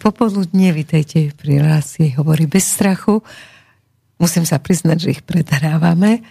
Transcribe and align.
Popoludne, 0.00 0.72
vítajte 0.72 1.28
pri 1.36 1.60
relácii 1.60 2.16
Hovorí 2.16 2.48
bez 2.48 2.72
strachu. 2.72 3.20
Musím 4.16 4.48
sa 4.48 4.56
priznať, 4.56 4.96
že 4.96 5.12
ich 5.12 5.22
predhrávame, 5.28 6.24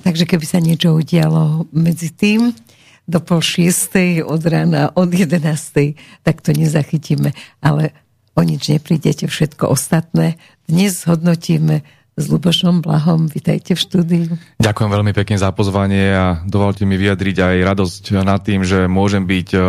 takže 0.00 0.24
keby 0.24 0.46
sa 0.48 0.64
niečo 0.64 0.96
udialo 0.96 1.68
medzi 1.76 2.08
tým, 2.08 2.56
do 3.04 3.20
pol 3.20 3.44
šiestej, 3.44 4.24
od 4.24 4.40
rána, 4.48 4.96
od 4.96 5.12
jedenastej, 5.12 6.00
tak 6.24 6.40
to 6.40 6.56
nezachytíme. 6.56 7.36
Ale 7.60 7.92
o 8.32 8.40
nič 8.40 8.72
neprídete, 8.72 9.28
všetko 9.28 9.68
ostatné. 9.68 10.40
Dnes 10.64 11.04
hodnotíme 11.04 11.84
s 12.16 12.24
Lubošom 12.32 12.80
Blahom. 12.80 13.28
Vítajte 13.28 13.76
v 13.76 13.80
štúdiu. 13.84 14.32
Ďakujem 14.56 14.88
veľmi 14.88 15.12
pekne 15.12 15.36
za 15.36 15.52
pozvanie 15.52 16.16
a 16.16 16.40
dovolte 16.48 16.88
mi 16.88 16.96
vyjadriť 16.96 17.36
aj 17.44 17.56
radosť 17.76 18.04
nad 18.24 18.40
tým, 18.40 18.64
že 18.64 18.88
môžem 18.88 19.28
byť 19.28 19.48
e, 19.52 19.60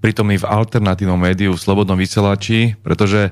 prítomný 0.00 0.40
v 0.40 0.48
alternatívnom 0.48 1.20
médiu, 1.20 1.52
v 1.52 1.60
Slobodnom 1.60 1.94
vysielači, 1.94 2.74
pretože 2.80 3.30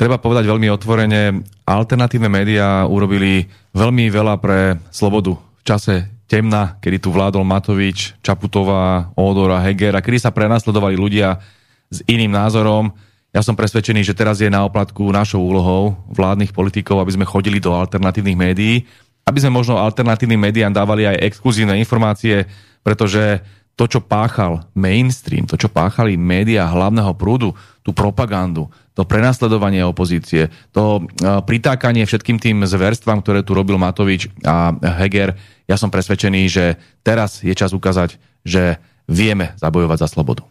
treba 0.00 0.16
povedať 0.16 0.48
veľmi 0.48 0.72
otvorene, 0.72 1.44
alternatívne 1.68 2.32
médiá 2.32 2.88
urobili 2.88 3.52
veľmi 3.76 4.08
veľa 4.08 4.34
pre 4.40 4.80
slobodu 4.88 5.36
v 5.36 5.62
čase 5.62 6.08
temna, 6.24 6.80
kedy 6.80 7.02
tu 7.04 7.12
vládol 7.12 7.44
Matovič, 7.44 8.16
Čaputová, 8.24 9.12
Ódora, 9.18 9.60
Heger 9.60 9.98
a 9.98 10.00
kedy 10.00 10.22
sa 10.22 10.32
prenasledovali 10.32 10.96
ľudia 10.96 11.42
s 11.90 12.00
iným 12.06 12.32
názorom. 12.32 12.94
Ja 13.34 13.42
som 13.42 13.58
presvedčený, 13.58 14.06
že 14.06 14.16
teraz 14.16 14.38
je 14.38 14.50
na 14.50 14.62
oplatku 14.62 15.04
našou 15.10 15.42
úlohou 15.42 15.98
vládnych 16.10 16.54
politikov, 16.54 17.02
aby 17.02 17.14
sme 17.18 17.28
chodili 17.28 17.58
do 17.58 17.74
alternatívnych 17.74 18.38
médií, 18.38 18.86
aby 19.26 19.38
sme 19.42 19.54
možno 19.54 19.78
alternatívnym 19.78 20.38
médiám 20.38 20.72
dávali 20.72 21.06
aj 21.06 21.22
exkluzívne 21.34 21.76
informácie, 21.78 22.46
pretože 22.80 23.42
to, 23.80 23.88
čo 23.88 24.04
páchal 24.04 24.68
mainstream, 24.76 25.48
to, 25.48 25.56
čo 25.56 25.72
páchali 25.72 26.20
médiá 26.20 26.68
hlavného 26.68 27.16
prúdu, 27.16 27.56
tú 27.80 27.96
propagandu, 27.96 28.68
to 28.92 29.08
prenasledovanie 29.08 29.80
opozície, 29.80 30.52
to 30.68 31.00
e, 31.00 31.02
pritákanie 31.48 32.04
všetkým 32.04 32.36
tým 32.36 32.60
zverstvám, 32.68 33.24
ktoré 33.24 33.40
tu 33.40 33.56
robil 33.56 33.80
Matovič 33.80 34.28
a 34.44 34.76
Heger, 35.00 35.32
ja 35.64 35.80
som 35.80 35.88
presvedčený, 35.88 36.44
že 36.52 36.76
teraz 37.00 37.40
je 37.40 37.56
čas 37.56 37.72
ukázať, 37.72 38.20
že 38.44 38.76
vieme 39.08 39.56
zabojovať 39.56 40.04
za 40.04 40.08
slobodu. 40.12 40.44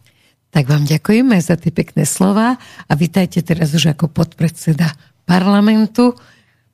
Tak 0.50 0.66
vám 0.66 0.90
ďakujeme 0.90 1.38
za 1.38 1.54
tie 1.54 1.70
pekné 1.70 2.10
slova 2.10 2.58
a 2.90 2.92
vítajte 2.98 3.46
teraz 3.46 3.78
už 3.78 3.94
ako 3.94 4.10
podpredseda 4.10 4.90
parlamentu. 5.30 6.18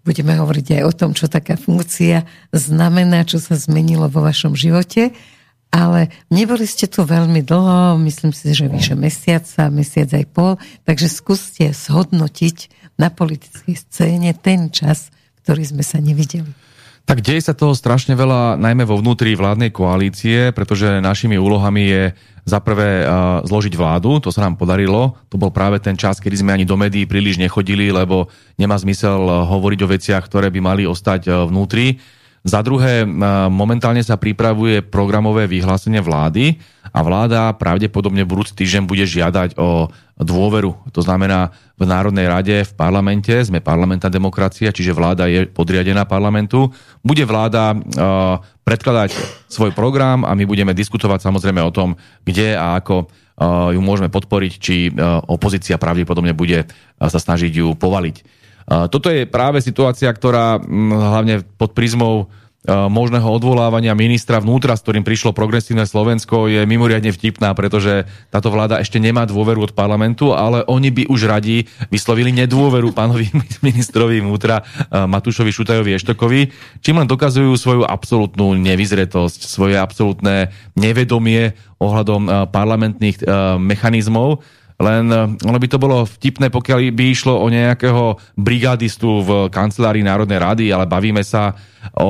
Budeme 0.07 0.39
hovoriť 0.39 0.79
aj 0.79 0.83
o 0.87 0.95
tom, 0.95 1.11
čo 1.11 1.27
taká 1.27 1.59
funkcia 1.59 2.23
znamená, 2.55 3.27
čo 3.27 3.43
sa 3.43 3.59
zmenilo 3.59 4.07
vo 4.07 4.23
vašom 4.23 4.55
živote. 4.55 5.11
Ale 5.73 6.07
neboli 6.31 6.63
ste 6.69 6.87
tu 6.87 7.03
veľmi 7.03 7.43
dlho, 7.43 7.99
myslím 8.05 8.31
si, 8.31 8.53
že 8.55 8.71
vyše 8.71 8.95
mesiaca, 8.95 9.67
mesiac 9.67 10.07
aj 10.13 10.25
pol, 10.31 10.55
takže 10.87 11.11
skúste 11.11 11.73
zhodnotiť 11.75 12.71
na 12.95 13.11
politickej 13.11 13.75
scéne 13.75 14.31
ten 14.31 14.71
čas, 14.71 15.11
ktorý 15.43 15.67
sme 15.67 15.83
sa 15.83 15.99
nevideli. 15.99 16.47
Tak 17.05 17.21
deje 17.21 17.37
sa 17.37 17.53
toho 17.53 17.77
strašne 17.77 18.17
veľa, 18.17 18.57
najmä 18.57 18.81
vo 18.81 18.97
vnútri 18.97 19.37
vládnej 19.37 19.69
koalície, 19.69 20.49
pretože 20.57 21.03
našimi 21.05 21.37
úlohami 21.37 21.83
je 21.85 22.03
za 22.49 22.57
prvé 22.57 23.05
zložiť 23.45 23.77
vládu, 23.77 24.17
to 24.25 24.33
sa 24.33 24.41
nám 24.41 24.57
podarilo. 24.57 25.13
To 25.29 25.37
bol 25.37 25.53
práve 25.53 25.77
ten 25.77 25.93
čas, 25.93 26.17
kedy 26.17 26.41
sme 26.41 26.57
ani 26.57 26.65
do 26.65 26.73
médií 26.73 27.05
príliš 27.05 27.37
nechodili, 27.37 27.93
lebo 27.93 28.33
nemá 28.57 28.73
zmysel 28.81 29.21
hovoriť 29.21 29.79
o 29.85 29.91
veciach, 29.91 30.23
ktoré 30.25 30.49
by 30.49 30.59
mali 30.65 30.83
ostať 30.89 31.45
vnútri. 31.45 32.01
Za 32.45 32.61
druhé, 32.61 33.09
momentálne 33.49 34.05
sa 34.05 34.21
pripravuje 34.21 34.85
programové 34.85 35.49
vyhlásenie 35.49 35.97
vlády 35.97 36.61
a 36.93 37.01
vláda 37.01 37.49
pravdepodobne 37.57 38.21
budúci 38.21 38.53
týždeň 38.53 38.85
bude 38.85 39.01
žiadať 39.01 39.57
o 39.57 39.89
dôveru. 40.21 40.93
To 40.93 41.01
znamená, 41.01 41.49
v 41.73 41.89
Národnej 41.89 42.29
rade, 42.29 42.61
v 42.61 42.73
parlamente, 42.77 43.33
sme 43.41 43.65
parlamentná 43.65 44.13
demokracia, 44.13 44.69
čiže 44.69 44.93
vláda 44.93 45.25
je 45.25 45.49
podriadená 45.49 46.05
parlamentu. 46.05 46.69
Bude 47.01 47.25
vláda 47.25 47.81
predkladať 48.61 49.17
svoj 49.49 49.73
program 49.73 50.21
a 50.21 50.37
my 50.37 50.45
budeme 50.45 50.77
diskutovať 50.77 51.25
samozrejme 51.25 51.65
o 51.65 51.73
tom, 51.73 51.97
kde 52.21 52.53
a 52.53 52.77
ako 52.77 53.05
uh, 53.05 53.73
ju 53.73 53.81
môžeme 53.81 54.13
podporiť, 54.13 54.53
či 54.57 54.89
uh, 54.89 55.17
opozícia 55.29 55.81
pravdepodobne 55.81 56.37
bude 56.37 56.69
sa 57.01 57.17
snažiť 57.17 57.57
ju 57.57 57.73
povaliť. 57.73 58.44
Toto 58.65 59.13
je 59.13 59.29
práve 59.29 59.61
situácia, 59.61 60.09
ktorá 60.09 60.57
hlavne 60.61 61.45
pod 61.57 61.77
prízmou 61.77 62.33
možného 62.65 63.29
odvolávania 63.29 63.93
ministra 63.93 64.41
vnútra, 64.41 64.73
s 64.73 64.81
ktorým 64.81 65.05
prišlo 65.05 65.37
progresívne 65.37 65.85
Slovensko, 65.85 66.49
je 66.49 66.65
mimoriadne 66.65 67.13
vtipná, 67.13 67.53
pretože 67.53 68.09
táto 68.33 68.49
vláda 68.49 68.81
ešte 68.81 68.97
nemá 68.97 69.29
dôveru 69.29 69.69
od 69.69 69.73
parlamentu, 69.77 70.33
ale 70.33 70.65
oni 70.65 70.89
by 70.89 71.03
už 71.05 71.29
radi 71.29 71.69
vyslovili 71.93 72.33
nedôveru 72.33 72.89
pánovi 72.97 73.29
ministrovi 73.61 74.17
vnútra 74.17 74.65
Matúšovi 74.89 75.53
Šutajovi 75.53 75.93
Eštokovi, 75.93 76.41
čím 76.81 76.97
len 76.97 77.07
dokazujú 77.09 77.53
svoju 77.53 77.83
absolútnu 77.85 78.57
nevyzretosť, 78.57 79.45
svoje 79.45 79.77
absolútne 79.77 80.49
nevedomie 80.73 81.53
ohľadom 81.77 82.49
parlamentných 82.49 83.21
mechanizmov 83.61 84.41
len 84.75 85.05
eh, 85.07 85.47
ono 85.47 85.57
by 85.59 85.67
to 85.71 85.79
bolo 85.79 86.03
vtipné, 86.03 86.51
pokiaľ 86.51 86.91
by 86.91 87.05
išlo 87.07 87.39
o 87.39 87.47
nejakého 87.47 88.19
brigadistu 88.35 89.23
v 89.23 89.29
kancelárii 89.47 90.03
Národnej 90.03 90.39
rady, 90.39 90.65
ale 90.71 90.89
bavíme 90.89 91.23
sa 91.23 91.55
o, 91.95 92.03
o 92.03 92.09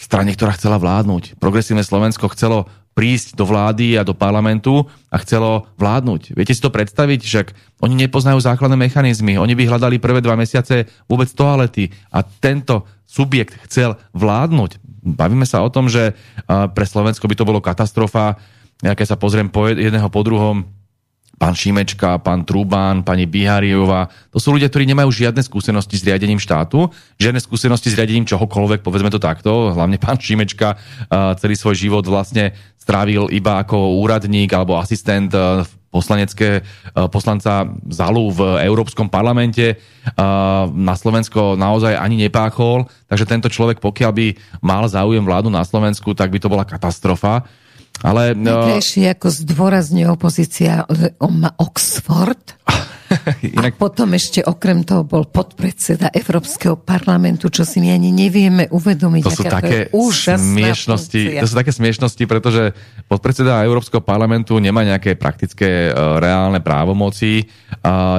strane, 0.00 0.32
ktorá 0.32 0.56
chcela 0.56 0.80
vládnuť. 0.80 1.36
Progresívne 1.36 1.84
Slovensko 1.84 2.32
chcelo 2.32 2.64
prísť 2.94 3.34
do 3.34 3.44
vlády 3.44 3.98
a 3.98 4.06
do 4.06 4.14
parlamentu 4.14 4.86
a 5.10 5.18
chcelo 5.18 5.66
vládnuť. 5.76 6.38
Viete 6.38 6.54
si 6.54 6.62
to 6.62 6.70
predstaviť? 6.70 7.20
Však 7.26 7.46
oni 7.82 8.06
nepoznajú 8.06 8.38
základné 8.38 8.78
mechanizmy. 8.78 9.34
Oni 9.34 9.58
by 9.58 9.66
hľadali 9.66 9.98
prvé 9.98 10.22
dva 10.22 10.38
mesiace 10.38 10.86
vôbec 11.10 11.26
toalety 11.34 11.90
a 12.14 12.22
tento 12.22 12.86
subjekt 13.02 13.58
chcel 13.66 13.98
vládnuť. 14.14 14.78
Bavíme 15.04 15.44
sa 15.44 15.60
o 15.60 15.68
tom, 15.68 15.90
že 15.90 16.14
eh, 16.14 16.16
pre 16.46 16.86
Slovensko 16.88 17.28
by 17.28 17.34
to 17.36 17.44
bolo 17.44 17.60
katastrofa. 17.60 18.40
Ja 18.80 18.96
keď 18.96 19.14
sa 19.14 19.20
pozriem 19.20 19.50
po 19.50 19.68
jedného 19.68 20.08
po 20.08 20.24
druhom, 20.24 20.64
pán 21.34 21.54
Šimečka, 21.54 22.22
pán 22.22 22.46
Trubán, 22.46 23.02
pani 23.02 23.26
Bihariová. 23.26 24.06
To 24.30 24.38
sú 24.38 24.54
ľudia, 24.54 24.70
ktorí 24.70 24.86
nemajú 24.86 25.10
žiadne 25.10 25.42
skúsenosti 25.42 25.98
s 25.98 26.06
riadením 26.06 26.38
štátu, 26.38 26.88
žiadne 27.18 27.42
skúsenosti 27.42 27.90
s 27.90 27.98
riadením 27.98 28.24
čohokoľvek, 28.24 28.86
povedzme 28.86 29.10
to 29.10 29.18
takto. 29.18 29.74
Hlavne 29.74 29.98
pán 29.98 30.16
Šimečka 30.18 30.78
celý 31.42 31.54
svoj 31.58 31.74
život 31.74 32.04
vlastne 32.06 32.54
strávil 32.78 33.32
iba 33.32 33.64
ako 33.64 33.98
úradník 34.04 34.52
alebo 34.54 34.78
asistent 34.78 35.32
poslanecké 35.94 36.66
poslanca 37.14 37.70
Zalu 37.86 38.34
v 38.34 38.40
Európskom 38.66 39.06
parlamente. 39.06 39.78
Na 40.74 40.94
Slovensko 40.98 41.54
naozaj 41.54 41.94
ani 41.94 42.18
nepáchol, 42.26 42.90
takže 43.06 43.30
tento 43.30 43.46
človek, 43.46 43.78
pokiaľ 43.78 44.10
by 44.10 44.26
mal 44.58 44.90
záujem 44.90 45.22
vládu 45.22 45.54
na 45.54 45.62
Slovensku, 45.62 46.10
tak 46.18 46.34
by 46.34 46.42
to 46.42 46.50
bola 46.50 46.66
katastrofa. 46.66 47.46
Ale, 48.02 48.34
no... 48.34 48.66
ako 48.80 49.28
zdôrazňuje 49.30 50.06
opozícia, 50.10 50.82
on 51.22 51.46
má 51.46 51.50
Oxford. 51.56 52.58
Inak... 53.54 53.76
A 53.76 53.78
potom 53.78 54.10
ešte 54.16 54.42
okrem 54.42 54.82
toho 54.82 55.06
bol 55.06 55.28
podpredseda 55.28 56.10
Európskeho 56.10 56.80
parlamentu, 56.80 57.48
čo 57.48 57.62
si 57.62 57.78
my 57.78 57.94
ani 57.94 58.10
nevieme 58.10 58.66
uvedomiť. 58.68 59.22
To 59.24 59.32
sú 59.32 59.44
také 59.46 59.88
to 59.88 60.10
smiešnosti, 60.10 61.22
to 61.38 61.46
sú 61.46 61.54
také 61.54 61.70
smiešnosti, 61.70 62.24
pretože 62.26 62.74
podpredseda 63.06 63.62
Európskeho 63.62 64.02
parlamentu 64.02 64.58
nemá 64.58 64.82
nejaké 64.82 65.14
praktické 65.14 65.92
uh, 65.92 66.18
reálne 66.18 66.58
právomoci. 66.58 67.46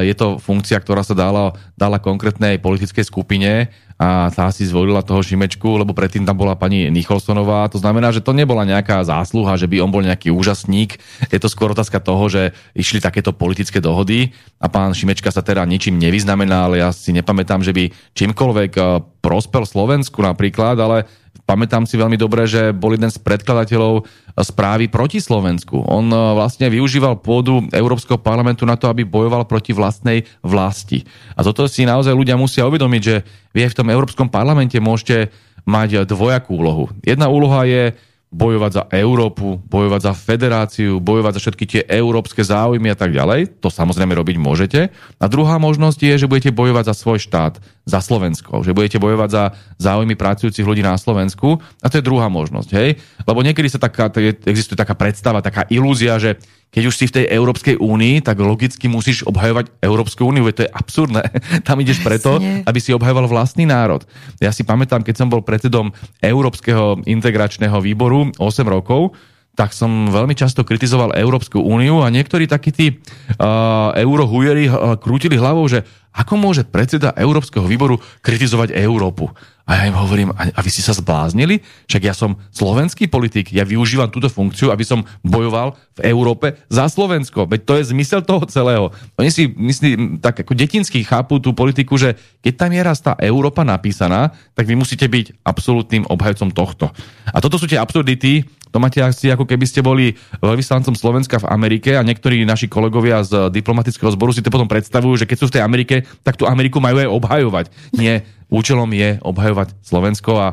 Je 0.01 0.13
to 0.13 0.37
funkcia, 0.37 0.77
ktorá 0.77 1.01
sa 1.01 1.17
dala, 1.17 1.49
dala 1.73 1.97
konkrétnej 1.97 2.61
politickej 2.61 3.05
skupine 3.05 3.73
a 3.95 4.27
tá 4.27 4.51
si 4.51 4.67
zvolila 4.67 4.99
toho 4.99 5.23
Šimečku, 5.23 5.79
lebo 5.79 5.95
predtým 5.95 6.27
tam 6.27 6.35
bola 6.35 6.59
pani 6.59 6.91
Nicholsonová. 6.91 7.71
To 7.71 7.79
znamená, 7.79 8.11
že 8.11 8.19
to 8.19 8.35
nebola 8.35 8.67
nejaká 8.67 8.99
zásluha, 9.07 9.55
že 9.55 9.71
by 9.71 9.79
on 9.79 9.87
bol 9.87 10.03
nejaký 10.03 10.35
úžasník. 10.35 10.99
Je 11.31 11.39
to 11.39 11.47
skôr 11.47 11.71
otázka 11.71 12.03
toho, 12.03 12.27
že 12.27 12.51
išli 12.75 12.99
takéto 12.99 13.31
politické 13.31 13.79
dohody 13.79 14.35
a 14.59 14.67
pán 14.67 14.91
Šimečka 14.91 15.31
sa 15.31 15.39
teda 15.39 15.63
ničím 15.63 15.95
nevyznamená, 15.95 16.67
ja 16.75 16.91
si 16.91 17.15
nepamätám, 17.15 17.63
že 17.63 17.71
by 17.71 17.87
čímkoľvek 18.19 18.71
eh, 18.75 18.85
prospel 19.23 19.63
Slovensku 19.63 20.19
napríklad, 20.19 20.75
ale 20.75 21.07
pamätám 21.45 21.85
si 21.85 21.95
veľmi 21.95 22.17
dobre, 22.17 22.49
že 22.49 22.73
bol 22.73 22.97
jeden 22.97 23.07
z 23.07 23.21
predkladateľov 23.21 24.05
správy 24.41 24.89
proti 24.91 25.21
Slovensku. 25.21 25.85
On 25.85 26.03
e, 26.09 26.17
vlastne 26.35 26.67
využíval 26.67 27.21
pôdu 27.21 27.63
Európskeho 27.71 28.19
parlamentu 28.19 28.65
na 28.67 28.75
to, 28.75 28.89
aby 28.89 29.05
bojoval 29.05 29.47
proti 29.47 29.71
vlastnej 29.71 30.25
vlasti. 30.41 31.05
A 31.37 31.45
toto 31.45 31.69
si 31.69 31.87
naozaj 31.87 32.11
ľudia 32.11 32.35
musia 32.35 32.67
uvedomiť, 32.67 33.01
že 33.01 33.23
vy 33.55 33.69
v 33.69 33.77
tom 33.77 33.87
Európskom 33.87 34.27
parlamente 34.27 34.75
môžete 34.81 35.31
mať 35.63 36.03
dvojakú 36.09 36.59
úlohu. 36.59 36.85
Jedna 37.01 37.31
úloha 37.31 37.63
je 37.65 37.95
bojovať 38.35 38.71
za 38.75 38.83
Európu, 38.91 39.63
bojovať 39.63 40.01
za 40.11 40.13
federáciu, 40.13 40.99
bojovať 40.99 41.39
za 41.39 41.41
všetky 41.47 41.65
tie 41.65 41.81
európske 41.87 42.43
záujmy 42.43 42.91
a 42.91 42.97
tak 42.99 43.15
ďalej. 43.15 43.63
To 43.63 43.71
samozrejme 43.71 44.11
robiť 44.11 44.35
môžete. 44.35 44.91
A 45.23 45.25
druhá 45.31 45.55
možnosť 45.55 45.99
je, 46.03 46.13
že 46.19 46.27
budete 46.27 46.51
bojovať 46.51 46.91
za 46.91 46.95
svoj 46.99 47.23
štát, 47.23 47.63
za 47.87 47.99
Slovensko. 48.03 48.67
Že 48.67 48.75
budete 48.75 48.99
bojovať 48.99 49.29
za 49.31 49.43
záujmy 49.79 50.19
pracujúcich 50.19 50.67
ľudí 50.67 50.83
na 50.83 50.99
Slovensku. 50.99 51.63
A 51.79 51.87
to 51.87 52.03
je 52.03 52.03
druhá 52.03 52.27
možnosť. 52.27 52.69
Hej? 52.75 52.99
Lebo 53.23 53.39
niekedy 53.39 53.71
sa 53.71 53.79
taká, 53.79 54.11
existuje 54.43 54.75
taká 54.75 54.99
predstava, 54.99 55.39
taká 55.39 55.63
ilúzia, 55.71 56.19
že 56.19 56.35
keď 56.75 56.83
už 56.91 56.95
si 56.99 57.07
v 57.07 57.23
tej 57.23 57.25
Európskej 57.31 57.79
únii, 57.79 58.19
tak 58.19 58.35
logicky 58.43 58.91
musíš 58.91 59.23
obhajovať 59.23 59.71
Európsku 59.79 60.27
úniu, 60.27 60.43
to 60.51 60.67
je 60.67 60.75
absurdné. 60.75 61.23
Tam 61.67 61.79
ideš 61.79 62.03
preto, 62.03 62.43
aby 62.43 62.79
si 62.83 62.91
obhajoval 62.91 63.31
vlastný 63.31 63.63
národ. 63.63 64.03
Ja 64.43 64.51
si 64.51 64.67
pamätám, 64.67 64.99
keď 64.99 65.23
som 65.23 65.31
bol 65.31 65.39
predsedom 65.39 65.95
Európskeho 66.19 66.99
integračného 67.07 67.79
výboru 67.79 68.27
8 68.35 68.67
rokov, 68.67 69.15
tak 69.55 69.71
som 69.71 70.11
veľmi 70.11 70.35
často 70.35 70.67
kritizoval 70.67 71.15
Európsku 71.15 71.63
úniu 71.63 72.03
a 72.03 72.11
niektorí 72.11 72.45
takí 72.45 72.75
tí 72.75 72.87
uh, 72.91 73.95
eurohujeri 73.95 74.67
uh, 74.67 74.99
krútili 74.99 75.39
hlavou, 75.39 75.65
že 75.71 75.87
ako 76.15 76.39
môže 76.39 76.63
predseda 76.63 77.11
Európskeho 77.11 77.67
výboru 77.67 77.99
kritizovať 78.23 78.71
Európu? 78.71 79.27
A 79.65 79.81
ja 79.81 79.89
im 79.89 79.97
hovorím, 79.97 80.29
a, 80.31 80.47
a 80.53 80.59
vy 80.61 80.71
si 80.71 80.79
sa 80.79 80.93
zbláznili? 80.93 81.59
Však 81.89 82.03
ja 82.05 82.13
som 82.13 82.37
slovenský 82.53 83.09
politik, 83.09 83.49
ja 83.49 83.65
využívam 83.65 84.07
túto 84.13 84.29
funkciu, 84.29 84.69
aby 84.69 84.85
som 84.85 85.03
bojoval 85.25 85.73
v 85.97 86.05
Európe 86.05 86.55
za 86.69 86.85
Slovensko. 86.85 87.49
Veď 87.49 87.61
to 87.65 87.73
je 87.81 87.89
zmysel 87.91 88.21
toho 88.21 88.45
celého. 88.45 88.93
Oni 89.17 89.33
si, 89.33 89.49
myslím, 89.57 90.21
tak 90.21 90.45
ako 90.45 90.53
detinsky 90.53 91.01
chápu 91.01 91.41
tú 91.41 91.51
politiku, 91.51 91.97
že 91.97 92.13
keď 92.45 92.53
tam 92.55 92.71
je 92.77 92.81
raz 92.85 93.01
tá 93.01 93.17
Európa 93.19 93.65
napísaná, 93.65 94.31
tak 94.53 94.69
vy 94.69 94.77
musíte 94.77 95.09
byť 95.09 95.41
absolútnym 95.43 96.05
obhajcom 96.07 96.53
tohto. 96.53 96.93
A 97.27 97.37
toto 97.41 97.57
sú 97.57 97.65
tie 97.65 97.81
absurdity, 97.81 98.45
to 98.75 98.83
máte 98.83 98.99
asi 98.99 99.31
ako 99.31 99.47
keby 99.47 99.63
ste 99.63 99.79
boli 99.79 100.19
veľvyslancom 100.43 100.99
Slovenska 100.99 101.39
v 101.39 101.47
Amerike 101.47 101.95
a 101.95 102.03
niektorí 102.03 102.43
naši 102.43 102.67
kolegovia 102.67 103.23
z 103.23 103.47
diplomatického 103.47 104.11
zboru 104.11 104.35
si 104.35 104.43
to 104.43 104.51
potom 104.51 104.67
predstavujú, 104.67 105.23
že 105.23 105.29
keď 105.31 105.37
sú 105.39 105.47
v 105.47 105.55
tej 105.55 105.63
Amerike, 105.63 106.03
tak 106.27 106.35
tú 106.35 106.43
Ameriku 106.43 106.83
majú 106.83 106.99
aj 106.99 107.07
obhajovať. 107.07 107.65
Nie, 107.95 108.27
účelom 108.51 108.91
je 108.91 109.15
obhajovať 109.23 109.79
Slovensko 109.79 110.31
a 110.35 110.47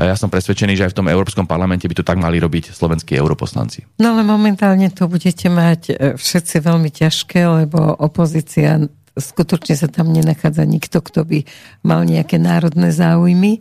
ja 0.00 0.16
som 0.16 0.32
presvedčený, 0.32 0.72
že 0.72 0.88
aj 0.88 0.92
v 0.96 0.98
tom 1.04 1.12
Európskom 1.12 1.44
parlamente 1.44 1.84
by 1.84 2.00
to 2.00 2.08
tak 2.08 2.16
mali 2.16 2.40
robiť 2.40 2.72
slovenskí 2.72 3.12
europoslanci. 3.12 4.00
No 4.00 4.16
ale 4.16 4.24
momentálne 4.24 4.88
to 4.88 5.04
budete 5.04 5.52
mať 5.52 5.80
e, 5.92 5.94
všetci 6.16 6.64
veľmi 6.64 6.88
ťažké, 6.88 7.44
lebo 7.44 7.92
opozícia 8.00 8.80
skutočne 9.16 9.76
sa 9.76 9.88
tam 9.88 10.16
nenachádza 10.16 10.64
nikto, 10.64 11.04
kto 11.04 11.28
by 11.28 11.44
mal 11.84 12.08
nejaké 12.08 12.40
národné 12.40 12.88
záujmy, 12.88 13.60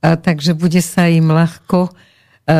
a 0.00 0.16
takže 0.16 0.56
bude 0.56 0.80
sa 0.80 1.12
im 1.12 1.28
ľahko 1.28 1.92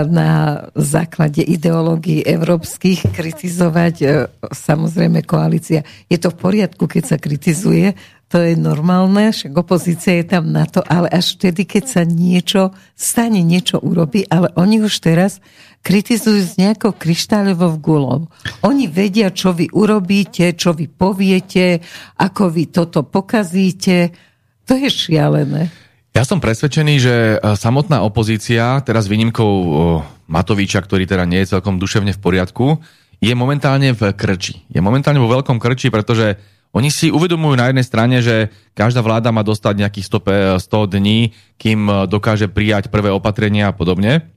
na 0.07 0.63
základe 0.79 1.43
ideológií 1.43 2.23
európskych 2.23 3.11
kritizovať 3.11 3.95
e, 4.03 4.07
samozrejme 4.51 5.27
koalícia. 5.27 5.83
Je 6.07 6.19
to 6.21 6.31
v 6.31 6.41
poriadku, 6.41 6.87
keď 6.87 7.03
sa 7.05 7.17
kritizuje, 7.19 7.99
to 8.31 8.39
je 8.39 8.55
normálne, 8.55 9.35
však 9.35 9.51
opozícia 9.59 10.23
je 10.23 10.27
tam 10.31 10.55
na 10.55 10.63
to, 10.63 10.87
ale 10.87 11.11
až 11.11 11.35
vtedy, 11.35 11.67
keď 11.67 11.85
sa 11.91 12.03
niečo 12.07 12.71
stane, 12.95 13.43
niečo 13.43 13.83
urobí, 13.83 14.23
ale 14.31 14.55
oni 14.55 14.87
už 14.87 15.03
teraz 15.03 15.43
kritizujú 15.83 16.39
s 16.39 16.55
nejakou 16.55 16.95
kryštáľovou 16.95 17.83
gulou. 17.83 18.31
Oni 18.63 18.87
vedia, 18.87 19.35
čo 19.35 19.51
vy 19.51 19.67
urobíte, 19.75 20.55
čo 20.55 20.71
vy 20.71 20.87
poviete, 20.87 21.83
ako 22.23 22.55
vy 22.55 22.71
toto 22.71 23.03
pokazíte. 23.03 24.15
To 24.71 24.79
je 24.79 24.87
šialené. 24.87 25.80
Ja 26.11 26.27
som 26.27 26.43
presvedčený, 26.43 26.95
že 26.99 27.15
e, 27.15 27.37
samotná 27.55 28.03
opozícia, 28.03 28.83
teraz 28.83 29.07
výnimkou 29.07 29.53
Matoviča, 30.27 30.83
ktorý 30.83 31.07
teda 31.07 31.27
nie 31.27 31.43
je 31.43 31.55
celkom 31.55 31.79
duševne 31.79 32.15
v 32.15 32.23
poriadku, 32.23 32.83
je 33.21 33.35
momentálne 33.37 33.93
v 33.95 34.11
krči. 34.17 34.65
Je 34.73 34.81
momentálne 34.81 35.21
vo 35.21 35.31
veľkom 35.31 35.61
krči, 35.61 35.93
pretože 35.93 36.41
oni 36.71 36.89
si 36.89 37.11
uvedomujú 37.11 37.55
na 37.59 37.67
jednej 37.69 37.87
strane, 37.87 38.17
že 38.23 38.49
každá 38.79 39.03
vláda 39.03 39.35
má 39.35 39.43
dostať 39.43 39.75
nejakých 39.87 40.07
100, 40.07 40.63
100 40.63 40.71
e, 40.71 40.87
dní, 40.99 41.19
kým 41.59 41.81
e, 41.87 41.95
dokáže 42.07 42.47
prijať 42.47 42.91
prvé 42.95 43.11
opatrenia 43.11 43.71
a 43.71 43.77
podobne. 43.77 44.31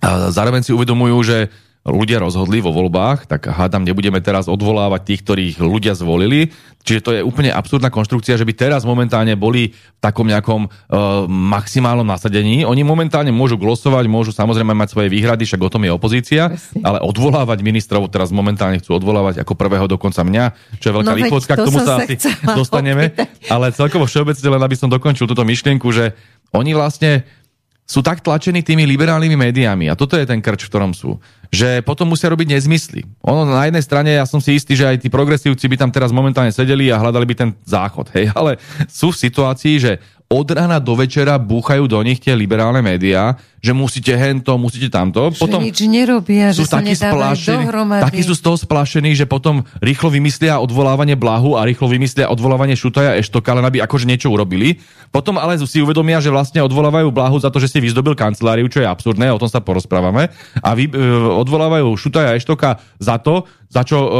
A 0.00 0.32
zároveň 0.32 0.64
si 0.64 0.72
uvedomujú, 0.72 1.16
že 1.24 1.38
ľudia 1.86 2.20
rozhodli 2.20 2.58
vo 2.60 2.74
voľbách, 2.74 3.30
tak 3.30 3.48
hádam, 3.48 3.86
nebudeme 3.86 4.20
teraz 4.20 4.50
odvolávať 4.50 5.00
tých, 5.04 5.20
ktorých 5.24 5.56
ľudia 5.62 5.94
zvolili. 5.96 6.50
Čiže 6.84 7.04
to 7.04 7.10
je 7.12 7.20
úplne 7.20 7.52
absurdná 7.52 7.92
konštrukcia, 7.92 8.40
že 8.40 8.48
by 8.48 8.54
teraz 8.56 8.88
momentálne 8.88 9.36
boli 9.36 9.76
v 9.76 10.00
takom 10.00 10.24
nejakom 10.24 10.68
uh, 10.68 11.28
maximálnom 11.28 12.06
nasadení. 12.06 12.64
Oni 12.64 12.80
momentálne 12.80 13.28
môžu 13.28 13.60
glosovať, 13.60 14.08
môžu 14.08 14.32
samozrejme 14.32 14.72
mať 14.72 14.88
svoje 14.96 15.08
výhrady, 15.12 15.44
však 15.44 15.60
o 15.60 15.68
tom 15.68 15.84
je 15.84 15.92
opozícia, 15.92 16.48
Presne. 16.48 16.80
ale 16.80 16.98
odvolávať 17.04 17.60
ministrov 17.60 18.08
teraz 18.08 18.32
momentálne 18.32 18.80
chcú 18.80 18.96
odvolávať 18.96 19.44
ako 19.44 19.52
prvého 19.52 19.84
dokonca 19.84 20.24
mňa, 20.24 20.44
čo 20.80 20.88
je 20.88 20.96
veľká 20.96 21.12
no, 21.12 21.18
lípocka, 21.18 21.52
k 21.60 21.66
tomu 21.66 21.78
sa 21.82 22.00
asi 22.00 22.16
dostaneme. 22.56 23.12
Opýtať. 23.12 23.52
Ale 23.52 23.66
celkovo 23.76 24.08
všeobecne 24.08 24.48
len 24.48 24.62
aby 24.64 24.76
som 24.78 24.88
dokončil 24.88 25.28
túto 25.28 25.44
myšlienku, 25.44 25.92
že 25.92 26.16
oni 26.56 26.72
vlastne 26.72 27.28
sú 27.88 28.04
tak 28.04 28.20
tlačení 28.20 28.60
tými 28.60 28.84
liberálnymi 28.84 29.32
médiami 29.48 29.88
a 29.88 29.96
toto 29.96 30.20
je 30.20 30.28
ten 30.28 30.44
krč, 30.44 30.68
v 30.68 30.70
ktorom 30.76 30.92
sú, 30.92 31.16
že 31.48 31.80
potom 31.80 32.12
musia 32.12 32.28
robiť 32.28 32.52
nezmysly. 32.52 33.08
Ono 33.24 33.48
na 33.48 33.64
jednej 33.64 33.80
strane, 33.80 34.12
ja 34.12 34.28
som 34.28 34.44
si 34.44 34.52
istý, 34.52 34.76
že 34.76 34.84
aj 34.84 35.00
tí 35.00 35.08
progresívci 35.08 35.64
by 35.64 35.76
tam 35.80 35.88
teraz 35.88 36.12
momentálne 36.12 36.52
sedeli 36.52 36.92
a 36.92 37.00
hľadali 37.00 37.24
by 37.24 37.34
ten 37.34 37.50
záchod, 37.64 38.12
hej, 38.12 38.28
ale 38.36 38.60
sú 38.92 39.08
v 39.08 39.20
situácii, 39.24 39.74
že 39.80 39.92
od 40.28 40.44
rána 40.52 40.76
do 40.76 40.92
večera 40.92 41.40
búchajú 41.40 41.88
do 41.88 41.96
nich 42.04 42.20
tie 42.20 42.36
liberálne 42.36 42.84
médiá, 42.84 43.40
že 43.64 43.72
musíte 43.72 44.12
hento, 44.12 44.60
musíte 44.60 44.92
tamto. 44.92 45.32
Že 45.32 45.40
potom 45.40 45.64
nič 45.64 45.80
nerobia, 45.88 46.52
sú 46.52 46.62
že 46.62 46.64
sa 46.68 46.84
takí 46.84 46.92
splášení, 46.92 47.64
takí 48.04 48.20
sú 48.20 48.36
z 48.36 48.42
toho 48.44 48.56
splašení, 48.60 49.16
že 49.16 49.24
potom 49.24 49.64
rýchlo 49.80 50.12
vymyslia 50.12 50.60
odvolávanie 50.60 51.16
Blahu 51.16 51.56
a 51.56 51.64
rýchlo 51.64 51.88
vymyslia 51.88 52.28
odvolávanie 52.28 52.76
Šutaja 52.76 53.16
Eštoka, 53.16 53.56
len 53.56 53.64
aby 53.64 53.80
akože 53.80 54.04
niečo 54.04 54.28
urobili. 54.28 54.76
Potom 55.08 55.40
ale 55.40 55.56
si 55.64 55.80
uvedomia, 55.80 56.20
že 56.20 56.28
vlastne 56.28 56.60
odvolávajú 56.60 57.08
Blahu 57.08 57.40
za 57.40 57.48
to, 57.48 57.56
že 57.56 57.72
si 57.72 57.80
vyzdobil 57.80 58.12
kanceláriu, 58.12 58.68
čo 58.68 58.84
je 58.84 58.86
absurdné, 58.86 59.32
o 59.32 59.40
tom 59.40 59.48
sa 59.48 59.64
porozprávame. 59.64 60.28
A 60.60 60.76
vy, 60.76 60.92
e, 60.92 60.94
odvolávajú 61.40 61.88
Šutaja 61.96 62.36
Eštoka 62.36 62.76
za 63.00 63.16
to, 63.16 63.48
za 63.68 63.84
čo 63.84 63.98
uh, 64.00 64.10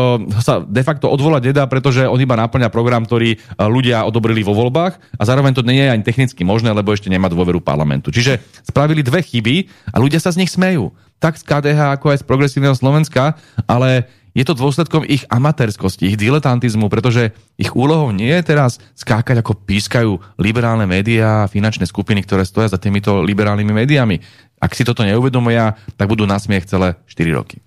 sa 0.45 0.61
de 0.61 0.83
facto 0.85 1.09
odvolať 1.09 1.53
nedá, 1.53 1.65
pretože 1.65 2.05
on 2.05 2.21
iba 2.21 2.37
naplňa 2.37 2.69
program, 2.69 3.09
ktorý 3.09 3.37
uh, 3.37 3.67
ľudia 3.67 4.05
odobrili 4.05 4.45
vo 4.45 4.53
voľbách 4.53 5.01
a 5.17 5.23
zároveň 5.25 5.57
to 5.57 5.65
nie 5.65 5.81
je 5.81 5.93
ani 5.93 6.05
technicky 6.05 6.45
možné, 6.45 6.71
lebo 6.77 6.93
ešte 6.93 7.09
nemá 7.09 7.33
dôveru 7.33 7.65
parlamentu. 7.65 8.13
Čiže 8.13 8.45
spravili 8.63 9.01
dve 9.01 9.25
chyby 9.25 9.69
a 9.93 9.97
ľudia 9.97 10.21
sa 10.21 10.31
z 10.33 10.45
nich 10.45 10.53
smejú. 10.53 10.93
Tak 11.19 11.41
z 11.41 11.43
KDH, 11.43 11.99
ako 11.99 12.15
aj 12.15 12.23
z 12.23 12.29
progresívneho 12.29 12.77
Slovenska, 12.79 13.35
ale 13.67 14.07
je 14.39 14.47
to 14.47 14.55
dôsledkom 14.55 15.03
ich 15.03 15.27
amatérskosti, 15.27 16.15
ich 16.15 16.21
diletantizmu, 16.21 16.87
pretože 16.87 17.35
ich 17.59 17.75
úlohou 17.75 18.15
nie 18.15 18.31
je 18.39 18.55
teraz 18.55 18.79
skákať, 18.95 19.43
ako 19.43 19.59
pískajú 19.67 20.15
liberálne 20.39 20.87
médiá 20.87 21.43
a 21.43 21.51
finančné 21.51 21.91
skupiny, 21.91 22.23
ktoré 22.23 22.47
stoja 22.47 22.71
za 22.71 22.79
týmito 22.79 23.19
liberálnymi 23.27 23.73
médiami. 23.75 24.23
Ak 24.63 24.79
si 24.79 24.87
toto 24.87 25.03
neuvedomia, 25.03 25.75
tak 25.99 26.07
budú 26.07 26.23
na 26.23 26.39
celé 26.39 26.95
4 27.11 27.35
roky. 27.35 27.59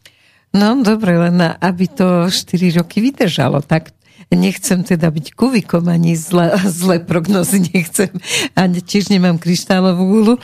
No, 0.51 0.75
dobre, 0.83 1.15
len 1.15 1.39
aby 1.39 1.87
to 1.87 2.27
4 2.27 2.83
roky 2.83 2.99
vydržalo, 2.99 3.63
tak 3.63 3.95
nechcem 4.31 4.83
teda 4.83 5.11
byť 5.11 5.35
kuvikom, 5.35 5.87
ani 5.87 6.15
zle, 6.15 6.51
zle 6.79 6.99
prognozy 7.03 7.63
nechcem, 7.71 8.11
ani 8.55 8.79
tiež 8.83 9.11
nemám 9.11 9.39
kryštálovú 9.39 10.03
úlu, 10.03 10.35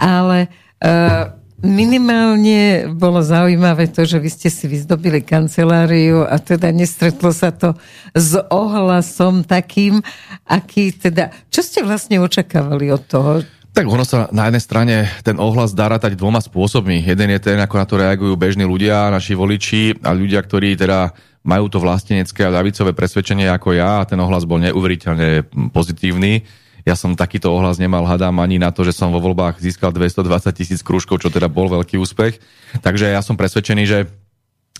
ale 0.00 0.52
uh, 0.84 1.32
minimálne 1.64 2.92
bolo 2.92 3.24
zaujímavé 3.24 3.88
to, 3.88 4.04
že 4.04 4.20
vy 4.20 4.28
ste 4.28 4.48
si 4.52 4.68
vyzdobili 4.68 5.24
kanceláriu 5.24 6.28
a 6.28 6.36
teda 6.36 6.68
nestretlo 6.68 7.32
sa 7.32 7.48
to 7.48 7.72
s 8.12 8.36
ohlasom 8.52 9.44
takým, 9.44 10.04
aký 10.44 10.92
teda... 10.92 11.32
Čo 11.48 11.64
ste 11.64 11.80
vlastne 11.80 12.20
očakávali 12.20 12.92
od 12.92 13.02
toho? 13.08 13.40
Tak 13.74 13.90
ono 13.90 14.06
sa 14.06 14.30
na 14.30 14.46
jednej 14.46 14.62
strane 14.62 14.94
ten 15.26 15.34
ohlas 15.42 15.74
dá 15.74 15.90
rátať 15.90 16.14
dvoma 16.14 16.38
spôsobmi. 16.38 17.02
Jeden 17.02 17.26
je 17.34 17.40
ten, 17.42 17.58
ako 17.58 17.74
na 17.74 17.86
to 17.90 17.98
reagujú 17.98 18.38
bežní 18.38 18.62
ľudia, 18.62 19.10
naši 19.10 19.34
voliči 19.34 19.98
a 20.06 20.14
ľudia, 20.14 20.38
ktorí 20.38 20.78
teda 20.78 21.10
majú 21.42 21.66
to 21.66 21.82
vlastenecké 21.82 22.46
a 22.46 22.54
ľavicové 22.54 22.94
presvedčenie 22.94 23.50
ako 23.50 23.74
ja 23.74 24.00
a 24.00 24.06
ten 24.06 24.14
ohlas 24.22 24.46
bol 24.46 24.62
neuveriteľne 24.62 25.50
pozitívny. 25.74 26.46
Ja 26.86 26.94
som 26.94 27.18
takýto 27.18 27.50
ohlas 27.50 27.82
nemal, 27.82 28.06
hadám 28.06 28.38
ani 28.38 28.62
na 28.62 28.70
to, 28.70 28.86
že 28.86 28.94
som 28.94 29.10
vo 29.10 29.18
voľbách 29.18 29.58
získal 29.58 29.90
220 29.90 30.22
tisíc 30.54 30.78
krúžkov, 30.86 31.18
čo 31.18 31.34
teda 31.34 31.50
bol 31.50 31.66
veľký 31.66 31.98
úspech. 31.98 32.38
Takže 32.78 33.10
ja 33.10 33.26
som 33.26 33.34
presvedčený, 33.34 33.82
že 33.90 34.06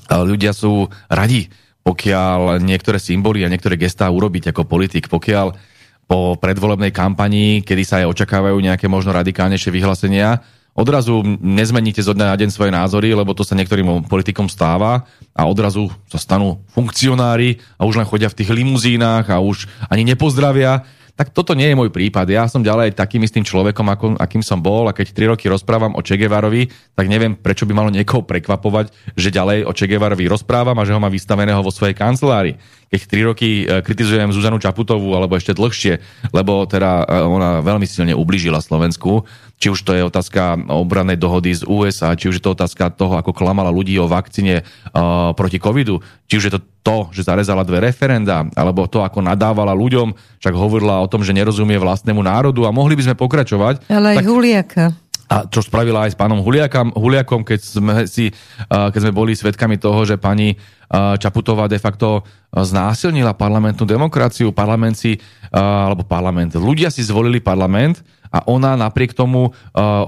ľudia 0.06 0.54
sú 0.54 0.86
radi, 1.10 1.50
pokiaľ 1.82 2.62
niektoré 2.62 3.02
symboly 3.02 3.42
a 3.42 3.50
niektoré 3.50 3.74
gestá 3.74 4.06
urobiť 4.06 4.54
ako 4.54 4.70
politik, 4.70 5.10
pokiaľ 5.10 5.73
po 6.04 6.36
predvolebnej 6.36 6.92
kampanii, 6.92 7.64
kedy 7.64 7.82
sa 7.82 8.04
aj 8.04 8.12
očakávajú 8.12 8.56
nejaké 8.60 8.86
možno 8.86 9.16
radikálnejšie 9.16 9.72
vyhlásenia, 9.72 10.44
odrazu 10.74 11.22
nezmeníte 11.40 12.02
zo 12.02 12.12
dňa 12.12 12.34
na 12.34 12.36
deň 12.36 12.50
svoje 12.50 12.74
názory, 12.74 13.14
lebo 13.14 13.30
to 13.32 13.46
sa 13.46 13.54
niektorým 13.54 14.10
politikom 14.10 14.50
stáva 14.50 15.06
a 15.30 15.46
odrazu 15.46 15.88
sa 16.10 16.18
stanú 16.18 16.60
funkcionári 16.74 17.62
a 17.78 17.86
už 17.86 18.02
len 18.02 18.06
chodia 18.10 18.28
v 18.28 18.42
tých 18.42 18.50
limuzínach 18.50 19.30
a 19.30 19.38
už 19.38 19.70
ani 19.86 20.02
nepozdravia 20.02 20.82
tak 21.14 21.30
toto 21.30 21.54
nie 21.54 21.70
je 21.70 21.78
môj 21.78 21.94
prípad. 21.94 22.26
Ja 22.26 22.50
som 22.50 22.66
ďalej 22.66 22.98
takým 22.98 23.22
istým 23.22 23.46
človekom, 23.46 23.86
ako, 23.86 24.06
akým 24.18 24.42
som 24.42 24.58
bol 24.58 24.90
a 24.90 24.96
keď 24.96 25.14
3 25.14 25.32
roky 25.34 25.46
rozprávam 25.46 25.94
o 25.94 26.02
Che 26.02 26.18
Guevarovi, 26.18 26.66
tak 26.98 27.06
neviem, 27.06 27.38
prečo 27.38 27.70
by 27.70 27.72
malo 27.74 27.94
niekoho 27.94 28.26
prekvapovať, 28.26 28.90
že 29.14 29.30
ďalej 29.30 29.62
o 29.62 29.70
Che 29.70 29.86
Guevarovi 29.86 30.26
rozprávam 30.26 30.74
a 30.74 30.82
že 30.82 30.90
ho 30.90 30.98
má 30.98 31.06
vystaveného 31.06 31.62
vo 31.62 31.70
svojej 31.70 31.94
kancelárii. 31.94 32.58
Keď 32.90 33.00
3 33.06 33.28
roky 33.30 33.62
e, 33.62 33.82
kritizujem 33.86 34.34
Zuzanu 34.34 34.58
Čaputovú 34.58 35.14
alebo 35.14 35.38
ešte 35.38 35.54
dlhšie, 35.54 36.02
lebo 36.34 36.66
teda 36.66 37.06
e, 37.06 37.22
ona 37.22 37.62
veľmi 37.62 37.86
silne 37.86 38.14
ubližila 38.18 38.58
Slovensku, 38.58 39.22
či 39.58 39.72
už 39.72 39.80
to 39.86 39.96
je 39.96 40.02
otázka 40.04 40.60
obrannej 40.68 41.16
dohody 41.16 41.54
z 41.54 41.64
USA, 41.64 42.12
či 42.18 42.28
už 42.28 42.38
je 42.38 42.44
to 42.44 42.52
otázka 42.52 42.92
toho, 42.92 43.16
ako 43.16 43.32
klamala 43.32 43.72
ľudí 43.72 43.96
o 43.96 44.10
vakcíne 44.10 44.60
uh, 44.60 45.32
proti 45.32 45.56
covidu, 45.62 46.02
či 46.28 46.36
už 46.36 46.44
je 46.50 46.54
to 46.58 46.60
to, 46.84 46.96
že 47.16 47.24
zarezala 47.24 47.64
dve 47.64 47.80
referenda, 47.80 48.44
alebo 48.52 48.84
to, 48.84 49.00
ako 49.00 49.24
nadávala 49.24 49.72
ľuďom, 49.72 50.12
však 50.36 50.52
hovorila 50.52 51.00
o 51.00 51.08
tom, 51.08 51.24
že 51.24 51.32
nerozumie 51.32 51.80
vlastnému 51.80 52.20
národu 52.20 52.68
a 52.68 52.76
mohli 52.76 52.92
by 52.92 53.08
sme 53.08 53.16
pokračovať. 53.16 53.88
Ale 53.88 54.14
aj 54.14 54.16
tak... 54.20 54.28
Huliaka 54.28 54.84
a 55.24 55.48
čo 55.48 55.64
spravila 55.64 56.04
aj 56.04 56.14
s 56.14 56.20
pánom 56.20 56.44
Huliakom, 56.44 56.92
Huliakom 56.92 57.48
keď 57.48 57.60
sme, 57.64 57.94
si, 58.04 58.28
keď 58.68 59.00
sme 59.00 59.12
boli 59.16 59.32
svedkami 59.32 59.80
toho, 59.80 60.04
že 60.04 60.20
pani 60.20 60.60
Čaputová 60.94 61.66
de 61.66 61.82
facto 61.82 62.22
znásilnila 62.54 63.34
parlamentnú 63.34 63.82
demokraciu, 63.82 64.54
parlament 64.54 64.94
si, 64.94 65.18
alebo 65.50 66.06
parlament, 66.06 66.54
ľudia 66.54 66.86
si 66.86 67.02
zvolili 67.02 67.42
parlament 67.42 67.98
a 68.30 68.42
ona 68.50 68.74
napriek 68.78 69.14
tomu 69.14 69.50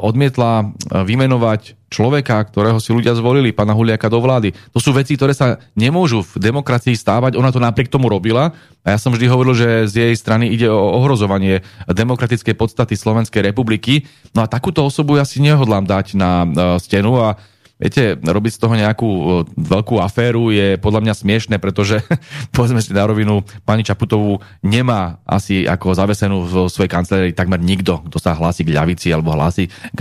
odmietla 0.02 0.74
vymenovať 1.06 1.78
človeka, 1.86 2.42
ktorého 2.50 2.82
si 2.82 2.90
ľudia 2.90 3.14
zvolili, 3.14 3.54
pána 3.54 3.70
Huliaka 3.70 4.10
do 4.10 4.18
vlády. 4.18 4.50
To 4.74 4.82
sú 4.82 4.90
veci, 4.90 5.14
ktoré 5.14 5.30
sa 5.30 5.62
nemôžu 5.78 6.26
v 6.26 6.50
demokracii 6.50 6.98
stávať. 6.98 7.38
Ona 7.38 7.54
to 7.54 7.62
napriek 7.62 7.86
tomu 7.86 8.10
robila 8.10 8.50
a 8.82 8.86
ja 8.94 8.98
som 8.98 9.14
vždy 9.14 9.26
hovoril, 9.30 9.54
že 9.54 9.86
z 9.90 9.94
jej 10.10 10.14
strany 10.18 10.50
ide 10.50 10.66
o 10.66 11.02
ohrozovanie 11.02 11.62
demokratickej 11.86 12.58
podstaty 12.58 12.98
Slovenskej 12.98 13.46
republiky. 13.46 14.06
No 14.34 14.42
a 14.42 14.50
takúto 14.50 14.82
osobu 14.82 15.18
ja 15.18 15.26
si 15.26 15.38
nehodlám 15.38 15.86
dať 15.86 16.18
na 16.18 16.46
stenu 16.82 17.18
a 17.22 17.38
Viete, 17.76 18.16
robiť 18.16 18.52
z 18.56 18.60
toho 18.64 18.72
nejakú 18.72 19.08
veľkú 19.52 20.00
aféru 20.00 20.48
je 20.48 20.80
podľa 20.80 21.04
mňa 21.04 21.14
smiešne, 21.14 21.56
pretože 21.60 22.00
povedzme 22.56 22.80
si 22.80 22.96
na 22.96 23.04
rovinu, 23.04 23.44
pani 23.68 23.84
Čaputovú 23.84 24.40
nemá 24.64 25.20
asi 25.28 25.68
ako 25.68 25.92
zavesenú 25.92 26.48
v 26.48 26.54
svojej 26.72 26.88
kancelárii 26.88 27.36
takmer 27.36 27.60
nikto, 27.60 28.00
kto 28.08 28.16
sa 28.16 28.32
hlási 28.32 28.64
k 28.64 28.72
ľavici 28.72 29.12
alebo 29.12 29.36
hlási 29.36 29.68
k 29.92 30.00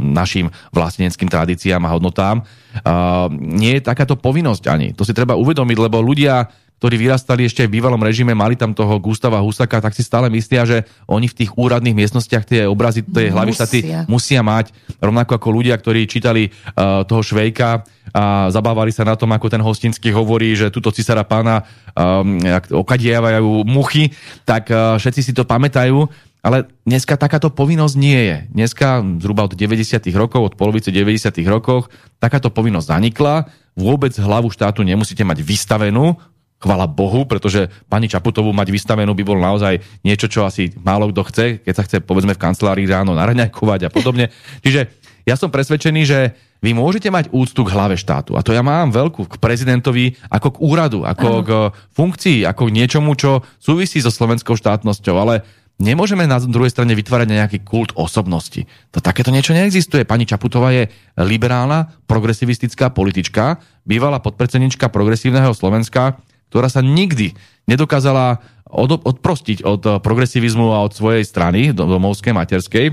našim 0.00 0.48
vlasteneckým 0.72 1.28
tradíciám 1.28 1.84
a 1.84 1.92
hodnotám. 1.92 2.48
Nie 3.36 3.76
je 3.76 3.84
takáto 3.84 4.16
povinnosť 4.16 4.64
ani. 4.72 4.96
To 4.96 5.04
si 5.04 5.12
treba 5.12 5.36
uvedomiť, 5.36 5.76
lebo 5.76 6.00
ľudia 6.00 6.48
ktorí 6.82 6.98
vyrastali 6.98 7.46
ešte 7.46 7.62
v 7.62 7.78
bývalom 7.78 8.02
režime, 8.02 8.34
mali 8.34 8.58
tam 8.58 8.74
toho 8.74 8.98
Gustava 8.98 9.38
Husaka, 9.38 9.78
tak 9.78 9.94
si 9.94 10.02
stále 10.02 10.26
myslia, 10.34 10.66
že 10.66 10.82
oni 11.06 11.30
v 11.30 11.38
tých 11.38 11.54
úradných 11.54 11.94
miestnostiach 11.94 12.42
tie 12.42 12.66
obrazy, 12.66 13.06
tie 13.06 13.30
hlavy 13.30 13.54
štáty 13.54 13.86
musia 14.10 14.42
mať. 14.42 14.74
Rovnako 14.98 15.38
ako 15.38 15.48
ľudia, 15.54 15.78
ktorí 15.78 16.10
čítali 16.10 16.50
uh, 16.50 17.06
toho 17.06 17.22
Švejka 17.22 17.86
a 18.10 18.50
zabávali 18.50 18.90
sa 18.90 19.06
na 19.06 19.14
tom, 19.14 19.30
ako 19.30 19.46
ten 19.46 19.62
hostinský 19.62 20.10
hovorí, 20.10 20.58
že 20.58 20.74
túto 20.74 20.90
cisára 20.90 21.22
pána 21.22 21.62
um, 21.94 22.42
okadiavajú 22.74 23.62
muchy, 23.62 24.10
tak 24.42 24.66
uh, 24.74 24.98
všetci 24.98 25.30
si 25.30 25.32
to 25.38 25.46
pamätajú. 25.46 26.10
Ale 26.42 26.66
dneska 26.82 27.14
takáto 27.14 27.54
povinnosť 27.54 27.94
nie 27.94 28.18
je. 28.18 28.36
Dneska, 28.50 28.98
zhruba 29.22 29.46
od 29.46 29.54
90. 29.54 30.02
rokov, 30.18 30.42
od 30.42 30.54
polovice 30.58 30.90
90. 30.90 31.38
rokov, 31.46 31.86
takáto 32.18 32.50
povinnosť 32.50 32.90
zanikla. 32.98 33.46
Vôbec 33.78 34.10
hlavu 34.18 34.50
štátu 34.50 34.82
nemusíte 34.82 35.22
mať 35.22 35.38
vystavenú, 35.38 36.18
chvala 36.62 36.86
Bohu, 36.86 37.26
pretože 37.26 37.66
pani 37.90 38.06
Čaputovú 38.06 38.54
mať 38.54 38.70
vystavenú 38.70 39.10
by 39.18 39.24
bolo 39.26 39.42
naozaj 39.42 39.82
niečo, 40.06 40.30
čo 40.30 40.46
asi 40.46 40.70
málo 40.78 41.10
kto 41.10 41.22
chce, 41.26 41.46
keď 41.66 41.74
sa 41.74 41.82
chce 41.82 41.96
povedzme 42.00 42.38
v 42.38 42.42
kancelárii 42.42 42.86
ráno 42.86 43.18
naraňajkovať 43.18 43.86
a 43.86 43.90
podobne. 43.90 44.30
Čiže 44.62 44.86
ja 45.26 45.34
som 45.34 45.50
presvedčený, 45.50 46.02
že 46.06 46.18
vy 46.62 46.78
môžete 46.78 47.10
mať 47.10 47.34
úctu 47.34 47.66
k 47.66 47.74
hlave 47.74 47.98
štátu. 47.98 48.38
A 48.38 48.42
to 48.46 48.54
ja 48.54 48.62
mám 48.62 48.94
veľkú 48.94 49.26
k 49.26 49.34
prezidentovi 49.42 50.14
ako 50.30 50.48
k 50.54 50.62
úradu, 50.62 51.02
ako 51.02 51.28
Aha. 51.28 51.42
k 51.42 51.50
funkcii, 51.98 52.46
ako 52.46 52.70
k 52.70 52.74
niečomu, 52.78 53.18
čo 53.18 53.42
súvisí 53.58 53.98
so 53.98 54.14
slovenskou 54.14 54.54
štátnosťou. 54.54 55.14
Ale 55.18 55.42
nemôžeme 55.82 56.22
na 56.26 56.38
druhej 56.38 56.70
strane 56.70 56.94
vytvárať 56.94 57.28
nejaký 57.34 57.58
kult 57.66 57.90
osobnosti. 57.98 58.62
To 58.94 59.02
takéto 59.02 59.34
niečo 59.34 59.54
neexistuje. 59.58 60.06
Pani 60.06 60.22
Čaputová 60.22 60.70
je 60.70 60.86
liberálna, 61.18 61.90
progresivistická 62.06 62.94
politička, 62.94 63.58
bývalá 63.82 64.22
podpredsednička 64.22 64.86
progresívneho 64.86 65.50
Slovenska, 65.54 66.22
ktorá 66.52 66.68
sa 66.68 66.84
nikdy 66.84 67.32
nedokázala 67.64 68.44
od, 68.68 69.00
odprostiť 69.00 69.64
od 69.64 69.82
eh, 69.88 69.92
progresivizmu 70.04 70.76
a 70.76 70.84
od 70.84 70.92
svojej 70.92 71.24
strany 71.24 71.72
domovskej, 71.72 72.36
materskej, 72.36 72.86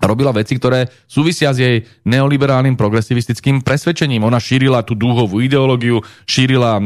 robila 0.00 0.32
veci, 0.32 0.56
ktoré 0.56 0.88
súvisia 1.04 1.52
s 1.52 1.60
jej 1.60 1.84
neoliberálnym 2.08 2.74
progresivistickým 2.74 3.60
presvedčením. 3.60 4.24
Ona 4.24 4.40
šírila 4.40 4.80
tú 4.80 4.96
dúhovú 4.96 5.44
ideológiu, 5.44 6.00
šírila 6.24 6.80
uh, 6.80 6.84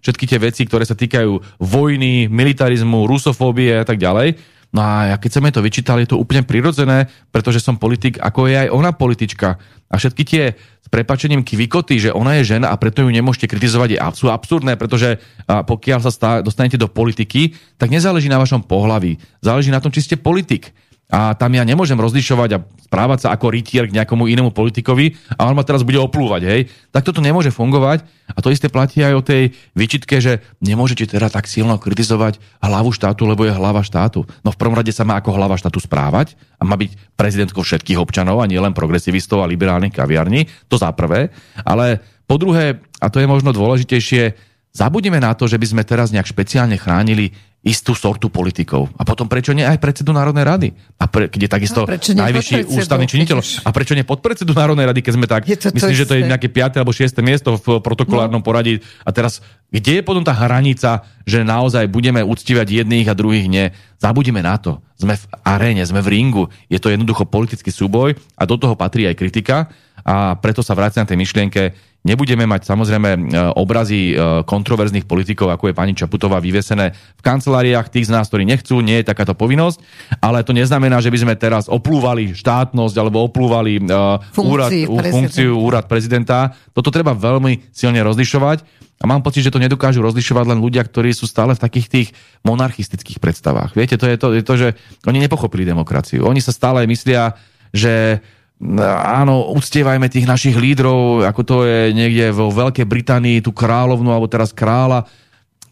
všetky 0.00 0.24
tie 0.24 0.40
veci, 0.40 0.64
ktoré 0.64 0.88
sa 0.88 0.96
týkajú 0.96 1.60
vojny, 1.60 2.32
militarizmu, 2.32 3.04
rusofóbie 3.04 3.76
a 3.76 3.84
tak 3.84 4.00
ďalej. 4.00 4.40
No 4.68 4.84
a 4.84 5.12
ja 5.12 5.16
keď 5.16 5.30
sa 5.32 5.40
mi 5.40 5.48
to 5.48 5.64
vyčítal, 5.64 5.96
je 5.96 6.12
to 6.12 6.20
úplne 6.20 6.44
prirodzené, 6.44 7.08
pretože 7.32 7.64
som 7.64 7.80
politik, 7.80 8.20
ako 8.20 8.52
je 8.52 8.68
aj 8.68 8.68
ona 8.68 8.92
politička. 8.92 9.56
A 9.88 9.94
všetky 9.96 10.22
tie 10.28 10.52
s 10.58 10.88
prepačením 10.92 11.40
kvikoty, 11.40 11.96
že 11.96 12.12
ona 12.12 12.36
je 12.36 12.52
žena 12.52 12.68
a 12.68 12.76
preto 12.76 13.00
ju 13.00 13.08
nemôžete 13.08 13.48
kritizovať, 13.48 13.96
sú 14.12 14.28
absurdné, 14.28 14.76
pretože 14.76 15.24
pokiaľ 15.48 15.98
sa 16.04 16.44
dostanete 16.44 16.76
do 16.76 16.84
politiky, 16.84 17.56
tak 17.80 17.88
nezáleží 17.88 18.28
na 18.28 18.36
vašom 18.36 18.68
pohlaví. 18.68 19.16
Záleží 19.40 19.72
na 19.72 19.80
tom, 19.80 19.88
či 19.88 20.04
ste 20.04 20.20
politik. 20.20 20.76
A 21.08 21.32
tam 21.32 21.56
ja 21.56 21.64
nemôžem 21.64 21.96
rozlišovať 21.96 22.50
a 22.52 22.62
správať 22.84 23.18
sa 23.24 23.28
ako 23.32 23.48
rytier 23.48 23.88
k 23.88 23.96
nejakomu 23.96 24.28
inému 24.28 24.52
politikovi 24.52 25.16
a 25.40 25.48
on 25.48 25.56
ma 25.56 25.64
teraz 25.64 25.80
bude 25.80 25.96
oplúvať, 25.96 26.42
hej. 26.44 26.60
Tak 26.92 27.04
toto 27.04 27.24
nemôže 27.24 27.48
fungovať 27.48 28.04
a 28.32 28.38
to 28.44 28.52
isté 28.52 28.68
platí 28.68 29.00
aj 29.00 29.14
o 29.16 29.24
tej 29.24 29.56
výčitke, 29.72 30.20
že 30.20 30.44
nemôžete 30.60 31.08
teda 31.08 31.32
tak 31.32 31.48
silno 31.48 31.80
kritizovať 31.80 32.40
hlavu 32.60 32.92
štátu, 32.92 33.24
lebo 33.24 33.48
je 33.48 33.56
hlava 33.56 33.80
štátu. 33.80 34.28
No 34.44 34.52
v 34.52 34.60
prvom 34.60 34.76
rade 34.76 34.92
sa 34.92 35.08
má 35.08 35.16
ako 35.16 35.32
hlava 35.32 35.56
štátu 35.56 35.80
správať 35.80 36.36
a 36.60 36.68
má 36.68 36.76
byť 36.76 37.16
prezidentkou 37.16 37.64
všetkých 37.64 37.96
občanov 37.96 38.44
a 38.44 38.48
nielen 38.48 38.76
progresivistov 38.76 39.40
a 39.40 39.48
liberálnych 39.48 39.96
kaviarní, 39.96 40.44
to 40.68 40.76
za 40.76 40.92
prvé. 40.92 41.32
Ale 41.64 42.04
po 42.28 42.36
druhé, 42.36 42.84
a 43.00 43.08
to 43.08 43.16
je 43.16 43.24
možno 43.24 43.56
dôležitejšie, 43.56 44.47
zabudíme 44.72 45.18
na 45.18 45.32
to, 45.34 45.48
že 45.48 45.60
by 45.60 45.66
sme 45.66 45.82
teraz 45.84 46.12
nejak 46.12 46.28
špeciálne 46.28 46.76
chránili 46.78 47.34
istú 47.66 47.90
sortu 47.90 48.30
politikov. 48.30 48.86
A 48.94 49.02
potom 49.02 49.26
prečo 49.26 49.50
nie 49.50 49.66
aj 49.66 49.82
predsedu 49.82 50.14
Národnej 50.14 50.46
rady? 50.46 50.68
A 50.94 51.10
pre, 51.10 51.26
je 51.26 51.50
takisto 51.50 51.82
najvyšší 51.90 52.70
ústavný 52.70 53.10
činiteľ. 53.10 53.66
A 53.66 53.74
prečo 53.74 53.98
nie 53.98 54.06
podpredsedu 54.06 54.54
Národnej 54.54 54.86
rady, 54.86 55.02
keď 55.02 55.12
sme 55.18 55.26
tak... 55.26 55.42
Je 55.42 55.58
to 55.58 55.74
myslím, 55.74 55.94
to 55.94 55.98
že 55.98 56.06
to 56.06 56.14
je 56.16 56.30
nejaké 56.30 56.48
5. 56.54 56.78
alebo 56.78 56.94
6. 56.94 57.18
miesto 57.18 57.58
v 57.58 57.82
protokolárnom 57.82 58.38
no. 58.38 58.46
poradí. 58.46 58.78
A 59.02 59.10
teraz, 59.10 59.42
kde 59.74 59.98
je 59.98 60.02
potom 60.06 60.22
tá 60.22 60.30
hranica, 60.30 61.02
že 61.26 61.42
naozaj 61.42 61.90
budeme 61.90 62.22
uctívať 62.22 62.86
jedných 62.86 63.10
a 63.10 63.18
druhých 63.18 63.50
nie? 63.50 63.74
Zabudíme 63.98 64.38
na 64.38 64.54
to. 64.62 64.78
Sme 64.94 65.18
v 65.18 65.24
aréne, 65.42 65.82
sme 65.82 65.98
v 65.98 66.14
ringu. 66.14 66.44
Je 66.70 66.78
to 66.78 66.94
jednoducho 66.94 67.26
politický 67.26 67.74
súboj 67.74 68.14
a 68.38 68.42
do 68.46 68.54
toho 68.54 68.78
patrí 68.78 69.10
aj 69.10 69.18
kritika. 69.18 69.66
A 70.06 70.38
preto 70.38 70.62
sa 70.62 70.78
vraciam 70.78 71.04
tej 71.04 71.18
myšlienke, 71.18 71.74
Nebudeme 72.06 72.46
mať 72.46 72.62
samozrejme 72.62 73.10
e, 73.10 73.18
obrazy 73.58 74.14
e, 74.14 74.40
kontroverzných 74.46 75.02
politikov, 75.04 75.50
ako 75.50 75.68
je 75.68 75.74
pani 75.74 75.92
Čaputová, 75.98 76.38
vyvesené 76.38 76.94
v 76.94 77.22
kanceláriách 77.26 77.90
tých 77.90 78.06
z 78.06 78.14
nás, 78.14 78.30
ktorí 78.30 78.46
nechcú, 78.46 78.78
nie 78.78 79.02
je 79.02 79.10
takáto 79.10 79.34
povinnosť, 79.34 79.82
ale 80.22 80.46
to 80.46 80.54
neznamená, 80.54 81.02
že 81.02 81.10
by 81.10 81.18
sme 81.26 81.34
teraz 81.34 81.66
oplúvali 81.66 82.38
štátnosť 82.38 82.94
alebo 82.96 83.26
oplúvali 83.26 83.82
uh, 83.82 84.22
úrad, 84.38 84.70
funkciu 84.88 85.58
úrad 85.58 85.90
prezidenta. 85.90 86.54
Toto 86.70 86.94
treba 86.94 87.18
veľmi 87.18 87.74
silne 87.74 87.98
rozlišovať. 88.06 88.88
A 88.98 89.04
mám 89.06 89.22
pocit, 89.22 89.46
že 89.46 89.54
to 89.54 89.62
nedokážu 89.62 90.02
rozlišovať 90.02 90.54
len 90.54 90.58
ľudia, 90.58 90.82
ktorí 90.82 91.14
sú 91.14 91.30
stále 91.30 91.54
v 91.54 91.62
takých 91.62 91.86
tých 91.86 92.08
monarchistických 92.42 93.22
predstavách. 93.22 93.78
Viete, 93.78 93.94
to 93.94 94.10
je 94.10 94.16
to, 94.18 94.34
je 94.34 94.42
to 94.42 94.54
že 94.58 94.68
oni 95.06 95.22
nepochopili 95.22 95.62
demokraciu. 95.62 96.26
Oni 96.26 96.42
sa 96.42 96.50
stále 96.50 96.82
myslia, 96.90 97.38
že 97.70 98.18
áno, 98.58 99.54
uctievajme 99.54 100.10
tých 100.10 100.26
našich 100.26 100.58
lídrov, 100.58 101.22
ako 101.22 101.42
to 101.46 101.56
je 101.62 101.94
niekde 101.94 102.34
vo 102.34 102.50
Veľkej 102.50 102.86
Británii, 102.86 103.38
tú 103.38 103.54
kráľovnú 103.54 104.10
alebo 104.10 104.26
teraz 104.26 104.50
kráľa. 104.50 105.06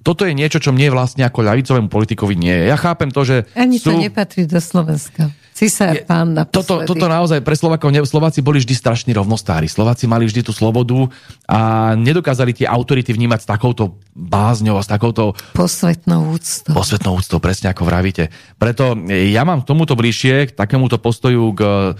Toto 0.07 0.23
je 0.23 0.38
niečo, 0.38 0.62
čo 0.62 0.71
mne 0.71 0.95
vlastne 0.95 1.26
ako 1.26 1.43
ľavicovému 1.43 1.90
politikovi 1.90 2.38
nie 2.38 2.55
je. 2.55 2.64
Ja 2.71 2.78
chápem 2.78 3.11
to, 3.11 3.26
že 3.26 3.50
Ani 3.59 3.83
sú... 3.83 3.90
to 3.90 3.99
nepatrí 3.99 4.47
do 4.47 4.62
Slovenska. 4.62 5.35
Cisár 5.56 6.04
pán 6.04 6.36
toto, 6.52 6.84
toto 6.84 7.08
naozaj 7.08 7.40
pre 7.40 7.56
Slovakov, 7.56 7.88
Slováci 8.04 8.44
boli 8.44 8.60
vždy 8.60 8.76
strašní 8.76 9.16
rovnostári. 9.16 9.64
Slováci 9.72 10.04
mali 10.04 10.28
vždy 10.28 10.44
tú 10.44 10.52
slobodu 10.52 11.08
a 11.48 11.92
nedokázali 11.96 12.52
tie 12.52 12.68
autority 12.68 13.16
vnímať 13.16 13.40
s 13.40 13.48
takouto 13.48 13.96
bázňou 14.12 14.76
a 14.76 14.84
s 14.84 14.88
takouto... 14.92 15.32
Posvetnou 15.56 16.36
úctou. 16.36 16.76
Posvetnou 16.76 17.16
úctou, 17.16 17.40
presne 17.40 17.72
ako 17.72 17.88
vravíte. 17.88 18.28
Preto 18.60 18.92
ja 19.08 19.48
mám 19.48 19.64
k 19.64 19.68
tomuto 19.72 19.96
bližšie, 19.96 20.52
k 20.52 20.56
takémuto 20.56 21.00
postoju 21.00 21.56
k 21.56 21.60
uh, 21.64 21.96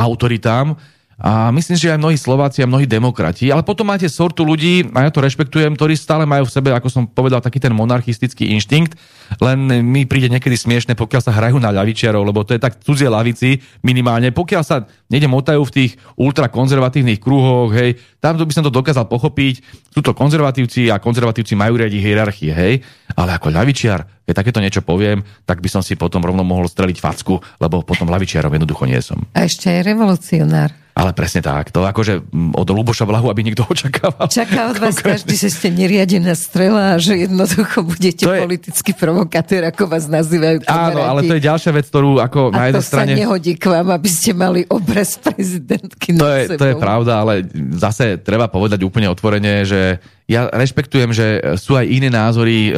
autoritám, 0.00 0.80
a 1.16 1.48
myslím, 1.48 1.80
že 1.80 1.96
aj 1.96 2.00
mnohí 2.00 2.16
Slováci 2.20 2.60
a 2.60 2.68
mnohí 2.68 2.84
demokrati, 2.84 3.48
ale 3.48 3.64
potom 3.64 3.88
máte 3.88 4.04
sortu 4.04 4.44
ľudí, 4.44 4.84
a 4.92 5.08
ja 5.08 5.10
to 5.10 5.24
rešpektujem, 5.24 5.72
ktorí 5.72 5.96
stále 5.96 6.28
majú 6.28 6.44
v 6.44 6.52
sebe, 6.52 6.68
ako 6.76 6.92
som 6.92 7.08
povedal, 7.08 7.40
taký 7.40 7.56
ten 7.56 7.72
monarchistický 7.72 8.52
inštinkt, 8.52 9.00
len 9.40 9.58
mi 9.80 10.04
príde 10.04 10.28
niekedy 10.28 10.52
smiešne, 10.52 10.92
pokiaľ 10.92 11.22
sa 11.24 11.32
hrajú 11.32 11.56
na 11.56 11.72
ľavičiarov, 11.72 12.20
lebo 12.20 12.44
to 12.44 12.52
je 12.52 12.60
tak 12.60 12.84
cudzie 12.84 13.08
lavici 13.08 13.64
minimálne. 13.80 14.28
Pokiaľ 14.28 14.62
sa 14.62 14.84
niekde 15.10 15.30
motajú 15.30 15.62
v 15.62 15.74
tých 15.74 15.92
ultrakonzervatívnych 16.18 17.22
kruhoch, 17.22 17.70
hej, 17.74 17.98
tam 18.18 18.38
by 18.38 18.54
som 18.54 18.66
to 18.66 18.74
dokázal 18.74 19.06
pochopiť. 19.06 19.62
Sú 19.94 20.00
to 20.02 20.12
konzervatívci 20.12 20.90
a 20.90 21.00
konzervatívci 21.00 21.54
majú 21.54 21.78
riadiť 21.78 22.00
hierarchie, 22.00 22.52
hej, 22.52 22.74
ale 23.14 23.30
ako 23.38 23.54
ľavičiar, 23.54 24.26
keď 24.26 24.34
takéto 24.34 24.58
niečo 24.58 24.82
poviem, 24.82 25.22
tak 25.46 25.62
by 25.62 25.68
som 25.70 25.82
si 25.82 25.94
potom 25.94 26.22
rovno 26.22 26.42
mohol 26.42 26.66
streliť 26.66 26.98
facku, 26.98 27.38
lebo 27.62 27.86
potom 27.86 28.10
ľavičiarom 28.10 28.50
jednoducho 28.50 28.84
nie 28.86 28.98
som. 28.98 29.22
A 29.32 29.46
ešte 29.46 29.70
aj 29.70 29.80
revolucionár. 29.86 30.70
Ale 30.96 31.12
presne 31.12 31.44
tak. 31.44 31.76
To 31.76 31.84
akože 31.84 32.32
od 32.56 32.68
Luboša 32.72 33.04
Blahu, 33.04 33.28
aby 33.28 33.44
niekto 33.44 33.68
očakával. 33.72 34.32
Čaká 34.32 34.72
od 34.72 34.80
vás 34.80 34.96
každý, 34.96 35.36
že 35.36 35.52
ste 35.52 35.68
neriadená 35.68 36.32
strela 36.32 36.96
a 36.96 37.00
že 37.00 37.28
jednoducho 37.28 37.84
budete 37.84 38.24
je... 38.24 38.40
politický 38.40 38.96
provokatér, 38.96 39.68
ako 39.68 39.92
vás 39.92 40.08
nazývajú 40.08 40.64
kamaráti. 40.64 40.96
Áno, 40.96 41.00
ale 41.04 41.20
to 41.28 41.36
je 41.36 41.42
ďalšia 41.44 41.72
vec, 41.76 41.84
ktorú 41.92 42.16
ako 42.24 42.48
a 42.48 42.56
na 42.56 42.64
jednej 42.72 42.86
strane... 42.88 43.12
sa 43.12 43.20
nehodí 43.20 43.52
k 43.60 43.64
vám, 43.68 43.92
aby 43.92 44.08
ste 44.08 44.32
mali 44.32 44.64
obraz 44.96 45.20
prezidentky 45.20 46.16
to 46.16 46.24
je, 46.24 46.56
to 46.56 46.64
je 46.72 46.74
pravda, 46.80 47.20
ale 47.20 47.44
zase 47.76 48.16
treba 48.24 48.48
povedať 48.48 48.80
úplne 48.80 49.12
otvorene, 49.12 49.68
že 49.68 50.00
ja 50.24 50.48
rešpektujem, 50.48 51.12
že 51.12 51.26
sú 51.60 51.76
aj 51.76 51.84
iné 51.84 52.08
názory, 52.08 52.72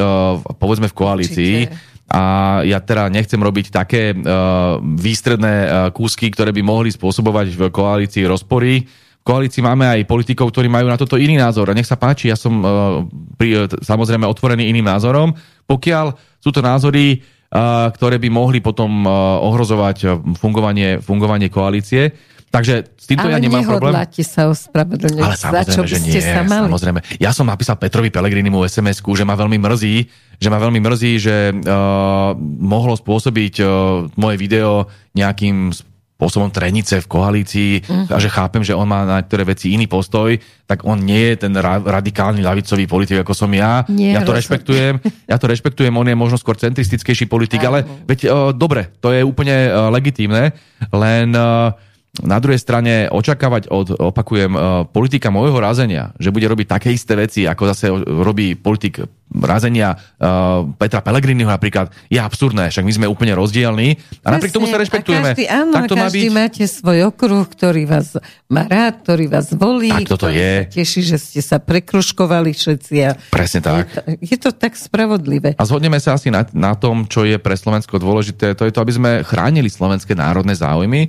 povedzme 0.59 0.91
v 0.91 0.97
koalícii. 0.99 1.55
Určite 1.71 1.97
a 2.09 2.21
ja 2.65 2.81
teda 2.81 3.05
nechcem 3.13 3.37
robiť 3.37 3.69
také 3.69 4.17
uh, 4.17 4.81
výstredné 4.81 5.53
uh, 5.53 5.69
kúsky, 5.93 6.33
ktoré 6.33 6.49
by 6.49 6.65
mohli 6.65 6.89
spôsobovať 6.89 7.53
v 7.53 7.61
koalícii 7.69 8.25
rozpory. 8.25 8.81
V 9.21 9.23
koalícii 9.29 9.61
máme 9.61 9.85
aj 9.85 10.09
politikov, 10.09 10.49
ktorí 10.49 10.73
majú 10.73 10.89
na 10.89 10.97
toto 10.97 11.21
iný 11.21 11.37
názor. 11.37 11.69
A 11.69 11.77
nech 11.77 11.85
sa 11.85 12.01
páči, 12.01 12.33
ja 12.33 12.37
som 12.37 12.65
uh, 12.65 13.05
pri, 13.37 13.69
samozrejme 13.85 14.25
otvorený 14.25 14.73
iným 14.73 14.89
názorom. 14.89 15.37
Pokiaľ 15.69 16.17
sú 16.41 16.49
to 16.49 16.65
názory, 16.65 17.21
ktoré 17.49 18.21
by 18.21 18.29
mohli 18.29 18.61
potom 18.61 19.09
ohrozovať 19.41 20.21
fungovanie, 20.37 21.01
fungovanie 21.01 21.49
koalície, 21.49 22.13
Takže 22.49 22.97
s 22.97 23.05
týmto 23.05 23.29
ale 23.29 23.37
ja 23.37 23.45
nemám 23.45 23.61
problém. 23.61 23.93
Ale 23.93 24.25
sa 24.25 24.49
ospravedlňovať. 24.49 25.21
Ale 25.21 25.35
samozrejme, 25.37 25.69
Za 25.69 25.75
čo 25.77 25.81
že 25.85 25.97
nie, 26.01 26.17
sa 26.17 26.41
mali? 26.41 26.65
samozrejme. 26.65 26.99
Ja 27.21 27.29
som 27.29 27.45
napísal 27.45 27.77
Petrovi 27.77 28.09
Pelegrinimu 28.09 28.65
SMS-ku, 28.65 29.13
že 29.13 29.21
ma 29.21 29.37
veľmi 29.37 29.61
mrzí, 29.61 29.95
že 30.41 30.49
ma 30.49 30.57
veľmi 30.57 30.81
mrzí, 30.81 31.11
že 31.21 31.53
uh, 31.53 32.33
mohlo 32.41 32.97
spôsobiť 32.97 33.53
uh, 33.61 33.69
moje 34.17 34.35
video 34.41 34.89
nejakým 35.13 35.69
spôsobom 36.19 36.51
trenice 36.51 36.99
v 36.99 37.07
koalícii 37.07 37.71
uh-huh. 37.79 38.11
a 38.11 38.19
že 38.19 38.27
chápem, 38.27 38.59
že 38.59 38.75
on 38.75 38.83
má 38.83 39.07
na 39.07 39.23
niektoré 39.23 39.47
veci 39.47 39.71
iný 39.71 39.87
postoj, 39.87 40.35
tak 40.67 40.83
on 40.83 40.99
nie 40.99 41.31
je 41.31 41.47
ten 41.47 41.55
ra- 41.55 41.79
radikálny 41.79 42.43
ľavicový 42.43 42.91
politik, 42.91 43.23
ako 43.23 43.31
som 43.31 43.47
ja. 43.55 43.87
Nie, 43.87 44.19
ja 44.19 44.27
to 44.27 44.35
rešpektujem. 44.35 44.99
Ja 45.31 45.39
to 45.39 45.47
rešpektujem, 45.47 45.95
on 45.95 46.11
je 46.11 46.19
možno 46.19 46.35
skôr 46.35 46.59
centristickejší 46.59 47.23
politik, 47.31 47.63
ale 47.63 47.87
veď, 48.03 48.19
uh, 48.27 48.51
dobre, 48.51 48.91
to 48.99 49.15
je 49.15 49.23
úplne 49.23 49.71
uh, 49.71 49.87
legitímne, 49.87 50.51
len 50.91 51.31
uh, 51.31 51.71
na 52.19 52.41
druhej 52.41 52.59
strane 52.59 53.07
očakávať 53.07 53.69
od, 53.69 53.95
opakujem, 53.95 54.51
e, 54.51 54.59
politika 54.89 55.29
môjho 55.29 55.61
razenia, 55.61 56.11
že 56.17 56.33
bude 56.33 56.49
robiť 56.49 56.67
také 56.67 56.89
isté 56.91 57.13
veci, 57.15 57.45
ako 57.45 57.63
zase 57.69 57.85
robí 58.03 58.57
politik 58.57 59.05
razenia 59.29 59.93
uh, 59.93 60.65
Petra 60.73 61.05
Pellegriniho 61.05 61.45
napríklad, 61.45 61.93
je 62.09 62.17
absurdné, 62.17 62.73
však 62.73 62.81
my 62.81 62.93
sme 62.97 63.05
úplne 63.05 63.37
rozdielní 63.37 64.01
a 64.25 64.33
napriek 64.33 64.57
tomu 64.57 64.65
sa 64.65 64.81
rešpektujeme. 64.81 65.21
A 65.21 65.37
každý, 65.37 65.45
áno, 65.45 65.69
tak 65.69 65.85
to 65.85 65.95
každý 65.95 66.01
má 66.01 66.09
byť. 66.09 66.33
máte 66.33 66.63
svoj 66.65 66.99
okruh, 67.13 67.45
ktorý 67.45 67.83
vás 67.85 68.17
má 68.49 68.65
rád, 68.65 69.05
ktorý 69.05 69.29
vás 69.29 69.53
volí, 69.53 69.93
tak 69.93 70.17
toto 70.17 70.33
je. 70.33 70.65
teší, 70.73 71.05
že 71.05 71.21
ste 71.21 71.41
sa 71.45 71.61
prekruškovali 71.61 72.57
všetci. 72.57 72.95
A 73.05 73.13
Presne 73.29 73.61
tak. 73.61 73.85
Je 73.85 73.85
to, 73.85 74.01
je 74.17 74.37
to 74.49 74.51
tak 74.57 74.73
spravodlivé. 74.73 75.53
A 75.61 75.63
zhodneme 75.69 76.01
sa 76.01 76.17
asi 76.17 76.33
na, 76.33 76.41
na 76.49 76.73
tom, 76.73 77.05
čo 77.05 77.21
je 77.21 77.37
pre 77.37 77.53
Slovensko 77.53 78.01
dôležité, 78.01 78.57
to 78.57 78.65
je 78.65 78.73
to, 78.73 78.81
aby 78.81 78.93
sme 78.97 79.11
chránili 79.21 79.69
slovenské 79.69 80.17
národné 80.17 80.57
záujmy 80.57 81.05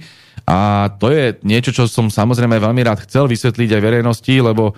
a 0.50 0.90
to 0.98 1.14
je 1.14 1.38
niečo, 1.46 1.70
čo 1.70 1.86
som 1.86 2.10
samozrejme 2.10 2.58
veľmi 2.58 2.82
rád 2.82 3.06
chcel 3.06 3.30
vysvetliť 3.30 3.78
aj 3.78 3.84
verejnosti, 3.86 4.34
lebo 4.42 4.74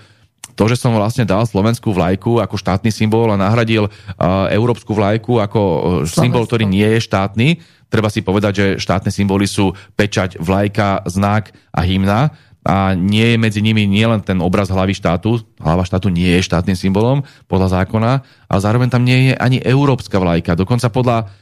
to, 0.53 0.69
že 0.69 0.77
som 0.77 0.93
vlastne 0.93 1.25
dal 1.25 1.49
slovenskú 1.49 1.97
vlajku 1.97 2.45
ako 2.45 2.61
štátny 2.61 2.93
symbol 2.93 3.33
a 3.33 3.41
nahradil 3.41 3.89
uh, 3.89 4.53
európsku 4.53 4.93
vlajku 4.93 5.41
ako 5.41 5.61
uh, 5.61 5.81
symbol, 6.05 6.45
ktorý 6.45 6.69
nie 6.69 6.85
je 6.85 7.01
štátny, 7.09 7.49
treba 7.89 8.13
si 8.13 8.21
povedať, 8.21 8.53
že 8.53 8.67
štátne 8.85 9.09
symboly 9.09 9.49
sú 9.49 9.73
pečať, 9.97 10.37
vlajka, 10.37 11.09
znak 11.09 11.57
a 11.73 11.81
hymna 11.89 12.37
a 12.69 12.93
nie 12.93 13.33
je 13.33 13.39
medzi 13.41 13.61
nimi 13.65 13.89
nielen 13.89 14.21
ten 14.21 14.45
obraz 14.45 14.69
hlavy 14.69 14.93
štátu, 14.93 15.41
hlava 15.57 15.89
štátu 15.89 16.13
nie 16.13 16.37
je 16.37 16.47
štátnym 16.47 16.77
symbolom 16.77 17.25
podľa 17.49 17.81
zákona, 17.81 18.13
ale 18.47 18.61
zároveň 18.61 18.89
tam 18.93 19.09
nie 19.09 19.33
je 19.33 19.41
ani 19.41 19.57
európska 19.59 20.21
vlajka. 20.21 20.53
Dokonca 20.53 20.93
podľa 20.93 21.33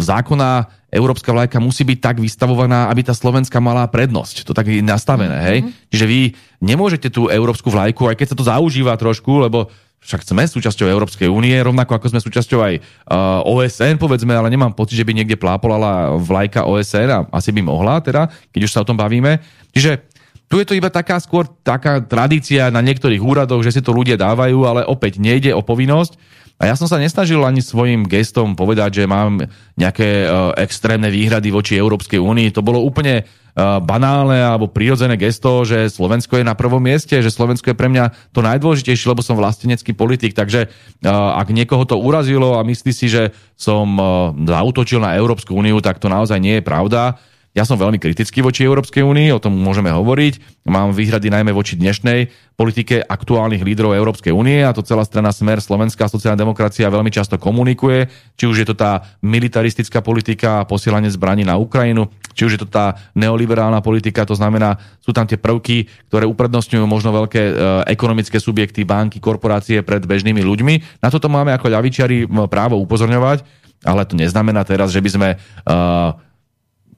zákona 0.00 0.50
európska 0.92 1.32
vlajka 1.32 1.58
musí 1.60 1.82
byť 1.82 1.98
tak 1.98 2.16
vystavovaná, 2.20 2.88
aby 2.92 3.04
tá 3.04 3.16
slovenská 3.16 3.58
mala 3.58 3.88
prednosť. 3.88 4.44
To 4.48 4.52
tak 4.52 4.68
je 4.70 4.84
nastavené, 4.84 5.38
hej? 5.52 5.58
Mm-hmm. 5.64 5.88
Čiže 5.92 6.06
vy 6.06 6.20
nemôžete 6.62 7.08
tú 7.12 7.28
európsku 7.32 7.68
vlajku, 7.72 8.06
aj 8.08 8.16
keď 8.16 8.26
sa 8.32 8.38
to 8.38 8.44
zaužíva 8.46 8.96
trošku, 8.96 9.44
lebo 9.44 9.72
však 10.06 10.22
sme 10.22 10.46
súčasťou 10.46 10.86
Európskej 10.86 11.26
únie, 11.26 11.56
rovnako 11.58 11.98
ako 11.98 12.14
sme 12.14 12.20
súčasťou 12.22 12.60
aj 12.62 12.74
uh, 12.78 13.42
OSN, 13.42 13.98
povedzme, 13.98 14.30
ale 14.30 14.52
nemám 14.52 14.70
pocit, 14.70 14.94
že 14.94 15.02
by 15.02 15.10
niekde 15.16 15.34
plápolala 15.34 16.14
vlajka 16.14 16.62
OSN 16.62 17.08
a 17.10 17.18
asi 17.34 17.50
by 17.50 17.66
mohla, 17.66 17.98
teda, 17.98 18.30
keď 18.54 18.60
už 18.62 18.72
sa 18.72 18.86
o 18.86 18.88
tom 18.88 18.94
bavíme. 18.94 19.42
Čiže 19.74 20.06
tu 20.46 20.62
je 20.62 20.66
to 20.68 20.78
iba 20.78 20.94
taká 20.94 21.18
skôr 21.18 21.50
taká 21.66 21.98
tradícia 21.98 22.70
na 22.70 22.78
niektorých 22.78 23.18
úradoch, 23.18 23.66
že 23.66 23.74
si 23.74 23.80
to 23.82 23.90
ľudia 23.90 24.14
dávajú, 24.14 24.62
ale 24.62 24.86
opäť 24.86 25.18
nejde 25.18 25.50
o 25.50 25.64
povinnosť. 25.64 26.14
A 26.56 26.72
ja 26.72 26.74
som 26.74 26.88
sa 26.88 26.96
nesnažil 26.96 27.44
ani 27.44 27.60
svojim 27.60 28.08
gestom 28.08 28.56
povedať, 28.56 29.04
že 29.04 29.04
mám 29.04 29.44
nejaké 29.76 30.24
uh, 30.24 30.56
extrémne 30.56 31.12
výhrady 31.12 31.52
voči 31.52 31.76
Európskej 31.76 32.16
únii. 32.16 32.48
To 32.56 32.64
bolo 32.64 32.80
úplne 32.80 33.28
uh, 33.28 33.76
banálne 33.84 34.40
alebo 34.40 34.72
prirodzené 34.72 35.20
gesto, 35.20 35.68
že 35.68 35.92
Slovensko 35.92 36.40
je 36.40 36.48
na 36.48 36.56
prvom 36.56 36.80
mieste, 36.80 37.20
že 37.20 37.28
Slovensko 37.28 37.72
je 37.72 37.76
pre 37.76 37.92
mňa 37.92 38.32
to 38.32 38.40
najdôležitejšie, 38.40 39.12
lebo 39.12 39.20
som 39.20 39.36
vlastenecký 39.36 39.92
politik. 39.92 40.32
Takže 40.32 40.72
uh, 40.72 41.36
ak 41.36 41.52
niekoho 41.52 41.84
to 41.84 42.00
urazilo 42.00 42.56
a 42.56 42.64
myslí 42.64 42.92
si, 42.96 43.12
že 43.12 43.36
som 43.52 43.84
uh, 44.00 44.32
zautočil 44.32 45.04
na 45.04 45.12
Európsku 45.12 45.52
úniu, 45.52 45.84
tak 45.84 46.00
to 46.00 46.08
naozaj 46.08 46.40
nie 46.40 46.56
je 46.56 46.64
pravda. 46.64 47.20
Ja 47.56 47.64
som 47.64 47.80
veľmi 47.80 47.96
kritický 47.96 48.44
voči 48.44 48.68
Európskej 48.68 49.00
únii, 49.00 49.32
o 49.32 49.40
tom 49.40 49.56
môžeme 49.56 49.88
hovoriť. 49.88 50.60
Mám 50.68 50.92
výhrady 50.92 51.32
najmä 51.32 51.56
voči 51.56 51.80
dnešnej 51.80 52.28
politike 52.52 53.00
aktuálnych 53.00 53.64
lídrov 53.64 53.96
Európskej 53.96 54.28
únie 54.28 54.60
a 54.60 54.76
to 54.76 54.84
celá 54.84 55.08
strana 55.08 55.32
Smer, 55.32 55.64
Slovenská 55.64 56.04
sociálna 56.04 56.36
demokracia 56.36 56.92
veľmi 56.92 57.08
často 57.08 57.40
komunikuje, 57.40 58.12
či 58.36 58.44
už 58.44 58.60
je 58.60 58.66
to 58.68 58.76
tá 58.76 59.08
militaristická 59.24 60.04
politika 60.04 60.60
a 60.60 60.68
posielanie 60.68 61.08
zbraní 61.08 61.48
na 61.48 61.56
Ukrajinu, 61.56 62.12
či 62.36 62.44
už 62.44 62.60
je 62.60 62.60
to 62.60 62.68
tá 62.68 62.92
neoliberálna 63.16 63.80
politika, 63.80 64.28
to 64.28 64.36
znamená, 64.36 64.76
sú 65.00 65.16
tam 65.16 65.24
tie 65.24 65.40
prvky, 65.40 65.88
ktoré 66.12 66.28
uprednostňujú 66.28 66.84
možno 66.84 67.16
veľké 67.24 67.40
e, 67.40 67.52
ekonomické 67.88 68.36
subjekty, 68.36 68.84
banky, 68.84 69.16
korporácie 69.16 69.80
pred 69.80 70.04
bežnými 70.04 70.44
ľuďmi. 70.44 71.00
Na 71.00 71.08
toto 71.08 71.32
máme 71.32 71.56
ako 71.56 71.72
ľavičiari 71.72 72.28
právo 72.52 72.76
upozorňovať, 72.84 73.64
ale 73.88 74.04
to 74.04 74.12
neznamená 74.12 74.60
teraz, 74.68 74.92
že 74.92 75.00
by 75.04 75.10
sme 75.12 75.28
uh, 75.36 76.25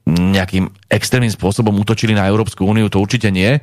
nejakým 0.08 0.72
extrémnym 0.88 1.32
spôsobom 1.32 1.76
útočili 1.76 2.16
na 2.16 2.24
Európsku 2.24 2.64
úniu, 2.64 2.88
to 2.88 3.02
určite 3.02 3.28
nie. 3.28 3.60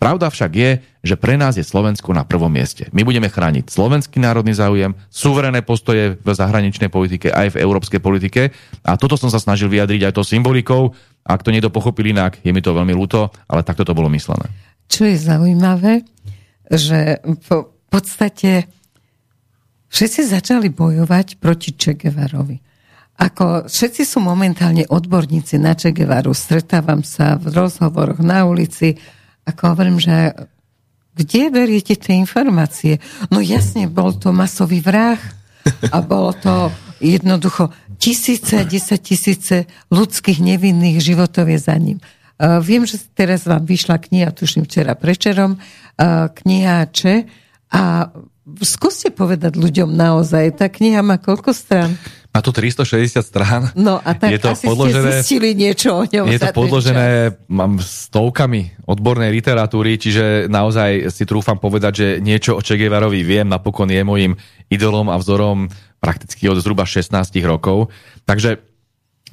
Pravda 0.00 0.32
však 0.32 0.52
je, 0.56 0.70
že 1.04 1.20
pre 1.20 1.36
nás 1.36 1.60
je 1.60 1.64
Slovensko 1.64 2.16
na 2.16 2.24
prvom 2.24 2.48
mieste. 2.48 2.88
My 2.96 3.04
budeme 3.04 3.28
chrániť 3.28 3.68
slovenský 3.68 4.16
národný 4.16 4.56
záujem, 4.56 4.96
suverené 5.12 5.60
postoje 5.60 6.16
v 6.16 6.28
zahraničnej 6.32 6.88
politike 6.88 7.28
aj 7.28 7.52
v 7.52 7.60
európskej 7.60 8.00
politike 8.00 8.48
a 8.80 8.96
toto 8.96 9.20
som 9.20 9.28
sa 9.28 9.36
snažil 9.36 9.68
vyjadriť 9.68 10.08
aj 10.08 10.16
to 10.16 10.24
symbolikou. 10.24 10.96
Ak 11.20 11.44
to 11.44 11.52
niekto 11.52 11.68
pochopil 11.68 12.08
inak, 12.08 12.40
je 12.40 12.48
mi 12.48 12.64
to 12.64 12.72
veľmi 12.72 12.96
ľúto, 12.96 13.28
ale 13.44 13.60
takto 13.60 13.84
to 13.84 13.92
bolo 13.92 14.08
myslené. 14.08 14.48
Čo 14.88 15.04
je 15.04 15.20
zaujímavé, 15.20 16.08
že 16.72 17.20
po 17.44 17.76
podstate 17.92 18.72
všetci 19.92 20.32
začali 20.32 20.72
bojovať 20.72 21.36
proti 21.36 21.76
Čegevarovi. 21.76 22.69
Ako 23.20 23.68
všetci 23.68 24.02
sú 24.08 24.24
momentálne 24.24 24.88
odborníci 24.88 25.60
na 25.60 25.76
Che 25.76 25.92
Guevaru, 25.92 26.32
stretávam 26.32 27.04
sa 27.04 27.36
v 27.36 27.52
rozhovoroch 27.52 28.24
na 28.24 28.48
ulici, 28.48 28.96
ako 29.44 29.76
hovorím, 29.76 30.00
že 30.00 30.32
kde 31.12 31.52
beriete 31.52 32.00
tie 32.00 32.16
informácie? 32.16 32.96
No 33.28 33.44
jasne, 33.44 33.92
bol 33.92 34.16
to 34.16 34.32
masový 34.32 34.80
vrah 34.80 35.20
a 35.92 36.00
bolo 36.00 36.32
to 36.32 36.72
jednoducho 36.96 37.68
tisíce, 38.00 38.64
desať 38.64 39.00
tisíce 39.04 39.56
ľudských 39.92 40.40
nevinných 40.40 41.04
životov 41.04 41.52
je 41.52 41.60
za 41.60 41.76
ním. 41.76 42.00
Uh, 42.40 42.56
viem, 42.64 42.88
že 42.88 42.96
teraz 43.12 43.44
vám 43.44 43.68
vyšla 43.68 44.00
kniha, 44.00 44.32
tuším 44.32 44.64
včera 44.64 44.96
prečerom, 44.96 45.60
uh, 45.60 46.32
kniha 46.32 46.88
Če 46.88 47.28
a 47.68 48.08
skúste 48.64 49.12
povedať 49.12 49.60
ľuďom 49.60 49.92
naozaj, 49.92 50.56
tá 50.56 50.72
kniha 50.72 51.04
má 51.04 51.20
koľko 51.20 51.52
strán? 51.52 52.00
Má 52.30 52.38
to 52.46 52.54
360 52.54 53.26
strán. 53.26 53.62
No 53.74 53.98
a 53.98 54.14
tak 54.14 54.30
je 54.30 54.38
to 54.38 54.54
asi 54.54 54.70
podložené, 54.70 55.02
ste 55.02 55.18
zistili 55.18 55.50
niečo 55.58 55.98
o 55.98 56.04
ňom 56.06 56.30
Je 56.30 56.38
to 56.38 56.54
podložené 56.54 57.34
mám 57.50 57.82
stovkami 57.82 58.86
odbornej 58.86 59.34
literatúry, 59.34 59.98
čiže 59.98 60.46
naozaj 60.46 61.10
si 61.10 61.26
trúfam 61.26 61.58
povedať, 61.58 61.92
že 61.92 62.08
niečo 62.22 62.54
o 62.54 62.62
Che 62.62 62.78
Guevarovi 62.78 63.26
viem, 63.26 63.50
napokon 63.50 63.90
je 63.90 64.06
môjim 64.06 64.38
idolom 64.70 65.10
a 65.10 65.18
vzorom 65.18 65.66
prakticky 65.98 66.46
od 66.46 66.62
zhruba 66.62 66.86
16 66.86 67.10
rokov. 67.42 67.90
Takže 68.30 68.69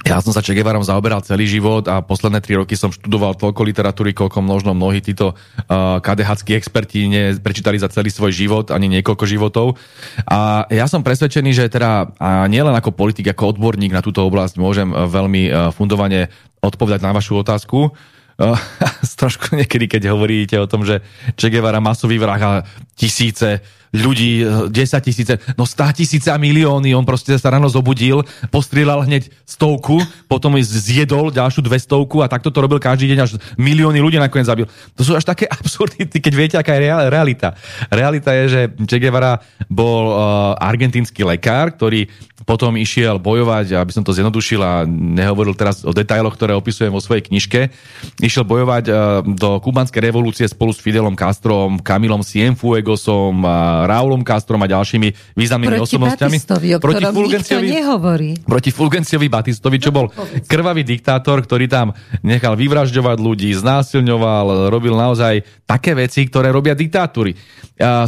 ja 0.06 0.22
som 0.22 0.30
sa 0.30 0.46
Che 0.46 0.54
Guevarom 0.54 0.86
zaoberal 0.86 1.26
celý 1.26 1.50
život 1.50 1.82
a 1.90 2.06
posledné 2.06 2.38
tri 2.44 2.54
roky 2.54 2.78
som 2.78 2.94
študoval 2.94 3.34
toľko 3.34 3.62
literatúry, 3.66 4.14
koľko 4.14 4.46
možno 4.46 4.78
mnohí 4.78 5.02
títo 5.02 5.34
uh, 5.34 5.98
KDHskí 5.98 6.54
experti 6.54 7.10
neprečítali 7.10 7.82
za 7.82 7.90
celý 7.90 8.14
svoj 8.14 8.30
život, 8.30 8.70
ani 8.70 8.88
niekoľko 8.88 9.26
životov. 9.26 9.82
A 10.30 10.70
ja 10.70 10.86
som 10.86 11.02
presvedčený, 11.02 11.50
že 11.52 11.66
teda 11.74 12.14
a 12.22 12.46
nielen 12.46 12.78
ako 12.78 12.94
politik, 12.94 13.26
ako 13.34 13.58
odborník 13.58 13.90
na 13.90 14.06
túto 14.06 14.22
oblasť 14.22 14.62
môžem 14.62 14.94
uh, 14.94 15.10
veľmi 15.10 15.44
uh, 15.50 15.54
fundovane 15.74 16.30
odpovedať 16.62 17.02
na 17.02 17.12
vašu 17.12 17.42
otázku. 17.42 17.92
Uh, 18.38 18.54
trošku 19.22 19.58
niekedy, 19.58 19.90
keď 19.90 20.14
hovoríte 20.14 20.56
o 20.62 20.70
tom, 20.70 20.86
že 20.86 21.02
Che 21.34 21.50
Guevara 21.50 21.82
masový 21.82 22.22
vrah 22.22 22.38
a 22.38 22.62
tisíce 22.94 23.66
ľudí, 23.96 24.44
10 24.72 24.74
tisíce, 25.04 25.34
no 25.56 25.64
100 25.64 26.00
tisíce 26.04 26.28
a 26.28 26.38
milióny, 26.38 26.92
on 26.96 27.08
proste 27.08 27.36
sa 27.40 27.52
ráno 27.52 27.72
zobudil, 27.72 28.24
postrieľal 28.52 29.08
hneď 29.08 29.32
stovku, 29.48 30.04
potom 30.28 30.60
zjedol 30.60 31.32
ďalšiu 31.32 31.64
dvestovku 31.64 32.20
a 32.24 32.32
takto 32.32 32.52
to 32.52 32.60
robil 32.60 32.80
každý 32.82 33.08
deň, 33.14 33.20
až 33.24 33.32
milióny 33.56 34.04
ľudí 34.04 34.20
nakoniec 34.20 34.48
zabil. 34.48 34.68
To 35.00 35.02
sú 35.04 35.16
až 35.16 35.24
také 35.24 35.48
absurdity, 35.58 36.20
keď 36.20 36.34
viete, 36.34 36.56
aká 36.60 36.76
je 36.76 36.88
realita. 36.88 37.56
Realita 37.88 38.32
je, 38.44 38.46
že 38.48 38.62
Che 38.84 38.98
Guevara 39.00 39.40
bol 39.68 40.12
uh, 40.12 40.18
argentínsky 40.60 41.24
lekár, 41.24 41.76
ktorý 41.76 42.08
potom 42.48 42.80
išiel 42.80 43.20
bojovať, 43.20 43.76
aby 43.76 43.92
som 43.92 44.08
to 44.08 44.16
zjednodušil 44.16 44.64
a 44.64 44.88
nehovoril 44.88 45.52
teraz 45.52 45.84
o 45.84 45.92
detailoch, 45.92 46.40
ktoré 46.40 46.56
opisujem 46.56 46.96
vo 46.96 47.04
svojej 47.04 47.28
knižke, 47.28 47.68
išiel 48.24 48.48
bojovať 48.48 48.84
uh, 48.88 48.96
do 49.28 49.60
kubanskej 49.60 50.00
revolúcie 50.00 50.48
spolu 50.48 50.72
s 50.72 50.80
Fidelom 50.80 51.20
Castrom, 51.20 51.84
Kamilom 51.84 52.24
Cienfuegosom, 52.24 53.44
uh, 53.44 53.77
Raulom 53.86 54.26
Castrom 54.26 54.64
a 54.64 54.68
ďalšími 54.72 55.38
významnými 55.38 55.78
Proti 55.78 55.86
osobnostiami. 55.94 56.38
Batistovi, 56.40 56.68
o 56.74 56.78
proti 56.82 57.04
nikto 57.06 57.60
nehovorí. 57.62 58.30
Proti 58.42 58.70
Fulgenciovi 58.74 59.28
Batistovi, 59.30 59.78
čo 59.78 59.94
bol 59.94 60.10
krvavý 60.50 60.82
diktátor, 60.82 61.44
ktorý 61.46 61.70
tam 61.70 61.94
nechal 62.26 62.58
vyvražďovať 62.58 63.18
ľudí, 63.20 63.54
znásilňoval, 63.54 64.72
robil 64.74 64.98
naozaj 64.98 65.46
také 65.68 65.94
veci, 65.94 66.26
ktoré 66.26 66.50
robia 66.50 66.74
diktatúry. 66.74 67.36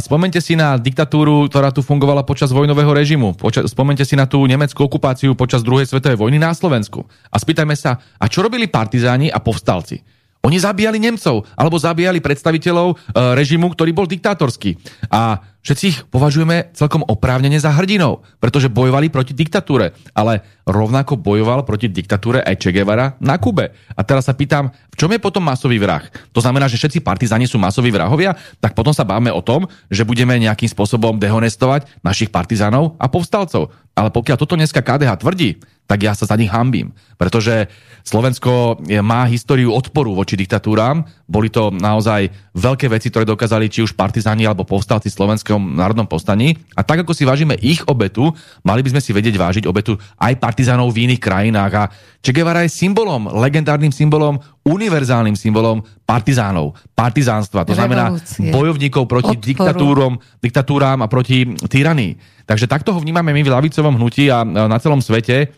Spomente 0.02 0.42
si 0.42 0.58
na 0.58 0.74
diktatúru, 0.80 1.46
ktorá 1.46 1.70
tu 1.70 1.84
fungovala 1.84 2.26
počas 2.26 2.50
vojnového 2.50 2.90
režimu. 2.90 3.38
Poča- 3.38 3.68
spomente 3.70 4.02
si 4.02 4.18
na 4.18 4.26
tú 4.26 4.42
nemeckú 4.42 4.82
okupáciu 4.82 5.38
počas 5.38 5.62
druhej 5.62 5.86
svetovej 5.86 6.18
vojny 6.18 6.42
na 6.42 6.50
Slovensku. 6.50 7.06
A 7.30 7.36
spýtajme 7.38 7.78
sa, 7.78 8.02
a 8.18 8.24
čo 8.26 8.42
robili 8.42 8.66
partizáni 8.66 9.30
a 9.30 9.38
povstalci? 9.38 10.19
Oni 10.40 10.56
zabíjali 10.56 10.96
Nemcov, 10.96 11.44
alebo 11.52 11.76
zabíjali 11.76 12.24
predstaviteľov 12.24 12.88
e, 12.92 12.94
režimu, 13.36 13.68
ktorý 13.76 13.92
bol 13.92 14.08
diktátorský. 14.08 14.80
A 15.12 15.44
všetci 15.60 15.84
ich 15.84 15.98
považujeme 16.08 16.72
celkom 16.72 17.04
oprávnene 17.04 17.60
za 17.60 17.68
hrdinov, 17.76 18.24
pretože 18.40 18.72
bojovali 18.72 19.12
proti 19.12 19.36
diktatúre. 19.36 19.92
Ale 20.16 20.40
rovnako 20.64 21.20
bojoval 21.20 21.68
proti 21.68 21.92
diktatúre 21.92 22.40
aj 22.40 22.56
Che 22.56 22.72
Guevara 22.72 23.20
na 23.20 23.36
Kube. 23.36 23.76
A 23.92 24.00
teraz 24.00 24.32
sa 24.32 24.34
pýtam, 24.34 24.72
v 24.72 24.96
čom 24.96 25.12
je 25.12 25.20
potom 25.20 25.44
masový 25.44 25.76
vrah? 25.76 26.08
To 26.32 26.40
znamená, 26.40 26.72
že 26.72 26.80
všetci 26.80 27.04
partizáni 27.04 27.44
sú 27.44 27.60
masoví 27.60 27.92
vrahovia? 27.92 28.32
Tak 28.64 28.72
potom 28.72 28.96
sa 28.96 29.04
bávame 29.04 29.28
o 29.28 29.44
tom, 29.44 29.68
že 29.92 30.08
budeme 30.08 30.40
nejakým 30.40 30.72
spôsobom 30.72 31.20
dehonestovať 31.20 32.00
našich 32.00 32.32
partizánov 32.32 32.96
a 32.96 33.12
povstalcov. 33.12 33.76
Ale 33.92 34.08
pokiaľ 34.08 34.36
toto 34.40 34.56
dneska 34.56 34.80
KDH 34.80 35.20
tvrdí, 35.20 35.60
tak 35.90 36.06
ja 36.06 36.14
sa 36.14 36.22
za 36.22 36.38
nich 36.38 36.46
hambím. 36.46 36.94
Pretože 37.18 37.66
Slovensko 38.06 38.78
má 39.02 39.26
históriu 39.26 39.74
odporu 39.74 40.14
voči 40.14 40.38
diktatúram. 40.38 41.02
Boli 41.26 41.50
to 41.50 41.74
naozaj 41.74 42.30
veľké 42.54 42.86
veci, 42.86 43.10
ktoré 43.10 43.26
dokázali 43.26 43.66
či 43.66 43.82
už 43.82 43.98
partizáni 43.98 44.46
alebo 44.46 44.62
povstalci 44.62 45.10
v 45.10 45.18
Slovenskom 45.18 45.74
národnom 45.74 46.06
povstaní. 46.06 46.54
A 46.78 46.86
tak 46.86 47.02
ako 47.02 47.12
si 47.12 47.26
vážime 47.26 47.58
ich 47.58 47.82
obetu, 47.90 48.30
mali 48.62 48.86
by 48.86 48.94
sme 48.94 49.02
si 49.02 49.10
vedieť 49.10 49.34
vážiť 49.34 49.64
obetu 49.66 49.98
aj 50.22 50.38
partizánov 50.38 50.94
v 50.94 51.10
iných 51.10 51.20
krajinách. 51.20 51.72
A 51.74 51.84
Che 52.20 52.36
Guevara 52.36 52.64
je 52.64 52.72
symbolom, 52.72 53.32
legendárnym 53.32 53.92
symbolom, 53.92 54.36
univerzálnym 54.64 55.36
symbolom 55.36 55.80
partizánov, 56.04 56.76
partizánstva. 56.92 57.64
To 57.64 57.72
znamená 57.72 58.12
Revolúcie. 58.12 58.52
bojovníkov 58.52 59.04
proti 59.08 59.34
Odporu. 59.36 59.48
diktatúrom, 59.48 60.12
diktatúram 60.40 60.98
a 61.00 61.08
proti 61.08 61.48
tyranii. 61.48 62.20
Takže 62.44 62.68
takto 62.68 62.92
ho 62.92 63.00
vnímame 63.00 63.32
my 63.32 63.40
v 63.40 63.52
lavicovom 63.52 63.96
hnutí 63.96 64.28
a 64.28 64.44
na 64.44 64.76
celom 64.82 65.00
svete. 65.00 65.48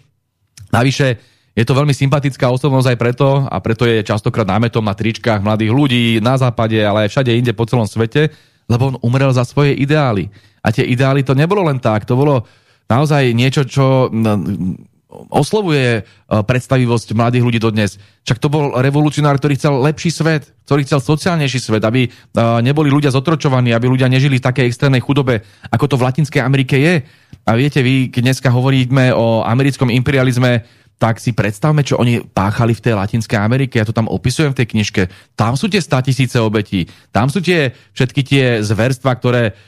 Navyše 0.73 1.21
je 1.53 1.65
to 1.69 1.77
veľmi 1.77 1.93
sympatická 1.93 2.49
osobnosť 2.49 2.97
aj 2.97 2.99
preto, 2.99 3.29
a 3.45 3.57
preto 3.61 3.85
je 3.85 4.01
častokrát 4.01 4.49
námetom 4.49 4.81
na 4.81 4.97
tričkách 4.97 5.45
mladých 5.45 5.73
ľudí 5.73 6.05
na 6.25 6.41
západe, 6.41 6.81
ale 6.81 7.07
aj 7.07 7.13
všade 7.13 7.37
inde 7.37 7.53
po 7.53 7.69
celom 7.69 7.85
svete, 7.85 8.33
lebo 8.73 8.97
on 8.97 9.01
umrel 9.05 9.29
za 9.37 9.45
svoje 9.45 9.77
ideály. 9.77 10.33
A 10.65 10.73
tie 10.73 10.89
ideály 10.89 11.21
to 11.21 11.37
nebolo 11.37 11.69
len 11.69 11.77
tak, 11.77 12.09
to 12.09 12.17
bolo 12.17 12.49
naozaj 12.89 13.37
niečo, 13.37 13.69
čo 13.69 14.09
oslovuje 15.13 16.01
e, 16.01 16.03
predstavivosť 16.25 17.13
mladých 17.13 17.45
ľudí 17.45 17.61
dodnes. 17.61 18.01
Však 18.25 18.41
to 18.41 18.49
bol 18.49 18.73
revolucionár, 18.81 19.37
ktorý 19.37 19.61
chcel 19.61 19.77
lepší 19.85 20.09
svet, 20.09 20.49
ktorý 20.65 20.89
chcel 20.89 21.05
sociálnejší 21.05 21.61
svet, 21.61 21.85
aby 21.85 22.09
e, 22.09 22.11
neboli 22.65 22.89
ľudia 22.89 23.13
zotročovaní, 23.13 23.77
aby 23.77 23.93
ľudia 23.93 24.09
nežili 24.09 24.41
v 24.41 24.47
takej 24.49 24.73
extrémnej 24.73 25.05
chudobe, 25.05 25.45
ako 25.69 25.85
to 25.85 25.97
v 26.01 26.05
Latinskej 26.09 26.41
Amerike 26.41 26.81
je. 26.81 27.05
A 27.43 27.59
viete, 27.59 27.83
vy, 27.83 28.09
keď 28.15 28.23
dneska 28.23 28.49
hovoríme 28.55 29.11
o 29.15 29.43
americkom 29.43 29.91
imperializme, 29.91 30.63
tak 31.03 31.19
si 31.19 31.35
predstavme, 31.35 31.83
čo 31.83 31.99
oni 31.99 32.23
páchali 32.23 32.79
v 32.79 32.83
tej 32.87 32.95
Latinskej 32.95 33.35
Amerike. 33.35 33.83
Ja 33.83 33.87
to 33.89 33.91
tam 33.91 34.07
opisujem 34.07 34.55
v 34.55 34.63
tej 34.63 34.71
knižke. 34.71 35.03
Tam 35.35 35.59
sú 35.59 35.67
tie 35.67 35.83
100 35.83 36.07
tisíce 36.07 36.39
obetí. 36.39 36.87
Tam 37.11 37.27
sú 37.27 37.43
tie 37.43 37.75
všetky 37.91 38.23
tie 38.23 38.45
zverstva, 38.63 39.11
ktoré 39.19 39.59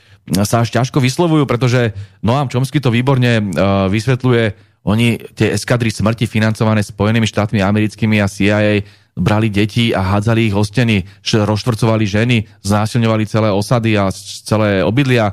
sa 0.47 0.63
až 0.63 0.71
ťažko 0.71 1.03
vyslovujú, 1.03 1.43
pretože 1.43 1.91
Noam 2.23 2.47
Chomsky 2.47 2.79
to 2.79 2.89
výborne 2.89 3.51
uh, 3.51 3.91
vysvetľuje. 3.91 4.43
Oni 4.87 5.19
tie 5.35 5.51
eskadry 5.51 5.91
smrti 5.91 6.23
financované 6.23 6.81
Spojenými 6.81 7.27
štátmi 7.27 7.59
americkými 7.59 8.23
a 8.23 8.31
CIA 8.31 8.85
brali 9.15 9.47
deti 9.47 9.95
a 9.95 10.03
hádzali 10.03 10.51
ich 10.51 10.55
o 10.55 10.63
steny, 10.63 11.03
rozštvrcovali 11.23 12.03
ženy, 12.03 12.37
znásilňovali 12.67 13.23
celé 13.25 13.49
osady 13.51 13.95
a 13.95 14.11
celé 14.43 14.83
obydlia, 14.83 15.31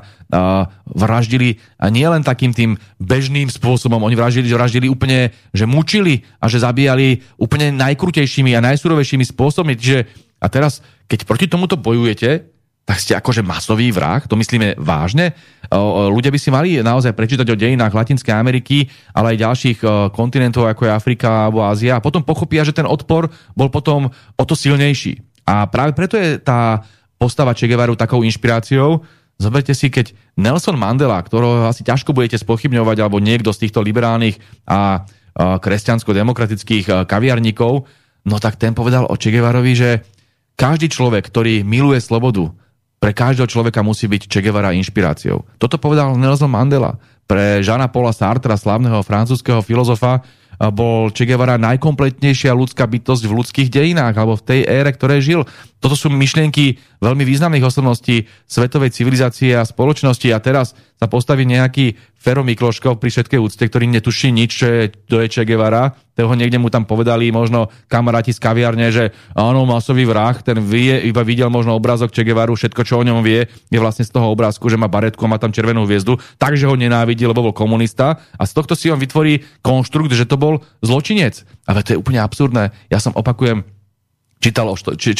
vraždili 0.89 1.61
a 1.77 1.93
nie 1.93 2.09
len 2.09 2.25
takým 2.25 2.49
tým 2.49 2.73
bežným 2.97 3.53
spôsobom, 3.53 4.01
oni 4.01 4.17
vraždili, 4.17 4.49
že 4.49 4.57
vraždili 4.57 4.89
úplne, 4.89 5.29
že 5.53 5.69
mučili 5.69 6.25
a 6.41 6.49
že 6.49 6.65
zabíjali 6.65 7.21
úplne 7.37 7.69
najkrutejšími 7.77 8.57
a 8.57 8.65
najsurovejšími 8.65 9.25
spôsobmi. 9.29 9.77
Čiže 9.77 10.09
a 10.41 10.49
teraz, 10.49 10.81
keď 11.05 11.23
proti 11.23 11.45
tomuto 11.47 11.77
bojujete, 11.77 12.49
tak 12.83 12.99
ste 12.99 13.15
akože 13.15 13.47
masový 13.47 13.95
vrah, 13.95 14.19
to 14.27 14.35
myslíme 14.35 14.75
vážne. 14.75 15.31
Ľudia 15.71 16.35
by 16.35 16.39
si 16.41 16.51
mali 16.51 16.83
naozaj 16.83 17.15
prečítať 17.15 17.47
o 17.47 17.55
dejinách 17.55 17.95
Latinskej 17.95 18.35
Ameriky, 18.35 18.91
ale 19.15 19.31
aj 19.31 19.43
ďalších 19.47 19.79
kontinentov, 20.11 20.67
ako 20.67 20.91
je 20.91 20.91
Afrika 20.91 21.47
alebo 21.47 21.63
Ázia 21.63 21.95
a 21.95 22.03
potom 22.03 22.27
pochopia, 22.27 22.67
že 22.67 22.75
ten 22.75 22.83
odpor 22.83 23.31
bol 23.55 23.71
potom 23.71 24.11
o 24.11 24.43
to 24.43 24.51
silnejší. 24.51 25.23
A 25.47 25.63
práve 25.71 25.95
preto 25.95 26.19
je 26.19 26.43
tá 26.43 26.83
postava 27.15 27.55
Che 27.55 27.71
Guevaru 27.71 27.95
takou 27.95 28.19
inšpiráciou. 28.19 28.99
Zoberte 29.43 29.75
si, 29.75 29.91
keď 29.91 30.15
Nelson 30.39 30.79
Mandela, 30.79 31.19
ktorého 31.19 31.67
asi 31.67 31.83
ťažko 31.83 32.15
budete 32.15 32.39
spochybňovať, 32.39 32.97
alebo 33.03 33.19
niekto 33.19 33.51
z 33.51 33.67
týchto 33.67 33.83
liberálnych 33.83 34.39
a, 34.63 35.03
kresťansko-demokratických 35.35 37.09
kaviarníkov, 37.09 37.83
no 38.23 38.35
tak 38.39 38.55
ten 38.55 38.71
povedal 38.71 39.03
o 39.09 39.19
Che 39.19 39.33
Guevarovi, 39.33 39.73
že 39.75 39.89
každý 40.55 40.87
človek, 40.87 41.27
ktorý 41.27 41.65
miluje 41.67 41.99
slobodu, 41.99 42.53
pre 43.01 43.11
každého 43.11 43.51
človeka 43.51 43.83
musí 43.83 44.07
byť 44.07 44.31
Che 44.31 44.39
Guevara 44.39 44.71
inšpiráciou. 44.71 45.43
Toto 45.59 45.75
povedal 45.75 46.15
Nelson 46.15 46.47
Mandela. 46.47 46.95
Pre 47.27 47.59
Žana 47.59 47.91
Paula 47.91 48.15
Sartra, 48.15 48.55
slavného 48.55 49.03
francúzského 49.03 49.59
filozofa, 49.59 50.23
bol 50.71 51.11
Che 51.11 51.25
najkompletnejšia 51.25 52.53
ľudská 52.55 52.87
bytosť 52.87 53.23
v 53.27 53.35
ľudských 53.41 53.67
dejinách 53.73 54.15
alebo 54.15 54.37
v 54.37 54.45
tej 54.47 54.59
ére, 54.69 54.93
ktorej 54.93 55.19
žil. 55.19 55.41
Toto 55.81 55.97
sú 55.97 56.13
myšlienky 56.13 56.79
veľmi 57.03 57.27
významných 57.27 57.67
osobností 57.67 58.31
svetovej 58.47 58.95
civilizácie 58.95 59.51
a 59.51 59.67
spoločnosti 59.67 60.31
a 60.31 60.39
teraz 60.39 60.71
sa 60.95 61.11
postaví 61.11 61.43
nejaký 61.43 61.99
Fero 62.15 62.47
Mikloškov 62.47 63.03
pri 63.03 63.11
všetkej 63.11 63.39
úcte, 63.43 63.67
ktorý 63.67 63.91
netuší 63.91 64.31
nič, 64.31 64.51
čo 64.55 64.65
je, 64.71 64.81
to 65.11 65.19
je 65.19 65.27
Che 65.27 65.43
Guevara. 65.43 65.91
Toho 66.15 66.31
niekde 66.39 66.55
mu 66.55 66.71
tam 66.71 66.87
povedali 66.87 67.27
možno 67.35 67.67
kamaráti 67.91 68.31
z 68.31 68.39
kaviarne, 68.39 68.87
že 68.95 69.11
áno, 69.35 69.67
masový 69.67 70.07
vrah, 70.07 70.31
ten 70.39 70.63
vie, 70.63 71.03
iba 71.03 71.19
videl 71.27 71.51
možno 71.51 71.75
obrázok 71.75 72.15
Che 72.15 72.23
Guevaru, 72.23 72.55
všetko, 72.55 72.87
čo 72.87 73.03
o 73.03 73.03
ňom 73.03 73.19
vie, 73.19 73.51
je 73.67 73.79
vlastne 73.81 74.07
z 74.07 74.15
toho 74.15 74.31
obrázku, 74.31 74.71
že 74.71 74.79
má 74.79 74.87
baretku 74.87 75.19
a 75.27 75.35
má 75.35 75.37
tam 75.41 75.51
červenú 75.51 75.83
hviezdu, 75.83 76.15
takže 76.39 76.71
ho 76.71 76.79
nenávidí, 76.79 77.27
lebo 77.27 77.51
bol 77.51 77.51
komunista 77.51 78.23
a 78.39 78.47
z 78.47 78.55
tohto 78.55 78.79
si 78.79 78.87
on 78.87 79.01
vytvorí 79.01 79.43
konštrukt, 79.59 80.15
že 80.15 80.23
to 80.23 80.39
bol 80.39 80.63
zločinec. 80.79 81.43
Ale 81.67 81.83
to 81.83 81.97
je 81.97 81.99
úplne 81.99 82.23
absurdné. 82.23 82.71
Ja 82.87 83.03
som 83.03 83.11
opakujem, 83.11 83.67
čítal 84.43 84.67
o 84.67 84.75
Che 84.75 85.15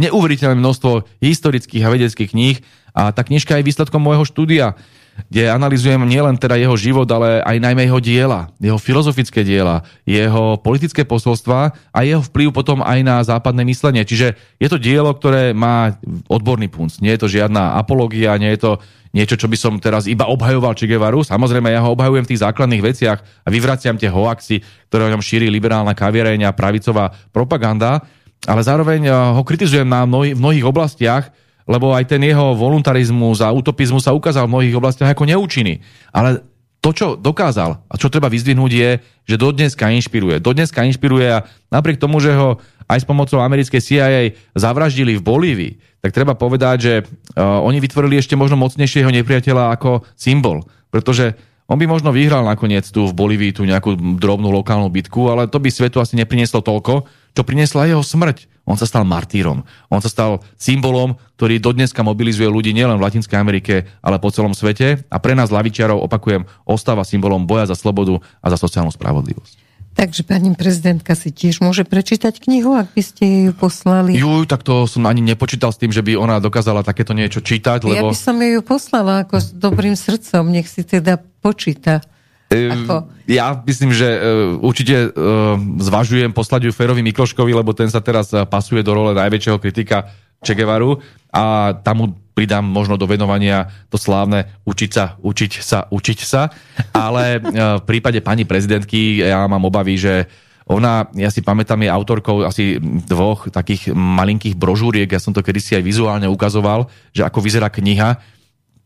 neuveriteľné 0.00 0.56
množstvo 0.56 1.20
historických 1.20 1.84
a 1.84 1.92
vedeckých 1.92 2.32
kníh 2.32 2.56
A 2.96 3.12
tá 3.12 3.20
knižka 3.20 3.60
je 3.60 3.68
výsledkom 3.68 4.00
môjho 4.00 4.24
štúdia 4.24 4.80
kde 5.28 5.52
analizujem 5.52 6.00
nielen 6.08 6.40
teda 6.40 6.56
jeho 6.56 6.72
život, 6.80 7.04
ale 7.12 7.44
aj 7.44 7.56
najmä 7.60 7.84
jeho 7.84 8.00
diela, 8.00 8.48
jeho 8.56 8.80
filozofické 8.80 9.44
diela, 9.44 9.84
jeho 10.08 10.56
politické 10.56 11.04
posolstva 11.04 11.76
a 11.92 11.98
jeho 12.00 12.24
vplyv 12.24 12.54
potom 12.54 12.80
aj 12.80 12.98
na 13.04 13.20
západné 13.20 13.66
myslenie. 13.68 14.06
Čiže 14.06 14.38
je 14.56 14.68
to 14.70 14.80
dielo, 14.80 15.12
ktoré 15.12 15.52
má 15.52 15.98
odborný 16.30 16.72
punc. 16.72 17.02
Nie 17.04 17.18
je 17.18 17.26
to 17.26 17.32
žiadna 17.36 17.76
apológia, 17.76 18.40
nie 18.40 18.54
je 18.56 18.64
to 18.64 18.72
niečo, 19.10 19.34
čo 19.34 19.50
by 19.50 19.58
som 19.58 19.74
teraz 19.82 20.06
iba 20.06 20.30
obhajoval 20.30 20.72
Che 20.78 20.86
Guevaru. 20.86 21.26
Samozrejme, 21.26 21.68
ja 21.74 21.82
ho 21.82 21.92
obhajujem 21.92 22.24
v 22.24 22.30
tých 22.30 22.42
základných 22.46 22.82
veciach 22.94 23.18
a 23.20 23.48
vyvraciam 23.50 23.98
tie 23.98 24.06
hoaxy, 24.06 24.62
ktoré 24.86 25.10
o 25.10 25.12
ňom 25.12 25.22
šíri 25.22 25.50
liberálna 25.50 25.92
kaviareň 25.98 26.46
a 26.46 26.54
pravicová 26.54 27.10
propaganda, 27.34 28.06
ale 28.48 28.60
zároveň 28.64 29.00
eh, 29.08 29.12
ho 29.12 29.42
kritizujem 29.44 29.88
na 29.88 30.08
mnohých, 30.08 30.36
v 30.36 30.40
mnohých 30.40 30.66
oblastiach, 30.68 31.24
lebo 31.68 31.92
aj 31.94 32.08
ten 32.08 32.22
jeho 32.24 32.56
voluntarizmus 32.56 33.44
a 33.44 33.52
utopizmus 33.52 34.08
sa 34.08 34.16
ukázal 34.16 34.48
v 34.48 34.52
mnohých 34.58 34.76
oblastiach 34.76 35.12
ako 35.12 35.28
neúčinný. 35.28 35.78
Ale 36.10 36.42
to, 36.80 36.90
čo 36.96 37.06
dokázal 37.14 37.84
a 37.86 37.94
čo 38.00 38.08
treba 38.08 38.32
vyzdvihnúť 38.32 38.72
je, 38.72 38.90
že 39.28 39.36
dodneska 39.36 39.92
inšpiruje. 39.92 40.40
Dodneska 40.40 40.80
inšpiruje 40.88 41.28
a 41.28 41.44
napriek 41.68 42.00
tomu, 42.00 42.18
že 42.24 42.32
ho 42.32 42.56
aj 42.88 43.04
s 43.04 43.06
pomocou 43.06 43.38
americkej 43.38 43.78
CIA 43.84 44.34
zavraždili 44.56 45.14
v 45.20 45.22
Bolívii, 45.22 45.72
tak 46.00 46.10
treba 46.16 46.34
povedať, 46.34 46.76
že 46.80 46.94
uh, 47.04 47.60
oni 47.62 47.78
vytvorili 47.78 48.18
ešte 48.18 48.34
možno 48.34 48.58
mocnejšieho 48.58 49.12
nepriateľa 49.12 49.76
ako 49.78 50.02
symbol. 50.18 50.64
Pretože 50.90 51.38
on 51.70 51.78
by 51.78 51.86
možno 51.86 52.10
vyhral 52.10 52.42
nakoniec 52.42 52.82
tu 52.90 53.06
v 53.06 53.14
Bolívii 53.14 53.54
tú 53.54 53.62
nejakú 53.62 53.94
drobnú 54.18 54.50
lokálnu 54.50 54.90
bitku, 54.90 55.30
ale 55.30 55.46
to 55.46 55.62
by 55.62 55.70
svetu 55.70 56.02
asi 56.02 56.18
neprinieslo 56.18 56.64
toľko, 56.66 57.06
čo 57.34 57.42
priniesla 57.46 57.88
jeho 57.90 58.02
smrť. 58.04 58.50
On 58.68 58.78
sa 58.78 58.86
stal 58.86 59.02
martýrom. 59.02 59.66
On 59.90 59.98
sa 59.98 60.06
stal 60.06 60.46
symbolom, 60.54 61.18
ktorý 61.34 61.58
dodneska 61.58 62.06
mobilizuje 62.06 62.46
ľudí 62.46 62.70
nielen 62.70 63.02
v 63.02 63.04
Latinskej 63.08 63.40
Amerike, 63.40 63.88
ale 63.98 64.22
po 64.22 64.30
celom 64.30 64.54
svete. 64.54 65.02
A 65.10 65.16
pre 65.18 65.34
nás 65.34 65.50
lavičiarov, 65.50 65.98
opakujem, 66.06 66.46
ostáva 66.62 67.02
symbolom 67.02 67.50
boja 67.50 67.66
za 67.66 67.74
slobodu 67.74 68.22
a 68.38 68.46
za 68.46 68.58
sociálnu 68.60 68.94
spravodlivosť. 68.94 69.70
Takže 69.90 70.22
pani 70.22 70.54
prezidentka 70.54 71.18
si 71.18 71.34
tiež 71.34 71.66
môže 71.66 71.82
prečítať 71.82 72.38
knihu, 72.46 72.78
ak 72.78 72.94
by 72.94 73.02
ste 73.02 73.24
ju 73.50 73.52
poslali. 73.52 74.14
Juj, 74.14 74.46
tak 74.46 74.62
to 74.62 74.86
som 74.86 75.02
ani 75.10 75.18
nepočítal 75.18 75.74
s 75.74 75.82
tým, 75.82 75.90
že 75.90 76.06
by 76.06 76.14
ona 76.14 76.38
dokázala 76.38 76.86
takéto 76.86 77.10
niečo 77.10 77.42
čítať. 77.42 77.82
Lebo... 77.82 77.98
Ja 77.98 78.02
by 78.06 78.14
som 78.14 78.38
ju 78.38 78.62
poslala 78.62 79.26
ako 79.26 79.42
s 79.42 79.50
dobrým 79.50 79.98
srdcom, 79.98 80.46
nech 80.46 80.70
si 80.70 80.86
teda 80.86 81.18
počíta. 81.42 82.06
Ako? 82.50 83.06
Ja 83.30 83.54
myslím, 83.62 83.94
že 83.94 84.10
uh, 84.10 84.58
určite 84.58 85.14
uh, 85.14 85.54
zvažujem 85.78 86.34
poslať 86.34 86.66
ju 86.66 86.74
Ferovi 86.74 86.98
Mikloškovi, 87.06 87.54
lebo 87.54 87.70
ten 87.70 87.86
sa 87.86 88.02
teraz 88.02 88.34
pasuje 88.50 88.82
do 88.82 88.90
role 88.90 89.14
najväčšieho 89.14 89.62
kritika 89.62 90.10
Che 90.42 90.58
Guevaru 90.58 90.98
a 91.30 91.76
tam 91.84 91.96
mu 92.00 92.06
pridám 92.34 92.64
možno 92.64 92.96
do 92.96 93.04
venovania 93.04 93.68
to 93.92 94.00
slávne 94.00 94.48
učiť 94.64 94.90
sa, 94.90 95.20
učiť 95.20 95.52
sa, 95.60 95.84
učiť 95.92 96.18
sa. 96.24 96.48
Ale 96.96 97.36
v 97.44 97.84
prípade 97.84 98.24
pani 98.24 98.48
prezidentky 98.48 99.20
ja 99.20 99.44
mám 99.44 99.68
obavy, 99.68 100.00
že 100.00 100.24
ona, 100.64 101.10
ja 101.18 101.28
si 101.28 101.44
pamätám, 101.44 101.82
je 101.84 101.90
autorkou 101.92 102.46
asi 102.46 102.80
dvoch 102.80 103.52
takých 103.52 103.92
malinkých 103.92 104.54
brožúriek, 104.56 105.10
ja 105.12 105.20
som 105.20 105.34
to 105.34 105.44
kedysi 105.44 105.76
aj 105.76 105.84
vizuálne 105.84 106.30
ukazoval, 106.30 106.88
že 107.12 107.26
ako 107.26 107.42
vyzerá 107.42 107.68
kniha, 107.68 108.16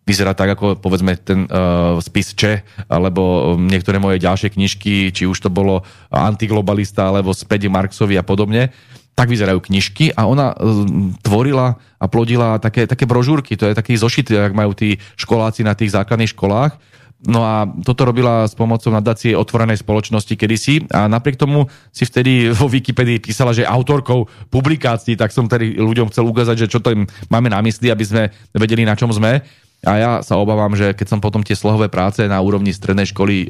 vyzerá 0.05 0.37
tak 0.37 0.53
ako 0.57 0.77
povedzme 0.79 1.17
ten 1.17 1.49
uh, 1.49 1.97
spis 2.01 2.37
Če, 2.37 2.61
alebo 2.93 3.57
niektoré 3.57 3.97
moje 3.97 4.21
ďalšie 4.21 4.53
knižky, 4.53 5.11
či 5.11 5.25
už 5.25 5.41
to 5.41 5.49
bolo 5.49 5.81
Antiglobalista, 6.13 7.09
alebo 7.09 7.33
späť 7.33 7.73
Marxovi 7.73 8.21
a 8.21 8.25
podobne, 8.25 8.69
tak 9.17 9.33
vyzerajú 9.33 9.65
knižky 9.65 10.13
a 10.13 10.29
ona 10.29 10.53
uh, 10.53 10.85
tvorila 11.25 11.81
a 11.97 12.05
plodila 12.05 12.61
také, 12.61 12.85
také 12.85 13.09
brožúrky, 13.09 13.57
to 13.57 13.65
je 13.65 13.75
taký 13.75 13.97
zošit, 13.97 14.29
ak 14.29 14.53
majú 14.53 14.77
tí 14.77 15.01
školáci 15.17 15.65
na 15.65 15.73
tých 15.73 15.97
základných 15.97 16.37
školách. 16.37 16.77
No 17.25 17.41
a 17.41 17.65
toto 17.65 18.05
robila 18.05 18.45
s 18.45 18.53
pomocou 18.53 18.93
nadácie 18.93 19.33
otvorenej 19.33 19.81
spoločnosti 19.81 20.37
kedysi 20.37 20.85
a 20.93 21.09
napriek 21.09 21.41
tomu 21.41 21.73
si 21.89 22.05
vtedy 22.05 22.53
vo 22.53 22.69
Wikipedii 22.69 23.17
písala, 23.17 23.57
že 23.57 23.65
autorkou 23.65 24.29
publikácií, 24.53 25.17
tak 25.17 25.33
som 25.33 25.49
tedy 25.49 25.81
ľuďom 25.81 26.13
chcel 26.13 26.29
ukázať, 26.29 26.69
že 26.69 26.71
čo 26.77 26.85
to 26.85 26.93
im 26.93 27.09
máme 27.33 27.49
na 27.49 27.65
mysli, 27.65 27.89
aby 27.89 28.05
sme 28.05 28.23
vedeli, 28.53 28.85
na 28.85 28.93
čom 28.93 29.09
sme. 29.09 29.41
A 29.85 29.93
ja 30.01 30.13
sa 30.25 30.41
obávam, 30.41 30.73
že 30.73 30.97
keď 30.97 31.07
som 31.17 31.21
potom 31.21 31.45
tie 31.45 31.57
slohové 31.57 31.93
práce 31.93 32.25
na 32.25 32.41
úrovni 32.41 32.73
strednej 32.73 33.09
školy 33.09 33.45
e, 33.45 33.47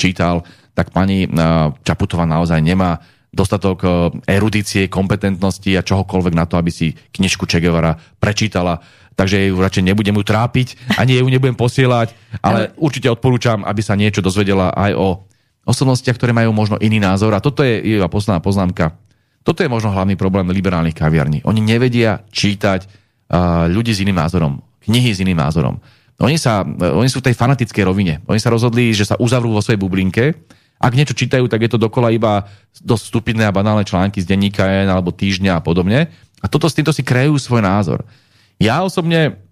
čítal, 0.00 0.42
tak 0.72 0.90
pani 0.90 1.24
e, 1.24 1.28
Čaputová 1.84 2.24
naozaj 2.24 2.58
nemá 2.64 2.98
dostatok 3.30 3.78
e, 3.84 3.88
erudície, 4.26 4.88
kompetentnosti 4.88 5.70
a 5.76 5.84
čohokoľvek 5.84 6.34
na 6.34 6.48
to, 6.48 6.56
aby 6.56 6.72
si 6.72 6.96
knižku 6.96 7.44
Čegevara 7.44 8.00
prečítala. 8.16 8.80
Takže 9.14 9.46
ju 9.46 9.60
radšej 9.60 9.86
nebudem 9.86 10.16
ju 10.18 10.24
trápiť, 10.26 10.98
ani 10.98 11.22
ju 11.22 11.28
nebudem 11.30 11.54
posielať, 11.54 12.10
ale 12.42 12.74
určite 12.74 13.06
odporúčam, 13.06 13.62
aby 13.62 13.78
sa 13.78 13.94
niečo 13.94 14.18
dozvedela 14.18 14.74
aj 14.74 14.92
o 14.98 15.22
osobnostiach, 15.70 16.18
ktoré 16.18 16.34
majú 16.34 16.50
možno 16.50 16.76
iný 16.82 16.98
názor. 16.98 17.30
A 17.30 17.44
toto 17.44 17.62
je 17.62 17.78
iba 17.78 18.10
posledná 18.10 18.42
poznámka. 18.42 18.98
Toto 19.46 19.62
je 19.62 19.70
možno 19.70 19.94
hlavný 19.94 20.18
problém 20.18 20.50
liberálnych 20.50 20.96
kaviarní. 20.96 21.46
Oni 21.46 21.60
nevedia 21.60 22.24
čítať 22.32 22.84
uh, 22.84 23.68
ľudí 23.68 23.92
s 23.92 24.00
iným 24.00 24.18
názorom 24.18 24.58
knihy 24.84 25.10
s 25.12 25.20
iným 25.20 25.40
názorom. 25.40 25.80
Oni, 26.22 26.38
sa, 26.38 26.62
oni 26.68 27.10
sú 27.10 27.18
v 27.18 27.26
tej 27.30 27.34
fanatickej 27.34 27.84
rovine. 27.84 28.22
Oni 28.30 28.38
sa 28.38 28.52
rozhodli, 28.52 28.94
že 28.94 29.08
sa 29.08 29.18
uzavrú 29.18 29.50
vo 29.50 29.64
svojej 29.64 29.80
bublinke. 29.82 30.38
Ak 30.78 30.94
niečo 30.94 31.16
čítajú, 31.16 31.50
tak 31.50 31.66
je 31.66 31.70
to 31.74 31.78
dokola 31.80 32.14
iba 32.14 32.46
dosť 32.78 33.04
stupidné 33.10 33.48
a 33.48 33.54
banálne 33.54 33.82
články 33.82 34.22
z 34.22 34.30
denníka 34.30 34.62
N 34.62 34.92
alebo 34.92 35.10
týždňa 35.10 35.58
a 35.58 35.64
podobne. 35.64 36.12
A 36.38 36.46
toto 36.46 36.70
s 36.70 36.76
týmto 36.76 36.94
si 36.94 37.02
krejú 37.02 37.34
svoj 37.40 37.64
názor. 37.64 38.06
Ja 38.62 38.86
osobne 38.86 39.43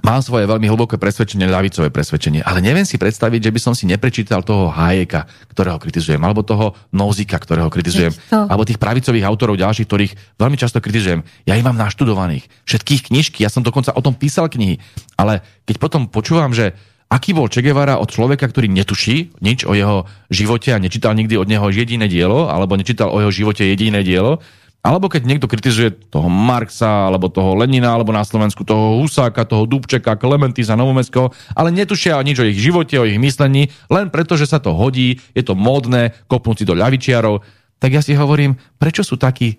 Mám 0.00 0.24
svoje 0.24 0.48
veľmi 0.48 0.64
hlboké 0.72 0.96
presvedčenie, 0.96 1.44
ľavicové 1.46 1.92
presvedčenie, 1.92 2.40
ale 2.40 2.64
neviem 2.64 2.88
si 2.88 2.96
predstaviť, 2.96 3.44
že 3.44 3.52
by 3.52 3.60
som 3.60 3.74
si 3.76 3.84
neprečítal 3.84 4.40
toho 4.40 4.72
Hayeka, 4.72 5.28
ktorého 5.52 5.76
kritizujem, 5.76 6.18
alebo 6.24 6.40
toho 6.40 6.72
Nozika, 6.96 7.36
ktorého 7.36 7.68
kritizujem, 7.68 8.10
alebo 8.32 8.64
tých 8.64 8.80
pravicových 8.80 9.28
autorov 9.28 9.60
ďalších, 9.60 9.86
ktorých 9.86 10.12
veľmi 10.40 10.56
často 10.56 10.80
kritizujem. 10.80 11.22
Ja 11.44 11.54
ich 11.54 11.62
mám 11.62 11.76
naštudovaných, 11.76 12.48
všetkých 12.64 13.12
knižky, 13.12 13.44
ja 13.44 13.52
som 13.52 13.60
dokonca 13.60 13.92
o 13.92 14.00
tom 14.00 14.16
písal 14.16 14.48
knihy, 14.48 14.80
ale 15.20 15.44
keď 15.68 15.76
potom 15.76 16.08
počúvam, 16.08 16.56
že 16.56 16.72
aký 17.12 17.36
bol 17.36 17.52
Che 17.52 17.60
Guevara 17.60 18.00
od 18.00 18.08
človeka, 18.08 18.48
ktorý 18.48 18.72
netuší 18.72 19.36
nič 19.44 19.68
o 19.68 19.76
jeho 19.76 20.08
živote 20.32 20.72
a 20.72 20.80
nečítal 20.80 21.12
nikdy 21.12 21.36
od 21.36 21.46
neho 21.46 21.68
jediné 21.68 22.08
dielo, 22.08 22.48
alebo 22.48 22.80
nečítal 22.80 23.12
o 23.12 23.20
jeho 23.20 23.30
živote 23.30 23.68
jediné 23.68 24.00
dielo, 24.00 24.40
alebo 24.82 25.06
keď 25.06 25.22
niekto 25.22 25.46
kritizuje 25.46 25.94
toho 26.10 26.26
Marxa, 26.26 27.06
alebo 27.06 27.30
toho 27.30 27.54
Lenina, 27.54 27.94
alebo 27.94 28.10
na 28.10 28.26
Slovensku 28.26 28.66
toho 28.66 28.98
Husáka, 28.98 29.46
toho 29.46 29.62
Dubčeka, 29.62 30.18
Klementisa, 30.18 30.74
Novomestského, 30.74 31.30
ale 31.54 31.70
netušia 31.70 32.18
nič 32.18 32.42
o 32.42 32.48
ich 32.50 32.58
živote, 32.58 32.98
o 32.98 33.06
ich 33.06 33.22
myslení, 33.22 33.70
len 33.86 34.10
preto, 34.10 34.34
že 34.34 34.50
sa 34.50 34.58
to 34.58 34.74
hodí, 34.74 35.22
je 35.38 35.42
to 35.46 35.54
módne, 35.54 36.10
kopnúť 36.26 36.62
si 36.62 36.64
do 36.66 36.74
ľavičiarov. 36.74 37.46
Tak 37.78 37.90
ja 37.94 38.02
si 38.02 38.18
hovorím, 38.18 38.58
prečo 38.82 39.06
sú 39.06 39.14
takí 39.14 39.54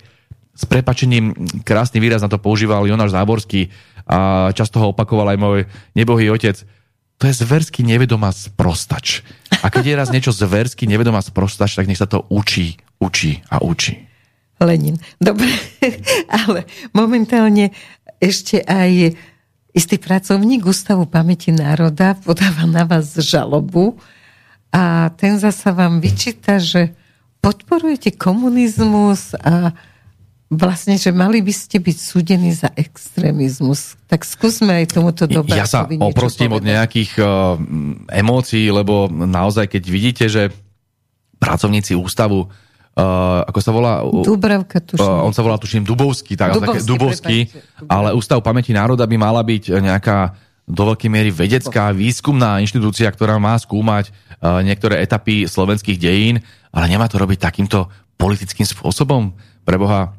s 0.54 0.64
prepačením, 0.68 1.34
krásny 1.64 2.04
výraz 2.04 2.20
na 2.20 2.30
to 2.30 2.38
používal 2.38 2.84
Jonáš 2.84 3.16
Záborský 3.16 3.72
a 4.04 4.52
často 4.52 4.84
ho 4.84 4.92
opakoval 4.92 5.34
aj 5.34 5.40
môj 5.40 5.60
nebohý 5.96 6.30
otec, 6.36 6.60
to 7.16 7.32
je 7.32 7.40
zversky 7.40 7.88
nevedomá 7.88 8.36
sprostač. 8.36 9.24
A 9.64 9.72
keď 9.72 9.84
je 9.88 9.96
raz 9.96 10.10
niečo 10.12 10.36
zversky 10.36 10.84
nevedomá 10.84 11.24
sprostač, 11.24 11.80
tak 11.80 11.88
nech 11.88 11.98
sa 11.98 12.12
to 12.12 12.28
učí, 12.28 12.76
učí 13.00 13.40
a 13.48 13.64
učí. 13.64 14.13
Lenin. 14.62 14.98
Dobre, 15.18 15.50
ale 16.46 16.66
momentálne 16.94 17.74
ešte 18.22 18.62
aj 18.64 19.18
istý 19.74 19.98
pracovník 19.98 20.64
Ústavu 20.64 21.10
pamäti 21.10 21.50
národa 21.50 22.14
podáva 22.22 22.64
na 22.70 22.86
vás 22.86 23.18
žalobu 23.18 23.98
a 24.70 25.14
ten 25.18 25.42
zasa 25.42 25.74
vám 25.74 26.02
vyčíta, 26.02 26.62
že 26.62 26.94
podporujete 27.44 28.16
komunizmus 28.16 29.36
a 29.38 29.76
vlastne, 30.54 30.96
že 31.02 31.10
mali 31.10 31.42
by 31.42 31.54
ste 31.54 31.82
byť 31.82 31.98
súdení 31.98 32.54
za 32.54 32.70
extrémizmus. 32.78 33.98
Tak 34.06 34.24
skúsme 34.24 34.72
aj 34.72 34.96
tomuto 34.96 35.26
dobre. 35.26 35.58
Ja 35.58 35.66
sa 35.66 35.90
oprostím 35.90 36.54
od 36.54 36.64
nejakých 36.64 37.18
uh, 37.20 37.58
emócií, 38.14 38.70
lebo 38.70 39.10
naozaj, 39.10 39.74
keď 39.74 39.84
vidíte, 39.90 40.26
že 40.30 40.54
pracovníci 41.42 41.98
ústavu 41.98 42.48
Uh, 42.94 43.42
ako 43.50 43.60
sa 43.60 43.72
volá? 43.74 44.06
Dubravka, 44.06 44.78
tuším. 44.78 45.02
Uh, 45.02 45.26
on 45.26 45.34
sa 45.34 45.42
volá, 45.42 45.58
tuším, 45.58 45.82
Dubovský, 45.82 46.38
tak, 46.38 46.54
Dubovský, 46.54 46.78
také, 46.78 46.86
Dubovský 46.86 47.38
ale 47.90 48.14
Ústav 48.14 48.38
pamäti 48.46 48.70
národa 48.70 49.10
by 49.10 49.18
mala 49.18 49.42
byť 49.42 49.82
nejaká 49.82 50.38
do 50.70 50.94
veľkej 50.94 51.10
miery 51.10 51.34
vedecká, 51.34 51.90
výskumná 51.90 52.62
inštitúcia, 52.62 53.10
ktorá 53.10 53.42
má 53.42 53.58
skúmať 53.58 54.14
uh, 54.14 54.62
niektoré 54.62 55.02
etapy 55.02 55.50
slovenských 55.50 55.98
dejín, 55.98 56.38
ale 56.70 56.86
nemá 56.86 57.10
to 57.10 57.18
robiť 57.18 57.42
takýmto 57.42 57.90
politickým 58.14 58.70
spôsobom. 58.70 59.34
Preboha, 59.66 60.14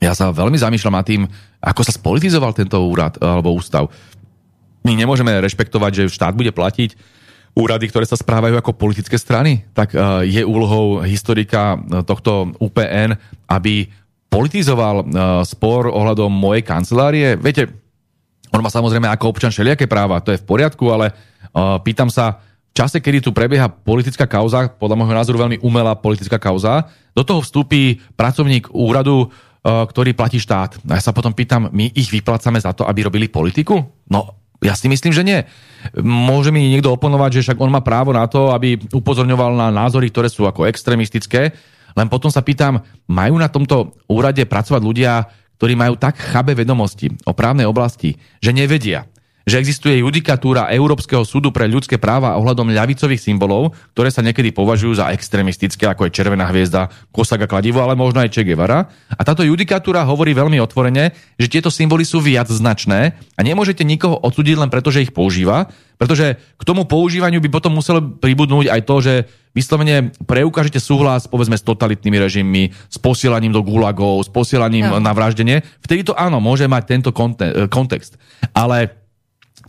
ja 0.00 0.16
sa 0.16 0.32
veľmi 0.32 0.56
zamýšľam 0.56 0.96
nad 0.96 1.04
tým, 1.04 1.28
ako 1.60 1.84
sa 1.84 1.92
spolitizoval 1.92 2.56
tento 2.56 2.80
úrad 2.80 3.20
alebo 3.20 3.52
ústav. 3.52 3.92
My 4.88 4.96
nemôžeme 4.96 5.36
rešpektovať, 5.44 5.92
že 5.92 6.16
štát 6.16 6.32
bude 6.32 6.48
platiť 6.56 7.19
úrady, 7.56 7.90
ktoré 7.90 8.06
sa 8.06 8.18
správajú 8.18 8.58
ako 8.58 8.78
politické 8.78 9.18
strany, 9.18 9.66
tak 9.74 9.94
uh, 9.94 10.22
je 10.22 10.46
úlohou 10.46 11.02
historika 11.02 11.74
uh, 11.76 12.06
tohto 12.06 12.54
UPN, 12.62 13.18
aby 13.50 13.90
politizoval 14.30 14.96
uh, 15.02 15.06
spor 15.42 15.90
ohľadom 15.90 16.30
mojej 16.30 16.62
kancelárie. 16.62 17.34
Viete, 17.34 17.70
On 18.50 18.58
má 18.58 18.70
samozrejme 18.70 19.06
ako 19.06 19.30
občan 19.30 19.54
všelijaké 19.54 19.86
práva, 19.86 20.18
to 20.18 20.34
je 20.34 20.42
v 20.42 20.46
poriadku, 20.46 20.90
ale 20.90 21.14
pýtam 21.86 22.10
sa, 22.10 22.42
v 22.70 22.74
čase, 22.74 22.98
kedy 22.98 23.22
tu 23.22 23.30
prebieha 23.30 23.70
politická 23.70 24.26
kauza, 24.26 24.66
podľa 24.74 24.98
môjho 24.98 25.14
názoru 25.14 25.38
veľmi 25.46 25.62
umelá 25.62 25.94
politická 25.94 26.38
kauza, 26.38 26.90
do 27.14 27.22
toho 27.22 27.46
vstúpi 27.46 28.02
pracovník 28.18 28.74
úradu, 28.74 29.30
ktorý 29.62 30.18
platí 30.18 30.42
štát. 30.42 30.82
A 30.90 30.98
ja 30.98 31.02
sa 31.02 31.14
potom 31.14 31.30
pýtam, 31.30 31.70
my 31.70 31.94
ich 31.94 32.10
vyplácame 32.10 32.58
za 32.58 32.74
to, 32.74 32.86
aby 32.90 33.06
robili 33.06 33.30
politiku? 33.30 33.78
No, 34.10 34.39
ja 34.60 34.76
si 34.76 34.86
myslím, 34.92 35.12
že 35.12 35.24
nie. 35.24 35.40
Môže 36.04 36.52
mi 36.52 36.68
niekto 36.68 36.92
oponovať, 36.92 37.40
že 37.40 37.42
však 37.48 37.58
on 37.64 37.72
má 37.72 37.80
právo 37.80 38.12
na 38.12 38.28
to, 38.28 38.52
aby 38.52 38.76
upozorňoval 38.92 39.56
na 39.56 39.68
názory, 39.72 40.12
ktoré 40.12 40.28
sú 40.28 40.44
ako 40.44 40.68
extrémistické. 40.68 41.56
Len 41.96 42.06
potom 42.12 42.28
sa 42.28 42.44
pýtam, 42.44 42.84
majú 43.08 43.40
na 43.40 43.48
tomto 43.48 43.96
úrade 44.06 44.44
pracovať 44.44 44.82
ľudia, 44.84 45.24
ktorí 45.56 45.76
majú 45.76 45.96
tak 45.96 46.16
chabe 46.16 46.52
vedomosti 46.52 47.08
o 47.24 47.32
právnej 47.32 47.68
oblasti, 47.68 48.16
že 48.40 48.52
nevedia, 48.52 49.08
že 49.50 49.58
existuje 49.58 49.98
judikatúra 49.98 50.70
Európskeho 50.70 51.26
súdu 51.26 51.50
pre 51.50 51.66
ľudské 51.66 51.98
práva 51.98 52.38
ohľadom 52.38 52.70
ľavicových 52.70 53.18
symbolov, 53.18 53.74
ktoré 53.98 54.14
sa 54.14 54.22
niekedy 54.22 54.54
považujú 54.54 55.02
za 55.02 55.10
extrémistické, 55.10 55.90
ako 55.90 56.06
je 56.06 56.14
Červená 56.14 56.46
hviezda, 56.46 56.86
Kosaga 57.10 57.50
kladivo, 57.50 57.82
ale 57.82 57.98
možno 57.98 58.22
aj 58.22 58.30
Che 58.30 58.46
Guevara. 58.46 58.86
A 59.10 59.22
táto 59.26 59.42
judikatúra 59.42 60.06
hovorí 60.06 60.30
veľmi 60.30 60.62
otvorene, 60.62 61.10
že 61.34 61.50
tieto 61.50 61.66
symboly 61.66 62.06
sú 62.06 62.22
viac 62.22 62.46
značné 62.46 63.18
a 63.34 63.40
nemôžete 63.42 63.82
nikoho 63.82 64.22
odsúdiť 64.22 64.54
len 64.54 64.70
preto, 64.70 64.94
že 64.94 65.02
ich 65.02 65.10
používa, 65.10 65.66
pretože 65.98 66.38
k 66.38 66.62
tomu 66.62 66.86
používaniu 66.86 67.42
by 67.42 67.50
potom 67.50 67.74
muselo 67.74 68.00
pribudnúť 68.00 68.70
aj 68.70 68.80
to, 68.86 68.96
že 69.02 69.14
vyslovene 69.50 70.14
preukážete 70.30 70.78
súhlas 70.78 71.26
povedzme 71.26 71.58
s 71.58 71.66
totalitnými 71.66 72.18
režimmi, 72.22 72.70
s 72.70 72.96
posielaním 73.02 73.50
do 73.50 73.66
gulagov, 73.66 74.22
s 74.22 74.30
posielaním 74.30 74.86
no. 74.86 75.02
na 75.02 75.10
vraždenie, 75.10 75.66
vtedy 75.82 76.06
to 76.06 76.14
áno, 76.14 76.38
môže 76.38 76.70
mať 76.70 76.82
tento 76.86 77.10
kontext. 77.66 78.14
Ale 78.54 79.00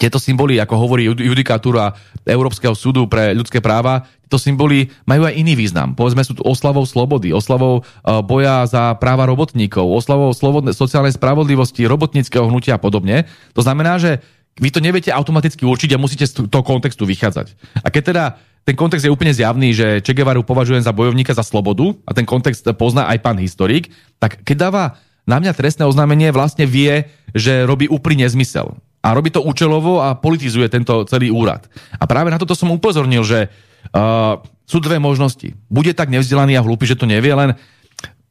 tieto 0.01 0.17
symboly, 0.17 0.57
ako 0.57 0.73
hovorí 0.81 1.05
judikatúra 1.05 1.93
Európskeho 2.25 2.73
súdu 2.73 3.05
pre 3.05 3.37
ľudské 3.37 3.61
práva, 3.61 4.09
tieto 4.25 4.41
symboly 4.41 4.89
majú 5.05 5.29
aj 5.29 5.37
iný 5.37 5.53
význam. 5.53 5.93
Povedzme 5.93 6.25
sú 6.25 6.33
tu 6.33 6.41
oslavou 6.41 6.81
slobody, 6.89 7.29
oslavou 7.29 7.85
uh, 7.85 8.25
boja 8.25 8.65
za 8.65 8.97
práva 8.97 9.29
robotníkov, 9.29 9.85
oslavou 9.85 10.33
sociálnej 10.73 11.13
spravodlivosti, 11.13 11.85
robotníckého 11.85 12.49
hnutia 12.49 12.81
a 12.81 12.81
podobne. 12.81 13.29
To 13.53 13.61
znamená, 13.61 14.01
že 14.01 14.25
vy 14.57 14.73
to 14.73 14.81
neviete 14.81 15.13
automaticky 15.13 15.61
určiť 15.69 15.93
a 15.93 16.01
musíte 16.01 16.25
z 16.25 16.49
toho 16.49 16.65
kontextu 16.65 17.05
vychádzať. 17.05 17.53
A 17.85 17.87
keď 17.93 18.03
teda 18.09 18.23
ten 18.65 18.73
kontext 18.73 19.05
je 19.05 19.13
úplne 19.13 19.33
zjavný, 19.33 19.73
že 19.73 20.01
Che 20.01 20.17
Guevaru 20.17 20.41
považujem 20.41 20.81
za 20.81 20.93
bojovníka 20.93 21.37
za 21.37 21.45
slobodu 21.45 21.93
a 22.09 22.17
ten 22.17 22.25
kontext 22.25 22.65
pozná 22.73 23.05
aj 23.05 23.21
pán 23.21 23.37
historik, 23.37 23.93
tak 24.17 24.41
keď 24.41 24.57
dáva 24.57 24.83
na 25.29 25.37
mňa 25.37 25.53
trestné 25.53 25.85
oznámenie, 25.85 26.33
vlastne 26.33 26.65
vie, 26.65 27.09
že 27.37 27.65
robí 27.69 27.85
úplný 27.85 28.25
nezmysel 28.25 28.81
a 29.01 29.07
robí 29.17 29.33
to 29.33 29.41
účelovo 29.41 29.99
a 29.99 30.13
politizuje 30.13 30.69
tento 30.69 31.03
celý 31.09 31.33
úrad. 31.33 31.65
A 31.97 32.05
práve 32.05 32.29
na 32.29 32.37
toto 32.37 32.53
som 32.53 32.69
upozornil, 32.69 33.25
že 33.25 33.49
uh, 33.49 34.37
sú 34.69 34.77
dve 34.77 35.01
možnosti. 35.01 35.57
Bude 35.67 35.91
tak 35.91 36.13
nevzdelaný 36.13 36.55
a 36.55 36.65
hlúpy, 36.65 36.85
že 36.85 36.95
to 36.95 37.09
nevie, 37.09 37.33
len 37.33 37.57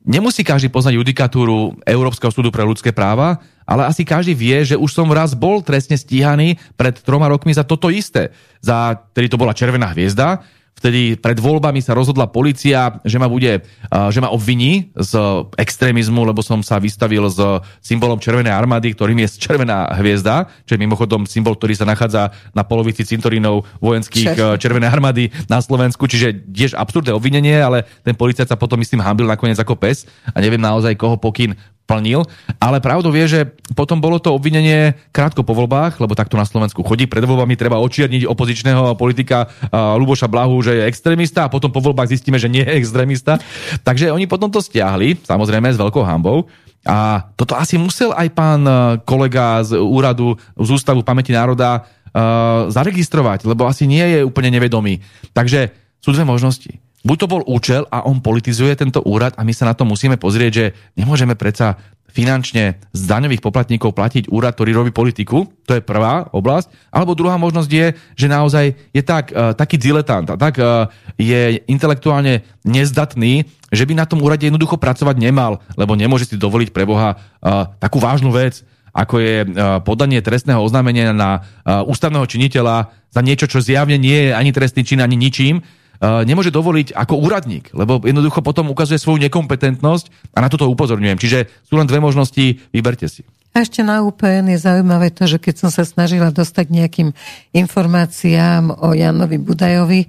nemusí 0.07 0.47
každý 0.47 0.73
poznať 0.73 0.97
judikatúru 0.97 1.77
Európskeho 1.85 2.33
súdu 2.33 2.49
pre 2.49 2.65
ľudské 2.65 2.95
práva, 2.95 3.43
ale 3.69 3.87
asi 3.87 4.03
každý 4.03 4.33
vie, 4.35 4.59
že 4.65 4.79
už 4.79 4.91
som 4.91 5.11
raz 5.11 5.37
bol 5.37 5.63
trestne 5.63 5.95
stíhaný 5.95 6.59
pred 6.75 6.97
troma 7.03 7.31
rokmi 7.31 7.55
za 7.55 7.63
toto 7.63 7.93
isté. 7.93 8.35
Za, 8.59 8.99
tedy 9.15 9.31
to 9.31 9.39
bola 9.39 9.55
Červená 9.55 9.93
hviezda, 9.95 10.43
Vtedy 10.81 11.21
pred 11.21 11.37
voľbami 11.37 11.85
sa 11.85 11.93
rozhodla 11.93 12.33
policia, 12.33 13.05
že 13.05 13.21
ma 13.21 13.29
bude, 13.29 13.61
že 13.93 14.21
ma 14.25 14.33
obviní 14.33 14.89
z 14.97 15.13
extrémizmu, 15.61 16.25
lebo 16.25 16.41
som 16.41 16.65
sa 16.65 16.81
vystavil 16.81 17.29
s 17.29 17.37
symbolom 17.85 18.17
Červenej 18.17 18.57
armády, 18.57 18.97
ktorým 18.97 19.21
je 19.21 19.37
Červená 19.37 19.93
hviezda, 20.01 20.49
čo 20.65 20.75
je 20.75 20.81
mimochodom 20.81 21.29
symbol, 21.29 21.61
ktorý 21.61 21.77
sa 21.77 21.85
nachádza 21.85 22.33
na 22.57 22.65
polovici 22.65 23.05
cintorínov 23.05 23.69
vojenských 23.85 24.33
Čer. 24.33 24.57
Červenej 24.57 24.89
armády 24.89 25.29
na 25.53 25.61
Slovensku, 25.61 26.09
čiže 26.09 26.49
tiež 26.49 26.73
absurdné 26.73 27.13
obvinenie, 27.13 27.61
ale 27.61 27.85
ten 28.01 28.17
policajt 28.17 28.49
sa 28.49 28.57
potom 28.57 28.81
myslím 28.81 29.05
hambil 29.05 29.29
nakoniec 29.29 29.61
ako 29.61 29.77
pes 29.77 30.09
a 30.33 30.41
neviem 30.41 30.65
naozaj 30.65 30.97
koho 30.97 31.21
pokyn 31.21 31.61
plnil, 31.91 32.23
ale 32.63 32.79
pravdou 32.79 33.11
je, 33.11 33.27
že 33.27 33.41
potom 33.75 33.99
bolo 33.99 34.23
to 34.23 34.31
obvinenie 34.31 34.95
krátko 35.11 35.43
po 35.43 35.59
voľbách, 35.59 35.99
lebo 35.99 36.15
takto 36.15 36.39
na 36.39 36.47
Slovensku 36.47 36.87
chodí. 36.87 37.11
Pred 37.11 37.27
voľbami 37.27 37.59
treba 37.59 37.83
očierniť 37.83 38.31
opozičného 38.31 38.95
politika 38.95 39.51
uh, 39.51 39.99
Luboša 39.99 40.31
Blahu, 40.31 40.55
že 40.63 40.79
je 40.79 40.87
extrémista 40.87 41.51
a 41.51 41.53
potom 41.53 41.75
po 41.75 41.83
voľbách 41.83 42.15
zistíme, 42.15 42.39
že 42.39 42.47
nie 42.47 42.63
je 42.63 42.79
extrémista. 42.79 43.43
Takže 43.83 44.15
oni 44.15 44.31
potom 44.31 44.47
to 44.47 44.63
stiahli, 44.63 45.19
samozrejme 45.27 45.67
s 45.75 45.81
veľkou 45.83 46.07
hambou. 46.07 46.47
A 46.87 47.29
toto 47.37 47.59
asi 47.59 47.77
musel 47.77 48.15
aj 48.17 48.29
pán 48.33 48.63
kolega 49.05 49.61
z 49.61 49.77
úradu, 49.77 50.39
z 50.57 50.69
Ústavu 50.73 51.05
pamäti 51.05 51.35
národa 51.35 51.85
uh, 51.85 52.71
zaregistrovať, 52.73 53.45
lebo 53.45 53.67
asi 53.69 53.85
nie 53.85 54.01
je 54.17 54.21
úplne 54.25 54.49
nevedomý. 54.49 55.03
Takže 55.35 55.75
sú 56.01 56.17
dve 56.17 56.25
možnosti 56.25 56.90
buď 57.05 57.17
to 57.17 57.27
bol 57.27 57.43
účel 57.49 57.89
a 57.89 58.05
on 58.05 58.21
politizuje 58.21 58.77
tento 58.77 59.01
úrad 59.05 59.33
a 59.37 59.45
my 59.45 59.53
sa 59.57 59.69
na 59.69 59.75
to 59.75 59.89
musíme 59.89 60.21
pozrieť, 60.21 60.53
že 60.53 60.67
nemôžeme 60.97 61.33
predsa 61.37 61.81
finančne 62.11 62.75
z 62.91 63.03
daňových 63.07 63.39
poplatníkov 63.39 63.95
platiť 63.95 64.35
úrad, 64.35 64.59
ktorý 64.59 64.75
robí 64.75 64.91
politiku, 64.91 65.47
to 65.63 65.79
je 65.79 65.83
prvá 65.83 66.27
oblasť, 66.35 66.91
alebo 66.91 67.15
druhá 67.15 67.39
možnosť 67.39 67.71
je, 67.71 67.87
že 68.19 68.27
naozaj 68.27 68.75
je 68.91 69.03
tak, 69.07 69.31
uh, 69.31 69.55
taký 69.55 69.79
diletant 69.79 70.27
a 70.27 70.35
tak 70.35 70.59
uh, 70.59 70.91
je 71.15 71.63
intelektuálne 71.71 72.43
nezdatný, 72.67 73.47
že 73.71 73.87
by 73.87 73.95
na 73.95 74.11
tom 74.11 74.19
úrade 74.27 74.43
jednoducho 74.43 74.75
pracovať 74.75 75.23
nemal, 75.23 75.63
lebo 75.79 75.95
nemôže 75.95 76.27
si 76.27 76.35
dovoliť 76.35 76.75
pre 76.75 76.83
Boha 76.83 77.15
uh, 77.15 77.71
takú 77.79 78.03
vážnu 78.03 78.35
vec, 78.35 78.67
ako 78.91 79.23
je 79.23 79.47
podanie 79.87 80.19
trestného 80.19 80.59
oznámenia 80.59 81.15
na 81.15 81.47
ústavného 81.63 82.27
činiteľa 82.27 82.91
za 83.15 83.23
niečo, 83.23 83.47
čo 83.47 83.63
zjavne 83.63 83.95
nie 83.95 84.27
je 84.27 84.31
ani 84.35 84.51
trestný 84.51 84.83
čin, 84.83 84.99
ani 84.99 85.15
ničím, 85.15 85.63
nemôže 86.01 86.49
dovoliť 86.49 86.97
ako 86.97 87.15
úradník, 87.21 87.77
lebo 87.77 88.01
jednoducho 88.01 88.41
potom 88.41 88.73
ukazuje 88.73 88.97
svoju 88.97 89.21
nekompetentnosť 89.29 90.33
a 90.33 90.41
na 90.41 90.49
toto 90.49 90.65
upozorňujem. 90.73 91.21
Čiže 91.21 91.39
sú 91.69 91.77
len 91.77 91.85
dve 91.85 92.01
možnosti, 92.01 92.57
vyberte 92.73 93.05
si. 93.07 93.23
A 93.53 93.67
ešte 93.67 93.85
na 93.85 94.01
UPN 94.07 94.49
je 94.55 94.63
zaujímavé 94.63 95.11
to, 95.11 95.27
že 95.27 95.43
keď 95.43 95.55
som 95.67 95.71
sa 95.75 95.83
snažila 95.85 96.31
dostať 96.31 96.71
nejakým 96.71 97.13
informáciám 97.53 98.73
o 98.73 98.95
Janovi 98.97 99.37
Budajovi, 99.43 100.07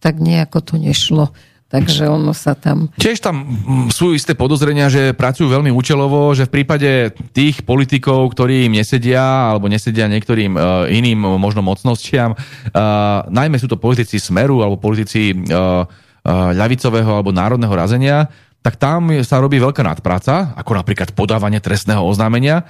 tak 0.00 0.16
nejako 0.18 0.64
to 0.64 0.74
nešlo. 0.80 1.30
Takže 1.70 2.10
ono 2.10 2.34
sa 2.34 2.58
tam... 2.58 2.90
Tiež 2.98 3.22
tam 3.22 3.46
sú 3.94 4.10
isté 4.10 4.34
podozrenia, 4.34 4.90
že 4.90 5.14
pracujú 5.14 5.46
veľmi 5.46 5.70
účelovo, 5.70 6.34
že 6.34 6.50
v 6.50 6.58
prípade 6.58 7.14
tých 7.30 7.62
politikov, 7.62 8.34
ktorí 8.34 8.66
im 8.66 8.74
nesedia, 8.74 9.54
alebo 9.54 9.70
nesedia 9.70 10.10
niektorým 10.10 10.58
uh, 10.58 10.90
iným 10.90 11.22
možno 11.38 11.62
mocnostiam, 11.62 12.34
uh, 12.34 13.22
najmä 13.30 13.54
sú 13.62 13.70
to 13.70 13.78
politici 13.78 14.18
Smeru, 14.18 14.66
alebo 14.66 14.82
politici 14.82 15.30
uh, 15.30 15.86
uh, 15.86 16.50
ľavicového 16.58 17.22
alebo 17.22 17.30
národného 17.30 17.70
razenia, 17.70 18.26
tak 18.66 18.74
tam 18.74 19.22
sa 19.22 19.38
robí 19.38 19.62
veľká 19.62 19.86
nadpráca, 19.86 20.58
ako 20.58 20.74
napríklad 20.74 21.14
podávanie 21.14 21.62
trestného 21.62 22.02
oznámenia. 22.02 22.66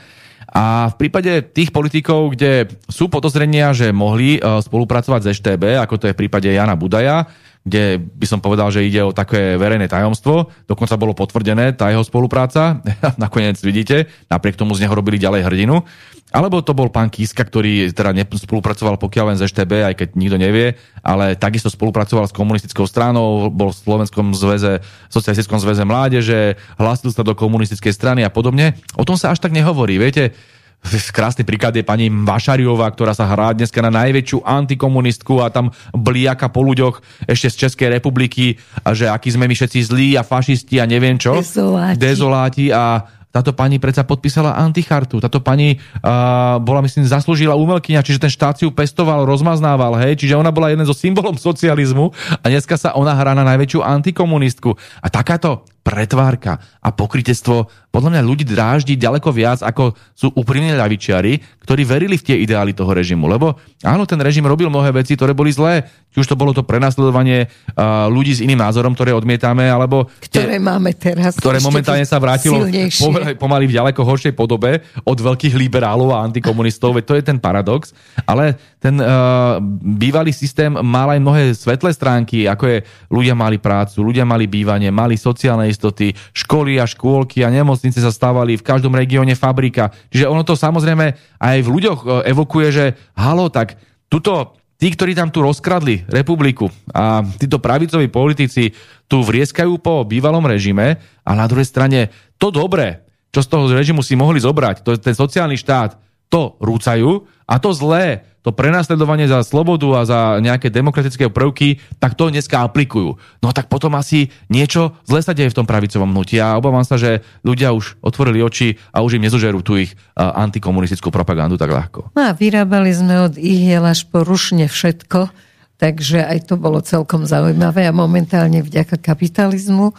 A 0.50 0.92
v 0.92 1.06
prípade 1.06 1.46
tých 1.56 1.72
politikov, 1.72 2.36
kde 2.36 2.68
sú 2.90 3.06
podozrenia, 3.06 3.70
že 3.70 3.94
mohli 3.94 4.42
spolupracovať 4.42 5.20
s 5.22 5.30
EŠTB, 5.38 5.78
ako 5.78 5.94
to 5.94 6.04
je 6.10 6.14
v 6.14 6.20
prípade 6.26 6.50
Jana 6.50 6.74
Budaja, 6.74 7.30
kde 7.60 8.00
by 8.00 8.26
som 8.26 8.40
povedal, 8.40 8.72
že 8.72 8.84
ide 8.84 9.04
o 9.04 9.12
také 9.12 9.60
verejné 9.60 9.84
tajomstvo. 9.84 10.48
Dokonca 10.64 10.96
bolo 10.96 11.12
potvrdené 11.12 11.76
tá 11.76 11.92
jeho 11.92 12.00
spolupráca. 12.00 12.80
Nakoniec 13.22 13.60
vidíte, 13.60 14.08
napriek 14.32 14.56
tomu 14.56 14.72
z 14.72 14.88
neho 14.88 14.96
robili 14.96 15.20
ďalej 15.20 15.44
hrdinu. 15.44 15.84
Alebo 16.30 16.62
to 16.62 16.78
bol 16.78 16.86
pán 16.94 17.10
Kiska, 17.10 17.42
ktorý 17.42 17.90
teda 17.90 18.14
spolupracoval 18.14 19.02
pokiaľ 19.02 19.34
len 19.34 19.36
z 19.36 19.50
EŠTB, 19.50 19.72
aj 19.82 19.94
keď 19.98 20.08
nikto 20.14 20.38
nevie, 20.38 20.78
ale 21.02 21.34
takisto 21.34 21.66
spolupracoval 21.66 22.30
s 22.30 22.32
komunistickou 22.32 22.86
stranou, 22.86 23.50
bol 23.50 23.74
v 23.74 23.80
Slovenskom 23.82 24.30
zväze, 24.30 24.78
socialistickom 25.10 25.58
zväze 25.58 25.82
mládeže, 25.82 26.54
hlásil 26.78 27.10
sa 27.10 27.26
do 27.26 27.34
komunistickej 27.34 27.90
strany 27.90 28.22
a 28.22 28.30
podobne. 28.30 28.78
O 28.94 29.02
tom 29.02 29.18
sa 29.18 29.34
až 29.34 29.42
tak 29.42 29.50
nehovorí. 29.50 29.98
Viete, 29.98 30.38
Krásny 30.88 31.44
príklad 31.44 31.76
je 31.76 31.84
pani 31.84 32.08
Vašariová, 32.08 32.88
ktorá 32.90 33.12
sa 33.12 33.28
hrá 33.28 33.52
dneska 33.52 33.84
na 33.84 33.92
najväčšiu 33.92 34.42
antikomunistku 34.42 35.38
a 35.44 35.52
tam 35.52 35.70
bliaka 35.92 36.48
po 36.48 36.64
ľuďoch 36.64 37.28
ešte 37.28 37.48
z 37.52 37.56
Českej 37.68 37.88
republiky, 38.00 38.56
a 38.82 38.96
že 38.96 39.06
akí 39.06 39.28
sme 39.28 39.44
my 39.44 39.54
všetci 39.54 39.80
zlí 39.86 40.08
a 40.16 40.24
fašisti 40.24 40.80
a 40.80 40.88
neviem 40.88 41.20
čo. 41.20 41.38
Dezoláti. 41.38 42.00
Dezoláti 42.00 42.66
a 42.72 43.04
táto 43.30 43.54
pani 43.54 43.78
predsa 43.78 44.02
podpísala 44.02 44.58
antichartu. 44.58 45.22
Táto 45.22 45.38
pani 45.38 45.78
uh, 45.78 46.58
bola, 46.58 46.82
myslím, 46.82 47.06
zaslúžila 47.06 47.54
umelkyňa, 47.54 48.02
čiže 48.02 48.18
ten 48.18 48.32
štát 48.32 48.58
si 48.58 48.66
ju 48.66 48.74
pestoval, 48.74 49.22
rozmaznával, 49.22 50.02
hej, 50.02 50.18
čiže 50.18 50.34
ona 50.34 50.50
bola 50.50 50.74
jeden 50.74 50.82
zo 50.82 50.96
symbolom 50.96 51.38
socializmu 51.38 52.10
a 52.42 52.44
dneska 52.50 52.74
sa 52.74 52.90
ona 52.98 53.14
hrá 53.14 53.38
na 53.38 53.46
najväčšiu 53.46 53.86
antikomunistku. 53.86 54.74
A 54.98 55.06
takáto 55.06 55.62
pretvárka 55.80 56.60
a 56.84 56.92
pokrytectvo 56.92 57.68
podľa 57.90 58.10
mňa 58.14 58.22
ľudí 58.22 58.44
dráždi 58.46 58.94
ďaleko 58.94 59.34
viac, 59.34 59.66
ako 59.66 59.98
sú 60.14 60.30
úprimní 60.38 60.70
ľavičiari, 60.78 61.42
ktorí 61.66 61.82
verili 61.82 62.14
v 62.14 62.22
tie 62.22 62.36
ideály 62.38 62.70
toho 62.70 62.94
režimu. 62.94 63.26
Lebo 63.26 63.58
áno, 63.82 64.06
ten 64.06 64.20
režim 64.22 64.46
robil 64.46 64.70
mnohé 64.70 64.94
veci, 64.94 65.18
ktoré 65.18 65.34
boli 65.34 65.50
zlé. 65.50 65.82
Či 66.10 66.22
už 66.22 66.30
to 66.30 66.38
bolo 66.38 66.54
to 66.54 66.66
prenasledovanie 66.66 67.46
uh, 67.46 68.06
ľudí 68.10 68.34
s 68.34 68.42
iným 68.42 68.58
názorom, 68.62 68.94
ktoré 68.94 69.14
odmietame, 69.14 69.66
alebo... 69.66 70.10
Ktoré 70.22 70.58
tie, 70.58 70.62
máme 70.62 70.90
teraz. 70.94 71.38
Ktoré 71.38 71.62
momentálne 71.62 72.02
sa 72.06 72.18
vrátilo 72.18 72.66
pomaly, 72.98 73.34
pomaly 73.38 73.64
v 73.70 73.76
ďaleko 73.78 74.02
horšej 74.02 74.34
podobe 74.34 74.82
od 75.06 75.18
veľkých 75.18 75.54
liberálov 75.54 76.14
a 76.14 76.22
antikomunistov. 76.26 76.98
Veď 76.98 77.04
to 77.06 77.14
je 77.18 77.24
ten 77.26 77.38
paradox. 77.38 77.94
Ale 78.26 78.58
ten 78.82 78.98
uh, 78.98 79.62
bývalý 79.82 80.34
systém 80.34 80.70
mal 80.70 81.14
aj 81.14 81.20
mnohé 81.22 81.42
svetlé 81.54 81.90
stránky, 81.94 82.46
ako 82.46 82.64
je 82.66 82.78
ľudia 83.06 83.38
mali 83.38 83.62
prácu, 83.62 84.02
ľudia 84.02 84.26
mali 84.26 84.50
bývanie, 84.50 84.90
mali 84.90 85.14
sociálne 85.14 85.69
istoty, 85.70 86.12
školy 86.34 86.76
a 86.76 86.84
škôlky 86.84 87.40
a 87.40 87.48
nemoc 87.48 87.80
nemocnice 87.80 88.02
sa 88.02 88.12
stávali, 88.12 88.58
v 88.58 88.66
každom 88.66 88.92
regióne 88.92 89.38
fabrika. 89.38 89.94
Čiže 90.12 90.26
ono 90.26 90.42
to 90.42 90.58
samozrejme 90.58 91.16
aj 91.38 91.56
v 91.62 91.68
ľuďoch 91.72 91.98
e, 92.02 92.06
evokuje, 92.34 92.68
že 92.68 92.84
halo, 93.16 93.48
tak 93.48 93.78
tuto 94.10 94.58
tí, 94.76 94.92
ktorí 94.92 95.16
tam 95.16 95.30
tu 95.30 95.40
rozkradli 95.40 96.04
republiku 96.10 96.68
a 96.90 97.22
títo 97.38 97.62
pravicoví 97.62 98.10
politici 98.10 98.74
tu 99.06 99.22
vrieskajú 99.24 99.78
po 99.78 100.02
bývalom 100.04 100.42
režime 100.44 101.00
a 101.22 101.30
na 101.32 101.46
druhej 101.46 101.68
strane 101.68 102.12
to 102.36 102.52
dobré, 102.52 103.06
čo 103.30 103.40
z 103.40 103.48
toho 103.48 103.64
režimu 103.70 104.02
si 104.02 104.18
mohli 104.18 104.42
zobrať, 104.42 104.82
to 104.82 104.96
je 104.96 104.98
ten 104.98 105.14
sociálny 105.14 105.54
štát, 105.54 105.94
to 106.32 106.58
rúcajú 106.58 107.28
a 107.46 107.54
to 107.62 107.70
zlé, 107.70 108.26
to 108.40 108.56
prenasledovanie 108.56 109.28
za 109.28 109.44
slobodu 109.44 110.00
a 110.00 110.08
za 110.08 110.20
nejaké 110.40 110.72
demokratické 110.72 111.28
prvky, 111.28 111.76
tak 112.00 112.16
to 112.16 112.32
dneska 112.32 112.64
aplikujú. 112.64 113.20
No 113.44 113.52
tak 113.52 113.68
potom 113.68 113.92
asi 114.00 114.32
niečo 114.48 114.96
zle 115.04 115.20
sa 115.20 115.36
deje 115.36 115.52
v 115.52 115.58
tom 115.60 115.68
pravicovom 115.68 116.08
hnutí 116.08 116.40
a 116.40 116.56
obávam 116.56 116.80
sa, 116.80 116.96
že 116.96 117.20
ľudia 117.44 117.76
už 117.76 118.00
otvorili 118.00 118.40
oči 118.40 118.80
a 118.96 119.04
už 119.04 119.20
im 119.20 119.28
nezožerú 119.28 119.60
tú 119.60 119.76
ich 119.76 119.92
antikomunistickú 120.16 121.12
propagandu 121.12 121.60
tak 121.60 121.68
ľahko. 121.68 122.16
No 122.16 122.20
a 122.28 122.32
vyrábali 122.32 122.88
sme 122.96 123.28
od 123.28 123.36
ihiel 123.36 123.84
až 123.84 124.08
po 124.08 124.24
rušne 124.24 124.72
všetko, 124.72 125.28
takže 125.76 126.24
aj 126.24 126.48
to 126.48 126.56
bolo 126.56 126.80
celkom 126.80 127.28
zaujímavé 127.28 127.84
a 127.84 127.92
momentálne 127.92 128.64
vďaka 128.64 128.96
kapitalizmu 129.00 129.92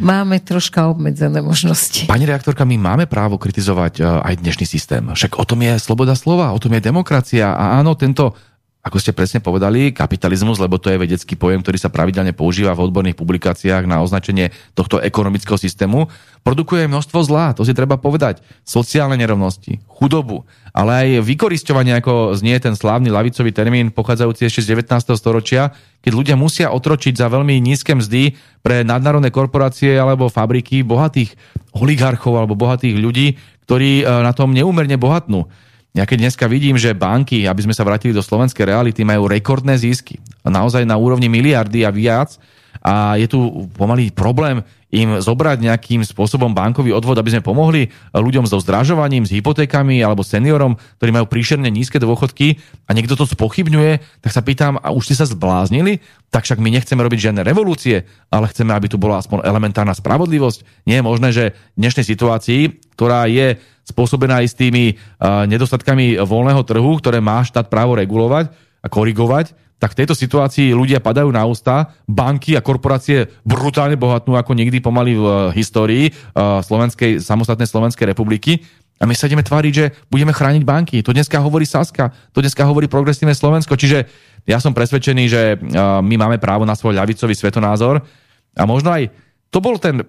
máme 0.00 0.40
troška 0.44 0.88
obmedzené 0.92 1.40
možnosti. 1.40 2.04
Pani 2.08 2.28
reaktorka, 2.28 2.68
my 2.68 2.76
máme 2.76 3.04
právo 3.08 3.40
kritizovať 3.40 3.94
e, 4.00 4.02
aj 4.04 4.34
dnešný 4.40 4.66
systém. 4.68 5.02
Však 5.02 5.40
o 5.40 5.44
tom 5.48 5.64
je 5.64 5.76
sloboda 5.80 6.12
slova, 6.12 6.52
o 6.52 6.60
tom 6.60 6.76
je 6.76 6.84
demokracia 6.84 7.52
a 7.52 7.80
áno, 7.80 7.96
tento 7.96 8.36
ako 8.86 9.02
ste 9.02 9.10
presne 9.10 9.42
povedali, 9.42 9.90
kapitalizmus, 9.90 10.62
lebo 10.62 10.78
to 10.78 10.94
je 10.94 11.02
vedecký 11.02 11.34
pojem, 11.34 11.58
ktorý 11.58 11.74
sa 11.74 11.90
pravidelne 11.90 12.30
používa 12.30 12.70
v 12.70 12.86
odborných 12.86 13.18
publikáciách 13.18 13.82
na 13.82 13.98
označenie 13.98 14.54
tohto 14.78 15.02
ekonomického 15.02 15.58
systému, 15.58 16.06
produkuje 16.46 16.86
množstvo 16.86 17.18
zlá, 17.26 17.50
to 17.50 17.66
si 17.66 17.74
treba 17.74 17.98
povedať. 17.98 18.46
Sociálne 18.62 19.18
nerovnosti, 19.18 19.82
chudobu, 19.90 20.46
ale 20.70 21.02
aj 21.02 21.08
vykoristovanie, 21.26 21.98
ako 21.98 22.38
znie 22.38 22.62
ten 22.62 22.78
slávny 22.78 23.10
lavicový 23.10 23.50
termín 23.50 23.90
pochádzajúci 23.90 24.46
ešte 24.46 24.62
z 24.62 24.78
19. 24.78 25.18
storočia, 25.18 25.74
keď 26.06 26.12
ľudia 26.14 26.36
musia 26.38 26.70
otročiť 26.70 27.18
za 27.18 27.26
veľmi 27.26 27.58
nízke 27.58 27.90
mzdy 27.98 28.38
pre 28.62 28.86
nadnárodné 28.86 29.34
korporácie 29.34 29.98
alebo 29.98 30.30
fabriky 30.30 30.86
bohatých 30.86 31.34
oligarchov 31.74 32.38
alebo 32.38 32.54
bohatých 32.54 33.02
ľudí, 33.02 33.34
ktorí 33.66 34.02
e, 34.02 34.04
na 34.06 34.30
tom 34.30 34.54
neúmerne 34.54 34.94
bohatnú. 34.94 35.50
Ja 35.96 36.04
keď 36.04 36.28
dneska 36.28 36.44
vidím, 36.44 36.76
že 36.76 36.92
banky, 36.92 37.48
aby 37.48 37.64
sme 37.64 37.72
sa 37.72 37.80
vrátili 37.80 38.12
do 38.12 38.20
slovenskej 38.20 38.68
reality, 38.68 39.00
majú 39.00 39.32
rekordné 39.32 39.80
zisky. 39.80 40.20
Naozaj 40.44 40.84
na 40.84 41.00
úrovni 41.00 41.32
miliardy 41.32 41.88
a 41.88 41.90
viac. 41.90 42.36
A 42.84 43.16
je 43.16 43.24
tu 43.24 43.64
pomalý 43.72 44.12
problém 44.12 44.60
im 44.94 45.18
zobrať 45.18 45.66
nejakým 45.66 46.06
spôsobom 46.06 46.54
bankový 46.54 46.94
odvod, 46.94 47.18
aby 47.18 47.34
sme 47.34 47.42
pomohli 47.42 47.90
ľuďom 48.14 48.46
so 48.46 48.62
zdražovaním, 48.62 49.26
s 49.26 49.34
hypotékami 49.34 49.98
alebo 49.98 50.22
seniorom, 50.22 50.78
ktorí 51.02 51.10
majú 51.10 51.26
príšerne 51.26 51.66
nízke 51.66 51.98
dôchodky 51.98 52.62
a 52.86 52.94
niekto 52.94 53.18
to 53.18 53.26
spochybňuje, 53.26 54.22
tak 54.22 54.30
sa 54.30 54.46
pýtam, 54.46 54.78
a 54.78 54.94
už 54.94 55.10
ste 55.10 55.18
sa 55.18 55.26
zbláznili? 55.26 55.98
Tak 56.30 56.46
však 56.46 56.62
my 56.62 56.70
nechceme 56.70 57.02
robiť 57.02 57.30
žiadne 57.30 57.42
revolúcie, 57.42 58.06
ale 58.30 58.50
chceme, 58.50 58.70
aby 58.74 58.86
tu 58.86 58.98
bola 58.98 59.18
aspoň 59.18 59.42
elementárna 59.42 59.94
spravodlivosť. 59.94 60.86
Nie 60.86 61.02
je 61.02 61.06
možné, 61.06 61.28
že 61.34 61.44
v 61.74 61.86
dnešnej 61.86 62.06
situácii, 62.06 62.60
ktorá 62.94 63.26
je 63.26 63.58
spôsobená 63.86 64.42
istými 64.42 64.98
uh, 64.98 65.46
nedostatkami 65.46 66.18
voľného 66.18 66.62
trhu, 66.66 66.98
ktoré 66.98 67.22
má 67.22 67.42
štát 67.46 67.70
právo 67.70 67.94
regulovať 67.94 68.65
korigovať, 68.88 69.52
tak 69.76 69.92
v 69.92 69.98
tejto 70.02 70.16
situácii 70.16 70.72
ľudia 70.72 71.04
padajú 71.04 71.28
na 71.28 71.44
ústa, 71.44 71.92
banky 72.08 72.56
a 72.56 72.64
korporácie 72.64 73.28
brutálne 73.44 74.00
bohatnú 74.00 74.32
ako 74.32 74.56
nikdy 74.56 74.80
pomaly 74.80 75.12
v 75.12 75.24
uh, 75.24 75.34
histórii 75.52 76.08
uh, 76.08 76.64
slovenskej, 76.64 77.20
samostatnej 77.20 77.68
Slovenskej 77.68 78.08
republiky. 78.08 78.64
A 78.96 79.04
my 79.04 79.12
sa 79.12 79.28
ideme 79.28 79.44
tváriť, 79.44 79.72
že 79.76 79.92
budeme 80.08 80.32
chrániť 80.32 80.64
banky. 80.64 81.04
To 81.04 81.12
dneska 81.12 81.36
hovorí 81.44 81.68
Saska, 81.68 82.16
to 82.32 82.40
dneska 82.40 82.64
hovorí 82.64 82.88
progresívne 82.88 83.36
Slovensko. 83.36 83.76
Čiže 83.76 84.08
ja 84.48 84.56
som 84.56 84.72
presvedčený, 84.72 85.24
že 85.28 85.60
my 86.00 86.16
máme 86.16 86.40
právo 86.40 86.64
na 86.64 86.72
svoj 86.72 86.96
ľavicový 86.96 87.36
svetonázor. 87.36 88.00
A 88.56 88.64
možno 88.64 88.96
aj 88.96 89.12
to 89.52 89.60
bol 89.60 89.76
ten 89.76 90.00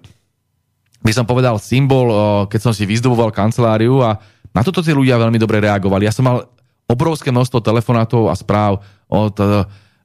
by 1.04 1.12
som 1.12 1.28
povedal, 1.28 1.60
symbol, 1.62 2.10
keď 2.50 2.60
som 2.64 2.72
si 2.72 2.88
vyzdoboval 2.88 3.30
kanceláriu 3.30 4.02
a 4.02 4.18
na 4.50 4.64
toto 4.66 4.82
tí 4.82 4.90
ľudia 4.90 5.20
veľmi 5.20 5.38
dobre 5.38 5.62
reagovali. 5.62 6.08
Ja 6.08 6.14
som 6.16 6.26
mal 6.26 6.48
obrovské 6.88 7.28
množstvo 7.28 7.60
telefonátov 7.60 8.32
a 8.32 8.34
správ 8.34 8.80
od 9.06 9.36
e, 9.36 9.44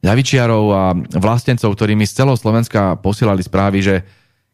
ľavičiarov 0.04 0.66
a 0.70 0.84
vlastencov, 1.16 1.72
ktorí 1.74 1.96
mi 1.96 2.04
z 2.04 2.22
celého 2.22 2.36
Slovenska 2.36 3.00
posielali 3.00 3.40
správy, 3.40 3.80
že 3.80 3.96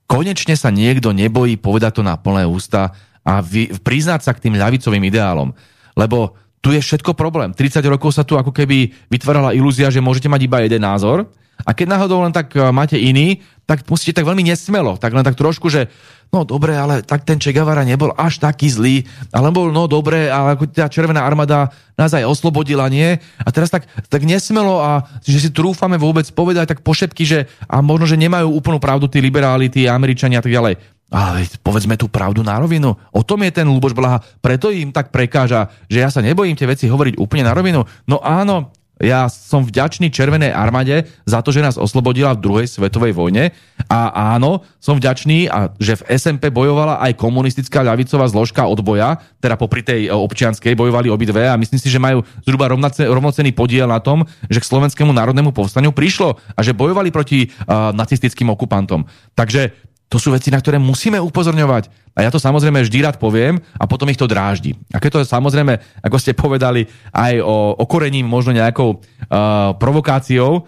konečne 0.06 0.54
sa 0.54 0.70
niekto 0.70 1.10
nebojí 1.10 1.58
povedať 1.58 2.00
to 2.00 2.04
na 2.06 2.16
plné 2.16 2.46
ústa 2.46 2.94
a 3.26 3.42
vy, 3.42 3.74
priznať 3.82 4.22
sa 4.26 4.32
k 4.38 4.46
tým 4.46 4.56
ľavicovým 4.62 5.02
ideálom. 5.10 5.50
Lebo 5.98 6.38
tu 6.62 6.70
je 6.70 6.82
všetko 6.82 7.18
problém. 7.18 7.50
30 7.52 7.82
rokov 7.90 8.14
sa 8.14 8.22
tu 8.22 8.38
ako 8.38 8.54
keby 8.54 8.94
vytvárala 9.10 9.58
ilúzia, 9.58 9.90
že 9.90 10.04
môžete 10.04 10.30
mať 10.30 10.42
iba 10.46 10.62
jeden 10.62 10.86
názor 10.86 11.26
a 11.66 11.76
keď 11.76 11.98
náhodou 11.98 12.24
len 12.24 12.32
tak 12.32 12.56
e, 12.56 12.62
máte 12.72 12.96
iný, 12.96 13.44
tak 13.68 13.84
musíte 13.86 14.16
tak 14.16 14.28
veľmi 14.28 14.48
nesmelo, 14.48 14.96
tak 14.96 15.12
len 15.12 15.26
tak 15.26 15.36
trošku, 15.36 15.68
že 15.68 15.92
no 16.30 16.46
dobre, 16.46 16.78
ale 16.78 17.02
tak 17.02 17.26
ten 17.26 17.42
Che 17.42 17.50
Guevara 17.50 17.82
nebol 17.82 18.14
až 18.14 18.38
taký 18.38 18.70
zlý, 18.70 18.96
ale 19.34 19.50
bol 19.50 19.74
no 19.74 19.90
dobre, 19.90 20.30
ale 20.30 20.54
ako 20.56 20.70
tá 20.70 20.86
Červená 20.86 21.26
armáda 21.26 21.74
nás 21.98 22.14
aj 22.14 22.26
oslobodila, 22.26 22.86
nie? 22.88 23.18
A 23.42 23.50
teraz 23.50 23.74
tak, 23.74 23.90
tak 24.08 24.22
nesmelo 24.24 24.80
a 24.80 25.04
že 25.26 25.42
si 25.42 25.50
trúfame 25.50 25.98
vôbec 25.98 26.30
povedať 26.32 26.78
tak 26.78 26.86
pošepky, 26.86 27.24
že 27.26 27.40
a 27.66 27.82
možno, 27.82 28.06
že 28.06 28.22
nemajú 28.22 28.54
úplnú 28.54 28.78
pravdu 28.78 29.10
tí 29.10 29.20
liberáli, 29.20 29.74
tí 29.74 29.90
Američania 29.90 30.40
a 30.40 30.46
tak 30.46 30.54
ďalej. 30.54 30.78
Ale 31.10 31.42
povedzme 31.66 31.98
tú 31.98 32.06
pravdu 32.06 32.46
na 32.46 32.62
rovinu. 32.62 32.94
O 33.10 33.26
tom 33.26 33.42
je 33.42 33.50
ten 33.50 33.66
Luboš 33.66 33.98
Blaha. 33.98 34.22
Preto 34.46 34.70
im 34.70 34.94
tak 34.94 35.10
prekáža, 35.10 35.66
že 35.90 36.06
ja 36.06 36.14
sa 36.14 36.22
nebojím 36.22 36.54
tie 36.54 36.70
veci 36.70 36.86
hovoriť 36.86 37.18
úplne 37.18 37.50
na 37.50 37.58
rovinu. 37.58 37.82
No 38.06 38.22
áno, 38.22 38.70
ja 39.00 39.32
som 39.32 39.64
vďačný 39.64 40.12
Červenej 40.12 40.52
armáde 40.52 41.08
za 41.24 41.40
to, 41.40 41.56
že 41.56 41.64
nás 41.64 41.80
oslobodila 41.80 42.36
v 42.36 42.44
druhej 42.44 42.68
svetovej 42.68 43.16
vojne. 43.16 43.56
A 43.88 44.36
áno, 44.36 44.68
som 44.84 45.00
vďačný, 45.00 45.48
že 45.80 46.04
v 46.04 46.06
SMP 46.20 46.52
bojovala 46.52 47.00
aj 47.00 47.16
komunistická 47.16 47.80
ľavicová 47.80 48.28
zložka 48.28 48.68
odboja, 48.68 49.24
teda 49.40 49.56
popri 49.56 49.88
tej 49.88 50.08
e, 50.08 50.10
občianskej 50.12 50.76
bojovali 50.76 51.08
obidve 51.08 51.48
a 51.48 51.56
myslím 51.56 51.80
si, 51.80 51.88
že 51.88 51.96
majú 51.96 52.28
zhruba 52.44 52.68
rovnocený 52.68 53.56
podiel 53.56 53.88
na 53.88 54.04
tom, 54.04 54.28
že 54.52 54.60
k 54.60 54.68
slovenskému 54.68 55.16
národnému 55.16 55.56
povstaniu 55.56 55.96
prišlo 55.96 56.36
a 56.54 56.60
že 56.60 56.76
bojovali 56.76 57.10
proti 57.10 57.48
uh, 57.48 57.96
nacistickým 57.96 58.52
okupantom. 58.52 59.08
Takže 59.34 59.89
to 60.10 60.18
sú 60.18 60.34
veci, 60.34 60.50
na 60.50 60.58
ktoré 60.58 60.82
musíme 60.82 61.22
upozorňovať. 61.22 62.10
A 62.18 62.26
ja 62.26 62.34
to 62.34 62.42
samozrejme 62.42 62.82
vždy 62.82 63.06
rád 63.06 63.22
poviem 63.22 63.62
a 63.78 63.86
potom 63.86 64.10
ich 64.10 64.18
to 64.18 64.26
dráždi. 64.26 64.74
A 64.90 64.98
keď 64.98 65.22
to 65.22 65.30
samozrejme, 65.30 65.78
ako 66.02 66.18
ste 66.18 66.34
povedali, 66.34 66.90
aj 67.14 67.38
o 67.46 67.78
okorením 67.78 68.26
možno 68.26 68.52
nejakou 68.52 68.98
uh, 68.98 69.78
provokáciou, 69.78 70.66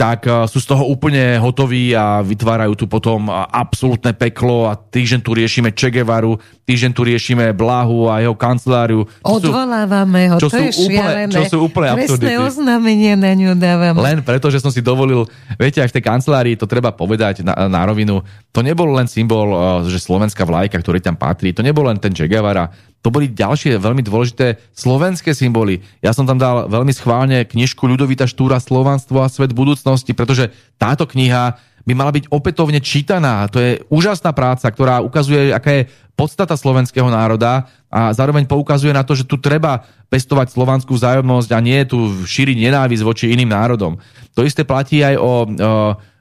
tak 0.00 0.24
eh, 0.24 0.48
sú 0.48 0.64
z 0.64 0.66
toho 0.72 0.88
úplne 0.88 1.36
hotoví 1.36 1.92
a 1.92 2.24
vytvárajú 2.24 2.72
tu 2.72 2.84
potom 2.88 3.28
eh, 3.28 3.36
absolútne 3.52 4.16
peklo 4.16 4.64
a 4.64 4.72
týždeň 4.72 5.20
tu 5.20 5.36
riešime 5.36 5.76
Che 5.76 5.92
Guevaru, 5.92 6.40
týždeň 6.64 6.90
tu 6.96 7.04
riešime 7.04 7.52
Blahu 7.52 8.08
a 8.08 8.24
jeho 8.24 8.32
kanceláriu. 8.32 9.04
Odvolávame 9.20 10.32
ho, 10.32 10.36
čo 10.40 10.48
to 10.48 10.56
sú 10.56 10.88
je 10.88 10.96
úplne, 10.96 11.28
Čo 11.28 11.42
sú 11.44 11.56
úplne 11.68 11.88
absurdity. 11.92 12.40
oznámenie 12.40 13.12
na 13.20 13.36
ňu 13.36 13.52
dávame. 13.60 14.00
Len 14.00 14.24
preto, 14.24 14.48
že 14.48 14.64
som 14.64 14.72
si 14.72 14.80
dovolil, 14.80 15.28
viete, 15.60 15.84
aj 15.84 15.92
v 15.92 15.94
tej 16.00 16.04
kancelárii, 16.08 16.56
to 16.56 16.64
treba 16.64 16.96
povedať 16.96 17.44
na, 17.44 17.68
na 17.68 17.84
rovinu, 17.84 18.24
to 18.56 18.64
nebol 18.64 18.88
len 18.96 19.04
symbol, 19.04 19.52
eh, 19.52 19.92
že 19.92 20.00
slovenská 20.00 20.48
vlajka, 20.48 20.80
ktorý 20.80 21.04
tam 21.04 21.20
patrí, 21.20 21.52
to 21.52 21.60
nebol 21.60 21.84
len 21.84 22.00
ten 22.00 22.16
Che 22.16 22.24
Guevara, 22.24 22.72
to 23.00 23.08
boli 23.08 23.32
ďalšie 23.32 23.80
veľmi 23.80 24.04
dôležité 24.04 24.60
slovenské 24.76 25.32
symboly. 25.32 25.80
Ja 26.04 26.12
som 26.12 26.28
tam 26.28 26.36
dal 26.36 26.68
veľmi 26.68 26.92
schválne 26.92 27.48
knižku 27.48 27.88
Ľudovita 27.88 28.28
Štúra 28.28 28.60
Slovanstvo 28.60 29.24
a 29.24 29.32
svet 29.32 29.56
budúcnosti, 29.56 30.12
pretože 30.12 30.52
táto 30.76 31.08
kniha 31.08 31.56
by 31.88 31.92
mala 31.96 32.12
byť 32.12 32.28
opätovne 32.28 32.76
čítaná. 32.84 33.48
To 33.48 33.56
je 33.56 33.80
úžasná 33.88 34.36
práca, 34.36 34.68
ktorá 34.68 35.00
ukazuje, 35.00 35.48
aká 35.48 35.80
je 35.80 35.88
podstata 36.12 36.52
slovenského 36.52 37.08
národa 37.08 37.72
a 37.88 38.12
zároveň 38.12 38.44
poukazuje 38.44 38.92
na 38.92 39.00
to, 39.00 39.16
že 39.16 39.24
tu 39.24 39.40
treba 39.40 39.88
pestovať 40.12 40.52
slovanskú 40.52 40.92
vzájomnosť 40.92 41.50
a 41.56 41.58
nie 41.64 41.80
tu 41.88 41.96
šíriť 42.28 42.68
nenávisť 42.68 43.00
voči 43.00 43.32
iným 43.32 43.48
národom. 43.48 43.96
To 44.36 44.44
isté 44.44 44.68
platí 44.68 45.00
aj 45.00 45.16
o, 45.16 45.24
o 45.24 45.32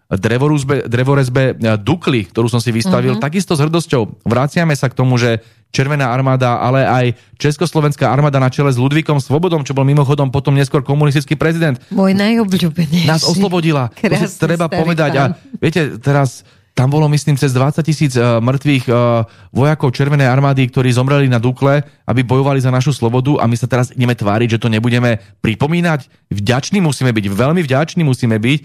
drevorezbe, 0.09 0.89
drevorezbe 0.89 1.43
Dukly, 1.77 2.25
ktorú 2.33 2.49
som 2.49 2.57
si 2.57 2.73
vystavil, 2.73 3.13
uh-huh. 3.13 3.21
takisto 3.21 3.53
s 3.53 3.61
hrdosťou. 3.61 4.25
Vraciame 4.25 4.73
sa 4.73 4.89
k 4.89 4.97
tomu, 4.97 5.21
že 5.21 5.45
Červená 5.69 6.09
armáda, 6.09 6.57
ale 6.57 6.81
aj 6.81 7.05
Československá 7.37 8.09
armáda 8.09 8.41
na 8.41 8.49
čele 8.49 8.73
s 8.73 8.81
Ludvíkom 8.81 9.21
Svobodom, 9.21 9.61
čo 9.61 9.77
bol 9.77 9.85
mimochodom 9.85 10.33
potom 10.33 10.57
neskôr 10.57 10.81
komunistický 10.81 11.37
prezident. 11.37 11.77
Môj 11.93 12.17
najobľúbenejší. 12.17 13.05
Nás 13.05 13.21
oslobodila. 13.21 13.93
Krásny 13.93 14.25
to 14.25 14.33
si 14.33 14.41
treba 14.41 14.65
povedať. 14.65 15.11
A 15.21 15.23
viete, 15.61 16.01
teraz 16.01 16.41
tam 16.79 16.87
bolo, 16.87 17.11
myslím, 17.11 17.35
cez 17.35 17.51
20 17.51 17.83
tisíc 17.83 18.15
uh, 18.15 18.39
mŕtvych 18.39 18.87
uh, 18.87 19.27
vojakov 19.51 19.91
Červenej 19.91 20.31
armády, 20.31 20.63
ktorí 20.71 20.95
zomreli 20.95 21.27
na 21.27 21.35
Dukle, 21.35 21.83
aby 22.07 22.23
bojovali 22.23 22.63
za 22.63 22.71
našu 22.71 22.95
slobodu 22.95 23.35
a 23.35 23.51
my 23.51 23.55
sa 23.59 23.67
teraz 23.67 23.91
ideme 23.91 24.15
tváriť, 24.15 24.55
že 24.55 24.61
to 24.63 24.71
nebudeme 24.71 25.19
pripomínať. 25.43 26.07
Vďační 26.31 26.79
musíme 26.79 27.11
byť, 27.11 27.25
veľmi 27.35 27.59
vďační 27.67 28.07
musíme 28.07 28.39
byť. 28.39 28.59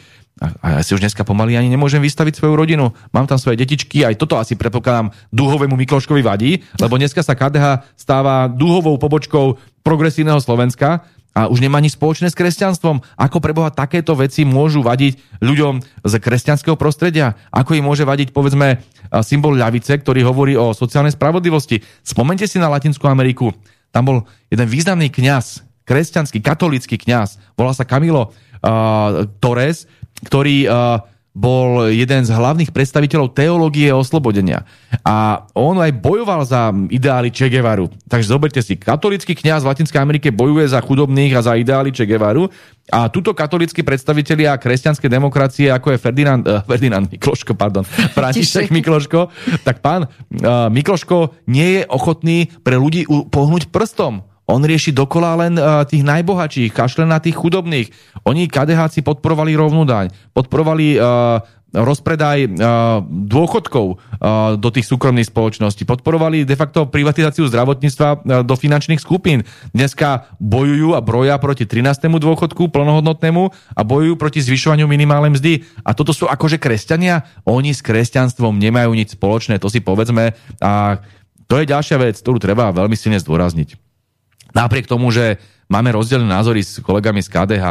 A, 0.62 0.78
ja 0.78 0.80
si 0.86 0.94
už 0.94 1.02
dneska 1.02 1.26
pomaly 1.26 1.58
ani 1.58 1.66
nemôžem 1.66 1.98
vystaviť 1.98 2.38
svoju 2.38 2.54
rodinu. 2.54 2.94
Mám 3.10 3.26
tam 3.26 3.42
svoje 3.42 3.58
detičky, 3.58 4.06
aj 4.06 4.14
toto 4.14 4.38
asi 4.38 4.54
predpokladám 4.54 5.10
dúhovému 5.34 5.74
Mikloškovi 5.74 6.22
vadí, 6.22 6.62
lebo 6.78 6.94
dneska 6.94 7.18
sa 7.18 7.34
KDH 7.34 7.98
stáva 7.98 8.46
dúhovou 8.46 8.94
pobočkou 8.94 9.58
progresívneho 9.82 10.38
Slovenska 10.38 11.02
a 11.34 11.50
už 11.50 11.58
nemá 11.58 11.82
nič 11.82 11.98
spoločné 11.98 12.30
s 12.30 12.38
kresťanstvom. 12.38 13.02
Ako 13.18 13.42
preboha 13.42 13.74
takéto 13.74 14.14
veci 14.14 14.46
môžu 14.46 14.86
vadiť 14.86 15.42
ľuďom 15.42 15.82
z 16.06 16.12
kresťanského 16.22 16.78
prostredia? 16.78 17.34
Ako 17.50 17.74
im 17.74 17.82
môže 17.82 18.06
vadiť, 18.06 18.30
povedzme, 18.30 18.78
symbol 19.26 19.58
ľavice, 19.58 19.98
ktorý 19.98 20.22
hovorí 20.22 20.54
o 20.54 20.70
sociálnej 20.70 21.12
spravodlivosti? 21.12 21.82
Spomente 22.06 22.46
si 22.46 22.62
na 22.62 22.70
Latinskú 22.70 23.10
Ameriku. 23.10 23.50
Tam 23.90 24.06
bol 24.06 24.22
jeden 24.46 24.70
významný 24.70 25.10
kňaz, 25.10 25.66
kresťanský, 25.84 26.38
katolícky 26.38 26.96
kňaz, 26.96 27.38
volá 27.58 27.74
sa 27.74 27.84
Camilo 27.84 28.30
uh, 28.30 29.26
Torres, 29.42 29.90
ktorý 30.24 30.66
uh, 30.66 31.02
bol 31.34 31.90
jeden 31.90 32.22
z 32.22 32.30
hlavných 32.30 32.70
predstaviteľov 32.70 33.34
teológie 33.34 33.90
oslobodenia. 33.90 34.62
A 35.02 35.42
on 35.58 35.82
aj 35.82 35.90
bojoval 35.98 36.46
za 36.46 36.70
ideály 36.70 37.34
Che 37.34 37.50
Guevaru. 37.50 37.90
Takže 38.06 38.30
zoberte 38.30 38.62
si, 38.62 38.78
katolický 38.78 39.34
kňaz 39.34 39.66
v 39.66 39.70
Latinskej 39.74 39.98
Amerike 39.98 40.30
bojuje 40.30 40.70
za 40.70 40.78
chudobných 40.78 41.34
a 41.34 41.42
za 41.42 41.58
ideály 41.58 41.90
Che 41.90 42.06
Guevaru 42.06 42.46
a 42.94 43.10
tuto 43.10 43.34
katolícky 43.34 43.82
predstavitelia 43.82 44.54
kresťanskej 44.60 45.10
demokracie, 45.10 45.74
ako 45.74 45.96
je 45.96 45.98
Ferdinand, 45.98 46.42
uh, 46.46 46.62
Ferdinand 46.62 47.10
Mikloško, 47.10 47.58
pardon, 47.58 47.82
František 48.16 48.70
Mikloško, 48.70 49.32
tak 49.66 49.82
pán 49.82 50.06
uh, 50.06 50.70
Mikloško 50.70 51.50
nie 51.50 51.80
je 51.80 51.82
ochotný 51.90 52.46
pre 52.62 52.78
ľudí 52.78 53.08
pohnúť 53.08 53.74
prstom 53.74 54.22
on 54.44 54.60
rieši 54.60 54.92
dokola 54.92 55.40
len 55.46 55.56
uh, 55.56 55.84
tých 55.88 56.04
najbohatších, 56.04 56.74
kašle 56.74 57.08
na 57.08 57.20
tých 57.20 57.36
chudobných. 57.36 57.88
Oni 58.28 58.48
KDHci 58.48 59.00
podporovali 59.00 59.56
rovnú 59.56 59.88
daň, 59.88 60.12
podporovali 60.36 61.00
uh, 61.00 61.40
rozpredaj 61.74 62.38
uh, 62.46 62.50
dôchodkov 63.02 63.86
uh, 63.90 64.54
do 64.54 64.68
tých 64.70 64.86
súkromných 64.86 65.26
spoločností, 65.26 65.82
podporovali 65.82 66.46
de 66.46 66.54
facto 66.54 66.86
privatizáciu 66.86 67.50
zdravotníctva 67.50 68.08
uh, 68.08 68.18
do 68.46 68.54
finančných 68.54 69.02
skupín. 69.02 69.42
Dneska 69.74 70.30
bojujú 70.38 70.94
a 70.94 71.02
broja 71.02 71.34
proti 71.42 71.66
13. 71.66 72.06
dôchodku 72.06 72.70
plnohodnotnému 72.70 73.42
a 73.74 73.80
bojujú 73.82 74.14
proti 74.14 74.38
zvyšovaniu 74.46 74.86
minimálnej 74.86 75.34
mzdy. 75.34 75.52
A 75.82 75.92
toto 75.98 76.14
sú 76.14 76.30
akože 76.30 76.62
kresťania? 76.62 77.26
Oni 77.42 77.74
s 77.74 77.82
kresťanstvom 77.82 78.54
nemajú 78.62 78.94
nič 78.94 79.18
spoločné, 79.18 79.58
to 79.58 79.66
si 79.66 79.82
povedzme. 79.82 80.38
A 80.62 81.02
to 81.50 81.58
je 81.58 81.68
ďalšia 81.68 81.98
vec, 81.98 82.14
ktorú 82.22 82.38
treba 82.38 82.70
veľmi 82.70 82.94
silne 82.94 83.18
zdôrazniť. 83.18 83.83
Napriek 84.54 84.86
tomu, 84.86 85.10
že 85.10 85.36
máme 85.66 85.90
rozdielne 85.90 86.30
názory 86.30 86.62
s 86.62 86.78
kolegami 86.78 87.20
z 87.20 87.28
KDH, 87.28 87.66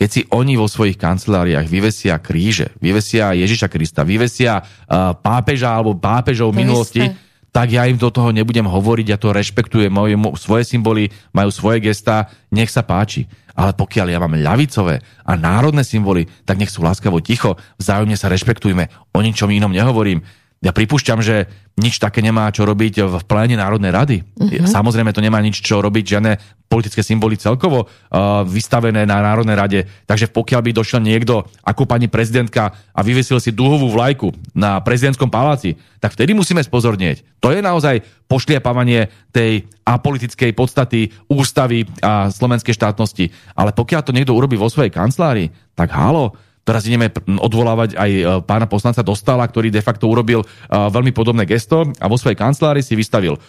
keď 0.00 0.08
si 0.08 0.24
oni 0.32 0.56
vo 0.56 0.64
svojich 0.64 0.96
kanceláriách 0.96 1.68
vyvesia 1.68 2.16
kríže, 2.16 2.72
vyvesia 2.80 3.36
Ježiša 3.36 3.68
Krista, 3.68 4.00
vyvesia 4.00 4.64
uh, 4.64 5.12
pápeža 5.12 5.76
alebo 5.76 5.92
pápežov 5.92 6.56
v 6.56 6.64
minulosti, 6.64 7.04
isté. 7.04 7.20
tak 7.52 7.68
ja 7.76 7.84
im 7.84 8.00
do 8.00 8.08
toho 8.08 8.32
nebudem 8.32 8.64
hovoriť, 8.64 9.06
ja 9.12 9.20
to 9.20 9.36
rešpektujem, 9.36 9.92
majú 9.92 10.32
svoje 10.40 10.64
symboly, 10.64 11.12
majú 11.36 11.52
svoje 11.52 11.84
gesta, 11.84 12.32
nech 12.48 12.72
sa 12.72 12.80
páči. 12.80 13.28
Ale 13.52 13.76
pokiaľ 13.76 14.06
ja 14.08 14.18
mám 14.24 14.40
ľavicové 14.40 15.04
a 15.20 15.36
národné 15.36 15.84
symboly, 15.84 16.24
tak 16.48 16.56
nech 16.56 16.72
sú 16.72 16.80
láskavo 16.80 17.20
ticho, 17.20 17.60
vzájomne 17.76 18.16
sa 18.16 18.32
rešpektujme, 18.32 19.12
o 19.12 19.20
ničom 19.20 19.52
inom 19.52 19.68
nehovorím. 19.68 20.24
Ja 20.60 20.76
pripúšťam, 20.76 21.24
že 21.24 21.48
nič 21.80 21.96
také 21.96 22.20
nemá 22.20 22.52
čo 22.52 22.68
robiť 22.68 23.08
v 23.08 23.16
pléne 23.24 23.56
Národnej 23.56 23.88
rady. 23.88 24.16
Uh-huh. 24.20 24.68
Samozrejme, 24.68 25.08
to 25.16 25.24
nemá 25.24 25.40
nič 25.40 25.64
čo 25.64 25.80
robiť, 25.80 26.04
žiadne 26.04 26.36
politické 26.68 27.00
symboly 27.00 27.40
celkovo 27.40 27.88
uh, 27.88 28.44
vystavené 28.44 29.08
na 29.08 29.24
Národnej 29.24 29.56
rade. 29.56 29.80
Takže 30.04 30.28
pokiaľ 30.28 30.60
by 30.60 30.70
došiel 30.76 31.00
niekto 31.00 31.48
ako 31.64 31.88
pani 31.88 32.12
prezidentka 32.12 32.76
a 32.92 33.00
vyvesil 33.00 33.40
si 33.40 33.56
dúhovú 33.56 33.88
vlajku 33.88 34.36
na 34.52 34.84
prezidentskom 34.84 35.32
paláci, 35.32 35.80
tak 35.96 36.12
vtedy 36.12 36.36
musíme 36.36 36.60
spozornieť. 36.60 37.24
To 37.40 37.56
je 37.56 37.64
naozaj 37.64 38.04
pošliapávanie 38.28 39.08
tej 39.32 39.64
apolitickej 39.88 40.52
podstaty 40.52 41.08
ústavy 41.32 41.88
a 42.04 42.28
slovenskej 42.28 42.76
štátnosti. 42.76 43.32
Ale 43.56 43.72
pokiaľ 43.72 44.00
to 44.04 44.12
niekto 44.12 44.36
urobí 44.36 44.60
vo 44.60 44.68
svojej 44.68 44.92
kancelárii, 44.92 45.48
tak 45.72 45.88
halo, 45.96 46.36
Teraz 46.60 46.84
ideme 46.84 47.08
odvolávať 47.40 47.96
aj 47.96 48.10
e, 48.10 48.22
pána 48.44 48.68
poslanca 48.68 49.00
Dostala, 49.00 49.48
ktorý 49.48 49.72
de 49.72 49.80
facto 49.80 50.06
urobil 50.06 50.44
e, 50.44 50.46
veľmi 50.68 51.10
podobné 51.10 51.48
gesto 51.48 51.88
a 51.98 52.06
vo 52.06 52.20
svojej 52.20 52.36
kancelárii 52.36 52.84
si 52.84 52.94
vystavil 52.94 53.40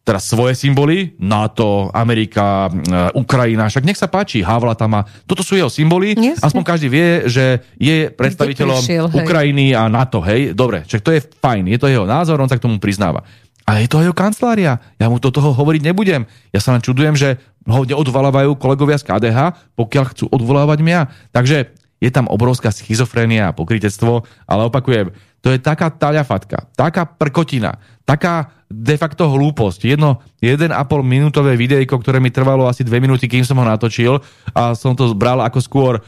teraz 0.00 0.32
svoje 0.32 0.56
symboly, 0.56 1.14
NATO, 1.20 1.92
Amerika, 1.92 2.66
e, 2.66 2.70
Ukrajina, 3.14 3.68
však 3.68 3.84
nech 3.84 4.00
sa 4.00 4.08
páči, 4.08 4.40
Havla 4.40 4.72
tam 4.74 4.96
má. 4.96 5.00
Toto 5.28 5.44
sú 5.44 5.60
jeho 5.60 5.68
symboly, 5.68 6.16
Jasne. 6.16 6.40
aspoň 6.40 6.62
každý 6.64 6.88
vie, 6.88 7.08
že 7.28 7.60
je 7.76 8.08
predstaviteľom 8.08 8.80
prišiel, 8.80 9.04
Ukrajiny 9.12 9.76
a 9.76 9.86
NATO, 9.92 10.24
hej, 10.24 10.56
dobre, 10.56 10.82
však 10.88 11.02
to 11.04 11.10
je 11.12 11.20
fajn, 11.20 11.68
je 11.68 11.78
to 11.78 11.86
jeho 11.92 12.08
názor, 12.08 12.40
on 12.40 12.48
sa 12.48 12.56
k 12.56 12.64
tomu 12.64 12.80
priznáva. 12.80 13.22
A 13.68 13.78
je 13.78 13.86
to 13.86 14.02
jeho 14.02 14.16
kancelária. 14.16 14.82
Ja 14.98 15.06
mu 15.06 15.22
do 15.22 15.30
toho 15.30 15.54
hovoriť 15.54 15.86
nebudem. 15.86 16.26
Ja 16.50 16.58
sa 16.58 16.74
len 16.74 16.82
čudujem, 16.82 17.14
že 17.14 17.38
ho 17.70 17.86
neodvolávajú 17.86 18.58
kolegovia 18.58 18.98
z 18.98 19.06
KDH, 19.06 19.70
pokiaľ 19.78 20.04
chcú 20.10 20.26
odvolávať 20.26 20.82
mňa. 20.82 21.00
Takže 21.30 21.70
je 22.00 22.10
tam 22.10 22.26
obrovská 22.26 22.72
schizofrénia 22.72 23.52
a 23.52 23.56
pokrytectvo, 23.56 24.24
ale 24.48 24.62
opakujem, 24.66 25.12
to 25.40 25.52
je 25.52 25.58
taká 25.60 25.88
taľafatka, 25.88 26.72
taká 26.76 27.08
prkotina, 27.08 27.80
taká 28.04 28.52
de 28.70 28.94
facto 28.94 29.26
hlúposť. 29.26 29.82
Jedno 29.82 30.22
1,5 30.38 30.70
minútové 31.02 31.58
videjko, 31.58 31.98
ktoré 31.98 32.22
mi 32.22 32.30
trvalo 32.30 32.70
asi 32.70 32.86
2 32.86 33.02
minúty, 33.02 33.26
kým 33.26 33.42
som 33.42 33.58
ho 33.58 33.66
natočil 33.66 34.22
a 34.54 34.78
som 34.78 34.94
to 34.94 35.10
bral 35.18 35.42
ako 35.42 35.58
skôr 35.58 35.92
e, 35.98 36.00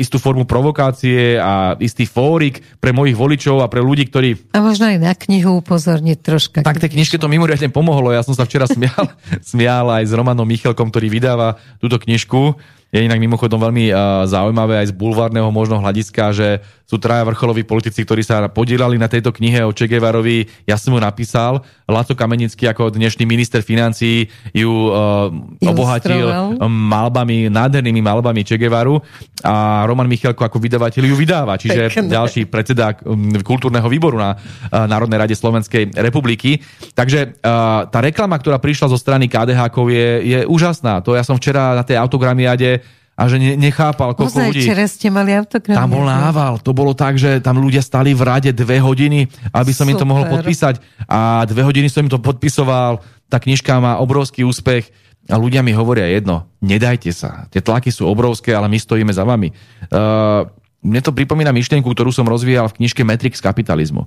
istú 0.00 0.16
formu 0.16 0.48
provokácie 0.48 1.36
a 1.36 1.76
istý 1.76 2.08
fórik 2.08 2.64
pre 2.80 2.96
mojich 2.96 3.18
voličov 3.18 3.60
a 3.60 3.68
pre 3.68 3.84
ľudí, 3.84 4.08
ktorí... 4.08 4.56
A 4.56 4.64
možno 4.64 4.88
aj 4.88 4.96
na 4.96 5.12
knihu 5.12 5.60
upozorniť 5.60 6.18
troška. 6.24 6.58
Tak 6.64 6.80
tej 6.80 6.96
knižke 6.96 7.20
to 7.20 7.28
mimoriadne 7.28 7.68
pomohlo. 7.68 8.14
Ja 8.16 8.24
som 8.24 8.32
sa 8.32 8.48
včera 8.48 8.64
smial, 8.64 9.12
smial 9.52 9.92
aj 9.92 10.08
s 10.08 10.12
Romanom 10.16 10.48
Michalkom, 10.48 10.88
ktorý 10.88 11.12
vydáva 11.12 11.60
túto 11.82 12.00
knižku 12.00 12.56
je 12.94 13.02
inak 13.02 13.18
mimochodom 13.18 13.58
veľmi 13.58 13.90
uh, 13.90 14.24
zaujímavé 14.30 14.82
aj 14.82 14.94
z 14.94 14.94
bulvárneho 14.94 15.50
možno 15.50 15.82
hľadiska, 15.82 16.30
že 16.30 16.48
sú 16.86 17.02
traja 17.02 17.26
vrcholoví 17.26 17.66
politici, 17.66 18.06
ktorí 18.06 18.22
sa 18.22 18.46
podielali 18.46 18.94
na 18.94 19.10
tejto 19.10 19.34
knihe 19.34 19.66
o 19.66 19.74
Che 19.74 19.90
Guevarovi. 19.90 20.46
Ja 20.70 20.78
som 20.78 20.94
ju 20.94 21.02
napísal. 21.02 21.66
Laco 21.90 22.14
Kamenický 22.14 22.70
ako 22.70 22.94
dnešný 22.94 23.26
minister 23.26 23.58
financií 23.58 24.30
ju 24.54 24.70
uh, 24.70 25.26
obohatil 25.66 26.30
malbami, 26.62 27.50
nádhernými 27.50 27.98
malbami 27.98 28.46
Che 28.46 28.54
Guevaru 28.54 29.02
a 29.42 29.82
Roman 29.90 30.06
Michalko 30.06 30.46
ako 30.46 30.62
vydavateľ 30.62 31.02
ju 31.02 31.16
vydáva, 31.18 31.58
čiže 31.58 31.90
Pekne. 31.90 32.06
ďalší 32.06 32.46
predseda 32.46 32.94
um, 33.02 33.34
kultúrneho 33.42 33.90
výboru 33.90 34.22
na 34.22 34.38
uh, 34.38 34.86
Národnej 34.86 35.18
rade 35.18 35.34
Slovenskej 35.34 35.90
republiky. 35.98 36.62
Takže 36.94 37.42
uh, 37.42 37.90
tá 37.90 37.98
reklama, 37.98 38.38
ktorá 38.38 38.62
prišla 38.62 38.94
zo 38.94 38.98
strany 38.98 39.26
KDH 39.26 39.74
je, 39.74 40.08
je 40.22 40.40
úžasná. 40.46 41.02
To 41.02 41.18
ja 41.18 41.26
som 41.26 41.34
včera 41.34 41.74
na 41.74 41.82
tej 41.82 41.98
autogramiade 41.98 42.86
a 43.16 43.22
že 43.32 43.40
ne, 43.40 43.56
nechápal, 43.56 44.12
koľko 44.12 44.28
Ozaj, 44.28 44.48
ľudí... 44.52 44.68
ste 44.92 45.08
mali 45.08 45.32
autogram. 45.32 45.72
Tam 45.72 45.88
bol 45.88 46.04
nával. 46.04 46.60
To 46.60 46.76
bolo 46.76 46.92
tak, 46.92 47.16
že 47.16 47.40
tam 47.40 47.56
ľudia 47.56 47.80
stali 47.80 48.12
v 48.12 48.20
rade 48.20 48.52
dve 48.52 48.76
hodiny, 48.76 49.24
aby 49.56 49.72
som 49.72 49.88
Super. 49.88 49.96
im 49.96 50.00
to 50.04 50.06
mohol 50.06 50.24
podpísať. 50.28 50.84
A 51.08 51.48
dve 51.48 51.64
hodiny 51.64 51.88
som 51.88 52.04
im 52.04 52.12
to 52.12 52.20
podpisoval. 52.20 53.00
Tá 53.32 53.40
knižka 53.40 53.80
má 53.80 53.96
obrovský 54.04 54.44
úspech. 54.44 54.92
A 55.26 55.40
ľudia 55.40 55.64
mi 55.64 55.74
hovoria 55.74 56.06
jedno, 56.06 56.46
nedajte 56.62 57.10
sa. 57.10 57.50
Tie 57.50 57.58
tlaky 57.58 57.90
sú 57.90 58.06
obrovské, 58.06 58.54
ale 58.54 58.70
my 58.70 58.78
stojíme 58.78 59.10
za 59.10 59.26
vami. 59.26 59.50
Uh, 59.90 60.46
mne 60.86 61.02
to 61.02 61.10
pripomína 61.10 61.50
myšlienku, 61.50 61.88
ktorú 61.90 62.14
som 62.14 62.30
rozvíjal 62.30 62.70
v 62.70 62.78
knižke 62.78 63.02
Matrix 63.02 63.42
kapitalizmu. 63.42 64.06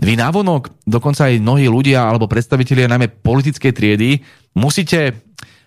Vy 0.00 0.16
návonok, 0.16 0.72
dokonca 0.88 1.28
aj 1.28 1.44
mnohí 1.44 1.68
ľudia 1.68 2.08
alebo 2.08 2.24
predstavitelia 2.24 2.88
najmä 2.88 3.20
politickej 3.20 3.72
triedy, 3.72 4.24
musíte 4.56 5.25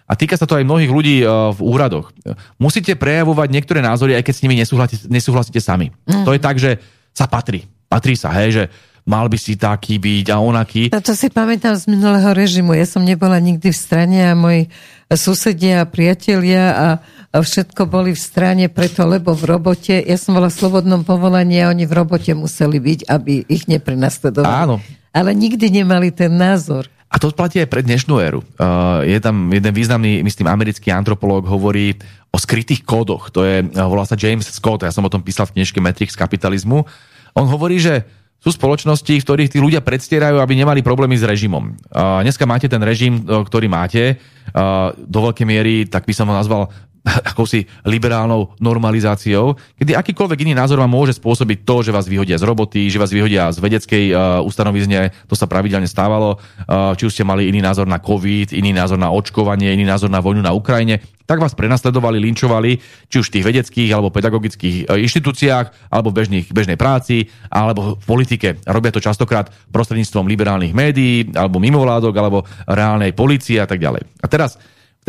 a 0.10 0.18
týka 0.18 0.34
sa 0.34 0.50
to 0.50 0.58
aj 0.58 0.66
mnohých 0.66 0.90
ľudí 0.90 1.22
eh, 1.22 1.30
v 1.30 1.60
úradoch. 1.62 2.10
Musíte 2.58 2.98
prejavovať 2.98 3.48
niektoré 3.54 3.86
názory, 3.86 4.18
aj 4.18 4.26
keď 4.26 4.34
s 4.34 4.42
nimi 4.42 4.58
nesúhlasíte, 4.58 5.06
nesúhlasíte 5.06 5.62
sami. 5.62 5.94
Mm. 6.10 6.26
To 6.26 6.34
je 6.34 6.42
tak, 6.42 6.58
že 6.58 6.82
sa 7.14 7.30
patrí. 7.30 7.70
Patrí 7.86 8.18
sa, 8.18 8.34
hej, 8.34 8.50
že 8.54 8.64
mal 9.10 9.26
by 9.26 9.38
si 9.42 9.58
taký 9.58 9.98
byť 9.98 10.30
a 10.30 10.38
onaký. 10.38 10.84
No 10.94 11.02
to 11.02 11.18
si 11.18 11.34
pamätám 11.34 11.74
z 11.74 11.90
minulého 11.90 12.30
režimu. 12.30 12.78
Ja 12.78 12.86
som 12.86 13.02
nebola 13.02 13.42
nikdy 13.42 13.74
v 13.74 13.78
strane 13.78 14.22
a 14.22 14.38
moji 14.38 14.70
susedia 15.10 15.82
a 15.82 15.90
priatelia 15.90 16.64
a 16.78 16.88
všetko 17.34 17.90
boli 17.90 18.14
v 18.14 18.22
strane 18.22 18.70
preto, 18.70 19.10
lebo 19.10 19.34
v 19.34 19.50
robote, 19.50 19.98
ja 19.98 20.18
som 20.22 20.38
bola 20.38 20.54
v 20.54 20.58
slobodnom 20.62 21.02
povolaní 21.02 21.58
a 21.66 21.74
oni 21.74 21.90
v 21.90 21.94
robote 21.98 22.30
museli 22.38 22.78
byť, 22.78 23.10
aby 23.10 23.50
ich 23.50 23.66
neprenasledovali. 23.66 24.54
Áno. 24.70 24.78
Ale 25.10 25.34
nikdy 25.34 25.82
nemali 25.82 26.14
ten 26.14 26.38
názor. 26.38 26.86
A 27.10 27.18
to 27.18 27.34
platí 27.34 27.58
aj 27.58 27.74
pre 27.74 27.82
dnešnú 27.82 28.22
éru. 28.22 28.46
Uh, 28.62 29.02
je 29.02 29.18
tam 29.18 29.50
jeden 29.50 29.74
významný, 29.74 30.22
myslím, 30.22 30.46
americký 30.46 30.94
antropológ 30.94 31.50
hovorí 31.50 31.98
o 32.30 32.38
skrytých 32.38 32.86
kódoch. 32.86 33.34
To 33.34 33.42
je, 33.42 33.66
volá 33.74 34.06
sa 34.06 34.14
James 34.14 34.46
Scott, 34.46 34.86
ja 34.86 34.94
som 34.94 35.02
o 35.02 35.10
tom 35.10 35.26
písal 35.26 35.50
v 35.50 35.58
knižke 35.58 35.82
Matrix 35.82 36.14
kapitalizmu. 36.14 36.86
On 37.34 37.46
hovorí, 37.50 37.82
že 37.82 38.06
sú 38.40 38.54
spoločnosti, 38.54 39.10
v 39.10 39.26
ktorých 39.26 39.52
tí 39.52 39.58
ľudia 39.60 39.82
predstierajú, 39.82 40.38
aby 40.38 40.54
nemali 40.54 40.86
problémy 40.86 41.18
s 41.18 41.26
režimom. 41.26 41.76
Uh, 41.90 42.22
dneska 42.22 42.46
máte 42.46 42.70
ten 42.70 42.80
režim, 42.86 43.26
ktorý 43.26 43.66
máte, 43.66 44.22
uh, 44.54 44.94
do 44.96 45.20
veľkej 45.26 45.46
miery, 45.50 45.90
tak 45.90 46.06
by 46.06 46.14
som 46.14 46.30
ho 46.30 46.38
nazval 46.38 46.70
akousi 47.06 47.64
liberálnou 47.88 48.56
normalizáciou, 48.60 49.56
kedy 49.80 49.96
akýkoľvek 49.96 50.44
iný 50.44 50.54
názor 50.56 50.84
vám 50.84 50.92
môže 50.92 51.16
spôsobiť 51.16 51.64
to, 51.64 51.76
že 51.88 51.96
vás 51.96 52.06
vyhodia 52.06 52.36
z 52.36 52.44
roboty, 52.44 52.92
že 52.92 53.00
vás 53.00 53.12
vyhodia 53.12 53.50
z 53.56 53.64
vedeckej 53.64 54.06
uh, 54.12 54.18
ustanovizne, 54.44 55.16
to 55.26 55.36
sa 55.36 55.48
pravidelne 55.48 55.88
stávalo, 55.88 56.38
uh, 56.38 56.94
či 57.00 57.08
už 57.08 57.14
ste 57.16 57.24
mali 57.24 57.48
iný 57.48 57.64
názor 57.64 57.88
na 57.88 58.04
COVID, 58.04 58.52
iný 58.52 58.76
názor 58.76 59.00
na 59.00 59.10
očkovanie, 59.16 59.72
iný 59.72 59.88
názor 59.88 60.12
na 60.12 60.20
vojnu 60.20 60.44
na 60.44 60.52
Ukrajine, 60.52 61.00
tak 61.24 61.40
vás 61.40 61.54
prenasledovali, 61.54 62.18
linčovali, 62.20 62.72
či 63.06 63.16
už 63.22 63.30
v 63.30 63.34
tých 63.38 63.48
vedeckých 63.48 63.90
alebo 63.96 64.12
pedagogických 64.12 64.92
uh, 64.92 65.00
inštitúciách, 65.00 65.94
alebo 65.94 66.12
bežných, 66.12 66.52
bežnej 66.52 66.76
práci, 66.76 67.32
alebo 67.48 67.96
v 67.96 68.06
politike. 68.06 68.60
Robia 68.68 68.92
to 68.92 69.00
častokrát 69.00 69.48
prostredníctvom 69.72 70.28
liberálnych 70.28 70.76
médií, 70.76 71.32
alebo 71.32 71.64
mimovládok, 71.64 72.14
alebo 72.20 72.44
reálnej 72.68 73.16
policie 73.16 73.62
a 73.62 73.68
tak 73.70 73.80
ďalej. 73.80 74.04
A 74.20 74.28
teraz 74.28 74.60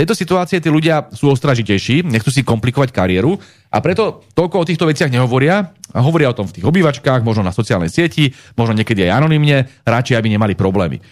tejto 0.01 0.17
situácii 0.17 0.65
tí 0.65 0.73
ľudia 0.73 1.13
sú 1.13 1.29
ostražitejší, 1.29 2.09
nechcú 2.09 2.33
si 2.33 2.41
komplikovať 2.41 2.89
kariéru 2.89 3.37
a 3.69 3.85
preto 3.85 4.25
toľko 4.33 4.65
o 4.65 4.69
týchto 4.69 4.89
veciach 4.89 5.13
nehovoria. 5.13 5.77
A 5.91 6.01
hovoria 6.07 6.31
o 6.31 6.39
tom 6.39 6.47
v 6.47 6.55
tých 6.55 6.67
obývačkách, 6.71 7.27
možno 7.27 7.43
na 7.43 7.51
sociálnej 7.51 7.91
sieti, 7.91 8.31
možno 8.55 8.79
niekedy 8.79 9.11
aj 9.11 9.21
anonymne, 9.21 9.67
radšej 9.83 10.17
aby 10.17 10.29
nemali 10.31 10.55
problémy. 10.55 11.03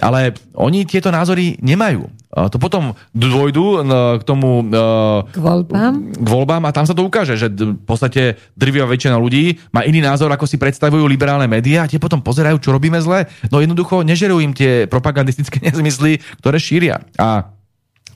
Ale 0.00 0.32
oni 0.56 0.88
tieto 0.88 1.12
názory 1.12 1.60
nemajú. 1.60 2.08
To 2.32 2.56
potom 2.56 2.96
dôjdu 3.12 3.84
k 4.16 4.22
tomu... 4.24 4.64
K 5.28 5.36
voľbám? 5.36 6.16
K 6.16 6.28
voľbám 6.32 6.64
a 6.64 6.72
tam 6.72 6.88
sa 6.88 6.96
to 6.96 7.04
ukáže, 7.04 7.36
že 7.36 7.52
v 7.52 7.76
podstate 7.84 8.40
drvivá 8.56 8.88
väčšina 8.88 9.20
ľudí 9.20 9.60
má 9.68 9.84
iný 9.84 10.00
názor, 10.00 10.32
ako 10.32 10.48
si 10.48 10.56
predstavujú 10.56 11.04
liberálne 11.04 11.44
médiá 11.44 11.84
a 11.84 11.90
tie 11.92 12.00
potom 12.00 12.24
pozerajú, 12.24 12.56
čo 12.56 12.72
robíme 12.72 12.96
zle. 13.04 13.28
No 13.52 13.60
jednoducho 13.60 14.00
nežerujú 14.00 14.40
im 14.40 14.56
tie 14.56 14.88
propagandistické 14.88 15.60
nezmysly, 15.68 16.24
ktoré 16.40 16.56
šíria. 16.56 17.04
A 17.20 17.52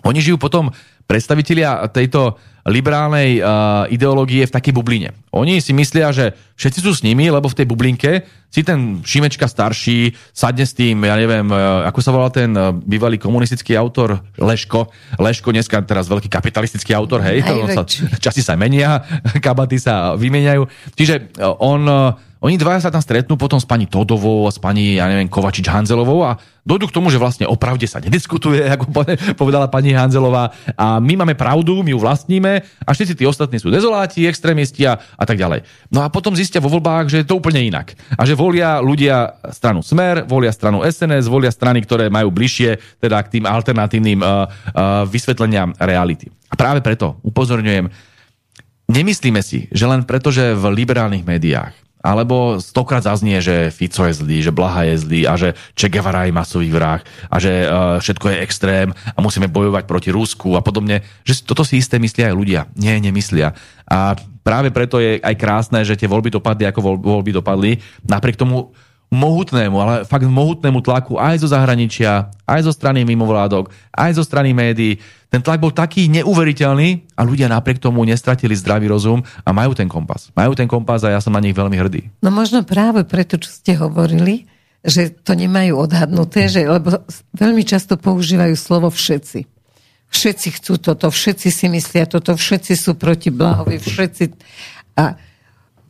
oni 0.06 0.22
žijú 0.22 0.38
potom 0.38 0.70
predstavitelia 1.06 1.86
tejto 1.90 2.34
liberálnej 2.66 3.38
uh, 3.38 3.86
ideológie 3.86 4.42
v 4.42 4.50
takej 4.50 4.74
bubline. 4.74 5.14
Oni 5.30 5.62
si 5.62 5.70
myslia, 5.70 6.10
že 6.10 6.34
všetci 6.58 6.82
sú 6.82 6.90
s 6.98 7.04
nimi, 7.06 7.30
lebo 7.30 7.46
v 7.46 7.62
tej 7.62 7.66
bublinke 7.70 8.26
si 8.50 8.66
ten 8.66 9.06
Šimečka 9.06 9.46
starší 9.46 10.10
sadne 10.34 10.66
s 10.66 10.74
tým, 10.74 10.98
ja 11.06 11.14
neviem, 11.14 11.46
uh, 11.46 11.86
ako 11.86 12.00
sa 12.02 12.10
volal 12.10 12.34
ten 12.34 12.50
uh, 12.58 12.74
bývalý 12.74 13.22
komunistický 13.22 13.78
autor 13.78 14.18
Leško. 14.34 14.90
Leško 15.14 15.54
dneska 15.54 15.78
teraz 15.86 16.10
veľký 16.10 16.26
kapitalistický 16.26 16.90
autor, 16.90 17.22
hej, 17.22 17.46
to, 17.46 17.70
sa, 17.70 17.86
časy 18.18 18.42
sa 18.42 18.58
menia, 18.58 18.98
kabaty 19.46 19.78
sa 19.78 20.18
vymeniajú. 20.18 20.66
Čiže 20.98 21.38
uh, 21.38 21.54
on 21.62 21.86
uh, 21.86 22.18
oni 22.46 22.54
dvaja 22.54 22.86
sa 22.86 22.94
tam 22.94 23.02
stretnú 23.02 23.34
potom 23.34 23.58
s 23.58 23.66
pani 23.66 23.90
Todovou 23.90 24.46
a 24.46 24.54
s 24.54 24.62
pani, 24.62 25.02
ja 25.02 25.10
neviem, 25.10 25.26
Kovačič 25.26 25.66
Hanzelovou 25.66 26.22
a 26.22 26.38
dojdu 26.62 26.86
k 26.86 26.94
tomu, 26.94 27.10
že 27.10 27.18
vlastne 27.18 27.42
o 27.42 27.58
pravde 27.58 27.90
sa 27.90 27.98
nediskutuje, 27.98 28.62
ako 28.78 28.94
povedala 29.34 29.66
pani 29.66 29.90
Hanzelová. 29.90 30.54
A 30.78 31.02
my 31.02 31.26
máme 31.26 31.34
pravdu, 31.34 31.82
my 31.82 31.90
ju 31.90 31.98
vlastníme 31.98 32.62
a 32.62 32.90
všetci 32.94 33.18
tí 33.18 33.24
ostatní 33.26 33.58
sú 33.58 33.74
dezoláti, 33.74 34.30
extrémisti 34.30 34.86
a, 34.86 34.94
a 34.94 35.24
tak 35.26 35.42
ďalej. 35.42 35.66
No 35.90 36.06
a 36.06 36.10
potom 36.10 36.38
zistia 36.38 36.62
vo 36.62 36.70
voľbách, 36.70 37.10
že 37.10 37.18
je 37.22 37.26
to 37.26 37.34
úplne 37.34 37.66
inak. 37.66 37.98
A 38.14 38.22
že 38.22 38.38
volia 38.38 38.78
ľudia 38.78 39.42
stranu 39.50 39.82
Smer, 39.82 40.22
volia 40.22 40.54
stranu 40.54 40.86
SNS, 40.86 41.26
volia 41.26 41.50
strany, 41.50 41.82
ktoré 41.82 42.06
majú 42.14 42.30
bližšie 42.30 43.02
teda 43.02 43.18
k 43.26 43.38
tým 43.38 43.44
alternatívnym 43.46 44.22
uh, 44.22 44.26
uh, 44.26 45.02
vysvetleniam 45.06 45.74
reality. 45.82 46.30
A 46.46 46.54
práve 46.54 46.78
preto 46.78 47.18
upozorňujem, 47.26 47.90
nemyslíme 48.86 49.42
si, 49.42 49.66
že 49.74 49.86
len 49.86 50.06
preto, 50.06 50.30
že 50.30 50.54
v 50.54 50.64
liberálnych 50.70 51.26
médiách 51.26 51.85
alebo 52.06 52.62
stokrát 52.62 53.02
zaznie, 53.02 53.42
že 53.42 53.74
Fico 53.74 54.06
je 54.06 54.14
zlý, 54.14 54.38
že 54.46 54.54
Blaha 54.54 54.86
je 54.86 55.02
zlý 55.02 55.20
a 55.26 55.34
že 55.34 55.58
Che 55.74 55.90
Guevara 55.90 56.30
je 56.30 56.32
masový 56.32 56.70
vrah 56.70 57.02
a 57.26 57.36
že 57.42 57.66
uh, 57.66 57.98
všetko 57.98 58.30
je 58.30 58.42
extrém 58.46 58.88
a 58.94 59.18
musíme 59.18 59.50
bojovať 59.50 59.90
proti 59.90 60.14
Rusku 60.14 60.54
a 60.54 60.62
podobne, 60.62 61.02
že 61.26 61.42
toto 61.42 61.66
si 61.66 61.82
isté 61.82 61.98
myslia 61.98 62.30
aj 62.30 62.38
ľudia. 62.38 62.60
Nie, 62.78 63.02
nemyslia. 63.02 63.58
A 63.90 64.14
práve 64.46 64.70
preto 64.70 65.02
je 65.02 65.18
aj 65.18 65.34
krásne, 65.34 65.82
že 65.82 65.98
tie 65.98 66.06
voľby 66.06 66.30
dopadli, 66.30 66.70
ako 66.70 67.02
voľby 67.02 67.34
dopadli. 67.34 67.82
Napriek 68.06 68.38
tomu 68.38 68.70
mohutnému, 69.06 69.76
ale 69.78 69.94
fakt 70.02 70.26
mohutnému 70.26 70.82
tlaku 70.82 71.14
aj 71.14 71.46
zo 71.46 71.48
zahraničia, 71.50 72.26
aj 72.42 72.60
zo 72.66 72.72
strany 72.74 73.06
mimovládok, 73.06 73.70
aj 73.94 74.18
zo 74.18 74.26
strany 74.26 74.50
médií. 74.50 74.98
Ten 75.30 75.42
tlak 75.42 75.62
bol 75.62 75.70
taký 75.70 76.10
neuveriteľný 76.10 77.14
a 77.14 77.22
ľudia 77.22 77.46
napriek 77.46 77.78
tomu 77.78 78.02
nestratili 78.02 78.54
zdravý 78.58 78.90
rozum 78.90 79.22
a 79.46 79.50
majú 79.54 79.78
ten 79.78 79.86
kompas. 79.86 80.34
Majú 80.34 80.58
ten 80.58 80.66
kompas 80.66 81.06
a 81.06 81.14
ja 81.14 81.20
som 81.22 81.34
na 81.34 81.42
nich 81.42 81.54
veľmi 81.54 81.76
hrdý. 81.78 82.10
No 82.22 82.34
možno 82.34 82.66
práve 82.66 83.06
preto, 83.06 83.38
čo 83.38 83.50
ste 83.50 83.78
hovorili, 83.78 84.46
že 84.86 85.10
to 85.10 85.34
nemajú 85.34 85.82
odhadnuté, 85.82 86.46
že, 86.46 86.66
lebo 86.66 87.02
veľmi 87.34 87.62
často 87.66 87.98
používajú 87.98 88.54
slovo 88.54 88.90
všetci. 88.90 89.46
Všetci 90.06 90.48
chcú 90.62 90.78
toto, 90.78 91.10
všetci 91.10 91.48
si 91.50 91.66
myslia 91.66 92.06
toto, 92.06 92.38
všetci 92.38 92.78
sú 92.78 92.94
proti 92.94 93.34
blahovi, 93.34 93.82
všetci... 93.82 94.24
A 94.96 95.18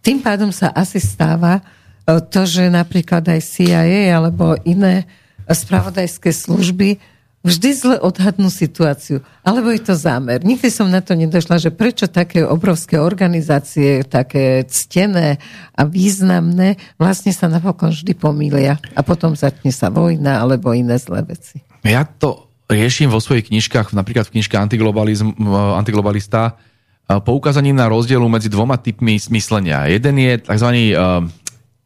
tým 0.01 0.25
pádom 0.25 0.49
sa 0.49 0.73
asi 0.73 0.97
stáva, 0.97 1.61
to, 2.07 2.47
že 2.47 2.71
napríklad 2.71 3.27
aj 3.27 3.43
CIA 3.43 4.15
alebo 4.15 4.55
iné 4.63 5.11
spravodajské 5.51 6.31
služby 6.31 7.19
vždy 7.47 7.71
zle 7.79 7.97
odhadnú 8.03 8.51
situáciu. 8.51 9.23
Alebo 9.47 9.71
je 9.71 9.79
to 9.79 9.95
zámer. 9.95 10.43
Nikdy 10.43 10.67
som 10.67 10.91
na 10.91 10.99
to 10.99 11.15
nedošla, 11.15 11.63
že 11.63 11.71
prečo 11.71 12.11
také 12.11 12.43
obrovské 12.43 12.99
organizácie, 12.99 14.03
také 14.03 14.67
ctené 14.67 15.39
a 15.71 15.87
významné, 15.87 16.75
vlastne 16.99 17.31
sa 17.31 17.47
napokon 17.47 17.95
vždy 17.95 18.19
pomýlia. 18.19 18.83
A 18.99 19.07
potom 19.07 19.39
začne 19.39 19.71
sa 19.71 19.95
vojna 19.95 20.43
alebo 20.43 20.75
iné 20.75 20.99
zlé 20.99 21.23
veci. 21.23 21.63
Ja 21.87 22.03
to 22.03 22.51
riešim 22.67 23.15
vo 23.15 23.23
svojich 23.23 23.47
knižkách, 23.47 23.95
napríklad 23.95 24.27
v 24.27 24.43
knižke 24.43 24.59
Antiglobalista, 24.59 26.59
poukázaním 27.07 27.79
na 27.79 27.87
rozdielu 27.87 28.27
medzi 28.27 28.51
dvoma 28.51 28.75
typmi 28.75 29.23
myslenia. 29.31 29.87
Jeden 29.87 30.19
je 30.19 30.43
tzv 30.43 30.99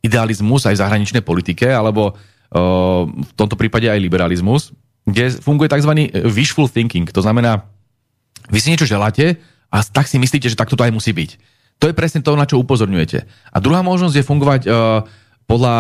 idealizmus 0.00 0.64
aj 0.64 0.74
v 0.76 0.82
zahraničnej 0.82 1.22
politike, 1.24 1.68
alebo 1.68 2.12
uh, 2.12 3.04
v 3.06 3.32
tomto 3.36 3.56
prípade 3.56 3.88
aj 3.88 4.00
liberalizmus, 4.00 4.72
kde 5.04 5.32
funguje 5.40 5.68
tzv. 5.68 5.92
wishful 6.28 6.68
thinking. 6.68 7.08
To 7.12 7.20
znamená, 7.24 7.68
vy 8.48 8.58
si 8.60 8.72
niečo 8.72 8.88
želáte 8.88 9.40
a 9.68 9.84
tak 9.84 10.08
si 10.08 10.16
myslíte, 10.16 10.48
že 10.48 10.58
takto 10.58 10.76
to 10.76 10.84
aj 10.84 10.92
musí 10.92 11.12
byť. 11.12 11.30
To 11.80 11.88
je 11.88 11.96
presne 11.96 12.20
to, 12.20 12.36
na 12.36 12.44
čo 12.44 12.60
upozorňujete. 12.60 13.24
A 13.52 13.56
druhá 13.60 13.80
možnosť 13.80 14.16
je 14.20 14.28
fungovať 14.28 14.62
uh, 14.68 15.04
podľa 15.50 15.76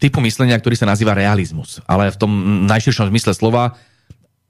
typu 0.00 0.24
myslenia, 0.24 0.56
ktorý 0.56 0.72
sa 0.72 0.88
nazýva 0.88 1.12
realizmus. 1.12 1.84
Ale 1.84 2.08
v 2.08 2.16
tom 2.16 2.32
najširšom 2.64 3.12
zmysle 3.12 3.36
slova 3.36 3.76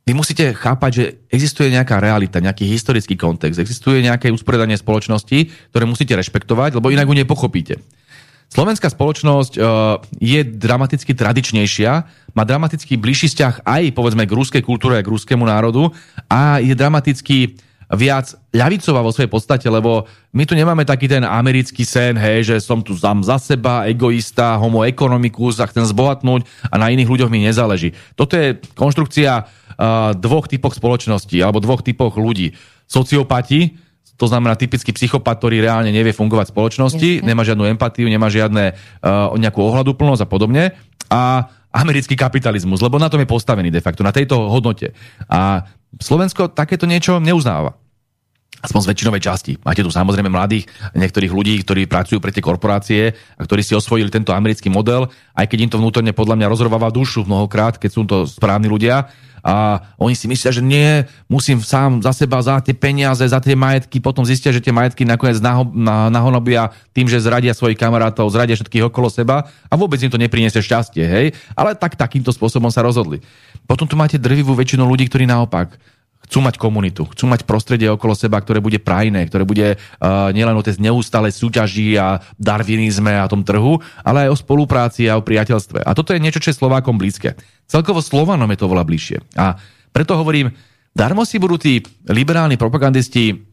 vy 0.06 0.14
musíte 0.14 0.54
chápať, 0.54 0.90
že 0.94 1.04
existuje 1.28 1.74
nejaká 1.74 1.98
realita, 1.98 2.38
nejaký 2.38 2.64
historický 2.70 3.18
kontext, 3.18 3.58
existuje 3.58 3.98
nejaké 4.00 4.30
usporiadanie 4.30 4.78
spoločnosti, 4.78 5.68
ktoré 5.74 5.84
musíte 5.90 6.14
rešpektovať, 6.14 6.78
lebo 6.78 6.88
inak 6.88 7.10
ju 7.10 7.18
nepochopíte. 7.18 7.82
Slovenská 8.48 8.88
spoločnosť 8.88 9.60
uh, 9.60 10.00
je 10.16 10.40
dramaticky 10.40 11.12
tradičnejšia, 11.12 11.92
má 12.32 12.42
dramaticky 12.48 12.96
bližší 12.96 13.28
vzťah 13.28 13.60
aj 13.60 13.92
povedzme 13.92 14.24
k 14.24 14.32
ruskej 14.32 14.62
kultúre 14.64 14.96
a 14.96 15.04
k 15.04 15.12
ruskému 15.12 15.44
národu 15.44 15.92
a 16.32 16.56
je 16.56 16.72
dramaticky 16.72 17.60
viac 17.88 18.36
ľavicová 18.52 19.00
vo 19.00 19.12
svojej 19.12 19.32
podstate, 19.32 19.64
lebo 19.68 20.04
my 20.36 20.44
tu 20.44 20.52
nemáme 20.52 20.84
taký 20.84 21.08
ten 21.08 21.24
americký 21.24 21.88
sen, 21.88 22.20
hej, 22.20 22.52
že 22.52 22.56
som 22.60 22.84
tu 22.84 22.92
sám 22.92 23.24
za 23.24 23.40
seba, 23.40 23.88
egoista, 23.88 24.60
homo 24.60 24.84
economicus 24.84 25.56
a 25.56 25.68
chcem 25.68 25.88
zbohatnúť 25.88 26.44
a 26.68 26.74
na 26.76 26.92
iných 26.92 27.08
ľuďoch 27.08 27.32
mi 27.32 27.40
nezáleží. 27.44 27.96
Toto 28.12 28.36
je 28.36 28.60
konštrukcia 28.76 29.32
uh, 29.40 30.12
dvoch 30.16 30.48
typoch 30.48 30.76
spoločností 30.76 31.40
alebo 31.40 31.64
dvoch 31.64 31.80
typoch 31.80 32.16
ľudí. 32.20 32.52
Sociopati, 32.88 33.87
to 34.18 34.26
znamená 34.26 34.58
typický 34.58 34.90
psychopat, 34.90 35.38
ktorý 35.38 35.62
reálne 35.62 35.94
nevie 35.94 36.10
fungovať 36.10 36.50
v 36.50 36.54
spoločnosti, 36.58 37.10
Jasne. 37.22 37.26
nemá 37.26 37.46
žiadnu 37.46 37.64
empatiu, 37.70 38.10
nemá 38.10 38.26
žiadne 38.26 38.74
uh, 38.74 39.30
nejakú 39.38 39.62
ohľaduplnosť 39.62 40.26
a 40.26 40.28
podobne. 40.28 40.64
A 41.08 41.46
americký 41.70 42.18
kapitalizmus, 42.18 42.82
lebo 42.82 42.98
na 42.98 43.06
tom 43.06 43.22
je 43.22 43.30
postavený 43.30 43.70
de 43.70 43.78
facto, 43.78 44.02
na 44.02 44.10
tejto 44.10 44.50
hodnote. 44.50 44.92
A 45.30 45.62
Slovensko 46.02 46.50
takéto 46.50 46.84
niečo 46.84 47.22
neuznáva. 47.22 47.78
Aspoň 48.58 48.80
z 48.82 48.88
väčšinovej 48.90 49.22
časti. 49.22 49.52
Máte 49.62 49.86
tu 49.86 49.90
samozrejme 49.90 50.26
mladých, 50.26 50.66
niektorých 50.98 51.30
ľudí, 51.30 51.54
ktorí 51.62 51.86
pracujú 51.86 52.18
pre 52.18 52.34
tie 52.34 52.42
korporácie 52.42 53.14
a 53.38 53.40
ktorí 53.46 53.62
si 53.62 53.78
osvojili 53.78 54.10
tento 54.10 54.34
americký 54.34 54.66
model, 54.66 55.06
aj 55.38 55.46
keď 55.46 55.58
im 55.62 55.70
to 55.70 55.80
vnútorne 55.80 56.10
podľa 56.10 56.34
mňa 56.38 56.50
rozrováva 56.50 56.90
dušu 56.90 57.22
mnohokrát, 57.22 57.78
keď 57.78 57.90
sú 57.90 58.02
to 58.08 58.26
správni 58.26 58.66
ľudia. 58.66 59.06
A 59.38 59.78
oni 60.02 60.18
si 60.18 60.26
myslia, 60.26 60.50
že 60.50 60.58
nie, 60.58 61.06
musím 61.30 61.62
sám 61.62 62.02
za 62.02 62.10
seba, 62.10 62.42
za 62.42 62.58
tie 62.58 62.74
peniaze, 62.74 63.22
za 63.22 63.38
tie 63.38 63.54
majetky, 63.54 64.02
potom 64.02 64.26
zistia, 64.26 64.50
že 64.50 64.58
tie 64.58 64.74
majetky 64.74 65.06
nakoniec 65.06 65.38
nahonobia 66.10 66.74
tým, 66.90 67.06
že 67.06 67.22
zradia 67.22 67.54
svojich 67.54 67.78
kamarátov, 67.78 68.34
zradia 68.34 68.58
všetkých 68.58 68.90
okolo 68.90 69.06
seba 69.06 69.46
a 69.70 69.74
vôbec 69.78 70.02
im 70.02 70.10
to 70.10 70.18
nepriniesie 70.18 70.58
šťastie, 70.58 71.06
hej? 71.06 71.26
Ale 71.54 71.78
tak 71.78 71.94
takýmto 71.94 72.34
spôsobom 72.34 72.68
sa 72.74 72.82
rozhodli. 72.82 73.22
Potom 73.70 73.86
tu 73.86 73.94
máte 73.94 74.18
drvivú 74.18 74.58
väčšinu 74.58 74.82
ľudí, 74.82 75.06
ktorí 75.06 75.24
naopak 75.24 75.78
chcú 76.28 76.44
mať 76.44 76.60
komunitu, 76.60 77.08
chcú 77.08 77.24
mať 77.24 77.48
prostredie 77.48 77.88
okolo 77.88 78.12
seba, 78.12 78.36
ktoré 78.36 78.60
bude 78.60 78.76
prajné, 78.76 79.24
ktoré 79.32 79.48
bude 79.48 79.80
uh, 79.80 80.28
nielen 80.36 80.52
o 80.52 80.60
tej 80.60 80.76
neustále 80.76 81.32
súťaži 81.32 81.96
a 81.96 82.20
darvinizme 82.36 83.16
a 83.16 83.24
tom 83.32 83.40
trhu, 83.40 83.80
ale 84.04 84.28
aj 84.28 84.36
o 84.36 84.40
spolupráci 84.44 85.08
a 85.08 85.16
o 85.16 85.24
priateľstve. 85.24 85.80
A 85.88 85.96
toto 85.96 86.12
je 86.12 86.20
niečo, 86.20 86.44
čo 86.44 86.52
je 86.52 86.60
Slovákom 86.60 87.00
blízke. 87.00 87.32
Celkovo 87.64 88.04
Slovanom 88.04 88.52
je 88.52 88.60
to 88.60 88.68
veľa 88.68 88.84
bližšie. 88.84 89.18
A 89.40 89.56
preto 89.88 90.20
hovorím, 90.20 90.52
darmo 90.92 91.24
si 91.24 91.40
budú 91.40 91.56
tí 91.56 91.80
liberálni 92.12 92.60
propagandisti 92.60 93.47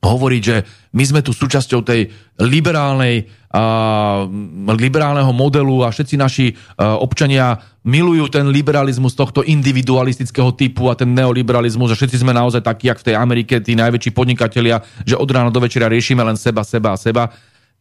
hovoriť, 0.00 0.42
že 0.42 0.56
my 0.96 1.04
sme 1.04 1.20
tu 1.20 1.36
súčasťou 1.36 1.84
tej 1.84 2.08
liberálnej, 2.40 3.28
uh, 3.52 4.24
liberálneho 4.72 5.28
modelu 5.36 5.84
a 5.84 5.92
všetci 5.92 6.16
naši 6.16 6.46
uh, 6.56 6.96
občania 6.96 7.60
milujú 7.84 8.32
ten 8.32 8.48
liberalizmus 8.48 9.12
tohto 9.12 9.44
individualistického 9.44 10.56
typu 10.56 10.88
a 10.88 10.96
ten 10.96 11.12
neoliberalizmus 11.12 11.92
a 11.92 11.98
všetci 12.00 12.24
sme 12.24 12.32
naozaj 12.32 12.64
takí, 12.64 12.88
jak 12.88 13.00
v 13.00 13.12
tej 13.12 13.16
Amerike, 13.16 13.60
tí 13.60 13.76
najväčší 13.76 14.16
podnikatelia, 14.16 14.80
že 15.04 15.20
od 15.20 15.28
rána 15.28 15.52
do 15.52 15.60
večera 15.60 15.88
riešime 15.88 16.24
len 16.24 16.40
seba, 16.40 16.64
seba 16.64 16.96
a 16.96 17.00
seba. 17.00 17.28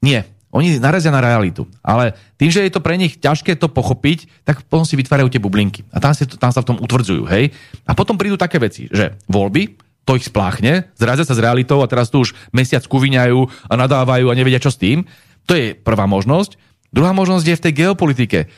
Nie. 0.04 0.28
Oni 0.50 0.82
narazia 0.82 1.14
na 1.14 1.22
realitu. 1.22 1.70
Ale 1.86 2.18
tým, 2.34 2.50
že 2.50 2.66
je 2.66 2.74
to 2.74 2.82
pre 2.82 2.98
nich 2.98 3.22
ťažké 3.22 3.54
to 3.62 3.70
pochopiť, 3.70 4.26
tak 4.42 4.66
potom 4.66 4.82
si 4.82 4.98
vytvárajú 4.98 5.30
tie 5.30 5.38
bublinky. 5.38 5.86
A 5.94 6.02
tam, 6.02 6.10
si, 6.18 6.26
tam 6.26 6.50
sa 6.50 6.66
v 6.66 6.74
tom 6.74 6.78
utvrdzujú. 6.82 7.30
Hej? 7.30 7.54
A 7.86 7.94
potom 7.94 8.18
prídu 8.18 8.34
také 8.34 8.58
veci, 8.58 8.90
že 8.90 9.14
voľby, 9.30 9.89
to 10.10 10.18
ich 10.18 10.26
spláchne, 10.26 10.90
zrazia 10.98 11.22
sa 11.22 11.38
s 11.38 11.44
realitou 11.46 11.86
a 11.86 11.88
teraz 11.88 12.10
tu 12.10 12.26
už 12.26 12.34
mesiac 12.50 12.82
kuviňajú 12.82 13.70
a 13.70 13.74
nadávajú 13.78 14.34
a 14.34 14.34
nevedia 14.34 14.58
čo 14.58 14.74
s 14.74 14.82
tým. 14.82 15.06
To 15.46 15.54
je 15.54 15.78
prvá 15.78 16.10
možnosť. 16.10 16.58
Druhá 16.90 17.14
možnosť 17.14 17.46
je 17.46 17.58
v 17.62 17.64
tej 17.70 17.74
geopolitike. 17.86 18.50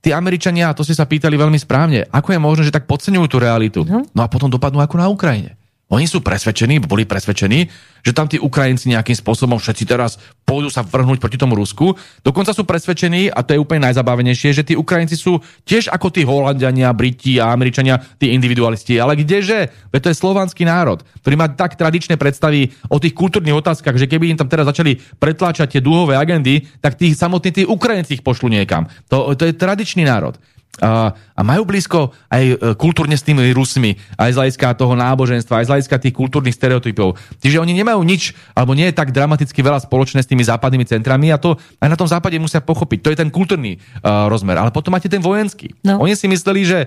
Tí 0.00 0.16
Američania, 0.16 0.72
to 0.72 0.80
ste 0.80 0.96
sa 0.96 1.04
pýtali 1.04 1.36
veľmi 1.36 1.60
správne, 1.60 2.08
ako 2.08 2.32
je 2.32 2.40
možné, 2.40 2.62
že 2.64 2.72
tak 2.72 2.88
podceňujú 2.88 3.26
tú 3.28 3.36
realitu. 3.36 3.84
No, 3.84 4.08
no 4.08 4.20
a 4.24 4.32
potom 4.32 4.48
dopadnú 4.48 4.80
ako 4.80 4.96
na 4.96 5.12
Ukrajine. 5.12 5.60
Oni 5.92 6.08
sú 6.08 6.24
presvedčení, 6.24 6.80
boli 6.80 7.04
presvedčení, 7.04 7.68
že 8.04 8.16
tam 8.16 8.24
tí 8.24 8.40
Ukrajinci 8.40 8.88
nejakým 8.88 9.16
spôsobom 9.16 9.60
všetci 9.60 9.84
teraz 9.84 10.16
pôjdu 10.48 10.72
sa 10.72 10.80
vrhnúť 10.80 11.20
proti 11.20 11.36
tomu 11.36 11.56
Rusku. 11.56 11.92
Dokonca 12.24 12.56
sú 12.56 12.64
presvedčení, 12.64 13.28
a 13.28 13.44
to 13.44 13.56
je 13.56 13.60
úplne 13.60 13.88
najzabávenejšie, 13.88 14.56
že 14.56 14.64
tí 14.64 14.74
Ukrajinci 14.76 15.16
sú 15.16 15.40
tiež 15.68 15.92
ako 15.92 16.08
tí 16.08 16.24
Holandiania, 16.24 16.92
Briti 16.96 17.36
a 17.36 17.52
Američania, 17.52 18.00
tí 18.16 18.32
individualisti. 18.32 18.96
Ale 18.96 19.16
kdeže? 19.16 19.92
Veď 19.92 20.00
to 20.08 20.10
je 20.12 20.20
slovanský 20.20 20.64
národ, 20.64 21.04
ktorý 21.20 21.34
má 21.36 21.52
tak 21.52 21.76
tradičné 21.76 22.16
predstavy 22.16 22.72
o 22.88 22.96
tých 22.96 23.12
kultúrnych 23.12 23.56
otázkach, 23.56 23.96
že 24.00 24.08
keby 24.08 24.32
im 24.32 24.40
tam 24.40 24.48
teraz 24.48 24.64
začali 24.68 24.96
pretláčať 25.20 25.76
tie 25.76 25.80
dúhové 25.84 26.16
agendy, 26.16 26.64
tak 26.80 26.96
tí 26.96 27.12
samotní 27.12 27.50
tí 27.52 27.62
Ukrajinci 27.68 28.20
ich 28.20 28.24
pošlu 28.24 28.48
niekam. 28.48 28.88
To, 29.12 29.36
to 29.36 29.48
je 29.48 29.52
tradičný 29.52 30.08
národ 30.08 30.40
a, 30.82 31.14
a 31.14 31.40
majú 31.46 31.62
blízko 31.68 32.10
aj 32.26 32.44
e, 32.44 32.54
kultúrne 32.74 33.14
s 33.14 33.22
tými 33.22 33.54
Rusmi, 33.54 33.94
aj 34.18 34.34
z 34.34 34.38
hľadiska 34.38 34.74
toho 34.74 34.98
náboženstva, 34.98 35.62
aj 35.62 35.66
z 35.66 35.70
hľadiska 35.70 35.96
tých 36.02 36.14
kultúrnych 36.14 36.56
stereotypov. 36.56 37.14
Čiže 37.38 37.62
oni 37.62 37.78
nemajú 37.78 38.02
nič, 38.02 38.34
alebo 38.58 38.74
nie 38.74 38.90
je 38.90 38.98
tak 38.98 39.14
dramaticky 39.14 39.62
veľa 39.62 39.86
spoločné 39.86 40.26
s 40.26 40.30
tými 40.30 40.42
západnými 40.42 40.82
centrami 40.82 41.30
a 41.30 41.38
to 41.38 41.54
aj 41.78 41.88
na 41.90 41.98
tom 41.98 42.10
západe 42.10 42.34
musia 42.42 42.58
pochopiť. 42.58 42.98
To 43.06 43.12
je 43.14 43.20
ten 43.22 43.30
kultúrny 43.30 43.78
uh, 43.78 44.26
rozmer. 44.26 44.58
Ale 44.58 44.74
potom 44.74 44.90
máte 44.90 45.06
ten 45.06 45.22
vojenský. 45.22 45.70
No. 45.86 46.02
Oni 46.02 46.18
si 46.18 46.26
mysleli, 46.26 46.66
že 46.66 46.78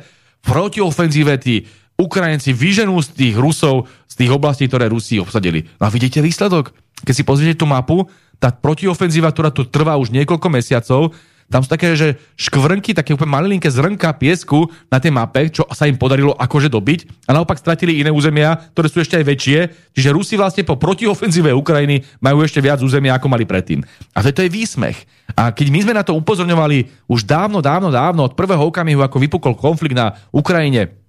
protiofenzíve 0.44 1.40
tí 1.40 1.64
Ukrajinci 1.98 2.54
vyženú 2.54 2.94
z 3.02 3.10
tých 3.16 3.36
Rusov 3.40 3.90
z 4.06 4.14
tých 4.26 4.32
oblastí, 4.34 4.66
ktoré 4.70 4.90
Rusi 4.90 5.22
obsadili. 5.22 5.66
No 5.78 5.88
a 5.88 5.94
vidíte 5.94 6.22
výsledok? 6.22 6.74
Keď 7.06 7.14
si 7.14 7.24
pozriete 7.26 7.62
tú 7.62 7.70
mapu, 7.70 8.10
tá 8.38 8.54
protiofenzíva, 8.54 9.34
ktorá 9.34 9.50
tu 9.50 9.66
trvá 9.66 9.98
už 9.98 10.14
niekoľko 10.14 10.48
mesiacov, 10.50 11.14
tam 11.48 11.64
sú 11.64 11.72
také, 11.72 11.96
že 11.96 12.20
škvrnky, 12.36 12.92
také 12.92 13.16
úplne 13.16 13.32
malinké 13.32 13.72
zrnka 13.72 14.12
piesku 14.20 14.68
na 14.92 15.00
tej 15.00 15.16
mape, 15.16 15.48
čo 15.48 15.64
sa 15.72 15.88
im 15.88 15.96
podarilo 15.96 16.36
akože 16.36 16.68
dobiť 16.68 17.24
a 17.24 17.32
naopak 17.32 17.56
stratili 17.56 18.04
iné 18.04 18.12
územia, 18.12 18.60
ktoré 18.76 18.88
sú 18.92 19.00
ešte 19.00 19.16
aj 19.16 19.26
väčšie. 19.26 19.60
Čiže 19.96 20.12
Rusi 20.12 20.36
vlastne 20.36 20.68
po 20.68 20.76
protiofenzíve 20.76 21.56
Ukrajiny 21.56 22.04
majú 22.20 22.44
ešte 22.44 22.60
viac 22.60 22.84
územia, 22.84 23.16
ako 23.16 23.32
mali 23.32 23.48
predtým. 23.48 23.80
A 24.12 24.20
to 24.28 24.44
je 24.44 24.52
výsmech. 24.52 25.08
A 25.40 25.56
keď 25.56 25.68
my 25.72 25.80
sme 25.88 25.94
na 25.96 26.04
to 26.04 26.20
upozorňovali 26.20 27.08
už 27.08 27.24
dávno, 27.24 27.64
dávno, 27.64 27.96
dávno, 27.96 28.28
od 28.28 28.36
prvého 28.36 28.68
okamihu, 28.68 29.00
ako 29.00 29.16
vypukol 29.16 29.54
konflikt 29.56 29.96
na 29.96 30.20
Ukrajine, 30.36 31.00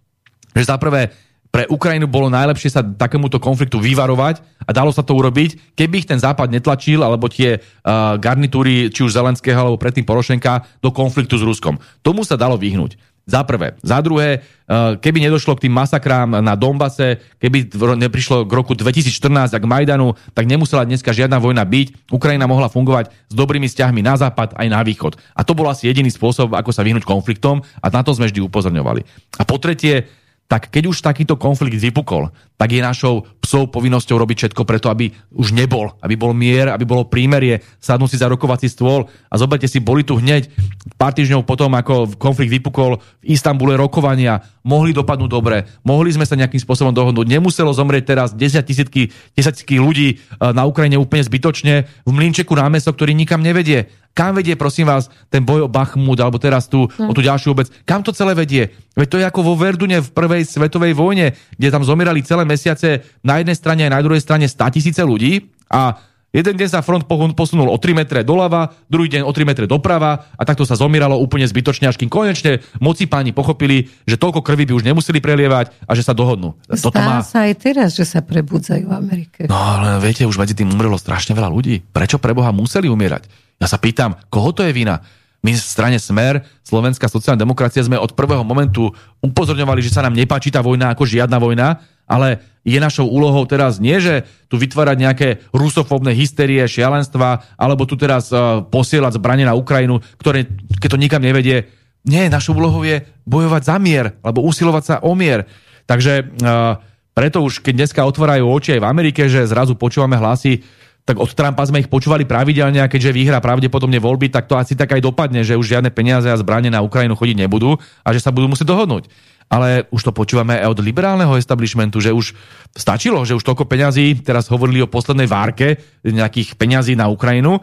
že 0.54 0.70
za 0.70 0.78
prvé 0.78 1.10
pre 1.48 1.64
Ukrajinu 1.72 2.04
bolo 2.04 2.28
najlepšie 2.28 2.70
sa 2.70 2.84
takémuto 2.84 3.40
konfliktu 3.40 3.80
vyvarovať 3.80 4.44
a 4.68 4.70
dalo 4.70 4.92
sa 4.92 5.00
to 5.00 5.16
urobiť, 5.16 5.72
keby 5.72 6.04
ich 6.04 6.08
ten 6.08 6.20
západ 6.20 6.52
netlačil, 6.52 7.00
alebo 7.00 7.32
tie 7.32 7.56
uh, 7.56 8.20
garnitúry, 8.20 8.92
či 8.92 9.00
už 9.00 9.16
Zelenského, 9.16 9.56
alebo 9.56 9.80
predtým 9.80 10.04
Porošenka, 10.04 10.68
do 10.84 10.92
konfliktu 10.92 11.40
s 11.40 11.44
Ruskom. 11.44 11.80
Tomu 12.04 12.20
sa 12.22 12.36
dalo 12.36 12.60
vyhnúť. 12.60 13.00
Za 13.28 13.44
prvé. 13.44 13.76
Za 13.84 14.00
druhé, 14.00 14.40
uh, 14.40 14.96
keby 14.96 15.20
nedošlo 15.20 15.52
k 15.56 15.68
tým 15.68 15.76
masakrám 15.76 16.40
na 16.40 16.56
Dombase, 16.56 17.20
keby 17.36 17.76
neprišlo 17.76 18.48
k 18.48 18.52
roku 18.52 18.72
2014 18.72 19.52
a 19.52 19.58
k 19.60 19.68
Majdanu, 19.68 20.16
tak 20.32 20.48
nemusela 20.48 20.88
dneska 20.88 21.12
žiadna 21.12 21.36
vojna 21.36 21.64
byť. 21.64 22.08
Ukrajina 22.08 22.48
mohla 22.48 22.72
fungovať 22.72 23.12
s 23.12 23.34
dobrými 23.36 23.68
vzťahmi 23.68 24.00
na 24.00 24.16
západ 24.16 24.56
aj 24.56 24.68
na 24.72 24.80
východ. 24.80 25.20
A 25.36 25.44
to 25.44 25.52
bol 25.52 25.68
asi 25.68 25.92
jediný 25.92 26.08
spôsob, 26.08 26.56
ako 26.56 26.72
sa 26.72 26.80
vyhnúť 26.80 27.04
konfliktom 27.04 27.60
a 27.84 27.86
na 27.92 28.00
to 28.00 28.16
sme 28.16 28.32
vždy 28.32 28.40
upozorňovali. 28.48 29.04
A 29.36 29.42
po 29.44 29.60
tretie, 29.60 30.08
tak 30.48 30.72
keď 30.72 30.90
už 30.90 31.04
takýto 31.04 31.36
konflikt 31.36 31.76
vypukol, 31.76 32.32
tak 32.58 32.74
je 32.74 32.82
našou 32.82 33.22
psou 33.38 33.70
povinnosťou 33.70 34.18
robiť 34.18 34.36
všetko 34.44 34.66
preto, 34.66 34.90
aby 34.90 35.14
už 35.30 35.54
nebol, 35.54 35.94
aby 36.02 36.18
bol 36.18 36.34
mier, 36.34 36.68
aby 36.74 36.82
bolo 36.82 37.06
prímerie, 37.06 37.62
sadnúť 37.78 38.10
si 38.12 38.20
za 38.20 38.26
rokovací 38.26 38.66
stôl 38.66 39.06
a 39.30 39.34
zoberte 39.38 39.70
si, 39.70 39.78
boli 39.78 40.02
tu 40.02 40.18
hneď 40.18 40.50
pár 40.98 41.14
týždňov 41.14 41.46
potom, 41.46 41.70
ako 41.78 42.18
konflikt 42.18 42.50
vypukol 42.50 42.98
v 43.22 43.38
Istambule 43.38 43.78
rokovania, 43.78 44.42
mohli 44.66 44.90
dopadnúť 44.90 45.30
dobre, 45.30 45.64
mohli 45.86 46.10
sme 46.10 46.26
sa 46.26 46.34
nejakým 46.34 46.58
spôsobom 46.58 46.90
dohodnúť, 46.90 47.30
nemuselo 47.30 47.70
zomrieť 47.70 48.04
teraz 48.04 48.28
10 48.34 48.66
tisícky, 48.66 49.14
tisícky 49.38 49.78
ľudí 49.78 50.18
eh, 50.18 50.52
na 50.52 50.66
Ukrajine 50.66 50.98
úplne 50.98 51.22
zbytočne 51.22 51.86
v 51.86 52.10
mlinčeku 52.10 52.52
námestok, 52.52 52.98
ktorý 52.98 53.14
nikam 53.14 53.40
nevedie. 53.40 53.86
Kam 54.18 54.34
vedie, 54.34 54.58
prosím 54.58 54.90
vás, 54.90 55.06
ten 55.30 55.46
boj 55.46 55.70
o 55.70 55.72
Bachmut, 55.72 56.18
alebo 56.18 56.42
teraz 56.42 56.66
tu, 56.66 56.90
no. 56.98 57.06
o 57.06 57.12
tú 57.14 57.22
ďalšiu 57.22 57.54
obec? 57.54 57.70
Kam 57.86 58.02
to 58.02 58.10
celé 58.10 58.34
vedie? 58.34 58.74
Veď 58.98 59.06
to 59.06 59.20
je 59.22 59.28
ako 59.30 59.40
vo 59.46 59.54
Verdune 59.54 60.02
v 60.02 60.10
prvej 60.10 60.42
svetovej 60.42 60.90
vojne, 60.90 61.38
kde 61.54 61.68
tam 61.70 61.86
zomierali 61.86 62.26
celé 62.26 62.42
mesiace 62.48 63.04
na 63.20 63.36
jednej 63.38 63.54
strane 63.54 63.84
a 63.84 63.92
na 63.92 64.00
druhej 64.00 64.24
strane 64.24 64.48
100 64.48 64.74
tisíce 64.74 65.04
ľudí 65.04 65.52
a 65.68 66.00
Jeden 66.28 66.60
deň 66.60 66.68
sa 66.68 66.84
front 66.84 67.08
posunul 67.08 67.72
o 67.72 67.76
3 67.80 67.96
metre 67.96 68.20
doľava, 68.20 68.76
druhý 68.84 69.08
deň 69.08 69.24
o 69.24 69.32
3 69.32 69.48
metre 69.48 69.64
doprava 69.64 70.28
a 70.36 70.42
takto 70.44 70.68
sa 70.68 70.76
zomíralo 70.76 71.16
úplne 71.16 71.48
zbytočne, 71.48 71.88
až 71.88 71.96
kým 71.96 72.12
konečne 72.12 72.60
moci 72.84 73.08
páni 73.08 73.32
pochopili, 73.32 73.88
že 74.04 74.20
toľko 74.20 74.44
krvi 74.44 74.68
by 74.68 74.72
už 74.76 74.84
nemuseli 74.84 75.24
prelievať 75.24 75.72
a 75.88 75.96
že 75.96 76.04
sa 76.04 76.12
dohodnú. 76.12 76.52
Toto 76.68 77.00
má... 77.00 77.24
sa 77.24 77.48
aj 77.48 77.54
teraz, 77.64 77.96
že 77.96 78.04
sa 78.04 78.20
prebudzajú 78.20 78.92
v 78.92 78.94
Amerike. 78.94 79.40
No 79.48 79.56
ale 79.56 80.04
viete, 80.04 80.28
už 80.28 80.36
medzi 80.36 80.52
tým 80.52 80.68
umrelo 80.68 81.00
strašne 81.00 81.32
veľa 81.32 81.48
ľudí. 81.48 81.80
Prečo 81.80 82.20
pre 82.20 82.36
Boha 82.36 82.52
museli 82.52 82.92
umierať? 82.92 83.24
Ja 83.56 83.64
sa 83.64 83.80
pýtam, 83.80 84.20
koho 84.28 84.52
to 84.52 84.68
je 84.68 84.76
vina? 84.76 85.00
My 85.38 85.54
v 85.54 85.60
strane 85.60 85.98
Smer, 86.02 86.42
Slovenská 86.66 87.06
sociálna 87.06 87.38
demokracia, 87.38 87.86
sme 87.86 87.94
od 87.94 88.10
prvého 88.18 88.42
momentu 88.42 88.90
upozorňovali, 89.22 89.80
že 89.86 89.94
sa 89.94 90.02
nám 90.02 90.18
nepáči 90.18 90.50
tá 90.50 90.58
vojna 90.58 90.90
ako 90.90 91.06
žiadna 91.06 91.38
vojna, 91.38 91.68
ale 92.10 92.42
je 92.66 92.76
našou 92.82 93.06
úlohou 93.06 93.46
teraz 93.46 93.78
nie, 93.78 93.96
že 94.02 94.26
tu 94.50 94.58
vytvárať 94.58 94.96
nejaké 94.98 95.28
rusofóbne 95.54 96.10
hysterie, 96.10 96.60
šialenstva, 96.66 97.54
alebo 97.54 97.86
tu 97.86 97.94
teraz 97.94 98.34
uh, 98.34 98.66
posielať 98.66 99.16
zbranie 99.16 99.46
na 99.46 99.54
Ukrajinu, 99.54 100.02
ktoré, 100.18 100.48
keď 100.82 100.88
to 100.90 100.98
nikam 101.00 101.22
nevedie. 101.22 101.70
Nie, 102.02 102.26
našou 102.32 102.58
úlohou 102.58 102.82
je 102.82 103.04
bojovať 103.28 103.62
za 103.62 103.76
mier, 103.78 104.18
alebo 104.24 104.42
usilovať 104.42 104.84
sa 104.84 104.94
o 105.04 105.14
mier. 105.14 105.46
Takže 105.86 106.24
uh, 106.24 106.82
preto 107.16 107.42
už, 107.42 107.62
keď 107.62 107.74
dneska 107.84 108.00
otvárajú 108.04 108.46
oči 108.46 108.76
aj 108.76 108.82
v 108.84 108.90
Amerike, 108.90 109.22
že 109.30 109.48
zrazu 109.48 109.78
počúvame 109.78 110.18
hlasy, 110.18 110.64
tak 111.08 111.16
od 111.16 111.32
Trumpa 111.32 111.64
sme 111.64 111.80
ich 111.80 111.88
počúvali 111.88 112.28
pravidelne 112.28 112.84
a 112.84 112.90
keďže 112.92 113.16
vyhrá 113.16 113.40
pravdepodobne 113.40 113.96
voľby, 113.96 114.28
tak 114.28 114.44
to 114.44 114.60
asi 114.60 114.76
tak 114.76 114.92
aj 114.92 115.00
dopadne, 115.00 115.40
že 115.40 115.56
už 115.56 115.64
žiadne 115.64 115.88
peniaze 115.88 116.28
a 116.28 116.36
zbranie 116.36 116.68
na 116.68 116.84
Ukrajinu 116.84 117.16
chodiť 117.16 117.48
nebudú 117.48 117.80
a 118.04 118.08
že 118.12 118.20
sa 118.20 118.28
budú 118.28 118.52
musieť 118.52 118.68
dohodnúť. 118.68 119.08
Ale 119.48 119.88
už 119.88 120.04
to 120.04 120.12
počúvame 120.12 120.60
aj 120.60 120.76
od 120.76 120.84
liberálneho 120.84 121.32
establishmentu, 121.40 122.04
že 122.04 122.12
už 122.12 122.36
stačilo, 122.76 123.24
že 123.24 123.32
už 123.32 123.40
toľko 123.40 123.64
peňazí, 123.64 124.20
teraz 124.20 124.52
hovorili 124.52 124.84
o 124.84 124.92
poslednej 124.92 125.24
várke 125.24 125.80
nejakých 126.04 126.60
peňazí 126.60 126.92
na 126.92 127.08
Ukrajinu, 127.08 127.56
e, 127.56 127.60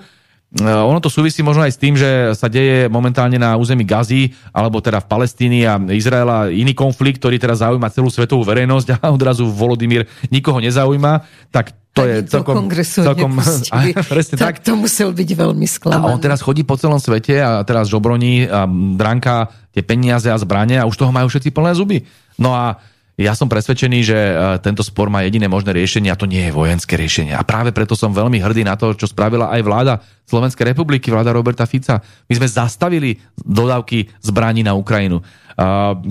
ono 0.66 0.98
to 0.98 1.14
súvisí 1.14 1.46
možno 1.46 1.62
aj 1.62 1.78
s 1.78 1.82
tým, 1.86 1.94
že 1.94 2.34
sa 2.34 2.50
deje 2.50 2.90
momentálne 2.90 3.38
na 3.38 3.54
území 3.54 3.86
Gazy, 3.86 4.34
alebo 4.50 4.82
teda 4.82 5.06
v 5.06 5.10
Palestíny 5.14 5.70
a 5.70 5.78
Izraela 5.94 6.50
iný 6.50 6.74
konflikt, 6.74 7.22
ktorý 7.22 7.38
teraz 7.38 7.62
zaujíma 7.62 7.94
celú 7.94 8.10
svetovú 8.10 8.42
verejnosť 8.42 8.88
a 9.06 9.14
odrazu 9.14 9.46
Volodymyr 9.46 10.10
nikoho 10.34 10.58
nezaujíma, 10.58 11.22
tak 11.54 11.85
to 11.96 12.04
je 12.04 12.28
celkom... 12.28 12.68
celkom 12.68 13.32
presne 14.12 14.36
tak, 14.36 14.60
tak. 14.60 14.68
to 14.68 14.76
musel 14.76 15.16
byť 15.16 15.30
veľmi 15.32 15.64
sklamaný. 15.64 16.04
A 16.04 16.12
on 16.12 16.20
teraz 16.20 16.44
chodí 16.44 16.68
po 16.68 16.76
celom 16.76 17.00
svete 17.00 17.40
a 17.40 17.64
teraz 17.64 17.88
žobroní 17.88 18.44
a 18.52 18.68
dránka 19.00 19.48
tie 19.72 19.80
peniaze 19.80 20.28
a 20.28 20.36
zbranie 20.36 20.76
a 20.76 20.84
už 20.84 21.00
toho 21.00 21.16
majú 21.16 21.32
všetci 21.32 21.56
plné 21.56 21.72
zuby. 21.72 22.04
No 22.36 22.52
a 22.52 22.84
ja 23.16 23.32
som 23.32 23.48
presvedčený, 23.48 24.00
že 24.04 24.20
e, 24.20 24.34
tento 24.60 24.84
spor 24.84 25.08
má 25.08 25.24
jediné 25.24 25.48
možné 25.48 25.72
riešenie 25.72 26.12
a 26.12 26.20
to 26.20 26.28
nie 26.28 26.52
je 26.52 26.52
vojenské 26.52 27.00
riešenie. 27.00 27.32
A 27.32 27.48
práve 27.48 27.72
preto 27.72 27.96
som 27.96 28.12
veľmi 28.12 28.44
hrdý 28.44 28.68
na 28.68 28.76
to, 28.76 28.92
čo 28.92 29.08
spravila 29.08 29.56
aj 29.56 29.62
vláda 29.64 29.94
Slovenskej 30.28 30.76
republiky, 30.76 31.16
vláda 31.16 31.32
Roberta 31.32 31.64
Fica. 31.64 32.04
My 32.28 32.34
sme 32.36 32.52
zastavili 32.52 33.16
dodávky 33.40 34.12
zbraní 34.20 34.68
na 34.68 34.76
Ukrajinu. 34.76 35.24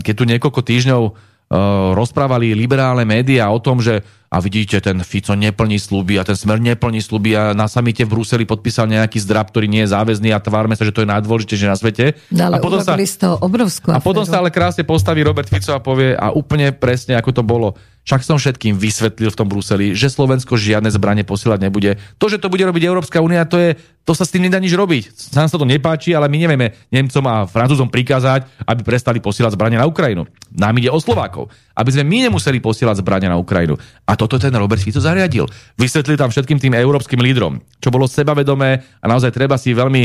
Keď 0.01 0.15
tu 0.17 0.25
niekoľko 0.25 0.61
týždňov 0.65 1.03
e, 1.05 1.13
rozprávali 1.93 2.57
liberálne 2.57 3.05
médiá 3.05 3.53
o 3.53 3.61
tom, 3.61 3.85
že 3.85 4.01
a 4.35 4.43
vidíte, 4.43 4.83
ten 4.83 4.99
Fico 5.07 5.31
neplní 5.39 5.79
sluby 5.79 6.19
a 6.19 6.27
ten 6.27 6.35
Smer 6.35 6.59
neplní 6.59 6.99
sluby 6.99 7.39
a 7.39 7.55
na 7.55 7.71
samite 7.71 8.03
v 8.03 8.19
Bruseli 8.19 8.43
podpísal 8.43 8.91
nejaký 8.91 9.23
zdrab, 9.23 9.55
ktorý 9.55 9.71
nie 9.71 9.87
je 9.87 9.95
záväzný 9.95 10.35
a 10.35 10.43
tvárme 10.43 10.75
sa, 10.75 10.83
že 10.83 10.91
to 10.91 11.07
je 11.07 11.09
najdôležitejšie 11.15 11.71
na 11.71 11.79
svete. 11.79 12.19
No, 12.35 12.51
ale 12.51 12.59
a 12.59 12.65
potom 12.65 12.83
sa, 12.83 12.99
z 12.99 13.15
toho 13.15 13.39
obrovskú 13.39 13.95
A 13.95 14.03
potom 14.03 14.27
sa 14.27 14.43
ale 14.43 14.51
krásne 14.51 14.83
postaví 14.83 15.23
Robert 15.23 15.47
Fico 15.47 15.71
a 15.71 15.79
povie 15.79 16.19
a 16.19 16.35
úplne 16.35 16.75
presne 16.75 17.15
ako 17.15 17.31
to 17.31 17.43
bolo 17.47 17.79
však 18.05 18.21
som 18.21 18.37
všetkým 18.37 18.77
vysvetlil 18.77 19.33
v 19.33 19.39
tom 19.41 19.49
Bruseli, 19.49 19.97
že 19.97 20.13
Slovensko 20.13 20.61
žiadne 20.61 20.93
zbranie 20.93 21.25
posielať 21.25 21.59
nebude. 21.65 21.97
To, 22.21 22.29
že 22.29 22.37
to 22.37 22.53
bude 22.53 22.61
robiť 22.61 22.85
Európska 22.85 23.25
únia, 23.25 23.49
to, 23.49 23.57
je, 23.57 23.81
to 24.05 24.13
sa 24.13 24.29
s 24.29 24.33
tým 24.37 24.45
nedá 24.45 24.61
nič 24.61 24.77
robiť. 24.77 25.33
Nám 25.33 25.49
sa 25.49 25.57
to 25.57 25.65
nepáči, 25.65 26.13
ale 26.13 26.29
my 26.29 26.37
nevieme 26.37 26.77
Nemcom 26.93 27.25
a 27.25 27.49
Francúzom 27.49 27.89
prikázať, 27.89 28.45
aby 28.69 28.85
prestali 28.85 29.25
posielať 29.25 29.57
zbranie 29.57 29.81
na 29.81 29.89
Ukrajinu. 29.89 30.29
Nám 30.53 30.77
ide 30.77 30.93
o 30.93 31.01
Slovákov. 31.01 31.49
Aby 31.73 31.97
sme 31.97 32.05
my 32.05 32.29
nemuseli 32.29 32.61
posielať 32.61 33.01
zbranie 33.01 33.27
na 33.27 33.41
Ukrajinu. 33.41 33.81
A 34.05 34.13
toto 34.27 34.47
ten 34.49 34.55
Robert 34.55 34.81
Fico 34.81 35.01
zariadil. 35.01 35.47
Vysvetlil 35.77 36.19
tam 36.19 36.33
všetkým 36.33 36.59
tým 36.61 36.75
európskym 36.75 37.21
lídrom, 37.21 37.61
čo 37.81 37.93
bolo 37.93 38.09
sebavedomé 38.09 38.83
a 39.01 39.05
naozaj 39.07 39.35
treba 39.35 39.57
si 39.61 39.77
veľmi 39.77 40.03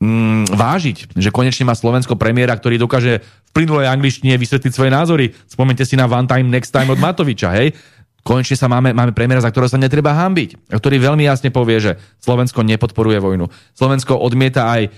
mm, 0.00 0.52
vážiť, 0.52 1.16
že 1.16 1.32
konečne 1.32 1.68
má 1.68 1.74
Slovensko 1.76 2.16
premiéra, 2.16 2.56
ktorý 2.56 2.76
dokáže 2.80 3.20
v 3.22 3.50
plynulej 3.52 3.88
angličtine 3.88 4.36
vysvetliť 4.36 4.72
svoje 4.72 4.90
názory. 4.92 5.32
Spomente 5.48 5.84
si 5.84 5.96
na 5.96 6.08
One 6.08 6.28
Time 6.28 6.52
Next 6.52 6.72
Time 6.72 6.92
od 6.92 7.00
Matoviča, 7.00 7.52
hej? 7.56 7.72
Konečne 8.26 8.58
sa 8.58 8.66
máme, 8.66 8.90
máme 8.90 9.14
premiéra, 9.14 9.38
za 9.38 9.54
ktorého 9.54 9.70
sa 9.70 9.78
netreba 9.78 10.10
hambiť, 10.10 10.74
ktorý 10.74 10.98
veľmi 10.98 11.22
jasne 11.30 11.54
povie, 11.54 11.78
že 11.78 11.92
Slovensko 12.18 12.66
nepodporuje 12.66 13.22
vojnu. 13.22 13.46
Slovensko 13.70 14.18
odmieta 14.18 14.66
aj 14.66 14.90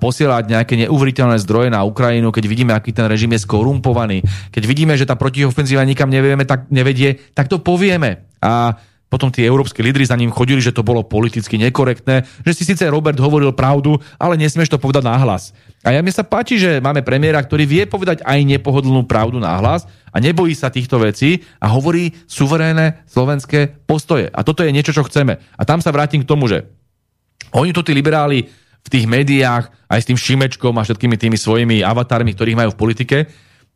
posielať 0.00 0.44
nejaké 0.48 0.74
neuveriteľné 0.86 1.38
zdroje 1.42 1.68
na 1.72 1.86
Ukrajinu, 1.86 2.34
keď 2.34 2.44
vidíme, 2.44 2.72
aký 2.74 2.92
ten 2.92 3.06
režim 3.08 3.32
je 3.32 3.44
skorumpovaný, 3.44 4.24
keď 4.52 4.62
vidíme, 4.66 4.94
že 4.98 5.08
tá 5.08 5.16
protiofenzíva 5.16 5.86
nikam 5.86 6.12
nevieme, 6.12 6.44
tak 6.44 6.68
nevedie, 6.68 7.20
tak 7.32 7.48
to 7.48 7.62
povieme. 7.62 8.26
A 8.42 8.76
potom 9.12 9.28
tí 9.28 9.44
európsky 9.44 9.84
lídry 9.84 10.08
za 10.08 10.16
ním 10.16 10.32
chodili, 10.32 10.64
že 10.64 10.72
to 10.72 10.80
bolo 10.80 11.04
politicky 11.04 11.60
nekorektné, 11.60 12.24
že 12.48 12.56
si 12.56 12.64
síce 12.64 12.88
Robert 12.88 13.20
hovoril 13.20 13.52
pravdu, 13.52 14.00
ale 14.16 14.40
nesmieš 14.40 14.72
to 14.72 14.80
povedať 14.80 15.04
nahlas. 15.04 15.52
A 15.84 15.92
ja 15.92 16.00
mi 16.00 16.08
sa 16.08 16.24
páči, 16.24 16.56
že 16.56 16.80
máme 16.80 17.04
premiéra, 17.04 17.44
ktorý 17.44 17.68
vie 17.68 17.84
povedať 17.84 18.24
aj 18.24 18.40
nepohodlnú 18.40 19.04
pravdu 19.04 19.36
nahlas 19.36 19.84
a 20.08 20.16
nebojí 20.16 20.56
sa 20.56 20.72
týchto 20.72 20.96
vecí 20.96 21.44
a 21.60 21.68
hovorí 21.68 22.16
suverénne 22.24 23.04
slovenské 23.04 23.84
postoje. 23.84 24.32
A 24.32 24.40
toto 24.40 24.64
je 24.64 24.72
niečo, 24.72 24.96
čo 24.96 25.04
chceme. 25.04 25.36
A 25.60 25.62
tam 25.68 25.84
sa 25.84 25.92
vrátim 25.92 26.24
k 26.24 26.30
tomu, 26.32 26.48
že 26.48 26.64
oni 27.52 27.76
to 27.76 27.84
tí 27.84 27.92
liberáli 27.92 28.48
v 28.82 28.88
tých 28.90 29.06
médiách, 29.06 29.70
aj 29.86 30.00
s 30.02 30.08
tým 30.08 30.18
Šimečkom 30.18 30.74
a 30.78 30.86
všetkými 30.86 31.16
tými 31.16 31.38
svojimi 31.38 31.86
avatarmi, 31.86 32.34
ktorých 32.34 32.58
majú 32.58 32.70
v 32.74 32.80
politike, 32.80 33.16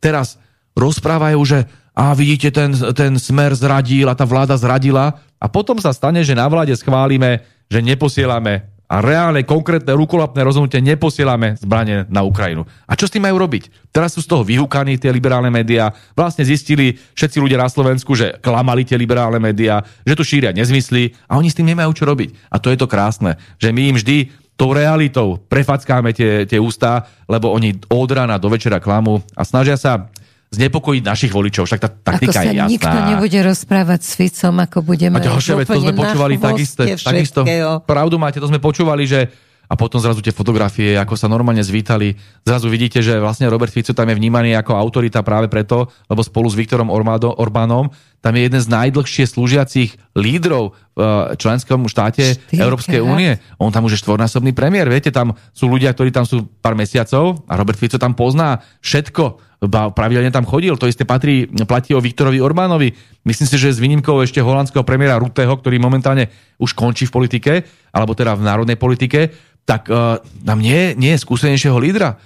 teraz 0.03 0.39
rozprávajú, 0.77 1.41
že 1.47 1.59
a 1.97 2.13
vidíte, 2.13 2.53
ten, 2.53 2.77
ten 2.93 3.17
smer 3.17 3.57
zradil 3.57 4.13
a 4.13 4.19
tá 4.19 4.29
vláda 4.29 4.53
zradila 4.61 5.17
a 5.41 5.47
potom 5.49 5.81
sa 5.81 5.97
stane, 5.97 6.21
že 6.21 6.37
na 6.37 6.45
vláde 6.45 6.77
schválime, 6.77 7.41
že 7.73 7.81
neposielame 7.81 8.77
a 8.87 9.03
reálne, 9.03 9.43
konkrétne, 9.43 9.99
rukolapné 9.99 10.47
rozhodnutie 10.47 10.79
neposielame 10.79 11.59
zbranie 11.59 12.07
na 12.07 12.23
Ukrajinu. 12.23 12.63
A 12.87 12.95
čo 12.95 13.11
s 13.11 13.13
tým 13.17 13.27
majú 13.27 13.43
robiť? 13.43 13.91
Teraz 13.91 14.15
sú 14.15 14.23
z 14.23 14.31
toho 14.31 14.47
vyhúkaní 14.47 14.95
tie 14.95 15.11
liberálne 15.11 15.51
médiá. 15.51 15.91
Vlastne 16.15 16.47
zistili 16.47 16.95
všetci 17.19 17.43
ľudia 17.43 17.59
na 17.59 17.67
Slovensku, 17.67 18.15
že 18.15 18.39
klamali 18.39 18.87
tie 18.87 18.95
liberálne 18.95 19.43
médiá, 19.43 19.83
že 20.07 20.15
tu 20.15 20.23
šíria 20.23 20.55
nezmysly 20.55 21.19
a 21.27 21.35
oni 21.35 21.51
s 21.51 21.59
tým 21.59 21.67
nemajú 21.67 21.91
čo 21.99 22.07
robiť. 22.07 22.47
A 22.47 22.63
to 22.63 22.71
je 22.71 22.79
to 22.79 22.87
krásne, 22.87 23.35
že 23.59 23.75
my 23.75 23.91
im 23.91 23.97
vždy 23.99 24.31
tou 24.57 24.73
realitou 24.73 25.37
prefackáme 25.37 26.17
tie, 26.17 26.49
tie 26.49 26.57
ústa, 26.57 27.05
lebo 27.29 27.53
oni 27.53 27.77
od 27.93 28.11
rána 28.11 28.41
do 28.41 28.49
večera 28.49 28.81
klamú 28.81 29.21
a 29.37 29.45
snažia 29.45 29.77
sa 29.77 30.09
znepokojiť 30.49 31.03
našich 31.05 31.33
voličov. 31.35 31.69
Však 31.69 31.81
tá 31.83 31.91
taktika 31.93 32.41
ako 32.41 32.49
je 32.49 32.55
jasná. 32.57 32.73
nikto 32.73 32.99
nebude 33.13 33.39
rozprávať 33.45 34.01
s 34.01 34.13
Ficom, 34.17 34.55
ako 34.63 34.79
budeme... 34.81 35.21
A 35.21 35.21
ďalšia 35.21 35.55
vec, 35.61 35.67
to 35.69 35.83
sme 35.85 35.93
počúvali 35.93 36.35
takisto, 36.41 36.83
takisto. 36.87 37.41
Pravdu 37.85 38.17
máte, 38.17 38.41
to 38.41 38.49
sme 38.49 38.63
počúvali, 38.63 39.05
že 39.05 39.29
a 39.67 39.75
potom 39.75 39.99
zrazu 39.99 40.23
tie 40.23 40.35
fotografie, 40.35 40.95
ako 40.95 41.15
sa 41.19 41.27
normálne 41.27 41.63
zvítali. 41.63 42.15
Zrazu 42.47 42.71
vidíte, 42.71 43.03
že 43.03 43.19
vlastne 43.19 43.51
Robert 43.51 43.75
Fico 43.75 43.91
tam 43.91 44.09
je 44.11 44.19
vnímaný 44.19 44.55
ako 44.55 44.79
autorita 44.79 45.27
práve 45.27 45.51
preto, 45.51 45.91
lebo 46.07 46.23
spolu 46.23 46.47
s 46.47 46.59
Viktorom 46.59 46.91
Ormado, 46.91 47.35
Orbánom 47.35 47.91
tam 48.27 48.35
je 48.35 48.43
jeden 48.43 48.59
z 48.59 48.67
najdlhšie 48.67 49.23
slúžiacich 49.29 49.95
lídrov 50.19 50.75
v 50.97 50.99
eh, 50.99 51.39
členskom 51.39 51.87
štáte 51.87 52.35
Štýrke, 52.35 52.59
Európskej 52.59 52.99
únie. 52.99 53.39
On 53.63 53.71
tam 53.71 53.87
už 53.87 53.95
je 53.95 54.03
štvornásobný 54.03 54.51
premiér. 54.51 54.91
Viete, 54.91 55.15
tam 55.15 55.39
sú 55.55 55.71
ľudia, 55.71 55.95
ktorí 55.95 56.11
tam 56.11 56.27
sú 56.27 56.51
pár 56.59 56.75
mesiacov 56.75 57.47
a 57.47 57.55
Robert 57.55 57.79
Fico 57.79 58.03
tam 58.03 58.19
pozná 58.19 58.59
všetko 58.83 59.47
pravidelne 59.71 60.29
tam 60.29 60.45
chodil. 60.45 60.77
To 60.77 60.85
isté 60.85 61.09
patrí, 61.09 61.49
platí 61.65 61.97
o 61.97 62.03
Viktorovi 62.03 62.45
Orbánovi. 62.45 62.93
Myslím 63.25 63.49
si, 63.49 63.57
že 63.57 63.73
s 63.73 63.81
výnimkou 63.81 64.21
ešte 64.21 64.45
holandského 64.45 64.85
premiéra 64.85 65.17
Ruteho, 65.17 65.57
ktorý 65.57 65.81
momentálne 65.81 66.29
už 66.61 66.77
končí 66.77 67.09
v 67.09 67.15
politike, 67.15 67.53
alebo 67.91 68.13
teda 68.13 68.37
v 68.37 68.45
národnej 68.45 68.77
politike, 68.77 69.33
tak 69.67 69.91
uh, 69.91 70.23
tam 70.47 70.63
nie, 70.63 70.95
nie 70.95 71.13
je 71.19 71.23
skúsenejšieho 71.27 71.77
lídra. 71.77 72.17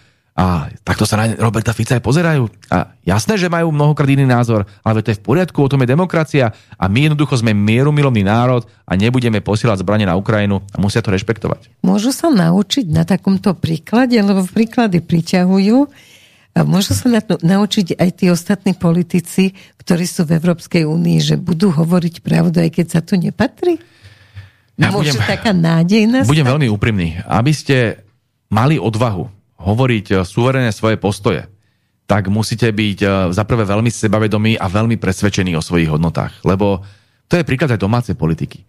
A 0.41 0.73
takto 0.87 1.05
sa 1.05 1.21
na 1.21 1.37
Roberta 1.37 1.75
Fica 1.77 1.99
aj 1.99 2.07
pozerajú. 2.07 2.49
A 2.73 2.97
jasné, 3.05 3.37
že 3.37 3.53
majú 3.53 3.75
mnohokrát 3.75 4.09
iný 4.09 4.25
názor, 4.25 4.65
ale 4.81 5.05
to 5.05 5.13
je 5.13 5.19
v 5.21 5.27
poriadku, 5.27 5.59
o 5.61 5.69
tom 5.69 5.85
je 5.85 5.93
demokracia 5.93 6.55
a 6.81 6.85
my 6.89 7.11
jednoducho 7.11 7.37
sme 7.37 7.53
mierumilovný 7.53 8.25
národ 8.25 8.65
a 8.89 8.97
nebudeme 8.97 9.45
posielať 9.45 9.85
zbranie 9.85 10.09
na 10.09 10.17
Ukrajinu 10.17 10.65
a 10.73 10.77
musia 10.81 11.05
to 11.05 11.13
rešpektovať. 11.13 11.85
Môžu 11.85 12.15
sa 12.15 12.33
naučiť 12.33 12.89
na 12.89 13.05
takomto 13.05 13.53
príklade, 13.53 14.17
lebo 14.17 14.47
príklady 14.47 15.05
priťahujú. 15.05 15.77
A 16.51 16.67
môžu 16.67 16.99
sa 16.99 17.07
na 17.07 17.23
to 17.23 17.39
naučiť 17.39 18.01
aj 18.01 18.11
tí 18.11 18.27
ostatní 18.33 18.75
politici, 18.75 19.55
ktorí 19.79 20.03
sú 20.03 20.27
v 20.27 20.41
Európskej 20.41 20.83
únii, 20.83 21.19
že 21.23 21.37
budú 21.39 21.71
hovoriť 21.71 22.25
pravdu, 22.25 22.65
aj 22.65 22.71
keď 22.75 22.87
sa 22.91 23.01
to 23.05 23.15
nepatrí? 23.15 23.79
Ja 24.79 24.95
Môže 24.95 25.17
budem, 25.17 25.27
taká 25.27 25.51
nádej 25.51 26.07
nastať? 26.09 26.31
Budem 26.31 26.47
veľmi 26.47 26.69
úprimný. 26.71 27.09
Aby 27.27 27.53
ste 27.53 28.07
mali 28.53 28.77
odvahu 28.79 29.29
hovoriť 29.61 30.07
eh, 30.13 30.17
suverénne 30.23 30.73
svoje 30.75 30.97
postoje, 31.01 31.47
tak 32.07 32.31
musíte 32.31 32.71
byť 32.71 32.99
eh, 33.03 33.11
za 33.33 33.43
prvé 33.49 33.67
veľmi 33.67 33.91
sebavedomí 33.91 34.57
a 34.57 34.67
veľmi 34.71 34.97
presvedčení 34.97 35.57
o 35.59 35.65
svojich 35.65 35.91
hodnotách. 35.91 36.47
Lebo 36.47 36.83
to 37.31 37.39
je 37.39 37.47
príklad 37.47 37.71
aj 37.75 37.81
domácej 37.81 38.15
politiky 38.19 38.67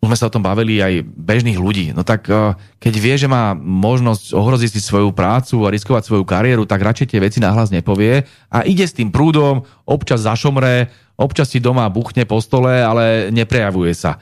už 0.00 0.08
sme 0.08 0.16
sa 0.16 0.32
o 0.32 0.32
tom 0.32 0.40
bavili 0.40 0.80
aj 0.80 1.04
bežných 1.04 1.60
ľudí. 1.60 1.92
No 1.92 2.00
tak 2.02 2.24
eh, 2.32 2.56
keď 2.80 2.94
vie, 2.96 3.14
že 3.20 3.28
má 3.28 3.52
možnosť 3.54 4.32
ohroziť 4.32 4.70
si 4.72 4.80
svoju 4.80 5.12
prácu 5.12 5.60
a 5.68 5.72
riskovať 5.72 6.08
svoju 6.08 6.24
kariéru, 6.24 6.64
tak 6.64 6.80
radšej 6.80 7.12
tie 7.12 7.20
veci 7.20 7.38
nahlas 7.38 7.68
nepovie 7.68 8.24
a 8.48 8.64
ide 8.64 8.88
s 8.88 8.96
tým 8.96 9.12
prúdom, 9.12 9.68
občas 9.84 10.24
zašomre, 10.24 10.88
občas 11.20 11.52
si 11.52 11.60
doma 11.60 11.84
buchne 11.92 12.24
po 12.24 12.40
stole, 12.40 12.80
ale 12.80 13.28
neprejavuje 13.28 13.92
sa. 13.92 14.16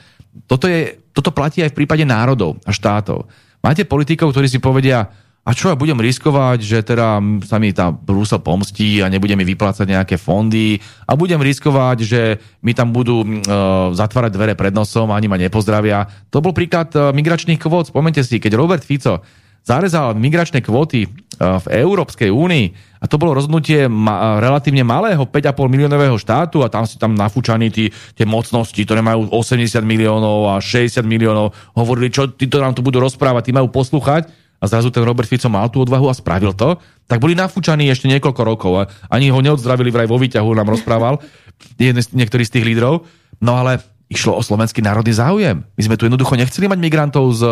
Toto, 0.47 0.69
je, 0.69 0.99
toto 1.13 1.35
platí 1.35 1.65
aj 1.65 1.73
v 1.73 1.79
prípade 1.85 2.05
národov 2.05 2.61
a 2.65 2.71
štátov. 2.71 3.29
Máte 3.59 3.89
politikov, 3.89 4.31
ktorí 4.31 4.47
si 4.47 4.63
povedia, 4.63 5.11
a 5.49 5.57
čo 5.57 5.73
ja 5.73 5.81
budem 5.81 5.97
riskovať, 5.97 6.61
že 6.61 6.79
teda 6.85 7.25
sa 7.49 7.57
mi 7.57 7.73
tá 7.73 7.89
Brusel 7.89 8.45
pomstí 8.45 9.01
a 9.01 9.09
nebude 9.09 9.33
mi 9.33 9.49
vyplácať 9.49 9.89
nejaké 9.89 10.21
fondy 10.21 10.77
a 11.09 11.17
budem 11.17 11.41
riskovať, 11.41 11.97
že 12.05 12.21
mi 12.61 12.77
tam 12.77 12.93
budú 12.93 13.25
uh, 13.25 13.89
zatvárať 13.97 14.37
dvere 14.37 14.53
pred 14.53 14.77
nosom 14.77 15.09
a 15.09 15.17
ani 15.17 15.25
ma 15.25 15.41
nepozdravia. 15.41 16.05
To 16.29 16.45
bol 16.45 16.53
príklad 16.53 16.93
uh, 16.93 17.17
migračných 17.17 17.57
kvót. 17.57 17.89
Spomente 17.89 18.21
si, 18.21 18.37
keď 18.37 18.61
Robert 18.61 18.85
Fico 18.85 19.25
zarezal 19.69 20.17
migračné 20.17 20.65
kvóty 20.65 21.05
uh, 21.05 21.61
v 21.61 21.85
Európskej 21.85 22.33
únii. 22.33 22.67
A 22.99 23.07
to 23.07 23.21
bolo 23.21 23.37
rozhodnutie 23.37 23.85
ma, 23.85 24.17
uh, 24.17 24.25
relatívne 24.41 24.81
malého 24.81 25.29
5,5 25.29 25.53
miliónového 25.69 26.17
štátu 26.17 26.65
a 26.65 26.73
tam 26.73 26.89
si 26.89 26.97
tam 26.97 27.13
nafúčaní 27.13 27.69
tí, 27.69 27.93
tie 28.17 28.25
mocnosti, 28.25 28.81
ktoré 28.81 29.05
majú 29.05 29.29
80 29.29 29.85
miliónov 29.85 30.57
a 30.57 30.65
60 30.65 31.05
miliónov, 31.05 31.53
hovorili, 31.77 32.09
čo 32.09 32.33
títo 32.33 32.65
nám 32.65 32.73
tu 32.73 32.81
budú 32.81 33.05
rozprávať, 33.05 33.49
tí 33.49 33.53
majú 33.53 33.69
poslúchať 33.69 34.33
a 34.59 34.65
zrazu 34.67 34.91
ten 34.91 35.07
Robert 35.07 35.31
Fico 35.31 35.47
mal 35.47 35.71
tú 35.71 35.87
odvahu 35.87 36.11
a 36.11 36.15
spravil 36.17 36.51
to, 36.57 36.83
tak 37.07 37.23
boli 37.23 37.39
nafúčaní 37.39 37.87
ešte 37.93 38.11
niekoľko 38.11 38.43
rokov 38.43 38.73
a 38.75 38.83
ani 39.13 39.31
ho 39.31 39.39
neodzdravili 39.39 39.95
vraj 39.95 40.11
vo 40.11 40.19
výťahu, 40.19 40.51
nám 40.57 40.73
rozprával 40.75 41.23
niektorý 42.19 42.43
z 42.43 42.53
tých 42.59 42.67
lídrov. 42.67 43.07
No 43.39 43.55
ale 43.55 43.79
išlo 44.09 44.37
o 44.37 44.43
slovenský 44.43 44.81
národný 44.81 45.13
záujem. 45.13 45.65
My 45.77 45.83
sme 45.85 45.97
tu 46.01 46.09
jednoducho 46.09 46.35
nechceli 46.35 46.65
mať 46.65 46.79
migrantov 46.81 47.29
z 47.37 47.43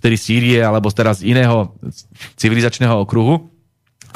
vtedy 0.00 0.16
Sýrie 0.16 0.60
alebo 0.64 0.88
teraz 0.88 1.20
z 1.20 1.36
iného 1.36 1.76
civilizačného 2.40 2.96
okruhu. 3.04 3.52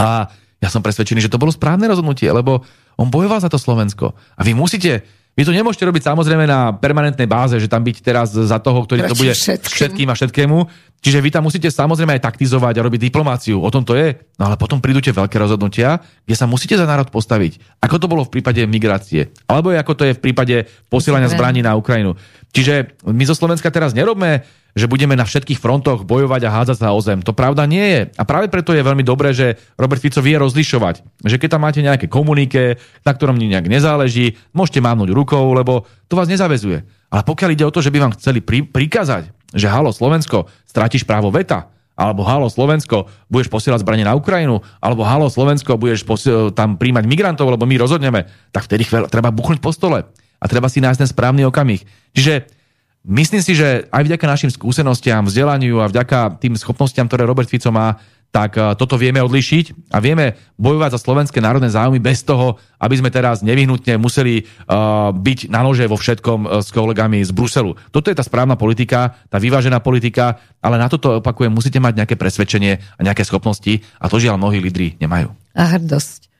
A 0.00 0.32
ja 0.58 0.68
som 0.72 0.80
presvedčený, 0.80 1.20
že 1.20 1.32
to 1.32 1.40
bolo 1.40 1.52
správne 1.52 1.84
rozhodnutie, 1.84 2.32
lebo 2.32 2.64
on 2.96 3.12
bojoval 3.12 3.44
za 3.44 3.52
to 3.52 3.60
Slovensko. 3.60 4.16
A 4.36 4.40
vy 4.40 4.56
musíte 4.56 5.04
Vy 5.32 5.48
to 5.48 5.56
nemôžete 5.56 5.88
robiť 5.88 6.12
samozrejme 6.12 6.44
na 6.44 6.76
permanentnej 6.76 7.24
báze, 7.24 7.56
že 7.56 7.64
tam 7.64 7.80
byť 7.80 7.96
teraz 8.04 8.36
za 8.36 8.58
toho, 8.60 8.84
ktorý 8.84 9.08
Proti 9.08 9.12
to 9.16 9.20
bude 9.20 9.32
všetkým. 9.32 9.72
všetkým 9.72 10.08
a 10.12 10.14
všetkému. 10.14 10.58
Čiže 11.02 11.18
vy 11.18 11.30
tam 11.32 11.48
musíte 11.48 11.66
samozrejme 11.72 12.14
aj 12.14 12.22
taktizovať 12.22 12.78
a 12.78 12.84
robiť 12.84 13.10
diplomáciu. 13.10 13.58
O 13.58 13.66
tom 13.72 13.82
to 13.82 13.96
je. 13.96 14.12
No 14.38 14.46
ale 14.52 14.60
potom 14.60 14.78
prídu 14.78 15.00
tie 15.00 15.10
veľké 15.10 15.34
rozhodnutia, 15.40 15.98
kde 16.28 16.36
sa 16.36 16.44
musíte 16.44 16.76
za 16.76 16.84
národ 16.84 17.08
postaviť. 17.08 17.80
Ako 17.80 17.96
to 17.98 18.06
bolo 18.06 18.28
v 18.28 18.38
prípade 18.38 18.60
migrácie. 18.68 19.32
Alebo 19.48 19.72
ako 19.72 19.92
to 19.98 20.04
je 20.06 20.14
v 20.14 20.20
prípade 20.20 20.68
posielania 20.92 21.32
zbraní 21.32 21.64
na 21.64 21.74
Ukrajinu. 21.74 22.14
Čiže 22.52 23.00
my 23.08 23.24
zo 23.24 23.32
Slovenska 23.36 23.72
teraz 23.72 23.96
nerobme 23.96 24.44
že 24.72 24.88
budeme 24.88 25.12
na 25.12 25.28
všetkých 25.28 25.60
frontoch 25.60 26.08
bojovať 26.08 26.48
a 26.48 26.54
hádzať 26.60 26.76
sa 26.80 26.96
o 26.96 27.00
zem. 27.04 27.20
To 27.20 27.36
pravda 27.36 27.68
nie 27.68 27.84
je. 27.84 28.00
A 28.16 28.22
práve 28.24 28.48
preto 28.48 28.72
je 28.72 28.80
veľmi 28.80 29.04
dobré, 29.04 29.36
že 29.36 29.60
Robert 29.76 30.00
Fico 30.00 30.24
vie 30.24 30.40
rozlišovať. 30.40 31.24
Že 31.28 31.36
keď 31.36 31.48
tam 31.52 31.62
máte 31.68 31.84
nejaké 31.84 32.08
komunike, 32.08 32.80
na 33.04 33.12
ktorom 33.12 33.36
nejak 33.36 33.68
nezáleží, 33.68 34.40
môžete 34.56 34.80
mávnuť 34.80 35.12
rukou, 35.12 35.44
lebo 35.52 35.84
to 36.08 36.16
vás 36.16 36.28
nezavezuje. 36.28 36.88
Ale 37.12 37.22
pokiaľ 37.28 37.50
ide 37.52 37.68
o 37.68 37.74
to, 37.74 37.84
že 37.84 37.92
by 37.92 37.98
vám 38.00 38.16
chceli 38.16 38.40
pri, 38.40 38.64
prikázať, 38.64 39.28
že 39.52 39.68
halo 39.68 39.92
Slovensko, 39.92 40.48
strátiš 40.64 41.04
právo 41.04 41.28
veta, 41.28 41.68
alebo 41.92 42.24
halo 42.24 42.48
Slovensko, 42.48 43.12
budeš 43.28 43.52
posielať 43.52 43.84
zbranie 43.84 44.08
na 44.08 44.16
Ukrajinu, 44.16 44.64
alebo 44.80 45.04
halo 45.04 45.28
Slovensko, 45.28 45.76
budeš 45.76 46.08
posiel, 46.08 46.48
tam 46.48 46.80
príjmať 46.80 47.04
migrantov, 47.04 47.52
lebo 47.52 47.68
my 47.68 47.76
rozhodneme, 47.76 48.24
tak 48.48 48.64
vtedy 48.64 48.88
chvíľ, 48.88 49.12
treba 49.12 49.28
buchnúť 49.28 49.60
po 49.60 49.76
stole 49.76 50.08
a 50.42 50.44
treba 50.50 50.66
si 50.66 50.82
nájsť 50.82 51.06
ten 51.06 51.10
správny 51.10 51.46
okamih. 51.46 51.86
Čiže 52.10 52.62
Myslím 53.02 53.42
si, 53.42 53.58
že 53.58 53.90
aj 53.90 54.06
vďaka 54.06 54.30
našim 54.30 54.50
skúsenostiam, 54.54 55.26
vzdelaniu 55.26 55.82
a 55.82 55.90
vďaka 55.90 56.38
tým 56.38 56.54
schopnostiam, 56.54 57.10
ktoré 57.10 57.26
Robert 57.26 57.50
Fico 57.50 57.74
má, 57.74 57.98
tak 58.32 58.56
e, 58.56 58.78
toto 58.78 58.94
vieme 58.94 59.18
odlišiť 59.20 59.92
a 59.92 59.98
vieme 59.98 60.38
bojovať 60.56 60.96
za 60.96 61.02
slovenské 61.02 61.42
národné 61.42 61.68
záujmy 61.68 61.98
bez 61.98 62.22
toho, 62.22 62.62
aby 62.78 62.94
sme 62.96 63.10
teraz 63.10 63.46
nevyhnutne 63.46 63.94
museli 63.94 64.42
uh, 64.42 65.14
byť 65.14 65.54
na 65.54 65.62
nože 65.62 65.86
vo 65.86 65.94
všetkom 65.94 66.38
uh, 66.42 66.58
s 66.58 66.74
kolegami 66.74 67.22
z 67.22 67.30
Bruselu. 67.30 67.78
Toto 67.94 68.10
je 68.10 68.18
tá 68.18 68.26
správna 68.26 68.58
politika, 68.58 69.14
tá 69.30 69.38
vyvážená 69.38 69.78
politika, 69.78 70.42
ale 70.58 70.82
na 70.82 70.90
toto 70.90 71.22
opakujem, 71.22 71.54
musíte 71.54 71.78
mať 71.78 72.02
nejaké 72.02 72.14
presvedčenie 72.18 72.82
a 72.98 73.00
nejaké 73.06 73.22
schopnosti 73.22 73.86
a 74.02 74.10
to 74.10 74.18
žiaľ 74.18 74.34
mnohí 74.34 74.58
lídry 74.58 74.98
nemajú. 74.98 75.30
A 75.54 75.78
hrdosť. 75.78 76.31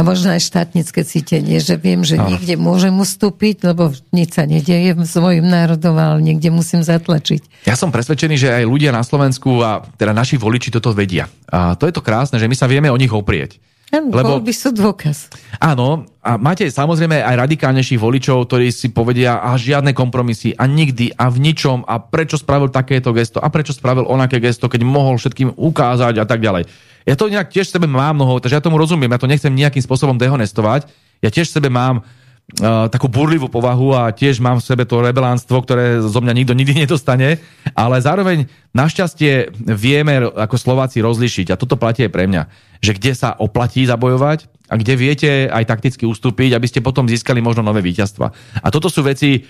A 0.00 0.06
možno 0.06 0.32
aj 0.32 0.40
štátnické 0.40 1.04
cítenie, 1.04 1.60
že 1.60 1.76
viem, 1.76 2.00
že 2.00 2.16
niekde 2.16 2.56
môžem 2.56 2.96
ustúpiť, 2.96 3.68
lebo 3.68 3.92
nič 4.16 4.32
sa 4.32 4.48
nedieje 4.48 4.96
svojim 5.04 5.44
národom, 5.44 5.92
ale 5.92 6.24
niekde 6.24 6.48
musím 6.48 6.80
zatlačiť. 6.80 7.68
Ja 7.68 7.76
som 7.76 7.92
presvedčený, 7.92 8.40
že 8.40 8.48
aj 8.48 8.64
ľudia 8.64 8.96
na 8.96 9.04
Slovensku 9.04 9.60
a 9.60 9.84
teda 10.00 10.16
naši 10.16 10.40
voliči 10.40 10.72
toto 10.72 10.96
vedia. 10.96 11.28
A 11.52 11.76
to 11.76 11.84
je 11.84 11.92
to 11.92 12.00
krásne, 12.00 12.40
že 12.40 12.48
my 12.48 12.56
sa 12.56 12.64
vieme 12.64 12.88
o 12.88 12.96
nich 12.96 13.12
oprieť. 13.12 13.60
Áno, 13.92 14.08
lebo 14.08 14.40
by 14.40 14.54
sú 14.56 14.72
dôkaz. 14.72 15.34
Áno, 15.60 16.08
a 16.24 16.40
máte 16.40 16.64
samozrejme 16.64 17.20
aj 17.20 17.42
radikálnejších 17.42 18.00
voličov, 18.00 18.48
ktorí 18.48 18.72
si 18.72 18.94
povedia, 18.94 19.42
a 19.42 19.52
žiadne 19.58 19.92
kompromisy 19.92 20.56
a 20.56 20.64
nikdy 20.64 21.12
a 21.12 21.28
v 21.28 21.44
ničom 21.44 21.84
a 21.84 22.00
prečo 22.00 22.40
spravil 22.40 22.72
takéto 22.72 23.12
gesto 23.12 23.36
a 23.36 23.52
prečo 23.52 23.76
spravil 23.76 24.08
onaké 24.08 24.40
gesto, 24.40 24.70
keď 24.70 24.80
mohol 24.86 25.20
všetkým 25.20 25.58
ukázať 25.60 26.22
a 26.22 26.24
tak 26.24 26.40
ďalej. 26.40 26.70
Ja 27.08 27.14
to 27.16 27.32
nejak 27.32 27.48
tiež 27.52 27.72
sebe 27.72 27.88
mám 27.88 28.16
mnoho, 28.16 28.40
takže 28.40 28.60
ja 28.60 28.64
tomu 28.64 28.76
rozumiem, 28.76 29.10
ja 29.10 29.20
to 29.20 29.30
nechcem 29.30 29.52
nejakým 29.52 29.80
spôsobom 29.80 30.20
dehonestovať. 30.20 30.88
Ja 31.24 31.32
tiež 31.32 31.48
sebe 31.48 31.72
mám 31.72 32.04
uh, 32.04 32.86
takú 32.92 33.08
burlivú 33.08 33.48
povahu 33.48 33.96
a 33.96 34.12
tiež 34.12 34.40
mám 34.40 34.60
v 34.60 34.66
sebe 34.66 34.84
to 34.84 35.00
rebelánstvo, 35.00 35.60
ktoré 35.64 36.00
zo 36.04 36.20
mňa 36.20 36.32
nikto 36.36 36.52
nikdy 36.52 36.74
nedostane, 36.84 37.40
ale 37.72 37.96
zároveň 38.00 38.48
našťastie 38.76 39.54
vieme 39.74 40.20
ako 40.28 40.56
Slováci 40.56 41.00
rozlišiť 41.00 41.54
a 41.54 41.58
toto 41.60 41.80
platí 41.80 42.04
aj 42.04 42.12
pre 42.12 42.28
mňa, 42.28 42.42
že 42.84 42.92
kde 42.96 43.12
sa 43.16 43.36
oplatí 43.36 43.84
zabojovať 43.88 44.48
a 44.70 44.74
kde 44.78 44.94
viete 44.94 45.30
aj 45.50 45.66
takticky 45.66 46.06
ustúpiť, 46.06 46.54
aby 46.54 46.66
ste 46.70 46.84
potom 46.84 47.10
získali 47.10 47.42
možno 47.42 47.66
nové 47.66 47.82
víťazstva. 47.82 48.30
A 48.62 48.68
toto 48.70 48.86
sú 48.86 49.02
veci, 49.02 49.42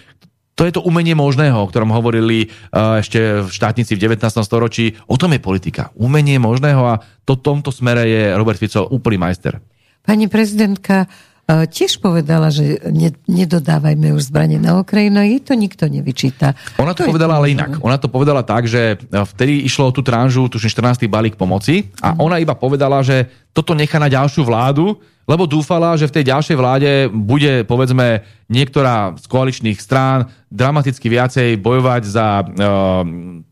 to 0.61 0.69
je 0.69 0.77
to 0.77 0.85
umenie 0.85 1.17
možného, 1.17 1.57
o 1.57 1.71
ktorom 1.73 1.89
hovorili 1.89 2.53
uh, 2.53 3.01
ešte 3.01 3.41
v 3.41 3.49
štátnici 3.49 3.97
v 3.97 4.13
19. 4.13 4.21
storočí. 4.45 4.93
O 5.09 5.17
tom 5.17 5.33
je 5.33 5.41
politika. 5.41 5.89
Umenie 5.97 6.37
možného 6.37 6.85
a 6.85 7.01
to 7.25 7.41
tomto 7.41 7.73
smere 7.73 8.05
je 8.05 8.37
Robert 8.37 8.61
Fico 8.61 8.85
úplný 8.85 9.17
majster. 9.17 9.57
Pani 10.05 10.29
prezidentka 10.29 11.09
uh, 11.09 11.65
tiež 11.65 12.05
povedala, 12.05 12.53
že 12.53 12.77
ne, 12.93 13.09
nedodávajme 13.25 14.13
už 14.13 14.29
zbranie 14.29 14.61
na 14.61 14.77
Ukrajinu, 14.77 15.25
jej 15.25 15.41
to 15.41 15.57
nikto 15.57 15.89
nevyčíta. 15.89 16.53
Ona 16.77 16.93
to, 16.93 17.09
to 17.09 17.17
povedala 17.17 17.41
ale 17.41 17.57
inak. 17.57 17.81
Ona 17.81 17.97
to 17.97 18.13
povedala 18.13 18.45
tak, 18.45 18.69
že 18.69 19.01
e, 19.01 19.17
vtedy 19.17 19.65
išlo 19.65 19.89
o 19.89 19.95
tú 19.97 20.05
tranžu, 20.05 20.45
tuším 20.53 20.93
14. 20.93 21.09
balík 21.09 21.41
pomoci 21.41 21.89
a 22.05 22.13
mm. 22.13 22.21
ona 22.21 22.37
iba 22.37 22.53
povedala, 22.53 23.01
že 23.01 23.33
toto 23.51 23.75
nechá 23.75 23.99
na 23.99 24.07
ďalšiu 24.07 24.47
vládu, 24.47 24.99
lebo 25.31 25.47
dúfala, 25.47 25.95
že 25.95 26.11
v 26.11 26.15
tej 26.19 26.25
ďalšej 26.27 26.57
vláde 26.59 26.91
bude, 27.07 27.63
povedzme, 27.63 28.27
niektorá 28.51 29.15
z 29.15 29.31
koaličných 29.31 29.79
strán 29.79 30.27
dramaticky 30.51 31.07
viacej 31.07 31.55
bojovať 31.63 32.03
za 32.03 32.43
uh, 32.43 32.47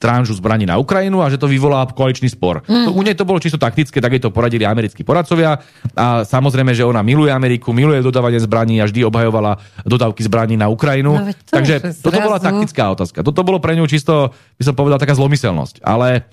tranžu 0.03 0.35
zbraní 0.35 0.67
na 0.67 0.75
Ukrajinu 0.83 1.23
a 1.23 1.31
že 1.31 1.39
to 1.39 1.47
vyvolá 1.47 1.87
koaličný 1.87 2.27
spor. 2.35 2.67
Mm. 2.67 2.83
To, 2.83 2.91
u 2.91 3.03
nej 3.07 3.15
to 3.15 3.23
bolo 3.23 3.39
čisto 3.39 3.63
taktické, 3.63 4.03
tak 4.03 4.11
jej 4.11 4.23
to 4.27 4.35
poradili 4.35 4.67
americkí 4.67 5.07
poradcovia 5.07 5.63
a 5.95 6.27
samozrejme, 6.27 6.75
že 6.75 6.83
ona 6.83 6.99
miluje 7.07 7.31
Ameriku, 7.31 7.71
miluje 7.71 8.03
dodávanie 8.03 8.43
zbraní 8.43 8.83
a 8.83 8.91
vždy 8.91 9.07
obhajovala 9.07 9.63
dodávky 9.87 10.27
zbraní 10.27 10.59
na 10.59 10.67
Ukrajinu. 10.67 11.15
No, 11.15 11.31
to 11.31 11.63
Takže 11.63 11.95
toto 12.03 12.19
bola 12.19 12.43
taktická 12.43 12.91
otázka. 12.91 13.23
Toto 13.23 13.47
bolo 13.47 13.63
pre 13.63 13.79
ňu 13.79 13.87
čisto, 13.87 14.35
by 14.59 14.63
som 14.67 14.75
povedal, 14.75 14.99
taká 14.99 15.15
zlomyselnosť. 15.15 15.87
Ale 15.87 16.27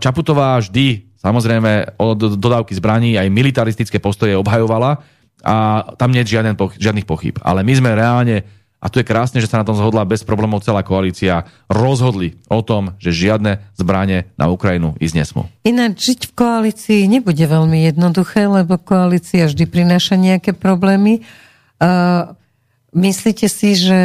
Čaputová 0.00 0.58
vždy 0.60 1.06
Samozrejme, 1.26 1.98
od 1.98 2.38
dodávky 2.38 2.70
zbraní 2.78 3.18
aj 3.18 3.26
militaristické 3.34 3.98
postoje 3.98 4.38
obhajovala 4.38 5.02
a 5.42 5.82
tam 5.98 6.14
nie 6.14 6.22
je 6.22 6.38
žiaden, 6.38 6.54
žiadnych 6.54 7.02
pochyb. 7.02 7.34
Ale 7.42 7.66
my 7.66 7.72
sme 7.74 7.98
reálne, 7.98 8.46
a 8.78 8.86
tu 8.86 9.02
je 9.02 9.08
krásne, 9.10 9.42
že 9.42 9.50
sa 9.50 9.58
na 9.58 9.66
tom 9.66 9.74
zhodla 9.74 10.06
bez 10.06 10.22
problémov 10.22 10.62
celá 10.62 10.86
koalícia, 10.86 11.50
rozhodli 11.66 12.38
o 12.46 12.62
tom, 12.62 12.94
že 13.02 13.10
žiadne 13.10 13.58
zbranie 13.74 14.30
na 14.38 14.46
Ukrajinu 14.46 14.94
ísť 15.02 15.14
nesmú. 15.18 15.50
Ináč 15.66 16.14
žiť 16.14 16.20
v 16.30 16.32
koalícii 16.38 17.02
nebude 17.10 17.42
veľmi 17.42 17.90
jednoduché, 17.90 18.46
lebo 18.46 18.78
koalícia 18.78 19.50
vždy 19.50 19.66
prináša 19.66 20.14
nejaké 20.14 20.54
problémy. 20.54 21.26
Uh, 21.82 22.38
Myslíte 22.96 23.44
si, 23.52 23.76
že 23.76 24.00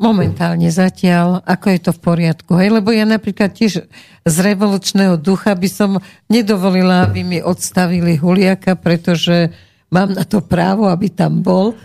momentálne 0.00 0.72
zatiaľ, 0.72 1.44
ako 1.44 1.66
je 1.68 1.80
to 1.84 1.92
v 1.92 2.00
poriadku? 2.00 2.56
Hej? 2.56 2.72
Lebo 2.72 2.88
ja 2.88 3.04
napríklad 3.04 3.52
tiež 3.52 3.84
z 4.24 4.36
revolučného 4.40 5.20
ducha 5.20 5.52
by 5.52 5.68
som 5.68 6.00
nedovolila, 6.32 7.04
aby 7.04 7.20
mi 7.20 7.38
odstavili 7.44 8.16
Huliaka, 8.16 8.80
pretože 8.80 9.52
mám 9.92 10.16
na 10.16 10.24
to 10.24 10.40
právo, 10.40 10.88
aby 10.88 11.12
tam 11.12 11.44
bol. 11.44 11.76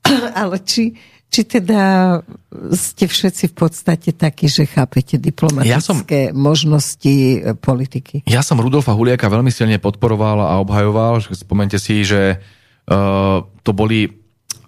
Ale 0.40 0.64
či, 0.64 0.96
či 1.28 1.44
teda 1.44 2.24
ste 2.72 3.04
všetci 3.04 3.52
v 3.52 3.54
podstate 3.60 4.16
takí, 4.16 4.48
že 4.48 4.64
chápete 4.64 5.20
diplomatické 5.20 6.32
ja 6.32 6.32
som, 6.32 6.40
možnosti 6.40 7.44
e, 7.44 7.52
politiky? 7.52 8.24
Ja 8.24 8.40
som 8.40 8.56
Rudolfa 8.56 8.96
Huliaka 8.96 9.28
veľmi 9.28 9.52
silne 9.52 9.76
podporoval 9.76 10.40
a 10.40 10.56
obhajoval. 10.56 11.20
Spomente 11.36 11.76
si, 11.76 12.00
že 12.00 12.40
uh, 12.88 13.44
to 13.60 13.76
boli 13.76 14.24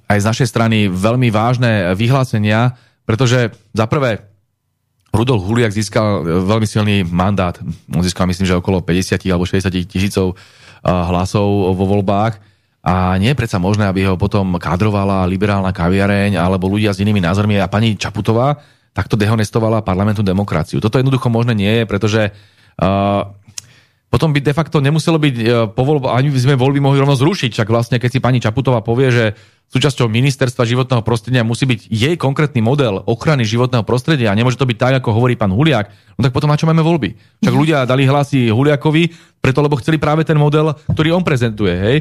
aj 0.08 0.18
z 0.24 0.28
našej 0.28 0.48
strany 0.48 0.78
veľmi 0.88 1.28
vážne 1.28 1.92
vyhlásenia, 1.92 2.74
pretože 3.04 3.52
za 3.76 3.84
prvé 3.84 4.24
Rudolf 5.12 5.44
Huliak 5.44 5.72
získal 5.72 6.24
veľmi 6.24 6.68
silný 6.68 6.96
mandát. 7.04 7.56
On 7.92 8.04
získal 8.04 8.28
myslím, 8.28 8.44
že 8.44 8.56
okolo 8.56 8.84
50 8.84 9.24
alebo 9.28 9.48
60 9.48 9.72
tisícov 9.88 10.36
hlasov 10.84 11.72
vo 11.72 11.84
voľbách. 11.88 12.40
A 12.84 13.20
nie 13.20 13.32
je 13.32 13.40
predsa 13.40 13.60
možné, 13.60 13.84
aby 13.84 14.08
ho 14.08 14.20
potom 14.20 14.56
kadrovala 14.56 15.28
liberálna 15.28 15.74
kaviareň 15.74 16.40
alebo 16.40 16.70
ľudia 16.72 16.94
s 16.94 17.02
inými 17.04 17.20
názormi 17.20 17.60
a 17.60 17.68
pani 17.68 17.98
Čaputová 17.98 18.56
takto 18.96 19.14
dehonestovala 19.14 19.84
parlamentnú 19.84 20.24
demokraciu. 20.24 20.80
Toto 20.80 20.96
jednoducho 20.96 21.28
možné 21.28 21.52
nie 21.54 21.72
je, 21.82 21.84
pretože 21.84 22.22
uh, 22.32 23.28
potom 24.08 24.32
by 24.32 24.40
de 24.40 24.56
facto 24.56 24.80
nemuselo 24.80 25.20
byť 25.20 25.34
uh, 25.36 25.46
po 25.68 25.84
voľbách, 25.84 26.16
ani 26.16 26.32
by 26.32 26.40
sme 26.40 26.54
voľby 26.56 26.80
mohli 26.80 26.98
rovno 27.00 27.12
zrušiť. 27.12 27.52
Však 27.52 27.68
vlastne, 27.68 28.00
keď 28.00 28.10
si 28.16 28.24
pani 28.24 28.40
Čaputová 28.40 28.80
povie, 28.80 29.12
že 29.12 29.24
súčasťou 29.68 30.08
ministerstva 30.08 30.64
životného 30.64 31.04
prostredia 31.04 31.44
musí 31.44 31.68
byť 31.68 31.92
jej 31.92 32.16
konkrétny 32.16 32.64
model 32.64 33.04
ochrany 33.04 33.44
životného 33.44 33.84
prostredia 33.84 34.32
a 34.32 34.38
nemôže 34.38 34.56
to 34.56 34.64
byť 34.64 34.78
tak, 34.80 34.94
ako 35.04 35.12
hovorí 35.12 35.36
pán 35.36 35.52
Huliak, 35.52 35.92
no 36.16 36.24
tak 36.24 36.32
potom 36.32 36.48
na 36.48 36.56
čo 36.56 36.64
máme 36.64 36.80
voľby? 36.80 37.12
Však 37.44 37.52
ľudia 37.54 37.84
dali 37.84 38.08
hlasy 38.08 38.48
Huliakovi, 38.48 39.12
preto 39.44 39.60
lebo 39.60 39.76
chceli 39.76 40.00
práve 40.00 40.24
ten 40.24 40.40
model, 40.40 40.72
ktorý 40.88 41.12
on 41.12 41.24
prezentuje. 41.24 41.76
Hej? 41.76 41.96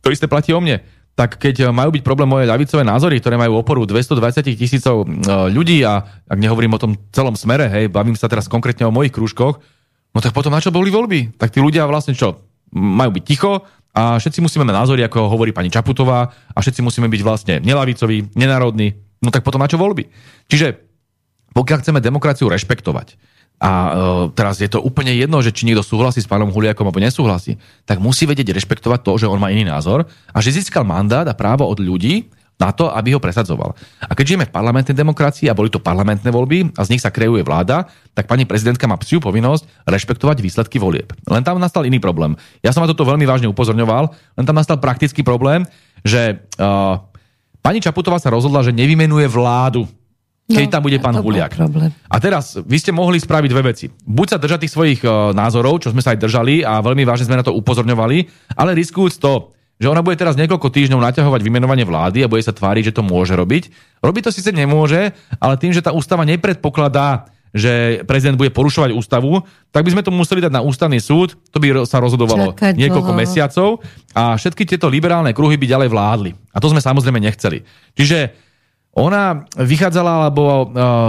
To 0.00 0.08
isté 0.08 0.24
platí 0.24 0.56
o 0.56 0.60
mne. 0.60 0.80
Tak 1.12 1.36
keď 1.36 1.68
majú 1.68 1.92
byť 1.92 2.00
problém 2.00 2.24
moje 2.24 2.48
ľavicové 2.48 2.88
názory, 2.88 3.20
ktoré 3.20 3.36
majú 3.36 3.60
oporu 3.60 3.84
220 3.84 4.56
tisícov 4.56 5.04
e, 5.04 5.06
ľudí 5.52 5.84
a 5.84 6.00
ak 6.24 6.38
nehovorím 6.40 6.72
o 6.72 6.80
tom 6.80 6.96
celom 7.12 7.36
smere, 7.36 7.68
hej, 7.68 7.92
bavím 7.92 8.16
sa 8.16 8.32
teraz 8.32 8.48
konkrétne 8.48 8.88
o 8.88 8.94
mojich 8.96 9.12
krúžkoch, 9.12 9.60
no 10.12 10.18
tak 10.20 10.36
potom 10.36 10.52
na 10.52 10.60
čo 10.60 10.72
boli 10.72 10.92
voľby? 10.92 11.40
Tak 11.40 11.56
tí 11.56 11.58
ľudia 11.58 11.88
vlastne 11.88 12.12
čo? 12.12 12.40
Majú 12.72 13.20
byť 13.20 13.24
ticho, 13.24 13.64
a 13.92 14.16
všetci 14.16 14.40
musíme 14.40 14.64
mať 14.64 14.72
názory, 14.72 15.04
ako 15.04 15.28
hovorí 15.28 15.52
pani 15.52 15.68
Čaputová, 15.68 16.32
a 16.32 16.58
všetci 16.58 16.80
musíme 16.80 17.12
byť 17.12 17.20
vlastne 17.20 17.54
nelavicoví, 17.60 18.32
nenárodní, 18.32 18.96
no 19.20 19.28
tak 19.28 19.44
potom 19.44 19.60
na 19.60 19.68
čo 19.68 19.76
voľby? 19.76 20.08
Čiže 20.48 20.80
pokiaľ 21.52 21.78
chceme 21.84 22.00
demokraciu 22.00 22.48
rešpektovať, 22.48 23.20
a 23.62 23.70
uh, 23.70 23.92
teraz 24.34 24.58
je 24.58 24.66
to 24.66 24.82
úplne 24.82 25.14
jedno, 25.14 25.38
že 25.38 25.54
či 25.54 25.70
niekto 25.70 25.86
súhlasí 25.86 26.18
s 26.18 26.26
pánom 26.26 26.50
Huliakom 26.50 26.82
alebo 26.82 26.98
nesúhlasí, 26.98 27.62
tak 27.86 28.02
musí 28.02 28.26
vedieť 28.26 28.58
rešpektovať 28.58 29.06
to, 29.06 29.12
že 29.22 29.30
on 29.30 29.38
má 29.38 29.54
iný 29.54 29.62
názor 29.62 30.02
a 30.34 30.38
že 30.42 30.50
získal 30.50 30.82
mandát 30.82 31.22
a 31.30 31.38
právo 31.38 31.70
od 31.70 31.78
ľudí, 31.78 32.26
na 32.62 32.70
to, 32.70 32.86
aby 32.94 33.18
ho 33.18 33.20
presadzoval. 33.20 33.74
A 34.06 34.14
keď 34.14 34.24
žijeme 34.34 34.46
v 34.46 34.54
parlamentnej 34.54 34.94
demokracii 34.94 35.50
a 35.50 35.58
boli 35.58 35.66
to 35.66 35.82
parlamentné 35.82 36.30
voľby 36.30 36.70
a 36.78 36.86
z 36.86 36.94
nich 36.94 37.02
sa 37.02 37.10
kreuje 37.10 37.42
vláda, 37.42 37.90
tak 38.14 38.30
pani 38.30 38.46
prezidentka 38.46 38.86
má 38.86 38.94
psiu 39.02 39.18
povinnosť 39.18 39.66
rešpektovať 39.90 40.38
výsledky 40.38 40.78
volieb. 40.78 41.10
Len 41.26 41.42
tam 41.42 41.58
nastal 41.58 41.82
iný 41.82 41.98
problém. 41.98 42.38
Ja 42.62 42.70
som 42.70 42.86
na 42.86 42.90
toto 42.90 43.02
veľmi 43.02 43.26
vážne 43.26 43.50
upozorňoval, 43.50 44.14
len 44.38 44.44
tam 44.46 44.54
nastal 44.54 44.78
praktický 44.78 45.26
problém, 45.26 45.66
že 46.06 46.38
uh, 46.62 47.02
pani 47.58 47.82
Čaputová 47.82 48.22
sa 48.22 48.30
rozhodla, 48.30 48.62
že 48.62 48.70
nevymenuje 48.70 49.26
vládu 49.26 49.90
keď 50.52 50.66
no, 50.68 50.72
tam 50.74 50.82
bude 50.82 50.98
pán 50.98 51.16
Huliak. 51.16 51.54
A 52.10 52.16
teraz, 52.18 52.58
vy 52.58 52.76
ste 52.76 52.90
mohli 52.90 53.16
spraviť 53.16 53.48
dve 53.48 53.62
veci. 53.72 53.86
Buď 53.88 54.36
sa 54.36 54.38
držať 54.42 54.66
tých 54.66 54.74
svojich 54.74 55.00
uh, 55.06 55.30
názorov, 55.30 55.80
čo 55.80 55.94
sme 55.94 56.02
sa 56.02 56.12
aj 56.12 56.18
držali 56.18 56.66
a 56.66 56.82
veľmi 56.82 57.06
vážne 57.06 57.30
sme 57.30 57.38
na 57.38 57.46
to 57.46 57.54
upozorňovali, 57.54 58.18
ale 58.58 58.74
riskujúc 58.74 59.22
to, 59.22 59.54
že 59.82 59.90
ona 59.90 59.98
bude 59.98 60.14
teraz 60.14 60.38
niekoľko 60.38 60.70
týždňov 60.70 61.02
naťahovať 61.10 61.42
vymenovanie 61.42 61.82
vlády 61.82 62.22
a 62.22 62.30
bude 62.30 62.46
sa 62.46 62.54
tváriť, 62.54 62.94
že 62.94 62.94
to 62.94 63.02
môže 63.02 63.34
robiť. 63.34 63.74
Robiť 63.98 64.22
to 64.22 64.34
síce 64.34 64.54
nemôže, 64.54 65.10
ale 65.42 65.58
tým, 65.58 65.74
že 65.74 65.82
tá 65.82 65.90
ústava 65.90 66.22
nepredpokladá, 66.22 67.26
že 67.50 68.00
prezident 68.06 68.38
bude 68.38 68.54
porušovať 68.54 68.94
ústavu, 68.94 69.42
tak 69.74 69.82
by 69.82 69.90
sme 69.92 70.06
to 70.06 70.14
museli 70.14 70.40
dať 70.40 70.54
na 70.54 70.62
ústavný 70.62 71.02
súd, 71.02 71.34
to 71.50 71.58
by 71.58 71.82
sa 71.84 71.98
rozhodovalo 71.98 72.54
Čakať 72.54 72.78
niekoľko 72.78 73.12
dlho. 73.12 73.20
mesiacov 73.20 73.68
a 74.14 74.38
všetky 74.38 74.64
tieto 74.64 74.86
liberálne 74.86 75.34
kruhy 75.34 75.58
by 75.58 75.66
ďalej 75.66 75.88
vládli. 75.90 76.30
A 76.54 76.62
to 76.62 76.70
sme 76.70 76.80
samozrejme 76.80 77.18
nechceli. 77.18 77.66
Čiže 77.98 78.32
ona 78.92 79.48
vychádzala 79.56 80.28
alebo 80.28 80.42
uh, 80.44 80.62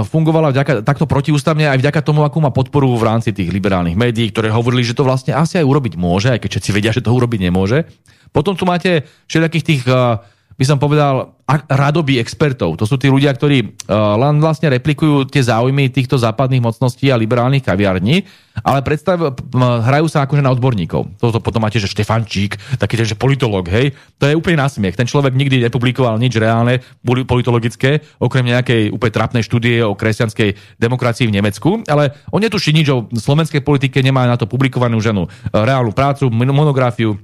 fungovala 0.08 0.56
vďaka, 0.56 0.88
takto 0.88 1.04
protiústavne 1.04 1.68
aj 1.68 1.84
vďaka 1.84 2.00
tomu, 2.00 2.24
akú 2.24 2.40
má 2.40 2.48
podporu 2.48 2.88
v 2.96 3.04
rámci 3.04 3.36
tých 3.36 3.52
liberálnych 3.52 4.00
médií, 4.00 4.32
ktoré 4.32 4.48
hovorili, 4.56 4.88
že 4.88 4.96
to 4.96 5.04
vlastne 5.04 5.36
asi 5.36 5.60
aj 5.60 5.68
urobiť 5.68 6.00
môže, 6.00 6.32
aj 6.32 6.40
keď 6.40 6.50
všetci 6.56 6.72
vedia, 6.72 6.96
že 6.96 7.04
to 7.04 7.12
urobiť 7.12 7.44
nemôže. 7.44 7.84
Potom 8.32 8.56
tu 8.56 8.64
máte 8.64 9.04
všetkých 9.28 9.68
tých 9.68 9.82
uh, 9.84 10.24
by 10.54 10.66
som 10.66 10.78
povedal, 10.78 11.34
radoby 11.68 12.24
expertov. 12.24 12.80
To 12.80 12.88
sú 12.88 12.96
tí 12.96 13.12
ľudia, 13.12 13.36
ktorí 13.36 13.58
uh, 13.62 14.16
len 14.16 14.40
vlastne 14.40 14.72
replikujú 14.72 15.28
tie 15.28 15.44
záujmy 15.44 15.92
týchto 15.92 16.16
západných 16.16 16.64
mocností 16.64 17.12
a 17.12 17.20
liberálnych 17.20 17.68
kaviarní, 17.68 18.24
ale 18.64 18.80
predstav, 18.86 19.18
hrajú 19.58 20.08
sa 20.08 20.24
akože 20.24 20.46
na 20.46 20.54
odborníkov. 20.54 21.18
Toto 21.18 21.42
potom 21.42 21.66
máte, 21.66 21.82
že 21.82 21.90
Štefančík, 21.90 22.78
taký 22.78 22.96
ten, 22.96 23.08
že 23.10 23.18
politolog, 23.18 23.66
hej, 23.66 23.92
to 24.22 24.30
je 24.30 24.38
úplne 24.38 24.62
násmiech. 24.62 24.96
Ten 24.96 25.10
človek 25.10 25.34
nikdy 25.34 25.68
nepublikoval 25.68 26.22
nič 26.22 26.38
reálne 26.38 26.80
politologické, 27.04 28.06
okrem 28.22 28.46
nejakej 28.54 28.94
úplne 28.94 29.14
trapnej 29.14 29.44
štúdie 29.44 29.82
o 29.82 29.98
kresťanskej 29.98 30.80
demokracii 30.80 31.28
v 31.28 31.36
Nemecku, 31.36 31.82
ale 31.90 32.14
on 32.30 32.40
netuší 32.40 32.72
nič 32.78 32.88
o 32.94 33.10
slovenskej 33.10 33.66
politike, 33.66 34.06
nemá 34.06 34.30
na 34.30 34.38
to 34.38 34.46
publikovanú 34.46 35.02
ženu 35.02 35.26
reálnu 35.50 35.92
prácu, 35.92 36.30
monografiu, 36.30 37.18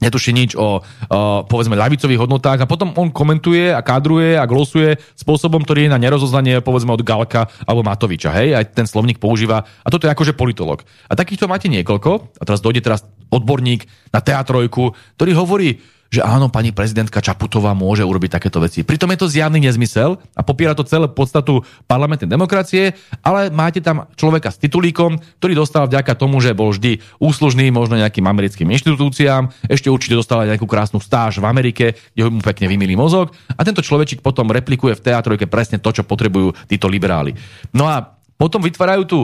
netuší 0.00 0.32
nič 0.36 0.50
o, 0.56 0.80
o 0.80 1.18
povedzme 1.48 1.78
ľavicových 1.78 2.20
hodnotách. 2.20 2.64
A 2.64 2.70
potom 2.70 2.92
on 2.96 3.08
komentuje 3.12 3.72
a 3.72 3.80
kádruje 3.80 4.36
a 4.36 4.48
glosuje 4.48 5.00
spôsobom, 5.16 5.64
ktorý 5.64 5.88
je 5.88 5.94
na 5.94 6.00
nerozoznanie 6.00 6.60
povedzme 6.60 6.92
od 6.92 7.02
Galka 7.04 7.48
alebo 7.64 7.86
Matoviča, 7.86 8.32
hej, 8.36 8.56
aj 8.56 8.76
ten 8.76 8.86
slovník 8.88 9.16
používa. 9.20 9.64
A 9.82 9.88
toto 9.88 10.08
je 10.08 10.12
akože 10.12 10.36
politolog. 10.36 10.84
A 11.08 11.12
takýchto 11.16 11.48
máte 11.48 11.70
niekoľko. 11.72 12.40
A 12.40 12.42
teraz 12.44 12.60
dojde 12.60 12.84
teraz 12.84 13.04
odborník 13.30 13.88
na 14.14 14.20
teatrojku, 14.22 14.94
ktorý 15.18 15.32
hovorí, 15.34 15.82
že 16.10 16.22
áno, 16.22 16.46
pani 16.46 16.70
prezidentka 16.70 17.18
Čaputová 17.18 17.74
môže 17.74 18.06
urobiť 18.06 18.38
takéto 18.38 18.62
veci. 18.62 18.86
Pritom 18.86 19.10
je 19.14 19.18
to 19.18 19.30
zjavný 19.30 19.58
nezmysel 19.58 20.18
a 20.38 20.40
popiera 20.46 20.72
to 20.72 20.86
celé 20.86 21.10
podstatu 21.10 21.66
parlamentnej 21.90 22.30
demokracie, 22.30 22.94
ale 23.26 23.50
máte 23.50 23.82
tam 23.82 24.06
človeka 24.14 24.54
s 24.54 24.60
titulíkom, 24.62 25.18
ktorý 25.42 25.52
dostal 25.58 25.90
vďaka 25.90 26.14
tomu, 26.14 26.38
že 26.38 26.54
bol 26.54 26.70
vždy 26.70 27.02
úslužný 27.18 27.74
možno 27.74 27.98
nejakým 27.98 28.24
americkým 28.24 28.70
inštitúciám, 28.70 29.50
ešte 29.66 29.90
určite 29.90 30.18
dostal 30.18 30.46
aj 30.46 30.56
nejakú 30.56 30.66
krásnu 30.70 31.02
stáž 31.02 31.42
v 31.42 31.46
Amerike, 31.46 31.98
kde 32.14 32.22
ho 32.22 32.30
mu 32.30 32.40
pekne 32.40 32.70
vymilí 32.70 32.94
mozog 32.94 33.34
a 33.54 33.60
tento 33.66 33.82
človečik 33.82 34.22
potom 34.22 34.48
replikuje 34.50 34.94
v 34.94 35.04
teatrojke 35.04 35.50
presne 35.50 35.82
to, 35.82 35.90
čo 35.90 36.06
potrebujú 36.06 36.54
títo 36.70 36.86
liberáli. 36.86 37.34
No 37.74 37.90
a 37.90 38.16
potom 38.36 38.62
vytvárajú 38.62 39.02
tú 39.08 39.20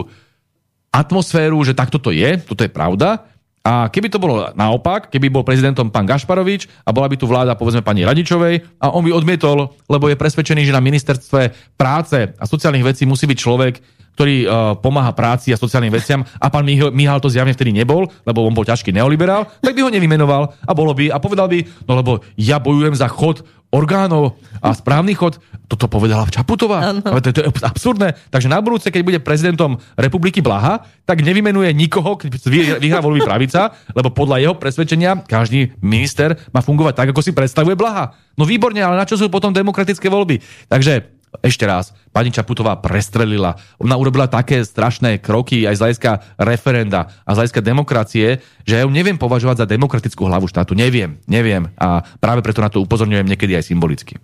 atmosféru, 0.93 1.57
že 1.65 1.73
takto 1.73 1.97
to 1.97 2.13
je, 2.13 2.37
toto 2.45 2.61
je 2.61 2.71
pravda, 2.71 3.32
a 3.63 3.87
keby 3.87 4.11
to 4.11 4.19
bolo 4.19 4.51
naopak, 4.59 5.07
keby 5.07 5.31
bol 5.31 5.47
prezidentom 5.47 5.87
pán 5.87 6.03
Gašparovič 6.03 6.67
a 6.83 6.91
bola 6.91 7.07
by 7.07 7.15
tu 7.15 7.31
vláda 7.31 7.55
povedzme 7.55 7.87
pani 7.87 8.03
Radičovej 8.03 8.83
a 8.83 8.91
on 8.91 9.07
by 9.07 9.15
odmietol, 9.15 9.79
lebo 9.87 10.11
je 10.11 10.19
presvedčený, 10.19 10.67
že 10.67 10.75
na 10.75 10.83
ministerstve 10.83 11.55
práce 11.79 12.35
a 12.35 12.45
sociálnych 12.45 12.83
vecí 12.83 13.07
musí 13.07 13.31
byť 13.31 13.39
človek, 13.39 13.75
ktorý 14.15 14.37
uh, 14.45 14.77
pomáha 14.79 15.13
práci 15.17 15.51
a 15.53 15.61
sociálnym 15.61 15.93
veciam 15.93 16.23
a 16.39 16.47
pán 16.53 16.69
Mihal 16.69 17.21
to 17.21 17.33
zjavne 17.33 17.57
vtedy 17.57 17.73
nebol, 17.73 18.09
lebo 18.29 18.45
on 18.45 18.53
bol 18.53 18.67
ťažký 18.67 18.93
neoliberál, 18.93 19.49
tak 19.65 19.73
by 19.73 19.81
ho 19.85 19.91
nevymenoval 19.91 20.53
a 20.63 20.73
bolo 20.77 20.93
by 20.93 21.09
a 21.09 21.19
povedal 21.19 21.49
by, 21.49 21.65
no 21.89 21.93
lebo 21.97 22.21
ja 22.37 22.61
bojujem 22.61 22.97
za 22.97 23.09
chod 23.09 23.41
orgánov 23.73 24.37
a 24.61 24.77
správny 24.77 25.17
chod, 25.17 25.41
toto 25.65 25.89
povedala 25.89 26.29
Čaputová. 26.29 26.93
Ale 26.93 27.25
to, 27.25 27.33
to 27.33 27.41
je 27.41 27.49
absurdné. 27.65 28.13
Takže 28.29 28.53
na 28.53 28.61
budúce, 28.61 28.93
keď 28.93 29.01
bude 29.01 29.19
prezidentom 29.25 29.81
republiky 29.97 30.45
Blaha, 30.45 30.85
tak 31.09 31.25
nevymenuje 31.25 31.73
nikoho, 31.73 32.21
keď 32.21 32.37
vyhrá 32.77 33.01
voľby 33.01 33.25
pravica, 33.25 33.73
lebo 33.97 34.13
podľa 34.13 34.45
jeho 34.45 34.55
presvedčenia 34.61 35.25
každý 35.25 35.73
minister 35.81 36.37
má 36.53 36.61
fungovať 36.61 36.95
tak, 37.01 37.09
ako 37.17 37.25
si 37.25 37.33
predstavuje 37.33 37.73
Blaha. 37.73 38.13
No 38.37 38.45
výborne, 38.45 38.85
ale 38.85 39.01
na 39.01 39.09
čo 39.09 39.17
sú 39.17 39.33
potom 39.33 39.57
demokratické 39.57 40.05
voľby? 40.13 40.45
Takže 40.69 41.22
ešte 41.41 41.65
raz, 41.65 41.97
pani 42.13 42.29
Čaputová 42.29 42.77
prestrelila. 42.77 43.57
Ona 43.81 43.97
urobila 43.97 44.29
také 44.29 44.61
strašné 44.61 45.17
kroky 45.25 45.65
aj 45.65 45.75
z 45.79 45.81
hľadiska 45.81 46.11
referenda 46.37 47.09
a 47.25 47.33
z 47.33 47.39
hľadiska 47.41 47.61
demokracie, 47.65 48.45
že 48.69 48.77
ja 48.77 48.85
ju 48.85 48.93
neviem 48.93 49.17
považovať 49.17 49.65
za 49.65 49.67
demokratickú 49.71 50.29
hlavu 50.29 50.45
štátu. 50.45 50.77
Neviem, 50.77 51.17
neviem. 51.25 51.73
A 51.81 52.05
práve 52.21 52.45
preto 52.45 52.61
na 52.61 52.69
to 52.69 52.85
upozorňujem 52.85 53.25
niekedy 53.25 53.57
aj 53.57 53.73
symbolicky. 53.73 54.21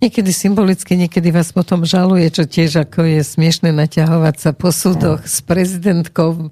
Niekedy 0.00 0.32
symbolicky, 0.32 0.96
niekedy 0.96 1.28
vás 1.28 1.52
potom 1.52 1.84
žaluje, 1.84 2.32
čo 2.32 2.48
tiež 2.48 2.88
ako 2.88 3.04
je 3.04 3.20
smiešne 3.20 3.68
naťahovať 3.72 4.36
sa 4.40 4.50
po 4.56 4.72
súdoch 4.72 5.28
s 5.28 5.44
prezidentkou. 5.44 6.48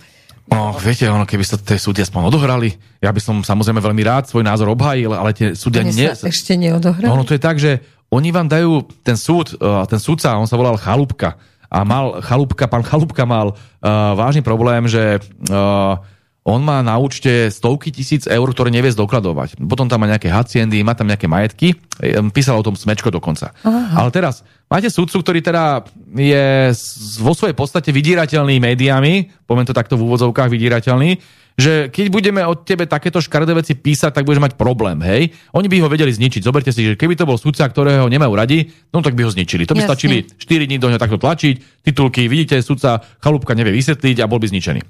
No, 0.48 0.72
viete, 0.80 1.04
ono, 1.08 1.28
keby 1.28 1.44
sa 1.44 1.60
tie 1.60 1.76
súdy 1.76 2.00
aspoň 2.00 2.32
odohrali, 2.32 2.72
ja 3.04 3.12
by 3.12 3.20
som 3.20 3.44
samozrejme 3.44 3.84
veľmi 3.84 4.00
rád 4.00 4.32
svoj 4.32 4.44
názor 4.44 4.72
obhajil, 4.72 5.12
ale 5.12 5.36
tie 5.36 5.52
súdia 5.52 5.84
nie... 5.84 6.08
Sa 6.08 6.28
ešte 6.28 6.56
neodohrali? 6.56 7.04
No, 7.04 7.20
ono 7.20 7.24
to 7.28 7.36
je 7.36 7.40
tak, 7.40 7.60
že 7.60 7.84
oni 8.08 8.28
vám 8.32 8.48
dajú 8.48 8.88
ten 9.04 9.16
súd, 9.16 9.56
uh, 9.60 9.84
ten 9.84 10.00
súdca, 10.00 10.36
on 10.40 10.48
sa 10.48 10.56
volal 10.56 10.80
Chalúbka 10.80 11.36
a 11.68 11.84
mal 11.84 12.24
Chalúbka, 12.24 12.64
pán 12.64 12.80
Chalúbka 12.84 13.28
mal 13.28 13.52
uh, 13.52 14.16
vážny 14.16 14.40
problém, 14.40 14.88
že 14.88 15.20
uh, 15.52 16.00
on 16.48 16.64
má 16.64 16.80
na 16.80 16.96
účte 16.96 17.52
stovky 17.52 17.92
tisíc 17.92 18.24
eur, 18.24 18.48
ktoré 18.48 18.72
nevie 18.72 18.88
zdokladovať. 18.96 19.60
Potom 19.68 19.84
tam 19.84 20.00
má 20.00 20.08
nejaké 20.08 20.32
haciendy, 20.32 20.80
má 20.80 20.96
tam 20.96 21.04
nejaké 21.04 21.28
majetky. 21.28 21.76
Písal 22.32 22.56
o 22.56 22.64
tom 22.64 22.72
Smečko 22.72 23.12
dokonca. 23.12 23.52
Aha. 23.68 24.00
Ale 24.00 24.08
teraz, 24.08 24.40
máte 24.64 24.88
súdcu, 24.88 25.20
ktorý 25.20 25.44
teda 25.44 25.84
je 26.16 26.72
vo 27.20 27.36
svojej 27.36 27.52
podstate 27.52 27.92
vydírateľný 27.92 28.64
médiami, 28.64 29.28
poviem 29.44 29.68
to 29.68 29.76
takto 29.76 30.00
v 30.00 30.08
úvodzovkách 30.08 30.48
vydírateľný, 30.48 31.20
že 31.58 31.90
keď 31.90 32.06
budeme 32.06 32.38
od 32.46 32.62
tebe 32.62 32.86
takéto 32.86 33.18
škaredé 33.18 33.50
veci 33.50 33.74
písať, 33.74 34.14
tak 34.14 34.22
budeš 34.22 34.38
mať 34.38 34.52
problém, 34.54 34.94
hej? 35.02 35.34
Oni 35.50 35.66
by 35.66 35.82
ho 35.82 35.90
vedeli 35.90 36.14
zničiť. 36.14 36.46
Zoberte 36.46 36.70
si, 36.70 36.86
že 36.86 36.94
keby 36.94 37.18
to 37.18 37.26
bol 37.26 37.34
sudca, 37.34 37.66
ktorého 37.66 38.06
nemajú 38.06 38.32
radi, 38.38 38.70
no 38.94 39.02
tak 39.02 39.18
by 39.18 39.26
ho 39.26 39.34
zničili. 39.34 39.66
To 39.66 39.74
by 39.74 39.82
Jasne. 39.82 39.90
stačili 39.90 40.16
4 40.22 40.70
dní 40.70 40.78
do 40.78 40.86
neho 40.86 41.02
takto 41.02 41.18
tlačiť, 41.18 41.82
titulky, 41.82 42.30
vidíte, 42.30 42.62
sudca 42.62 43.02
chalúbka 43.18 43.58
nevie 43.58 43.74
vysvetliť 43.74 44.22
a 44.22 44.30
bol 44.30 44.38
by 44.38 44.54
zničený. 44.54 44.80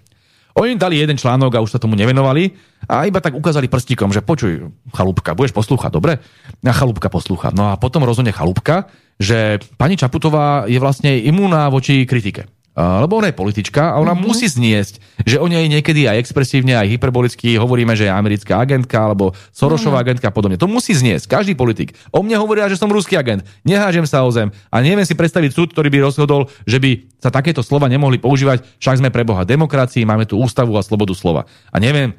Oni 0.61 0.77
im 0.77 0.81
dali 0.81 1.01
jeden 1.01 1.17
článok 1.17 1.57
a 1.57 1.65
už 1.65 1.73
sa 1.73 1.81
tomu 1.81 1.97
nevenovali 1.97 2.53
a 2.85 3.09
iba 3.09 3.23
tak 3.23 3.33
ukázali 3.33 3.71
prstíkom, 3.71 4.13
že 4.13 4.21
počuj, 4.21 4.69
chalúbka, 4.93 5.33
budeš 5.33 5.57
poslúchať, 5.57 5.89
dobre? 5.89 6.21
A 6.67 6.73
chalúbka 6.77 7.09
poslúcha. 7.09 7.49
No 7.55 7.73
a 7.73 7.81
potom 7.81 8.05
rozhodne 8.05 8.35
chalúbka, 8.35 8.93
že 9.17 9.57
pani 9.81 9.97
Čaputová 9.97 10.69
je 10.69 10.77
vlastne 10.77 11.17
imúna 11.17 11.73
voči 11.73 12.05
kritike 12.05 12.58
lebo 12.79 13.19
ona 13.19 13.29
je 13.29 13.35
politička 13.35 13.95
a 13.95 13.99
ona 13.99 14.15
mm-hmm. 14.15 14.29
musí 14.31 14.47
zniesť, 14.47 15.03
že 15.27 15.43
o 15.43 15.51
nej 15.51 15.67
niekedy 15.67 16.07
aj 16.07 16.23
expresívne, 16.23 16.79
aj 16.79 16.95
hyperbolicky 16.95 17.59
hovoríme, 17.59 17.99
že 17.99 18.07
je 18.07 18.13
americká 18.15 18.63
agentka 18.63 18.95
alebo 18.95 19.35
Sorošová 19.51 19.99
mm-hmm. 19.99 20.05
agentka 20.07 20.27
a 20.31 20.35
podobne. 20.35 20.57
To 20.63 20.71
musí 20.71 20.95
zniesť, 20.95 21.27
každý 21.27 21.59
politik. 21.59 21.99
O 22.15 22.23
mne 22.23 22.39
hovoria, 22.39 22.71
že 22.71 22.79
som 22.79 22.87
ruský 22.87 23.19
agent. 23.19 23.43
Nehážem 23.67 24.07
sa 24.07 24.23
o 24.23 24.31
zem 24.31 24.55
a 24.71 24.77
neviem 24.79 25.03
si 25.03 25.19
predstaviť 25.19 25.51
súd, 25.51 25.69
ktorý 25.75 25.91
by 25.91 25.99
rozhodol, 26.07 26.47
že 26.71 26.79
by 26.79 27.19
sa 27.19 27.35
takéto 27.35 27.67
slova 27.67 27.91
nemohli 27.91 28.23
používať, 28.23 28.63
však 28.79 29.03
sme 29.03 29.11
pre 29.11 29.27
Boha 29.27 29.43
demokracii, 29.43 30.07
máme 30.07 30.31
tu 30.31 30.39
ústavu 30.39 30.79
a 30.79 30.87
slobodu 30.87 31.19
slova. 31.19 31.51
A 31.75 31.83
neviem, 31.83 32.15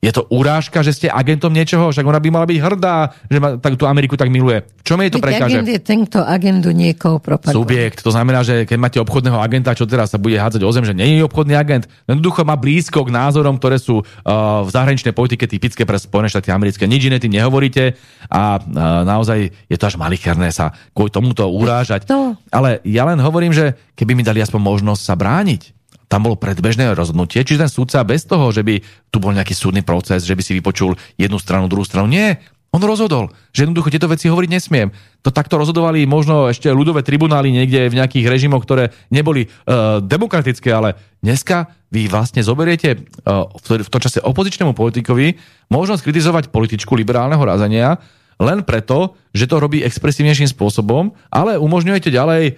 je 0.00 0.12
to 0.16 0.24
urážka, 0.32 0.80
že 0.80 0.96
ste 0.96 1.06
agentom 1.12 1.52
niečoho? 1.52 1.92
Však 1.92 2.08
ona 2.08 2.16
by 2.16 2.28
mala 2.32 2.48
byť 2.48 2.56
hrdá, 2.56 3.12
že 3.28 3.36
ma 3.36 3.60
tak, 3.60 3.76
tú 3.76 3.84
Ameriku 3.84 4.16
tak 4.16 4.32
miluje. 4.32 4.64
Čo 4.80 4.96
mi 4.96 5.12
je 5.12 5.12
to 5.12 5.20
prekáže? 5.20 5.60
Agent 5.60 5.68
je 5.68 5.80
tento 5.84 6.24
agendu 6.24 6.72
niekoho 6.72 7.20
propagovať. 7.20 7.52
Subjekt. 7.52 8.00
To 8.00 8.08
znamená, 8.08 8.40
že 8.40 8.64
keď 8.64 8.78
máte 8.80 8.96
obchodného 8.96 9.36
agenta, 9.36 9.76
čo 9.76 9.84
teraz 9.84 10.08
sa 10.08 10.16
bude 10.16 10.40
hádzať 10.40 10.64
o 10.64 10.72
zem, 10.72 10.88
že 10.88 10.96
nie 10.96 11.20
je 11.20 11.28
obchodný 11.28 11.52
agent, 11.52 11.84
jednoducho 12.08 12.48
má 12.48 12.56
blízko 12.56 13.04
k 13.04 13.12
názorom, 13.12 13.60
ktoré 13.60 13.76
sú 13.76 14.00
uh, 14.00 14.64
v 14.64 14.70
zahraničnej 14.72 15.12
politike 15.12 15.44
typické 15.44 15.84
pre 15.84 16.00
Spojené 16.00 16.32
štáty 16.32 16.48
americké. 16.48 16.88
Nič 16.88 17.04
iné 17.04 17.20
tým 17.20 17.36
nehovoríte 17.36 17.92
a 18.32 18.56
uh, 18.56 19.04
naozaj 19.04 19.52
je 19.52 19.76
to 19.76 19.84
až 19.84 20.00
malicherné 20.00 20.48
sa 20.48 20.72
kvôli 20.96 21.12
tomuto 21.12 21.44
urážať. 21.44 22.08
To. 22.08 22.40
Ale 22.48 22.80
ja 22.88 23.04
len 23.04 23.20
hovorím, 23.20 23.52
že 23.52 23.76
keby 24.00 24.16
mi 24.16 24.24
dali 24.24 24.40
aspoň 24.40 24.64
možnosť 24.64 25.02
sa 25.04 25.12
brániť, 25.12 25.79
tam 26.10 26.26
bolo 26.26 26.34
predbežné 26.34 26.90
rozhodnutie, 26.90 27.46
čiže 27.46 27.62
ten 27.62 27.70
súdca 27.70 28.02
bez 28.02 28.26
toho, 28.26 28.50
že 28.50 28.66
by 28.66 28.82
tu 29.14 29.22
bol 29.22 29.30
nejaký 29.30 29.54
súdny 29.54 29.86
proces, 29.86 30.26
že 30.26 30.34
by 30.34 30.42
si 30.42 30.58
vypočul 30.58 30.98
jednu 31.14 31.38
stranu, 31.38 31.70
druhú 31.70 31.86
stranu, 31.86 32.10
nie. 32.10 32.34
On 32.70 32.82
rozhodol, 32.82 33.34
že 33.50 33.66
jednoducho 33.66 33.90
tieto 33.90 34.06
veci 34.06 34.30
hovoriť 34.30 34.50
nesmiem. 34.50 34.94
To 35.26 35.34
takto 35.34 35.58
rozhodovali 35.58 36.06
možno 36.06 36.50
ešte 36.50 36.70
ľudové 36.70 37.02
tribunály 37.02 37.50
niekde 37.50 37.90
v 37.90 37.98
nejakých 37.98 38.30
režimoch, 38.30 38.62
ktoré 38.62 38.94
neboli 39.10 39.46
uh, 39.46 39.98
demokratické, 40.02 40.70
ale 40.70 40.94
dneska 41.18 41.70
vy 41.90 42.06
vlastne 42.06 42.46
zoberiete 42.46 42.94
uh, 43.26 43.50
v, 43.58 43.90
tom 43.90 44.02
čase 44.02 44.22
opozičnému 44.22 44.70
politikovi 44.70 45.34
možnosť 45.66 46.02
kritizovať 46.06 46.54
političku 46.54 46.94
liberálneho 46.94 47.42
razenia 47.42 47.98
len 48.40 48.64
preto, 48.64 49.18
že 49.36 49.44
to 49.44 49.60
robí 49.60 49.84
expresívnejším 49.84 50.48
spôsobom, 50.48 51.12
ale 51.28 51.60
umožňujete 51.60 52.08
ďalej 52.08 52.56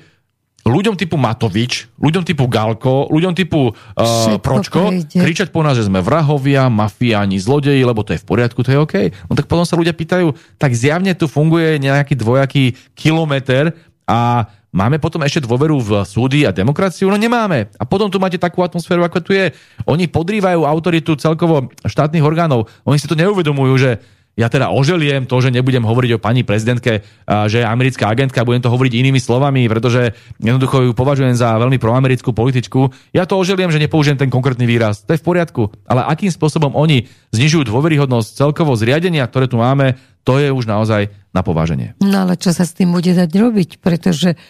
ľuďom 0.62 0.94
typu 0.94 1.18
Matovič, 1.18 1.90
ľuďom 1.98 2.22
typu 2.22 2.46
Galko, 2.46 3.10
ľuďom 3.10 3.34
typu 3.34 3.74
uh, 3.74 4.38
Pročko 4.38 4.94
prejde. 4.94 5.18
kričať 5.18 5.48
po 5.50 5.66
nás, 5.66 5.74
že 5.74 5.90
sme 5.90 5.98
vrahovia, 5.98 6.70
mafiáni, 6.70 7.42
zlodeji, 7.42 7.82
lebo 7.82 8.06
to 8.06 8.14
je 8.14 8.22
v 8.22 8.26
poriadku, 8.26 8.62
to 8.62 8.70
je 8.70 8.78
OK. 8.78 8.94
No 9.26 9.34
tak 9.34 9.50
potom 9.50 9.66
sa 9.66 9.74
ľudia 9.74 9.90
pýtajú, 9.90 10.30
tak 10.62 10.70
zjavne 10.78 11.18
tu 11.18 11.26
funguje 11.26 11.82
nejaký 11.82 12.14
dvojaký 12.14 12.78
kilometr 12.94 13.74
a 14.06 14.46
máme 14.70 15.02
potom 15.02 15.22
ešte 15.26 15.42
dôveru 15.42 15.82
v 15.82 15.90
súdy 16.06 16.46
a 16.46 16.54
demokraciu? 16.54 17.10
No 17.10 17.18
nemáme. 17.18 17.66
A 17.76 17.82
potom 17.82 18.06
tu 18.06 18.22
máte 18.22 18.38
takú 18.38 18.62
atmosféru, 18.62 19.02
ako 19.02 19.18
tu 19.18 19.34
je. 19.34 19.50
Oni 19.84 20.06
podrývajú 20.06 20.62
autoritu 20.62 21.18
celkovo 21.18 21.70
štátnych 21.82 22.22
orgánov. 22.22 22.70
Oni 22.86 23.02
si 23.02 23.10
to 23.10 23.18
neuvedomujú, 23.18 23.74
že 23.78 23.90
ja 24.32 24.48
teda 24.48 24.72
oželiem 24.72 25.28
to, 25.28 25.36
že 25.44 25.52
nebudem 25.52 25.84
hovoriť 25.84 26.16
o 26.16 26.22
pani 26.22 26.40
prezidentke, 26.40 27.04
že 27.28 27.56
je 27.60 27.66
americká 27.68 28.08
agentka, 28.08 28.48
budem 28.48 28.64
to 28.64 28.72
hovoriť 28.72 28.92
inými 28.96 29.20
slovami, 29.20 29.68
pretože 29.68 30.16
jednoducho 30.40 30.88
ju 30.88 30.92
považujem 30.96 31.36
za 31.36 31.60
veľmi 31.60 31.76
proamerickú 31.76 32.32
političku. 32.32 33.12
Ja 33.12 33.28
to 33.28 33.36
oželiem, 33.36 33.68
že 33.68 33.76
nepoužijem 33.76 34.16
ten 34.16 34.32
konkrétny 34.32 34.64
výraz. 34.64 35.04
To 35.04 35.12
je 35.12 35.20
v 35.20 35.26
poriadku. 35.28 35.68
Ale 35.84 36.08
akým 36.08 36.32
spôsobom 36.32 36.72
oni 36.72 37.12
znižujú 37.36 37.68
dôveryhodnosť 37.68 38.28
celkovo 38.32 38.72
zriadenia, 38.72 39.28
ktoré 39.28 39.52
tu 39.52 39.60
máme, 39.60 40.00
to 40.24 40.40
je 40.40 40.48
už 40.48 40.64
naozaj 40.64 41.12
na 41.36 41.44
pováženie. 41.44 41.92
No 42.00 42.24
ale 42.24 42.40
čo 42.40 42.56
sa 42.56 42.64
s 42.64 42.72
tým 42.72 42.94
bude 42.94 43.12
dať 43.12 43.28
robiť? 43.36 43.84
Pretože 43.84 44.40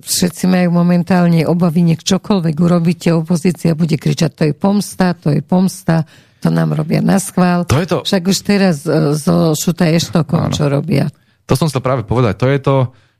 všetci 0.00 0.48
majú 0.48 0.80
momentálne 0.80 1.44
obavy, 1.44 1.84
nech 1.84 2.00
čokoľvek 2.00 2.56
urobíte, 2.56 3.12
opozícia 3.12 3.76
bude 3.76 4.00
kričať, 4.00 4.30
to 4.32 4.42
je 4.48 4.54
pomsta, 4.56 5.12
to 5.12 5.28
je 5.36 5.44
pomsta, 5.44 6.08
to 6.40 6.48
nám 6.48 6.72
robia 6.72 7.04
na 7.04 7.20
schvál. 7.20 7.68
To 7.68 7.76
je 7.76 7.86
to... 7.86 7.98
Však 8.02 8.22
už 8.24 8.38
teraz 8.40 8.82
e, 8.88 9.14
so 9.14 9.52
Šutaj 9.52 10.00
Eštokom, 10.00 10.50
čo 10.56 10.72
robia. 10.72 11.12
To 11.44 11.54
som 11.54 11.68
chcel 11.68 11.84
práve 11.84 12.02
povedať. 12.08 12.34
To 12.40 12.46
je 12.48 12.58
to, 12.58 12.76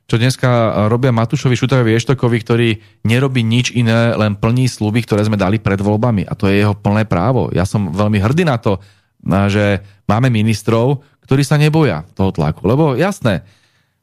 čo 0.09 0.15
dneska 0.19 0.49
robia 0.91 1.13
Matúšovi 1.13 1.55
Šutajovi 1.55 1.95
Eštokovi, 1.95 2.37
ktorý 2.41 2.69
nerobí 3.07 3.45
nič 3.45 3.71
iné, 3.71 4.11
len 4.17 4.35
plní 4.35 4.67
sluby, 4.67 5.05
ktoré 5.05 5.23
sme 5.23 5.39
dali 5.39 5.61
pred 5.61 5.79
voľbami. 5.79 6.27
A 6.27 6.33
to 6.35 6.49
je 6.49 6.59
jeho 6.65 6.75
plné 6.75 7.07
právo. 7.07 7.47
Ja 7.53 7.63
som 7.63 7.93
veľmi 7.93 8.19
hrdý 8.19 8.43
na 8.43 8.59
to, 8.59 8.81
že 9.23 9.85
máme 10.09 10.33
ministrov, 10.33 11.05
ktorí 11.23 11.45
sa 11.45 11.55
neboja 11.55 12.03
toho 12.17 12.33
tlaku. 12.35 12.65
Lebo 12.67 12.97
jasné, 12.97 13.45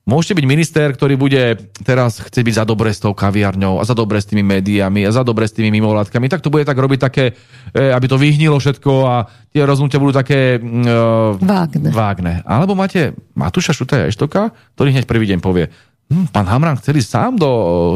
Môžete 0.08 0.40
byť 0.40 0.46
minister, 0.48 0.88
ktorý 0.88 1.20
bude 1.20 1.68
teraz 1.84 2.24
chce 2.24 2.40
byť 2.40 2.54
za 2.56 2.64
dobre 2.64 2.96
s 2.96 3.04
tou 3.04 3.12
kaviarňou 3.12 3.76
a 3.76 3.84
za 3.84 3.92
dobre 3.92 4.16
s 4.16 4.24
tými 4.24 4.40
médiami 4.40 5.04
a 5.04 5.12
za 5.12 5.20
dobre 5.20 5.44
s 5.44 5.52
tými 5.52 5.68
mimovládkami. 5.68 6.32
Tak 6.32 6.40
to 6.40 6.48
bude 6.48 6.64
tak 6.64 6.80
robiť 6.80 6.96
také, 6.96 7.36
e, 7.76 7.92
aby 7.92 8.08
to 8.08 8.16
vyhnilo 8.16 8.56
všetko 8.56 8.92
a 9.04 9.28
tie 9.52 9.68
rozhodnutia 9.68 10.00
budú 10.00 10.16
také 10.16 10.56
uh, 10.56 11.36
vágne. 11.36 11.92
vágne. 11.92 12.40
Alebo 12.48 12.72
máte 12.72 13.12
Matúša 13.36 13.76
Šutaja 13.76 14.08
Eštoka, 14.08 14.56
ktorý 14.80 14.96
hneď 14.96 15.04
prvý 15.04 15.28
deň 15.28 15.44
povie, 15.44 15.68
hm, 16.08 16.32
pán 16.32 16.48
Hamran 16.48 16.80
chceli 16.80 17.04
sám 17.04 17.36
do, 17.36 17.50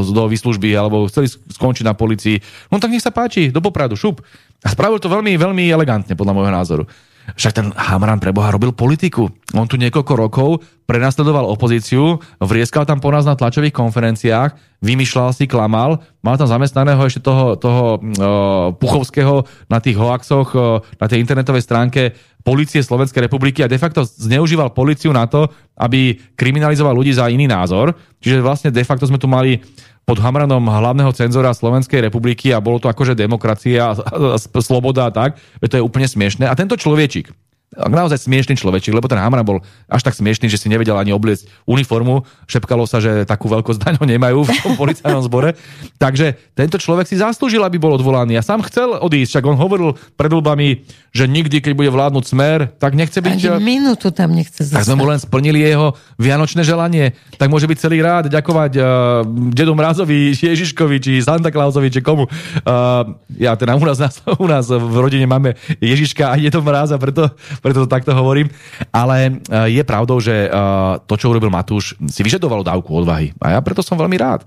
do 0.04 0.28
výslužby 0.28 0.68
alebo 0.76 1.08
chceli 1.08 1.32
skončiť 1.32 1.84
na 1.88 1.96
policii. 1.96 2.68
No 2.68 2.76
tak 2.76 2.92
nech 2.92 3.00
sa 3.00 3.12
páči, 3.12 3.48
do 3.48 3.64
popradu, 3.64 3.96
šup. 3.96 4.20
A 4.60 4.68
spravil 4.68 5.00
to 5.00 5.08
veľmi, 5.08 5.32
veľmi 5.40 5.64
elegantne, 5.72 6.12
podľa 6.12 6.36
môjho 6.36 6.52
názoru. 6.52 6.84
Však 7.38 7.52
ten 7.54 7.66
Hamran 7.72 8.18
preboha 8.18 8.50
robil 8.50 8.74
politiku. 8.74 9.30
On 9.54 9.64
tu 9.64 9.78
niekoľko 9.78 10.12
rokov 10.18 10.48
prenasledoval 10.84 11.48
opozíciu, 11.48 12.20
vrieskal 12.42 12.84
tam 12.84 13.00
po 13.00 13.08
nás 13.08 13.24
na 13.24 13.38
tlačových 13.38 13.72
konferenciách, 13.72 14.82
vymýšľal 14.82 15.30
si, 15.32 15.46
klamal, 15.46 16.02
mal 16.20 16.36
tam 16.36 16.50
zamestnaného 16.50 17.00
ešte 17.06 17.22
toho, 17.22 17.56
toho 17.56 17.96
uh, 17.96 18.74
Puchovského 18.76 19.46
na 19.70 19.78
tých 19.78 19.96
hoaxoch, 19.96 20.52
uh, 20.52 20.82
na 20.98 21.06
tej 21.06 21.22
internetovej 21.22 21.64
stránke 21.64 22.12
policie 22.42 22.82
Slovenskej 22.82 23.30
republiky 23.30 23.62
a 23.62 23.70
de 23.70 23.78
facto 23.78 24.02
zneužíval 24.02 24.74
policiu 24.74 25.14
na 25.14 25.30
to, 25.30 25.46
aby 25.78 26.18
kriminalizoval 26.34 26.92
ľudí 26.92 27.14
za 27.14 27.30
iný 27.30 27.46
názor. 27.46 27.94
Čiže 28.18 28.42
vlastne 28.42 28.70
de 28.74 28.82
facto 28.82 29.06
sme 29.06 29.22
tu 29.22 29.30
mali 29.30 29.62
pod 30.02 30.18
Hamranom 30.18 30.66
hlavného 30.66 31.14
cenzora 31.14 31.54
Slovenskej 31.54 32.02
republiky 32.02 32.50
a 32.50 32.58
bolo 32.58 32.82
to 32.82 32.90
akože 32.90 33.14
demokracia, 33.14 33.94
sloboda 34.58 35.08
a 35.08 35.14
tak, 35.14 35.38
to 35.62 35.78
je 35.78 35.82
úplne 35.82 36.10
smiešné. 36.10 36.50
A 36.50 36.58
tento 36.58 36.74
človečik, 36.74 37.30
naozaj 37.72 38.28
smiešný 38.28 38.60
človečik, 38.60 38.92
lebo 38.92 39.08
ten 39.08 39.16
Hamran 39.16 39.44
bol 39.44 39.64
až 39.88 40.02
tak 40.04 40.12
smiešný, 40.12 40.52
že 40.52 40.60
si 40.60 40.68
nevedel 40.68 40.92
ani 40.92 41.16
obliecť 41.16 41.48
uniformu. 41.64 42.28
Šepkalo 42.44 42.84
sa, 42.84 43.00
že 43.00 43.24
takú 43.24 43.48
veľkosť 43.48 43.80
daňo 43.80 44.04
nemajú 44.04 44.44
v 44.44 44.50
tom 44.60 44.74
policajnom 44.76 45.24
zbore. 45.24 45.56
Takže 46.02 46.36
tento 46.52 46.76
človek 46.76 47.08
si 47.08 47.16
zaslúžil, 47.16 47.64
aby 47.64 47.80
bol 47.80 47.96
odvolaný. 47.96 48.36
A 48.36 48.44
sám 48.44 48.60
chcel 48.68 49.00
odísť, 49.00 49.38
však 49.38 49.44
on 49.48 49.56
hovoril 49.56 49.96
pred 50.20 50.28
voľbami, 50.28 50.84
že 51.16 51.24
nikdy, 51.24 51.64
keď 51.64 51.72
bude 51.72 51.88
vládnuť 51.88 52.24
smer, 52.28 52.58
tak 52.76 52.92
nechce 52.92 53.16
byť... 53.20 53.56
Ani 53.56 53.80
minútu 53.80 54.12
tam 54.12 54.36
nechce 54.36 54.68
zostať. 54.68 54.76
Tak 54.76 54.88
sme 54.88 54.96
mu 55.00 55.08
len 55.08 55.20
splnili 55.20 55.64
jeho 55.64 55.96
vianočné 56.20 56.64
želanie. 56.64 57.16
Tak 57.40 57.48
môže 57.48 57.64
byť 57.64 57.78
celý 57.80 58.04
rád 58.04 58.28
ďakovať 58.28 58.72
uh, 58.76 58.84
dedu 59.52 59.72
Mrázovi, 59.72 60.36
Ježiškovi, 60.36 60.96
či 61.00 61.12
Santa 61.24 61.48
Clausovi, 61.48 61.88
či 61.88 62.04
komu. 62.04 62.28
Uh, 62.28 63.16
ja 63.36 63.56
teda 63.56 63.76
u 63.76 63.84
nás, 63.84 63.96
u 64.44 64.46
nás 64.48 64.68
v 64.68 64.96
rodine 65.00 65.24
máme 65.24 65.56
Ježiška 65.80 66.32
a 66.32 66.36
dedu 66.36 66.60
Mráza, 66.60 67.00
preto 67.00 67.32
preto 67.62 67.86
to 67.86 67.88
takto 67.88 68.10
hovorím. 68.12 68.50
Ale 68.90 69.38
uh, 69.38 69.70
je 69.70 69.82
pravdou, 69.86 70.18
že 70.18 70.50
uh, 70.50 70.98
to, 71.06 71.14
čo 71.14 71.30
urobil 71.30 71.48
Matúš, 71.48 71.94
si 72.10 72.20
vyžadovalo 72.26 72.66
dávku 72.66 72.90
odvahy. 72.90 73.30
A 73.38 73.56
ja 73.56 73.60
preto 73.62 73.80
som 73.80 73.94
veľmi 73.94 74.18
rád. 74.18 74.42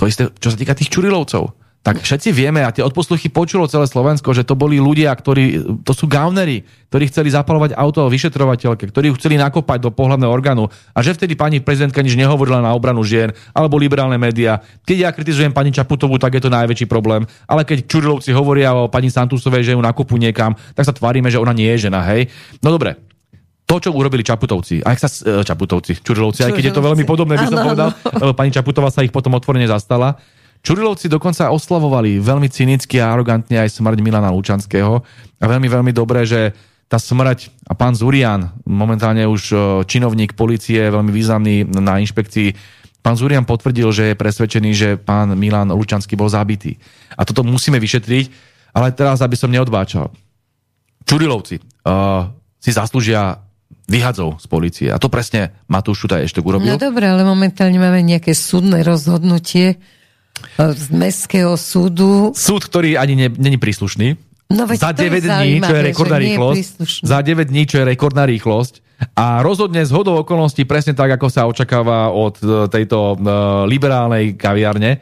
To 0.00 0.08
isté, 0.08 0.32
čo 0.40 0.48
sa 0.48 0.56
týka 0.56 0.72
tých 0.72 0.88
Čurilovcov 0.88 1.67
tak 1.88 2.04
všetci 2.04 2.36
vieme 2.36 2.60
a 2.60 2.68
tie 2.68 2.84
odposluchy 2.84 3.32
počulo 3.32 3.64
celé 3.64 3.88
Slovensko, 3.88 4.36
že 4.36 4.44
to 4.44 4.52
boli 4.52 4.76
ľudia, 4.76 5.08
ktorí, 5.08 5.64
to 5.88 5.96
sú 5.96 6.04
gaunery, 6.04 6.60
ktorí 6.92 7.08
chceli 7.08 7.32
zapalovať 7.32 7.72
auto 7.72 8.04
vyšetrovateľke, 8.12 8.92
ktorí 8.92 9.16
chceli 9.16 9.40
nakopať 9.40 9.88
do 9.88 9.90
pohľadného 9.96 10.28
orgánu 10.28 10.68
a 10.68 10.98
že 11.00 11.16
vtedy 11.16 11.32
pani 11.32 11.64
prezidentka 11.64 12.04
nič 12.04 12.12
nehovorila 12.12 12.60
na 12.60 12.76
obranu 12.76 13.00
žien 13.08 13.32
alebo 13.56 13.80
liberálne 13.80 14.20
médiá. 14.20 14.60
Keď 14.84 14.96
ja 15.00 15.08
kritizujem 15.16 15.56
pani 15.56 15.72
Čaputovú, 15.72 16.20
tak 16.20 16.36
je 16.36 16.44
to 16.44 16.52
najväčší 16.52 16.84
problém, 16.84 17.24
ale 17.48 17.64
keď 17.64 17.88
Čurilovci 17.88 18.36
hovoria 18.36 18.76
o 18.76 18.92
pani 18.92 19.08
Santusovej, 19.08 19.64
že 19.64 19.72
ju 19.72 19.80
nakopú 19.80 20.20
niekam, 20.20 20.52
tak 20.76 20.84
sa 20.84 20.92
tvárime, 20.92 21.32
že 21.32 21.40
ona 21.40 21.56
nie 21.56 21.72
je 21.72 21.88
žena, 21.88 22.04
hej. 22.04 22.28
No 22.60 22.68
dobre, 22.68 23.00
to, 23.64 23.80
čo 23.80 23.96
urobili 23.96 24.20
Čaputovci, 24.20 24.84
aj 24.84 24.96
sa, 25.00 25.08
e, 25.08 25.40
Čaputovci, 25.40 26.04
Čurilovci, 26.04 26.44
aj 26.44 26.52
keď 26.52 26.64
je 26.68 26.74
to 26.76 26.84
veľmi 26.84 27.08
podobné, 27.08 27.40
by 27.40 27.48
som 27.48 27.64
povedal, 27.64 27.88
lebo 28.28 28.32
pani 28.36 28.52
Čaputová 28.52 28.92
sa 28.92 29.00
ich 29.00 29.12
potom 29.12 29.32
otvorene 29.36 29.64
zastala, 29.64 30.20
Čurilovci 30.68 31.08
dokonca 31.08 31.48
oslavovali 31.48 32.20
veľmi 32.20 32.52
cynicky 32.52 33.00
a 33.00 33.08
arogantne 33.08 33.56
aj 33.56 33.72
smrť 33.72 34.04
Milana 34.04 34.28
Lučanského 34.28 35.00
a 35.40 35.44
veľmi, 35.48 35.64
veľmi 35.64 35.96
dobre, 35.96 36.28
že 36.28 36.52
tá 36.92 37.00
smrť 37.00 37.48
a 37.64 37.72
pán 37.72 37.96
Zurian, 37.96 38.52
momentálne 38.68 39.24
už 39.24 39.42
e, 39.48 39.56
činovník 39.88 40.36
policie, 40.36 40.92
veľmi 40.92 41.08
významný 41.08 41.72
na 41.72 41.96
inšpekcii, 42.04 42.52
pán 43.00 43.16
Zurian 43.16 43.48
potvrdil, 43.48 43.88
že 43.96 44.12
je 44.12 44.20
presvedčený, 44.20 44.70
že 44.76 44.88
pán 45.00 45.32
Milan 45.40 45.72
Lučanský 45.72 46.20
bol 46.20 46.28
zabitý. 46.28 46.76
A 47.16 47.24
toto 47.24 47.40
musíme 47.40 47.80
vyšetriť, 47.80 48.28
ale 48.76 48.92
teraz, 48.92 49.24
aby 49.24 49.40
som 49.40 49.48
neodbáčal. 49.48 50.12
Čurilovci 51.08 51.64
uh, 51.88 52.28
si 52.60 52.76
zaslúžia 52.76 53.40
vyhadzov 53.88 54.36
z 54.36 54.46
policie. 54.52 54.88
A 54.92 55.00
to 55.00 55.08
presne 55.08 55.64
Matúš 55.64 56.04
Šutaj 56.04 56.28
ešte 56.28 56.44
urobil. 56.44 56.68
No 56.68 56.76
dobre, 56.76 57.08
ale 57.08 57.24
momentálne 57.24 57.80
máme 57.80 58.04
nejaké 58.04 58.36
súdne 58.36 58.84
rozhodnutie, 58.84 59.80
z 60.58 60.86
Mestského 60.90 61.54
súdu. 61.54 62.34
Súd, 62.34 62.66
ktorý 62.66 62.98
ani 62.98 63.30
není 63.30 63.56
príslušný. 63.56 64.18
No 64.48 64.64
za 64.64 64.96
9 64.96 65.28
dní, 65.28 65.60
čo 65.60 65.74
je 65.76 65.82
rekordná 65.92 66.16
rýchlosť. 66.16 66.60
Za 67.04 67.20
9 67.20 67.52
dní, 67.52 67.62
čo 67.68 67.76
je 67.80 67.84
rekordná 67.84 68.24
rýchlosť. 68.24 68.80
A 69.14 69.44
rozhodne 69.44 69.84
z 69.86 69.92
hodou 69.94 70.24
okolností 70.24 70.64
presne 70.66 70.96
tak, 70.96 71.20
ako 71.20 71.28
sa 71.30 71.46
očakáva 71.46 72.10
od 72.10 72.34
e, 72.42 72.66
tejto 72.66 73.14
uh, 73.14 73.62
liberálnej 73.62 74.34
kaviarne. 74.34 74.98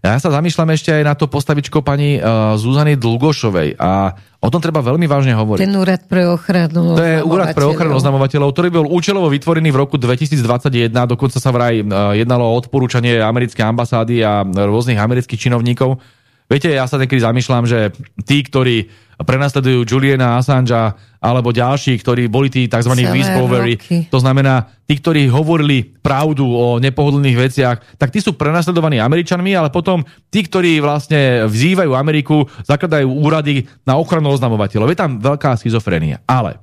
Ja 0.00 0.16
sa 0.16 0.32
zamýšľam 0.32 0.72
ešte 0.72 0.96
aj 0.96 1.04
na 1.04 1.12
to 1.12 1.28
postavičko 1.28 1.84
pani 1.84 2.16
uh, 2.16 2.56
Zuzany 2.56 2.96
Dlgošovej 2.96 3.76
a 3.76 4.16
o 4.40 4.48
tom 4.48 4.64
treba 4.64 4.80
veľmi 4.80 5.04
vážne 5.04 5.36
hovoriť. 5.36 5.60
Ten 5.60 5.76
úrad 5.76 6.08
pre 6.08 6.24
ochranu 6.24 6.96
To 6.96 7.04
je 7.04 7.20
úrad 7.20 7.52
pre 7.52 7.68
ochranu 7.68 8.00
oznamovateľov, 8.00 8.48
ktorý 8.56 8.68
bol 8.72 8.86
účelovo 8.88 9.28
vytvorený 9.28 9.68
v 9.68 9.76
roku 9.76 10.00
2021, 10.00 10.88
dokonca 10.88 11.36
sa 11.36 11.52
vraj 11.52 11.84
uh, 11.84 12.16
jednalo 12.16 12.48
o 12.48 12.56
odporúčanie 12.56 13.20
americkej 13.20 13.60
ambasády 13.60 14.24
a 14.24 14.40
rôznych 14.40 14.96
amerických 14.96 15.36
činovníkov. 15.36 16.00
Viete, 16.48 16.72
ja 16.72 16.88
sa 16.88 16.96
niekedy 16.96 17.20
zamýšľam, 17.20 17.68
že 17.68 17.92
tí, 18.24 18.40
ktorí 18.40 18.88
prenasledujú 19.20 19.84
Juliana 19.84 20.40
Assangea 20.40 20.96
alebo 21.20 21.52
ďalší, 21.52 22.00
ktorí 22.00 22.32
boli 22.32 22.48
tí 22.48 22.64
tzv. 22.64 22.96
whistleblowery. 22.96 23.76
To 24.08 24.18
znamená, 24.18 24.72
tí, 24.88 24.96
ktorí 24.96 25.28
hovorili 25.28 25.84
pravdu 26.00 26.48
o 26.48 26.80
nepohodlných 26.80 27.36
veciach, 27.36 27.76
tak 28.00 28.08
tí 28.08 28.24
sú 28.24 28.34
prenasledovaní 28.34 28.96
Američanmi, 28.96 29.52
ale 29.52 29.68
potom 29.68 30.00
tí, 30.32 30.40
ktorí 30.44 30.80
vlastne 30.80 31.44
vzývajú 31.44 31.92
Ameriku, 31.92 32.48
zakladajú 32.64 33.08
úrady 33.08 33.68
na 33.84 34.00
ochranu 34.00 34.32
oznamovateľov. 34.32 34.88
Je 34.92 34.98
tam 34.98 35.20
veľká 35.20 35.60
schizofrenia. 35.60 36.24
Ale 36.24 36.56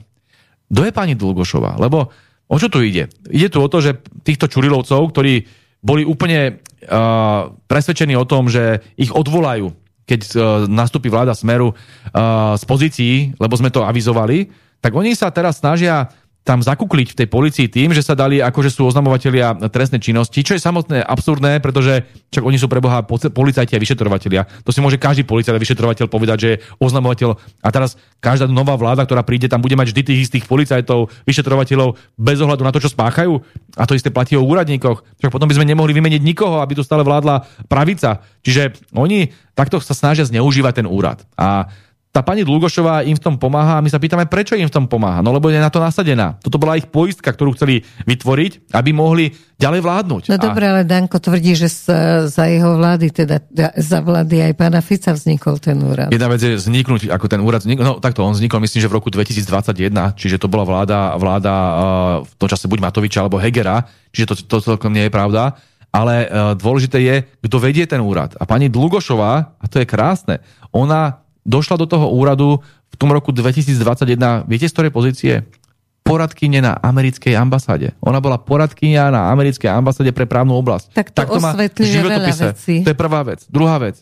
kto 0.67 0.81
je 0.83 0.91
pani 0.91 1.13
Dlgošová? 1.13 1.77
Lebo 1.77 2.09
O 2.47 2.55
čo 2.55 2.71
tu 2.71 2.79
ide? 2.79 3.11
Ide 3.27 3.51
tu 3.51 3.59
o 3.59 3.67
to, 3.67 3.83
že 3.83 3.99
týchto 4.23 4.47
Čurilovcov, 4.47 5.11
ktorí 5.11 5.43
boli 5.83 6.07
úplne 6.07 6.63
uh, 6.87 7.51
presvedčení 7.67 8.15
o 8.15 8.23
tom, 8.23 8.47
že 8.47 8.79
ich 8.95 9.11
odvolajú, 9.11 9.67
keď 10.07 10.21
uh, 10.23 10.33
nastúpi 10.71 11.11
vláda 11.11 11.35
Smeru 11.35 11.75
uh, 11.75 11.75
z 12.55 12.63
pozícií, 12.63 13.13
lebo 13.35 13.53
sme 13.59 13.67
to 13.69 13.83
avizovali, 13.83 14.47
tak 14.79 14.95
oni 14.95 15.11
sa 15.13 15.27
teraz 15.29 15.59
snažia 15.59 16.07
tam 16.47 16.63
zakukliť 16.63 17.11
v 17.11 17.17
tej 17.19 17.27
policii 17.27 17.67
tým, 17.67 17.91
že 17.91 17.99
sa 17.99 18.15
dali 18.15 18.39
akože 18.39 18.71
sú 18.71 18.87
oznamovatelia 18.87 19.51
trestnej 19.67 19.99
činnosti, 19.99 20.39
čo 20.47 20.55
je 20.55 20.63
samotné 20.63 21.03
absurdné, 21.03 21.59
pretože 21.59 22.07
čak 22.31 22.47
oni 22.47 22.55
sú 22.55 22.71
preboha 22.71 23.03
policajti 23.03 23.75
a 23.75 23.83
vyšetrovatelia. 23.83 24.47
To 24.63 24.71
si 24.71 24.79
môže 24.79 24.95
každý 24.95 25.27
policajt 25.27 25.51
a 25.51 25.59
vyšetrovateľ 25.59 26.07
povedať, 26.07 26.37
že 26.39 26.49
je 26.55 26.59
oznamovateľ. 26.79 27.35
A 27.59 27.67
teraz 27.75 27.99
každá 28.23 28.47
nová 28.47 28.79
vláda, 28.79 29.03
ktorá 29.03 29.27
príde, 29.27 29.51
tam 29.51 29.59
bude 29.59 29.75
mať 29.75 29.91
vždy 29.91 30.01
tých 30.07 30.19
istých 30.31 30.47
policajtov, 30.47 31.11
vyšetrovateľov 31.27 31.99
bez 32.15 32.39
ohľadu 32.39 32.63
na 32.63 32.71
to, 32.71 32.79
čo 32.79 32.95
spáchajú. 32.95 33.43
A 33.75 33.83
to 33.83 33.99
isté 33.99 34.07
platí 34.07 34.39
o 34.39 34.47
úradníkoch. 34.47 35.03
Čak 35.19 35.35
potom 35.35 35.51
by 35.51 35.59
sme 35.59 35.67
nemohli 35.67 35.91
vymeniť 35.91 36.23
nikoho, 36.23 36.63
aby 36.63 36.79
tu 36.79 36.83
stále 36.87 37.03
vládla 37.03 37.67
pravica. 37.67 38.23
Čiže 38.47 38.95
oni 38.95 39.35
takto 39.51 39.83
sa 39.83 39.97
snažia 39.97 40.23
zneužívať 40.23 40.79
ten 40.79 40.87
úrad. 40.87 41.27
A 41.35 41.67
tá 42.17 42.25
pani 42.25 42.41
Dlugošová 42.41 43.05
im 43.05 43.13
v 43.13 43.21
tom 43.21 43.37
pomáha 43.37 43.77
a 43.77 43.83
my 43.85 43.93
sa 43.93 44.01
pýtame, 44.01 44.25
prečo 44.25 44.57
im 44.57 44.65
v 44.65 44.73
tom 44.73 44.89
pomáha. 44.89 45.21
No 45.21 45.29
lebo 45.29 45.53
je 45.53 45.61
na 45.61 45.69
to 45.69 45.77
nasadená. 45.77 46.41
Toto 46.41 46.57
bola 46.57 46.73
ich 46.73 46.89
poistka, 46.89 47.29
ktorú 47.29 47.53
chceli 47.53 47.85
vytvoriť, 48.09 48.73
aby 48.73 48.89
mohli 48.89 49.29
ďalej 49.61 49.85
vládnuť. 49.85 50.23
No 50.33 50.41
a... 50.41 50.41
dobre, 50.41 50.65
ale 50.65 50.81
Danko 50.81 51.21
tvrdí, 51.21 51.53
že 51.53 51.69
za 52.25 52.45
jeho 52.49 52.81
vlády, 52.81 53.13
teda 53.13 53.37
za 53.77 54.01
vlády 54.01 54.49
aj 54.49 54.53
pána 54.57 54.81
Fica 54.81 55.13
vznikol 55.13 55.61
ten 55.61 55.77
úrad. 55.77 56.09
Jedna 56.09 56.25
vec 56.25 56.41
je 56.41 56.57
vzniknúť, 56.57 57.13
ako 57.13 57.25
ten 57.29 57.37
úrad 57.37 57.61
vznikol, 57.61 57.85
no 57.85 57.93
takto, 58.01 58.25
on 58.25 58.33
vznikol 58.33 58.65
myslím, 58.65 58.81
že 58.81 58.89
v 58.89 58.97
roku 58.97 59.13
2021, 59.13 60.17
čiže 60.17 60.41
to 60.41 60.49
bola 60.49 60.65
vláda, 60.65 61.13
vláda 61.21 61.53
v 62.25 62.33
tom 62.33 62.49
čase 62.49 62.65
buď 62.65 62.81
Matoviča 62.81 63.21
alebo 63.21 63.37
Hegera, 63.37 63.85
čiže 64.09 64.25
to, 64.25 64.57
to 64.57 64.57
celkom 64.73 64.89
nie 64.89 65.05
je 65.05 65.13
pravda. 65.13 65.53
Ale 65.93 66.29
dôležité 66.57 66.97
je, 66.97 67.15
kto 67.45 67.57
vedie 67.61 67.85
ten 67.85 68.01
úrad. 68.01 68.33
A 68.41 68.49
pani 68.49 68.73
Dlugošová, 68.73 69.33
a 69.57 69.65
to 69.69 69.81
je 69.81 69.85
krásne, 69.85 70.41
ona 70.73 71.26
došla 71.47 71.79
do 71.79 71.87
toho 71.87 72.11
úradu 72.11 72.59
v 72.91 72.95
tom 72.99 73.15
roku 73.15 73.31
2021, 73.31 74.43
viete 74.45 74.67
z 74.67 74.73
ktorej 74.75 74.91
pozície? 74.91 75.33
Poradkyne 76.03 76.63
na 76.63 76.75
americkej 76.75 77.35
ambasáde. 77.35 77.95
Ona 77.99 78.23
bola 78.23 78.39
poradkynia 78.39 79.11
na 79.11 79.27
americkej 79.31 79.67
ambasáde 79.71 80.11
pre 80.15 80.23
právnu 80.23 80.55
oblasť. 80.59 80.95
Tak 80.95 81.11
to, 81.11 81.19
to 81.23 81.39
má 81.43 81.51
životopise. 81.75 82.55
To 82.83 82.89
je 82.91 82.97
prvá 82.97 83.23
vec. 83.27 83.43
Druhá 83.51 83.75
vec. 83.79 83.99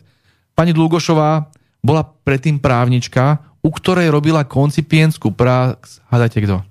Pani 0.54 0.70
Dlugošová 0.70 1.50
bola 1.82 2.02
predtým 2.06 2.62
právnička, 2.62 3.42
u 3.58 3.70
ktorej 3.74 4.10
robila 4.14 4.46
koncipienskú 4.46 5.34
prax. 5.34 5.98
Hádajte 6.06 6.38
kto? 6.46 6.62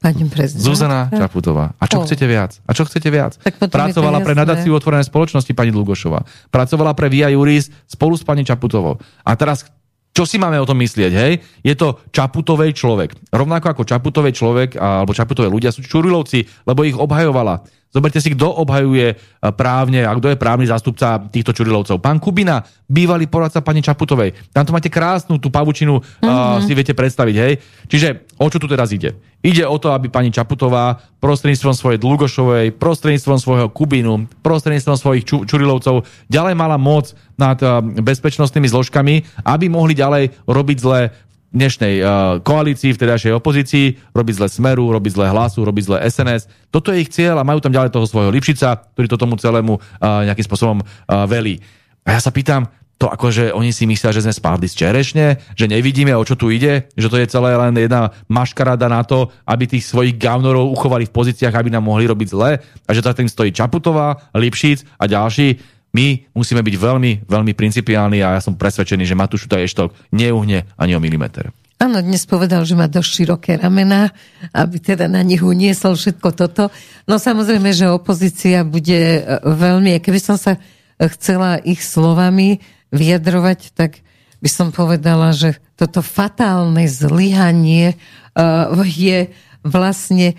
Pani 0.00 0.26
prezident. 0.32 0.64
Zuzana 0.64 1.12
Čaputová. 1.12 1.76
A 1.76 1.84
čo 1.84 2.00
oh. 2.00 2.04
chcete 2.08 2.24
viac? 2.24 2.56
A 2.64 2.72
čo 2.72 2.88
chcete 2.88 3.12
viac? 3.12 3.36
Tak 3.36 3.68
Pracovala 3.68 4.24
pre 4.24 4.32
nadáciu 4.32 4.72
otvorené 4.72 5.04
spoločnosti 5.04 5.52
pani 5.52 5.70
Dlugošová. 5.70 6.24
Pracovala 6.48 6.96
pre 6.96 7.12
Via 7.12 7.28
Juris 7.28 7.68
spolu 7.84 8.16
s 8.16 8.24
pani 8.24 8.42
Čaputovou. 8.42 8.96
A 9.22 9.30
teraz 9.36 9.68
čo 10.10 10.26
si 10.26 10.36
máme 10.42 10.58
o 10.58 10.66
tom 10.66 10.76
myslieť, 10.82 11.12
hej? 11.14 11.32
Je 11.62 11.74
to 11.78 12.02
Čaputovej 12.10 12.74
človek. 12.74 13.14
Rovnako 13.30 13.66
ako 13.72 13.82
Čaputovej 13.86 14.34
človek, 14.34 14.70
alebo 14.76 15.14
Čaputové 15.14 15.46
ľudia 15.46 15.70
sú 15.70 15.86
Čurilovci, 15.86 16.66
lebo 16.66 16.82
ich 16.82 16.98
obhajovala. 16.98 17.62
Zoberte 17.90 18.22
si, 18.22 18.30
kto 18.30 18.46
obhajuje 18.54 19.06
e, 19.10 19.16
právne 19.50 20.06
a 20.06 20.14
kto 20.14 20.30
je 20.30 20.38
právny 20.38 20.62
zástupca 20.62 21.18
týchto 21.26 21.50
Čurilovcov. 21.50 21.98
Pán 21.98 22.22
Kubina, 22.22 22.62
bývalý 22.86 23.26
poradca 23.26 23.58
pani 23.66 23.82
Čaputovej. 23.82 24.54
Tam 24.54 24.62
to 24.62 24.70
máte 24.70 24.86
krásnu 24.86 25.42
tú 25.42 25.50
pavučinu, 25.50 25.98
mm-hmm. 25.98 26.26
uh, 26.26 26.62
si 26.62 26.70
viete 26.74 26.94
predstaviť, 26.94 27.34
hej? 27.34 27.52
Čiže 27.90 28.30
o 28.38 28.46
čo 28.46 28.62
tu 28.62 28.70
teraz 28.70 28.94
ide? 28.94 29.18
Ide 29.42 29.66
o 29.66 29.74
to, 29.78 29.90
aby 29.90 30.06
pani 30.06 30.30
Čaputová 30.30 31.02
prostredníctvom 31.18 31.74
svojej 31.74 31.98
Dlugošovej, 31.98 32.78
prostredníctvom 32.78 33.38
svojho 33.42 33.66
Kubinu, 33.74 34.30
prostredníctvom 34.42 34.96
svojich 34.98 35.26
ču- 35.26 35.42
Čurilovcov 35.46 36.06
ďalej 36.30 36.54
mala 36.54 36.78
moc 36.78 37.10
nad 37.34 37.58
uh, 37.62 37.82
bezpečnostnými 37.82 38.70
zložkami, 38.70 39.42
aby 39.42 39.66
mohli 39.66 39.98
ďalej 39.98 40.46
robiť 40.46 40.76
zle 40.78 41.10
dnešnej 41.50 41.94
uh, 42.00 42.06
koalícii, 42.40 42.94
vtedajšej 42.94 43.34
opozícii, 43.34 44.14
robiť 44.14 44.34
zle 44.38 44.48
Smeru, 44.48 44.90
robiť 44.94 45.12
zle 45.18 45.26
Hlasu, 45.30 45.66
robiť 45.66 45.84
zle 45.86 45.98
SNS. 46.06 46.70
Toto 46.70 46.94
je 46.94 47.02
ich 47.02 47.10
cieľ 47.10 47.42
a 47.42 47.46
majú 47.46 47.58
tam 47.58 47.74
ďalej 47.74 47.90
toho 47.90 48.06
svojho 48.06 48.30
Lipšica, 48.30 48.94
ktorý 48.94 49.06
to 49.10 49.18
tomu 49.18 49.34
celému 49.34 49.78
uh, 49.78 50.22
nejakým 50.26 50.46
spôsobom 50.46 50.78
uh, 50.82 51.26
velí. 51.26 51.58
A 52.06 52.16
ja 52.16 52.20
sa 52.22 52.30
pýtam, 52.30 52.70
to 53.00 53.08
akože 53.08 53.56
oni 53.56 53.72
si 53.72 53.88
myslia, 53.88 54.12
že 54.12 54.20
sme 54.20 54.36
spádli 54.36 54.68
z 54.68 54.76
čerešne, 54.84 55.26
že 55.56 55.64
nevidíme, 55.64 56.12
o 56.12 56.20
čo 56.20 56.36
tu 56.36 56.52
ide, 56.52 56.92
že 56.92 57.08
to 57.08 57.16
je 57.16 57.32
celé 57.32 57.56
len 57.56 57.72
jedna 57.72 58.12
maškarada 58.28 58.92
na 58.92 59.00
to, 59.08 59.32
aby 59.48 59.64
tých 59.64 59.88
svojich 59.88 60.20
gavnorov 60.20 60.68
uchovali 60.68 61.08
v 61.08 61.14
pozíciách, 61.16 61.56
aby 61.56 61.72
nám 61.72 61.88
mohli 61.88 62.04
robiť 62.04 62.28
zle 62.28 62.60
a 62.60 62.90
že 62.92 63.00
za 63.00 63.16
tým 63.16 63.24
stojí 63.24 63.56
Čaputová, 63.56 64.20
Lipšic 64.36 65.00
a 65.00 65.08
ďalší 65.08 65.79
my 65.90 66.30
musíme 66.34 66.62
byť 66.62 66.76
veľmi, 66.78 67.12
veľmi 67.26 67.52
principiálni 67.54 68.22
a 68.22 68.38
ja 68.38 68.40
som 68.40 68.54
presvedčený, 68.54 69.04
že 69.06 69.18
Matúš 69.18 69.50
Eštok 69.50 69.94
neuhne 70.14 70.70
ani 70.78 70.92
o 70.94 71.02
milimeter. 71.02 71.50
Áno, 71.80 72.04
dnes 72.04 72.28
povedal, 72.28 72.60
že 72.68 72.76
má 72.76 72.92
dosť 72.92 73.08
široké 73.08 73.52
ramena, 73.56 74.12
aby 74.52 74.76
teda 74.76 75.08
na 75.08 75.24
nich 75.24 75.40
uniesol 75.40 75.96
všetko 75.96 76.28
toto. 76.36 76.68
No 77.08 77.16
samozrejme, 77.16 77.72
že 77.72 77.88
opozícia 77.88 78.68
bude 78.68 79.00
e, 79.16 79.20
veľmi, 79.40 79.96
keby 80.04 80.20
som 80.20 80.36
sa 80.36 80.60
chcela 81.00 81.56
ich 81.64 81.80
slovami 81.80 82.60
vyjadrovať, 82.92 83.72
tak 83.72 84.04
by 84.44 84.50
som 84.52 84.68
povedala, 84.76 85.32
že 85.32 85.56
toto 85.76 86.04
fatálne 86.04 86.84
zlyhanie 86.88 87.96
uh, 88.36 88.72
je 88.84 89.28
vlastne 89.64 90.36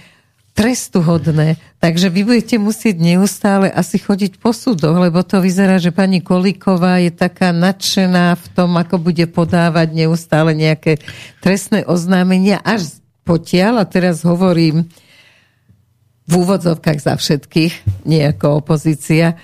trestuhodné. 0.52 1.56
Takže 1.80 2.12
vy 2.12 2.22
budete 2.28 2.60
musieť 2.60 3.00
neustále 3.00 3.72
asi 3.72 3.98
chodiť 3.98 4.38
po 4.38 4.52
súdoch, 4.52 5.00
lebo 5.00 5.24
to 5.24 5.40
vyzerá, 5.40 5.80
že 5.80 5.96
pani 5.96 6.20
Kolíková 6.20 7.00
je 7.02 7.12
taká 7.12 7.56
nadšená 7.56 8.36
v 8.36 8.46
tom, 8.52 8.76
ako 8.76 9.00
bude 9.00 9.26
podávať 9.32 9.96
neustále 9.96 10.52
nejaké 10.54 11.00
trestné 11.40 11.88
oznámenia 11.88 12.60
až 12.62 13.02
potiaľ, 13.24 13.82
a 13.82 13.86
teraz 13.88 14.28
hovorím 14.28 14.92
v 16.28 16.34
úvodzovkách 16.36 17.00
za 17.00 17.14
všetkých, 17.16 18.06
nie 18.08 18.24
ako 18.24 18.64
opozícia, 18.64 19.40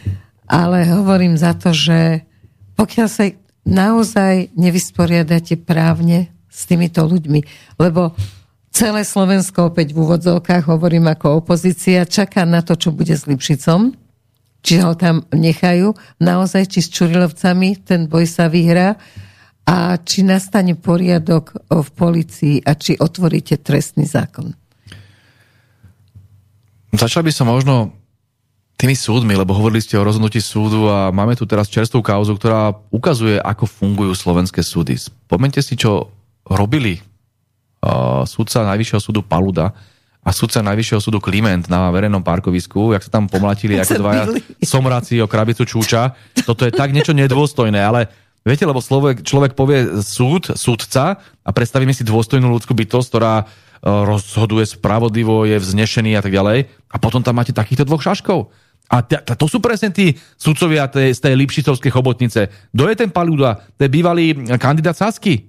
ale 0.47 0.87
hovorím 0.87 1.35
za 1.35 1.55
to, 1.55 1.75
že 1.75 2.23
pokiaľ 2.79 3.07
sa 3.07 3.31
naozaj 3.67 4.55
nevysporiadate 4.55 5.59
právne 5.59 6.31
s 6.47 6.63
týmito 6.63 7.03
ľuďmi, 7.03 7.43
lebo 7.77 8.15
celé 8.77 9.01
Slovensko 9.01 9.73
opäť 9.73 9.97
v 9.97 10.05
úvodzovkách, 10.05 10.69
hovorím 10.69 11.09
ako 11.09 11.41
opozícia, 11.41 12.05
čaká 12.05 12.45
na 12.45 12.61
to, 12.61 12.77
čo 12.77 12.93
bude 12.93 13.09
s 13.09 13.25
Lipšicom, 13.25 13.97
či 14.61 14.77
ho 14.85 14.93
tam 14.93 15.25
nechajú, 15.33 15.97
naozaj, 16.21 16.69
či 16.69 16.85
s 16.85 16.93
Čurilovcami 16.93 17.81
ten 17.81 18.05
boj 18.05 18.29
sa 18.29 18.45
vyhrá 18.45 18.93
a 19.65 19.97
či 19.97 20.21
nastane 20.21 20.77
poriadok 20.77 21.57
v 21.73 21.89
policii 21.89 22.61
a 22.61 22.77
či 22.77 22.93
otvoríte 23.01 23.57
trestný 23.57 24.05
zákon. 24.05 24.53
Začal 26.93 27.25
by 27.25 27.33
som 27.33 27.49
možno 27.49 27.97
tými 28.77 28.93
súdmi, 28.93 29.33
lebo 29.33 29.57
hovorili 29.57 29.81
ste 29.81 29.97
o 29.97 30.05
rozhodnutí 30.05 30.37
súdu 30.37 30.85
a 30.85 31.09
máme 31.09 31.33
tu 31.33 31.49
teraz 31.49 31.65
čerstvú 31.65 32.05
kauzu, 32.05 32.37
ktorá 32.37 32.77
ukazuje, 32.93 33.41
ako 33.41 33.65
fungujú 33.65 34.13
slovenské 34.13 34.61
súdy. 34.61 35.01
Spomente 35.01 35.65
si, 35.65 35.73
čo 35.73 36.13
robili 36.45 37.16
sudca 38.25 38.65
Najvyššieho 38.73 39.01
súdu 39.01 39.21
Paluda 39.21 39.73
a 40.27 40.29
sudca 40.35 40.59
Najvyššieho 40.59 40.99
súdu 40.99 41.23
Kliment 41.23 41.71
na 41.71 41.87
verejnom 41.87 42.19
parkovisku, 42.19 42.91
jak 42.91 43.05
sa 43.07 43.11
tam 43.15 43.31
pomlatili 43.31 43.77
ako 43.81 43.93
dvaja 43.95 44.23
somráci 44.59 45.23
o 45.23 45.31
krabicu 45.31 45.63
čúča. 45.63 46.11
Toto 46.43 46.67
je 46.67 46.75
tak 46.75 46.91
niečo 46.91 47.15
nedôstojné, 47.15 47.79
ale 47.79 48.11
viete, 48.43 48.67
lebo 48.67 48.83
človek, 48.83 49.23
človek 49.23 49.55
povie 49.55 50.03
súd, 50.03 50.51
súdca 50.59 51.23
a 51.23 51.49
predstavíme 51.55 51.95
si 51.95 52.03
dôstojnú 52.03 52.51
ľudskú 52.51 52.75
bytosť, 52.75 53.07
ktorá 53.07 53.35
uh, 53.39 53.47
rozhoduje 54.03 54.67
spravodlivo, 54.67 55.47
je 55.47 55.55
vznešený 55.55 56.19
a 56.19 56.21
tak 56.23 56.35
ďalej. 56.35 56.67
A 56.91 56.95
potom 56.99 57.23
tam 57.23 57.39
máte 57.39 57.55
takýchto 57.55 57.87
dvoch 57.87 58.03
šaškov. 58.03 58.51
A 58.87 59.03
t- 59.03 59.19
t- 59.19 59.35
to 59.35 59.51
sú 59.51 59.59
presne 59.59 59.91
tí 59.91 60.15
sudcovia 60.39 60.87
z 60.87 61.19
tej 61.19 61.35
Lipšicovskej 61.35 61.91
chobotnice. 61.91 62.71
Kto 62.71 62.83
je 62.87 62.95
ten 62.95 63.11
Paluda? 63.11 63.59
To 63.75 63.83
je 63.83 63.91
bývalý 63.91 64.31
kandidát 64.55 64.95
Sasky. 64.95 65.46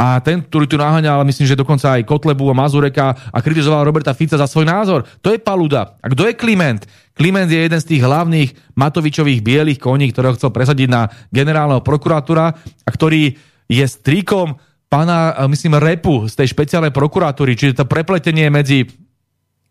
A 0.00 0.16
ten, 0.24 0.40
ktorý 0.40 0.64
tu 0.64 0.80
naháňal, 0.80 1.28
myslím, 1.28 1.44
že 1.44 1.60
dokonca 1.60 2.00
aj 2.00 2.08
Kotlebu 2.08 2.48
a 2.48 2.56
Mazureka 2.56 3.12
a 3.12 3.38
kritizoval 3.44 3.84
Roberta 3.84 4.16
Fica 4.16 4.40
za 4.40 4.48
svoj 4.48 4.64
názor. 4.64 5.04
To 5.20 5.28
je 5.28 5.36
Paluda. 5.36 6.00
A 6.00 6.08
kto 6.08 6.24
je 6.24 6.32
Kliment? 6.32 6.88
Kliment 7.12 7.52
je 7.52 7.60
jeden 7.68 7.76
z 7.76 7.84
tých 7.84 8.00
hlavných 8.00 8.80
Matovičových 8.80 9.44
bielých 9.44 9.76
koní, 9.76 10.08
ktorého 10.08 10.40
chcel 10.40 10.56
presadiť 10.56 10.88
na 10.88 11.04
generálneho 11.28 11.84
prokurátora 11.84 12.48
a 12.56 12.88
ktorý 12.88 13.36
je 13.68 13.84
strikom 13.84 14.56
pána, 14.88 15.36
myslím, 15.52 15.76
Repu 15.76 16.32
z 16.32 16.34
tej 16.34 16.48
špeciálnej 16.56 16.96
prokuratúry, 16.96 17.52
čiže 17.52 17.84
to 17.84 17.84
prepletenie 17.84 18.48
medzi 18.48 18.88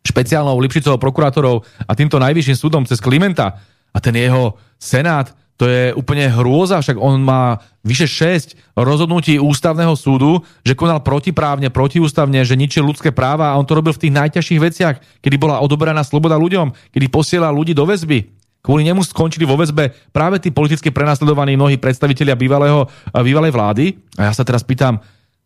špeciálnou 0.05 0.61
Lipšicovou 0.61 1.01
prokurátorou 1.01 1.65
a 1.89 1.91
týmto 1.97 2.21
najvyšším 2.21 2.55
súdom 2.55 2.83
cez 2.85 3.01
Klimenta 3.01 3.57
a 3.89 3.97
ten 3.97 4.13
jeho 4.13 4.61
senát, 4.77 5.33
to 5.59 5.67
je 5.67 5.91
úplne 5.91 6.31
hrôza, 6.31 6.79
však 6.79 6.95
on 6.95 7.19
má 7.19 7.59
vyše 7.83 8.07
6 8.07 8.79
rozhodnutí 8.79 9.35
ústavného 9.43 9.91
súdu, 9.99 10.39
že 10.63 10.71
konal 10.71 11.03
protiprávne, 11.03 11.67
protiústavne, 11.67 12.47
že 12.47 12.55
ničil 12.55 12.87
ľudské 12.87 13.11
práva 13.11 13.51
a 13.51 13.59
on 13.59 13.67
to 13.67 13.75
robil 13.75 13.91
v 13.91 14.07
tých 14.07 14.15
najťažších 14.15 14.63
veciach, 14.63 14.95
kedy 15.19 15.35
bola 15.35 15.59
odobraná 15.59 15.99
sloboda 16.07 16.39
ľuďom, 16.39 16.71
kedy 16.95 17.11
posielal 17.11 17.51
ľudí 17.51 17.75
do 17.75 17.83
väzby. 17.83 18.31
Kvôli 18.63 18.87
nemu 18.87 19.03
skončili 19.03 19.43
vo 19.43 19.59
väzbe 19.59 19.91
práve 20.15 20.39
tí 20.39 20.47
politicky 20.51 20.95
prenasledovaní 20.95 21.59
mnohí 21.59 21.75
predstavitelia 21.75 22.39
bývalého, 22.39 22.87
bývalej 23.11 23.51
vlády. 23.51 23.85
A 24.15 24.31
ja 24.31 24.33
sa 24.35 24.47
teraz 24.47 24.63
pýtam, 24.63 24.99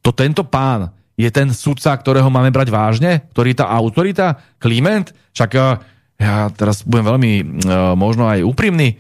to 0.06 0.14
tento 0.14 0.45
pán 0.45 0.94
je 1.14 1.30
ten 1.30 1.49
sudca, 1.53 1.94
ktorého 1.94 2.30
máme 2.30 2.49
brať 2.49 2.73
vážne? 2.73 3.30
Ktorý 3.34 3.53
tá 3.53 3.69
autorita? 3.69 4.38
Kliment? 4.57 5.14
Však 5.34 5.49
ja 6.18 6.49
teraz 6.57 6.81
budem 6.85 7.06
veľmi 7.06 7.31
možno 7.94 8.26
aj 8.26 8.41
úprimný 8.41 8.98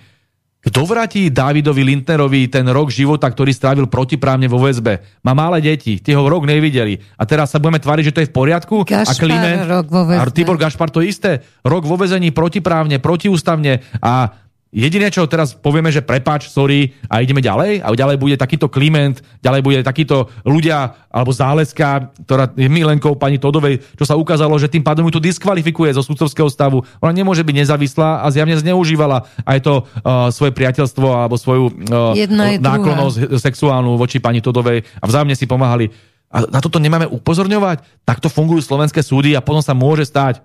kto 0.63 0.87
vráti 0.87 1.27
Davidovi 1.27 1.83
Lindnerovi 1.83 2.47
ten 2.47 2.63
rok 2.71 2.87
života, 2.87 3.27
ktorý 3.27 3.51
strávil 3.51 3.91
protiprávne 3.91 4.47
vo 4.47 4.63
väzbe? 4.63 5.03
Má 5.19 5.35
malé 5.35 5.59
deti, 5.59 5.99
tie 5.99 6.15
ho 6.15 6.23
rok 6.23 6.47
nevideli. 6.47 7.03
A 7.19 7.27
teraz 7.27 7.51
sa 7.51 7.59
budeme 7.59 7.83
tváriť, 7.83 8.03
že 8.07 8.13
to 8.15 8.21
je 8.23 8.29
v 8.31 8.35
poriadku? 8.35 8.75
Gašpar, 8.87 9.11
a 9.11 9.19
Kliment, 9.19 9.59
rok 9.67 9.91
vo 9.91 10.07
väzbe. 10.07 10.23
A 10.23 10.31
Tibor 10.31 10.55
Gašpar 10.55 10.87
to 10.87 11.03
isté. 11.03 11.43
Rok 11.67 11.83
vo 11.83 11.99
väzení 11.99 12.31
protiprávne, 12.31 13.03
protiústavne 13.03 13.83
a 13.99 14.42
Jediné, 14.73 15.13
čo 15.13 15.29
teraz 15.29 15.53
povieme, 15.53 15.93
že 15.93 16.01
prepáč, 16.01 16.49
sorry 16.49 16.97
a 17.05 17.21
ideme 17.21 17.45
ďalej 17.45 17.85
a 17.85 17.93
ďalej 17.93 18.17
bude 18.17 18.33
takýto 18.41 18.73
Kliment, 18.73 19.21
ďalej 19.45 19.61
bude 19.61 19.77
takýto 19.85 20.33
ľudia 20.41 20.97
alebo 21.13 21.29
záleska, 21.29 22.09
ktorá 22.25 22.49
je 22.57 22.65
milenkou 22.65 23.13
pani 23.13 23.37
Todovej, 23.37 23.85
čo 23.93 24.09
sa 24.09 24.17
ukázalo, 24.17 24.57
že 24.57 24.73
tým 24.73 24.81
pádom 24.81 25.05
ju 25.05 25.21
to 25.21 25.21
diskvalifikuje 25.21 25.93
zo 25.93 26.01
sudcovského 26.01 26.49
stavu. 26.49 26.81
Ona 27.05 27.13
nemôže 27.13 27.45
byť 27.45 27.53
nezávislá 27.53 28.25
a 28.25 28.33
zjavne 28.33 28.57
zneužívala 28.57 29.29
aj 29.45 29.59
to 29.61 29.85
uh, 29.85 30.33
svoje 30.33 30.57
priateľstvo 30.57 31.05
alebo 31.05 31.37
svoju 31.37 31.69
uh, 31.69 32.17
náklonosť 32.57 33.37
sexuálnu 33.37 33.93
voči 33.93 34.17
pani 34.17 34.41
Todovej 34.41 34.81
a 34.97 35.05
vzájomne 35.05 35.37
si 35.37 35.45
pomáhali. 35.45 35.93
A 36.33 36.49
na 36.49 36.57
toto 36.65 36.81
nemáme 36.81 37.05
upozorňovať? 37.05 37.85
Takto 38.01 38.25
fungujú 38.25 38.65
slovenské 38.65 39.05
súdy 39.05 39.37
a 39.37 39.45
potom 39.45 39.61
sa 39.61 39.77
môže 39.77 40.09
stať, 40.09 40.41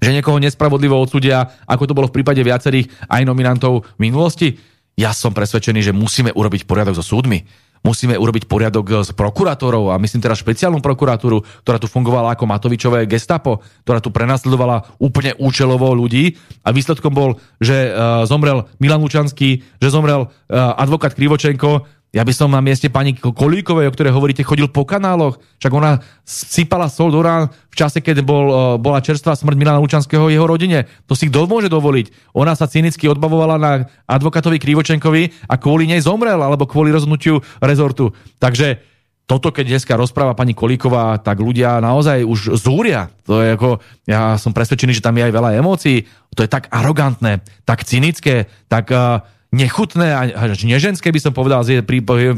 že 0.00 0.10
niekoho 0.10 0.40
nespravodlivo 0.40 0.96
odsudia, 0.96 1.44
ako 1.68 1.84
to 1.84 1.96
bolo 1.96 2.08
v 2.08 2.16
prípade 2.20 2.40
viacerých 2.40 2.88
aj 3.06 3.22
nominantov 3.28 3.84
v 4.00 4.10
minulosti? 4.10 4.48
Ja 4.96 5.12
som 5.12 5.36
presvedčený, 5.36 5.80
že 5.80 5.96
musíme 5.96 6.32
urobiť 6.32 6.64
poriadok 6.64 6.98
so 6.98 7.04
súdmi. 7.04 7.44
Musíme 7.80 8.12
urobiť 8.12 8.44
poriadok 8.44 9.08
s 9.08 9.10
prokurátorou 9.16 9.88
a 9.88 9.96
myslím 9.96 10.20
teraz 10.20 10.44
špeciálnu 10.44 10.84
prokuratúru, 10.84 11.40
ktorá 11.64 11.80
tu 11.80 11.88
fungovala 11.88 12.36
ako 12.36 12.44
Matovičové 12.44 13.08
gestapo, 13.08 13.64
ktorá 13.88 14.04
tu 14.04 14.12
prenasledovala 14.12 15.00
úplne 15.00 15.32
účelovo 15.40 15.88
ľudí 15.96 16.36
a 16.60 16.76
výsledkom 16.76 17.08
bol, 17.16 17.40
že 17.56 17.88
uh, 17.88 18.28
zomrel 18.28 18.68
Milan 18.84 19.00
Lučanský, 19.00 19.64
že 19.80 19.88
zomrel 19.88 20.28
uh, 20.28 20.76
advokát 20.76 21.16
Krivočenko, 21.16 21.88
ja 22.10 22.26
by 22.26 22.32
som 22.34 22.50
na 22.50 22.58
mieste 22.58 22.90
pani 22.90 23.14
Kolíkovej, 23.14 23.86
o 23.86 23.94
ktorej 23.94 24.10
hovoríte, 24.10 24.42
chodil 24.42 24.66
po 24.66 24.82
kanáloch. 24.82 25.38
Však 25.62 25.70
ona 25.70 26.02
sypala 26.26 26.90
sol 26.90 27.14
do 27.14 27.22
rán 27.22 27.54
v 27.70 27.74
čase, 27.78 28.02
keď 28.02 28.26
bol, 28.26 28.46
e, 28.50 28.54
bola 28.82 28.98
čerstvá 28.98 29.38
smrť 29.38 29.54
Milana 29.54 29.78
Lučanského 29.78 30.26
jeho 30.26 30.42
rodine. 30.42 30.90
To 31.06 31.14
si 31.14 31.30
kto 31.30 31.46
môže 31.46 31.70
dovoliť? 31.70 32.34
Ona 32.34 32.58
sa 32.58 32.66
cynicky 32.66 33.06
odbavovala 33.06 33.56
na 33.62 33.86
advokátovi 34.10 34.58
Krivočenkovi 34.58 35.46
a 35.46 35.54
kvôli 35.54 35.86
nej 35.86 36.02
zomrel, 36.02 36.42
alebo 36.42 36.66
kvôli 36.66 36.90
rozhodnutiu 36.90 37.46
rezortu. 37.62 38.10
Takže 38.42 38.82
toto, 39.30 39.54
keď 39.54 39.78
dneska 39.78 39.94
rozpráva 39.94 40.34
pani 40.34 40.58
Kolíková, 40.58 41.14
tak 41.22 41.38
ľudia 41.38 41.78
naozaj 41.78 42.26
už 42.26 42.58
zúria. 42.58 43.06
To 43.30 43.38
je 43.38 43.54
ako, 43.54 43.78
ja 44.10 44.34
som 44.34 44.50
presvedčený, 44.50 44.98
že 44.98 45.06
tam 45.06 45.14
je 45.14 45.30
aj 45.30 45.34
veľa 45.38 45.54
emócií. 45.54 46.02
To 46.34 46.42
je 46.42 46.50
tak 46.50 46.66
arogantné, 46.74 47.38
tak 47.62 47.86
cynické, 47.86 48.50
tak 48.66 48.90
uh, 48.90 49.22
nechutné 49.50 50.14
a 50.14 50.46
neženské 50.54 51.10
by 51.10 51.20
som 51.20 51.32
povedal 51.34 51.66
v 51.66 51.82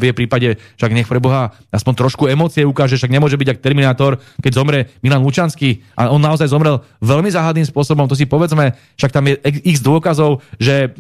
jej 0.00 0.16
prípade, 0.16 0.56
však 0.80 0.92
nech 0.96 1.08
pre 1.08 1.20
Boha 1.20 1.52
aspoň 1.68 2.08
trošku 2.08 2.24
emócie 2.24 2.64
ukáže, 2.64 2.96
však 2.96 3.12
nemôže 3.12 3.36
byť 3.36 3.48
ako 3.52 3.60
Terminátor, 3.60 4.12
keď 4.40 4.52
zomre 4.56 4.78
Milan 5.04 5.20
Lučanský 5.20 5.84
a 5.92 6.08
on 6.08 6.24
naozaj 6.24 6.48
zomrel 6.48 6.80
veľmi 7.04 7.28
záhadným 7.28 7.68
spôsobom, 7.68 8.08
to 8.08 8.16
si 8.16 8.24
povedzme, 8.24 8.72
však 8.96 9.12
tam 9.12 9.28
je 9.28 9.36
x 9.44 9.84
dôkazov, 9.84 10.40
že 10.56 10.96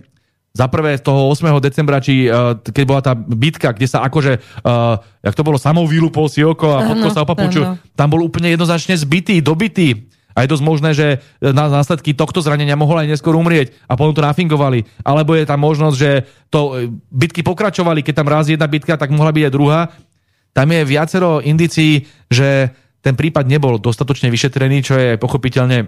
za 0.52 0.68
prvé 0.68 1.00
toho 1.00 1.32
8. 1.32 1.48
decembra, 1.64 1.96
či 2.04 2.28
uh, 2.28 2.60
keď 2.60 2.84
bola 2.84 3.00
tá 3.00 3.16
bitka, 3.16 3.72
kde 3.72 3.88
sa 3.88 4.04
akože, 4.04 4.36
uh, 4.68 5.00
jak 5.24 5.32
to 5.32 5.42
bolo, 5.48 5.56
samou 5.56 5.88
vylúpol 5.88 6.28
si 6.28 6.44
oko 6.44 6.76
a 6.76 6.92
fotko 6.92 7.08
sa 7.08 7.24
opapučil, 7.24 7.80
tam 7.96 8.12
bol 8.12 8.20
úplne 8.20 8.52
jednoznačne 8.52 8.92
zbytý, 9.00 9.40
dobitý. 9.40 10.12
A 10.32 10.44
je 10.44 10.52
dosť 10.52 10.64
možné, 10.64 10.90
že 10.96 11.20
na 11.40 11.68
následky 11.68 12.16
tohto 12.16 12.40
zranenia 12.40 12.78
mohol 12.78 13.04
aj 13.04 13.16
neskôr 13.16 13.36
umrieť 13.36 13.76
a 13.88 13.96
potom 13.96 14.16
to 14.16 14.24
nafingovali. 14.24 14.84
Alebo 15.04 15.36
je 15.36 15.44
tam 15.44 15.60
možnosť, 15.60 15.96
že 15.96 16.10
to 16.48 16.60
e, 16.60 16.70
bitky 17.12 17.44
pokračovali, 17.44 18.00
keď 18.00 18.14
tam 18.22 18.28
raz 18.32 18.48
jedna 18.48 18.68
bitka, 18.68 18.96
tak 18.96 19.12
mohla 19.12 19.32
byť 19.32 19.44
aj 19.48 19.52
druhá. 19.52 19.80
Tam 20.52 20.68
je 20.68 20.80
viacero 20.84 21.40
indicií, 21.40 22.04
že 22.28 22.72
ten 23.02 23.18
prípad 23.18 23.48
nebol 23.48 23.80
dostatočne 23.82 24.30
vyšetrený, 24.30 24.78
čo 24.84 24.94
je 24.94 25.10
pochopiteľne 25.18 25.78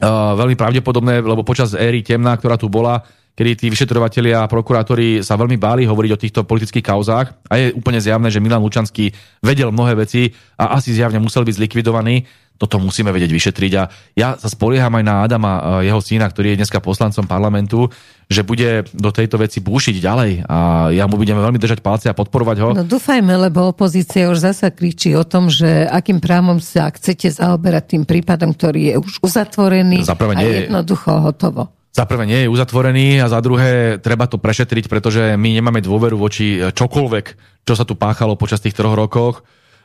uh, 0.00 0.32
veľmi 0.38 0.56
pravdepodobné, 0.56 1.20
lebo 1.20 1.44
počas 1.44 1.76
éry 1.76 2.00
temná, 2.00 2.32
ktorá 2.38 2.56
tu 2.56 2.72
bola, 2.72 3.04
kedy 3.36 3.50
tí 3.56 3.66
vyšetrovatelia 3.68 4.44
a 4.44 4.50
prokurátori 4.50 5.20
sa 5.20 5.36
veľmi 5.36 5.60
báli 5.60 5.84
hovoriť 5.84 6.10
o 6.12 6.20
týchto 6.20 6.40
politických 6.48 6.84
kauzách 6.84 7.26
a 7.46 7.52
je 7.60 7.76
úplne 7.76 8.00
zjavné, 8.00 8.28
že 8.32 8.42
Milan 8.42 8.60
Lučanský 8.64 9.12
vedel 9.44 9.70
mnohé 9.70 9.96
veci 9.96 10.32
a 10.56 10.76
asi 10.76 10.96
zjavne 10.96 11.22
musel 11.22 11.44
byť 11.46 11.56
zlikvidovaný 11.56 12.24
toto 12.60 12.76
musíme 12.76 13.08
vedieť 13.08 13.32
vyšetriť 13.32 13.72
a 13.80 13.88
ja 14.12 14.36
sa 14.36 14.52
spolieham 14.52 14.92
aj 15.00 15.04
na 15.04 15.24
Adama, 15.24 15.80
e, 15.80 15.88
jeho 15.88 15.96
syna, 16.04 16.28
ktorý 16.28 16.52
je 16.52 16.60
dneska 16.60 16.84
poslancom 16.84 17.24
parlamentu, 17.24 17.88
že 18.28 18.44
bude 18.44 18.84
do 18.92 19.08
tejto 19.08 19.40
veci 19.40 19.64
búšiť 19.64 19.96
ďalej 19.96 20.44
a 20.44 20.58
ja 20.92 21.08
mu 21.08 21.16
budeme 21.16 21.40
veľmi 21.40 21.56
držať 21.56 21.80
palce 21.80 22.12
a 22.12 22.14
podporovať 22.14 22.56
ho. 22.60 22.68
No 22.76 22.84
dúfajme, 22.84 23.48
lebo 23.48 23.72
opozícia 23.72 24.28
už 24.28 24.44
zasa 24.52 24.68
kričí 24.68 25.16
o 25.16 25.24
tom, 25.24 25.48
že 25.48 25.88
akým 25.88 26.20
právom 26.20 26.60
sa 26.60 26.92
chcete 26.92 27.32
zaoberať 27.32 27.96
tým 27.96 28.04
prípadom, 28.04 28.52
ktorý 28.52 28.92
je 28.92 28.94
už 29.00 29.24
uzatvorený 29.24 30.04
Zaprvé 30.04 30.36
nie 30.36 30.44
a 30.44 30.56
jednoducho 30.68 31.10
hotovo. 31.16 31.72
Za 31.90 32.06
prvé 32.06 32.22
nie 32.22 32.46
je 32.46 32.52
uzatvorený 32.52 33.18
a 33.18 33.26
za 33.26 33.42
druhé 33.42 33.98
treba 33.98 34.30
to 34.30 34.38
prešetriť, 34.38 34.86
pretože 34.86 35.34
my 35.34 35.58
nemáme 35.58 35.82
dôveru 35.82 36.14
voči 36.14 36.62
čokoľvek, 36.70 37.26
čo 37.66 37.74
sa 37.74 37.82
tu 37.82 37.98
páchalo 37.98 38.38
počas 38.38 38.62
tých 38.62 38.78
troch 38.78 38.94
rokoch 38.94 39.42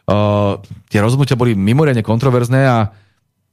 uh, 0.09 0.61
tie 0.89 0.99
rozhodnutia 1.01 1.39
boli 1.39 1.53
mimoriadne 1.57 2.05
kontroverzné 2.05 2.61
a 2.65 2.89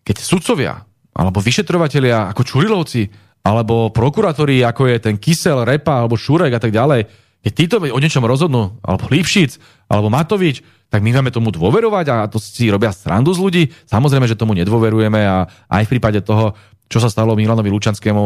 keď 0.03 0.16
sudcovia 0.20 0.83
alebo 1.12 1.39
vyšetrovatelia 1.45 2.33
ako 2.33 2.43
Čurilovci 2.43 3.03
alebo 3.43 3.91
prokurátori 3.91 4.62
ako 4.62 4.89
je 4.89 4.97
ten 5.03 5.16
Kysel, 5.19 5.66
Repa 5.66 6.03
alebo 6.05 6.15
Šurek 6.15 6.55
a 6.55 6.62
tak 6.62 6.70
ďalej, 6.70 7.11
keď 7.43 7.53
títo 7.53 7.77
o 7.83 7.99
niečom 7.99 8.23
rozhodnú, 8.23 8.79
alebo 8.87 9.11
Lipšic, 9.11 9.59
alebo 9.91 10.07
Matovič, 10.15 10.62
tak 10.87 11.03
my 11.03 11.11
máme 11.11 11.35
tomu 11.35 11.51
dôverovať 11.51 12.07
a 12.15 12.16
to 12.31 12.39
si 12.39 12.70
robia 12.70 12.95
srandu 12.95 13.35
z 13.35 13.43
ľudí. 13.43 13.62
Samozrejme, 13.91 14.31
že 14.31 14.39
tomu 14.39 14.55
nedôverujeme 14.55 15.20
a 15.27 15.51
aj 15.66 15.83
v 15.89 15.93
prípade 15.99 16.23
toho, 16.23 16.55
čo 16.87 17.03
sa 17.03 17.11
stalo 17.11 17.35
Milanovi 17.35 17.73
Lučanskému, 17.73 18.23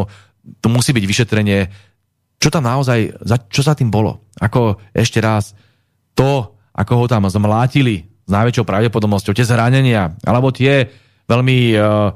to 0.61 0.67
musí 0.69 0.93
byť 0.93 1.05
vyšetrenie, 1.07 1.59
čo 2.37 2.53
tam 2.53 2.69
naozaj, 2.69 3.25
čo 3.49 3.65
sa 3.65 3.73
tým 3.73 3.89
bolo. 3.89 4.29
Ako 4.37 4.77
ešte 4.93 5.17
raz, 5.17 5.57
to, 6.13 6.53
ako 6.77 6.93
ho 6.93 7.05
tam 7.09 7.25
zmlátili, 7.25 8.05
s 8.27 8.31
najväčšou 8.35 8.67
pravdepodobnosťou 8.67 9.31
tie 9.31 9.47
zranenia, 9.47 10.11
alebo 10.27 10.51
tie 10.51 10.91
veľmi 11.23 11.57
uh, 11.79 12.11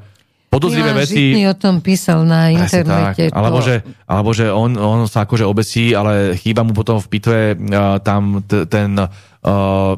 podozrivé 0.51 0.91
veci. 0.91 1.31
Žitný 1.31 1.47
o 1.47 1.55
tom 1.55 1.79
písal 1.79 2.27
na 2.27 2.51
internete. 2.51 3.31
Tak. 3.31 3.39
Alebo, 3.39 3.63
že, 3.63 3.79
alebo 4.03 4.35
že 4.35 4.51
on, 4.51 4.75
on 4.75 5.07
sa 5.07 5.23
akože 5.23 5.47
obesí, 5.47 5.95
ale 5.95 6.35
chýba 6.35 6.67
mu 6.67 6.75
potom 6.75 6.99
v 6.99 7.07
pitve 7.07 7.39
uh, 7.55 8.03
tam 8.03 8.43
t- 8.43 8.67
ten 8.67 8.99
uh, 8.99 9.07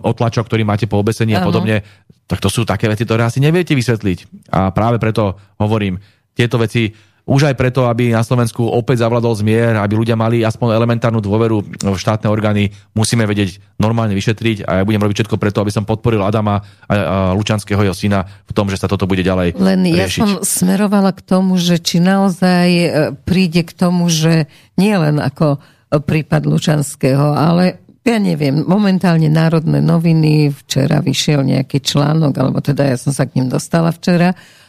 otlačok, 0.06 0.46
ktorý 0.46 0.62
máte 0.62 0.86
po 0.86 1.02
obesení 1.02 1.34
a 1.34 1.42
podobne. 1.42 1.82
Tak 2.30 2.38
to 2.38 2.54
sú 2.54 2.62
také 2.64 2.86
veci, 2.86 3.04
ktoré 3.04 3.26
asi 3.26 3.42
neviete 3.42 3.74
vysvetliť. 3.74 4.50
A 4.54 4.70
práve 4.70 5.02
preto 5.02 5.36
hovorím, 5.58 5.98
tieto 6.38 6.62
veci 6.62 6.94
už 7.24 7.48
aj 7.48 7.56
preto, 7.56 7.88
aby 7.88 8.12
na 8.12 8.20
Slovensku 8.20 8.68
opäť 8.68 9.08
zavladol 9.08 9.32
zmier, 9.32 9.80
aby 9.80 9.96
ľudia 9.96 10.20
mali 10.20 10.44
aspoň 10.44 10.76
elementárnu 10.76 11.24
dôveru 11.24 11.64
v 11.64 11.96
štátne 11.96 12.28
orgány, 12.28 12.76
musíme 12.92 13.24
vedieť 13.24 13.64
normálne 13.80 14.12
vyšetriť 14.12 14.68
a 14.68 14.84
ja 14.84 14.88
budem 14.88 15.00
robiť 15.00 15.24
všetko 15.24 15.40
preto, 15.40 15.64
aby 15.64 15.72
som 15.72 15.88
podporil 15.88 16.20
Adama 16.20 16.60
a 16.92 17.32
Lučanského 17.32 17.80
jeho 17.80 17.96
syna 17.96 18.28
v 18.44 18.52
tom, 18.52 18.68
že 18.68 18.76
sa 18.76 18.92
toto 18.92 19.08
bude 19.08 19.24
ďalej 19.24 19.56
Len 19.56 19.82
riešiť. 19.88 19.96
ja 19.96 20.08
som 20.12 20.32
smerovala 20.44 21.16
k 21.16 21.24
tomu, 21.24 21.56
že 21.56 21.80
či 21.80 22.04
naozaj 22.04 22.68
e, 22.68 22.88
príde 23.24 23.64
k 23.64 23.72
tomu, 23.72 24.12
že 24.12 24.52
nie 24.76 24.92
len 24.92 25.24
ako 25.24 25.64
prípad 25.94 26.44
Lučanského, 26.44 27.38
ale 27.38 27.80
ja 28.04 28.20
neviem, 28.20 28.68
momentálne 28.68 29.32
Národné 29.32 29.80
noviny, 29.80 30.52
včera 30.52 31.00
vyšiel 31.00 31.40
nejaký 31.48 31.80
článok, 31.80 32.36
alebo 32.36 32.60
teda 32.60 32.84
ja 32.84 32.98
som 33.00 33.16
sa 33.16 33.24
k 33.24 33.40
ním 33.40 33.48
dostala 33.48 33.96
včera, 33.96 34.36
E, 34.36 34.63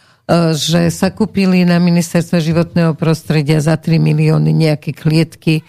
že 0.56 0.88
sa 0.88 1.12
kúpili 1.12 1.68
na 1.68 1.76
ministerstve 1.76 2.40
životného 2.40 2.96
prostredia 2.96 3.60
za 3.60 3.76
3 3.76 4.00
milióny 4.00 4.56
nejaké 4.56 4.96
klietky 4.96 5.60
e, 5.60 5.64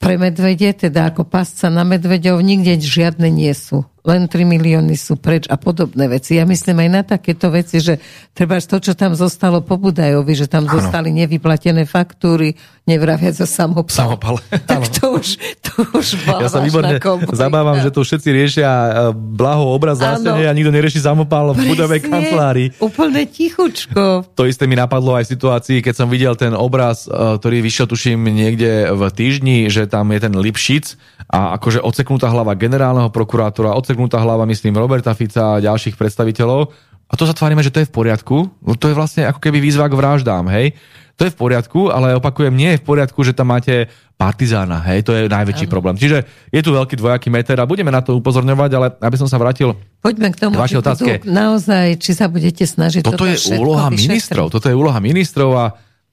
pre 0.00 0.14
medvede, 0.16 0.72
teda 0.72 1.12
ako 1.12 1.28
pasca 1.28 1.68
na 1.68 1.84
medveďov, 1.84 2.40
nikde 2.40 2.80
žiadne 2.80 3.28
nie 3.28 3.52
sú. 3.52 3.84
Len 4.04 4.28
3 4.28 4.44
milióny 4.44 5.00
sú 5.00 5.16
preč 5.16 5.48
a 5.48 5.56
podobné 5.56 6.12
veci. 6.12 6.36
Ja 6.36 6.44
myslím 6.44 6.84
aj 6.84 6.90
na 6.92 7.02
takéto 7.08 7.48
veci, 7.48 7.80
že 7.80 7.96
treba 8.36 8.60
to, 8.60 8.76
čo 8.76 8.92
tam 8.92 9.16
zostalo 9.16 9.64
po 9.64 9.80
Budajovi, 9.80 10.36
že 10.36 10.44
tam 10.44 10.68
ano. 10.68 10.76
zostali 10.76 11.08
nevyplatené 11.08 11.88
faktúry, 11.88 12.52
nevraviac 12.84 13.32
za 13.32 13.48
samopal. 13.48 13.96
Samopal. 13.96 14.36
Tak 14.64 14.90
to 14.96 15.20
už, 15.20 15.28
to 15.60 15.72
už 15.96 16.06
Ja 16.44 16.52
sa 16.52 16.60
výborne 16.60 17.00
zabávam, 17.32 17.80
že 17.80 17.88
tu 17.88 18.04
všetci 18.04 18.28
riešia 18.28 18.68
e, 18.68 18.90
blaho 19.16 19.72
obraz 19.72 20.00
zásene 20.00 20.44
a 20.44 20.52
nikto 20.52 20.68
nerieši 20.68 21.00
samopal 21.00 21.56
v 21.56 21.64
budovej 21.72 22.04
kancelárii. 22.04 22.68
Úplne 22.84 23.24
tichučko. 23.24 24.28
To 24.36 24.42
isté 24.44 24.68
mi 24.68 24.76
napadlo 24.76 25.16
aj 25.16 25.24
v 25.28 25.32
situácii, 25.32 25.78
keď 25.80 25.94
som 25.96 26.08
videl 26.12 26.36
ten 26.36 26.52
obraz, 26.52 27.08
e, 27.08 27.40
ktorý 27.40 27.64
vyšiel, 27.64 27.88
tuším, 27.88 28.20
niekde 28.28 28.92
v 28.92 29.02
týždni, 29.08 29.72
že 29.72 29.88
tam 29.88 30.12
je 30.12 30.20
ten 30.20 30.34
Lipšic 30.36 31.00
a 31.30 31.56
akože 31.56 31.80
odseknutá 31.80 32.28
hlava 32.28 32.52
generálneho 32.52 33.08
prokurátora, 33.08 33.72
odseknutá 33.72 33.93
hlava, 33.96 34.44
myslím, 34.46 34.76
Roberta 34.76 35.14
Fica 35.14 35.58
a 35.58 35.62
ďalších 35.62 35.94
predstaviteľov. 35.94 36.70
A 37.04 37.14
to 37.14 37.28
sa 37.28 37.36
tvárime, 37.36 37.62
že 37.62 37.70
to 37.70 37.84
je 37.84 37.88
v 37.88 37.94
poriadku. 37.94 38.48
No 38.64 38.74
to 38.74 38.90
je 38.90 38.96
vlastne 38.96 39.28
ako 39.28 39.38
keby 39.38 39.60
výzva 39.60 39.86
k 39.86 39.94
vraždám, 39.94 40.48
hej. 40.50 40.74
To 41.14 41.22
je 41.22 41.30
v 41.30 41.38
poriadku, 41.38 41.94
ale 41.94 42.18
opakujem, 42.18 42.50
nie 42.50 42.74
je 42.74 42.82
v 42.82 42.86
poriadku, 42.90 43.22
že 43.22 43.36
tam 43.38 43.54
máte 43.54 43.86
partizána, 44.18 44.82
hej, 44.82 45.06
to 45.06 45.14
je 45.14 45.30
najväčší 45.30 45.66
ano. 45.66 45.74
problém. 45.74 45.94
Čiže 45.94 46.26
je 46.50 46.60
tu 46.62 46.74
veľký 46.74 46.98
dvojaký 46.98 47.30
meter 47.30 47.54
a 47.58 47.66
budeme 47.66 47.90
na 47.90 48.02
to 48.02 48.18
upozorňovať, 48.18 48.70
ale 48.74 48.86
aby 48.98 49.16
som 49.18 49.30
sa 49.30 49.38
vrátil 49.38 49.78
Poďme 50.02 50.34
k 50.34 50.38
tomu, 50.38 50.58
vašej 50.58 50.80
otázke. 50.82 51.12
naozaj, 51.26 52.02
či 52.02 52.18
sa 52.18 52.26
budete 52.26 52.66
snažiť 52.66 53.02
toto, 53.06 53.26
toto 53.26 53.30
je 53.30 53.58
úloha 53.58 53.90
vyšetriť. 53.90 54.10
ministrov, 54.10 54.46
toto 54.50 54.66
je 54.70 54.74
úloha 54.74 54.98
ministrov 54.98 55.50
a 55.54 55.64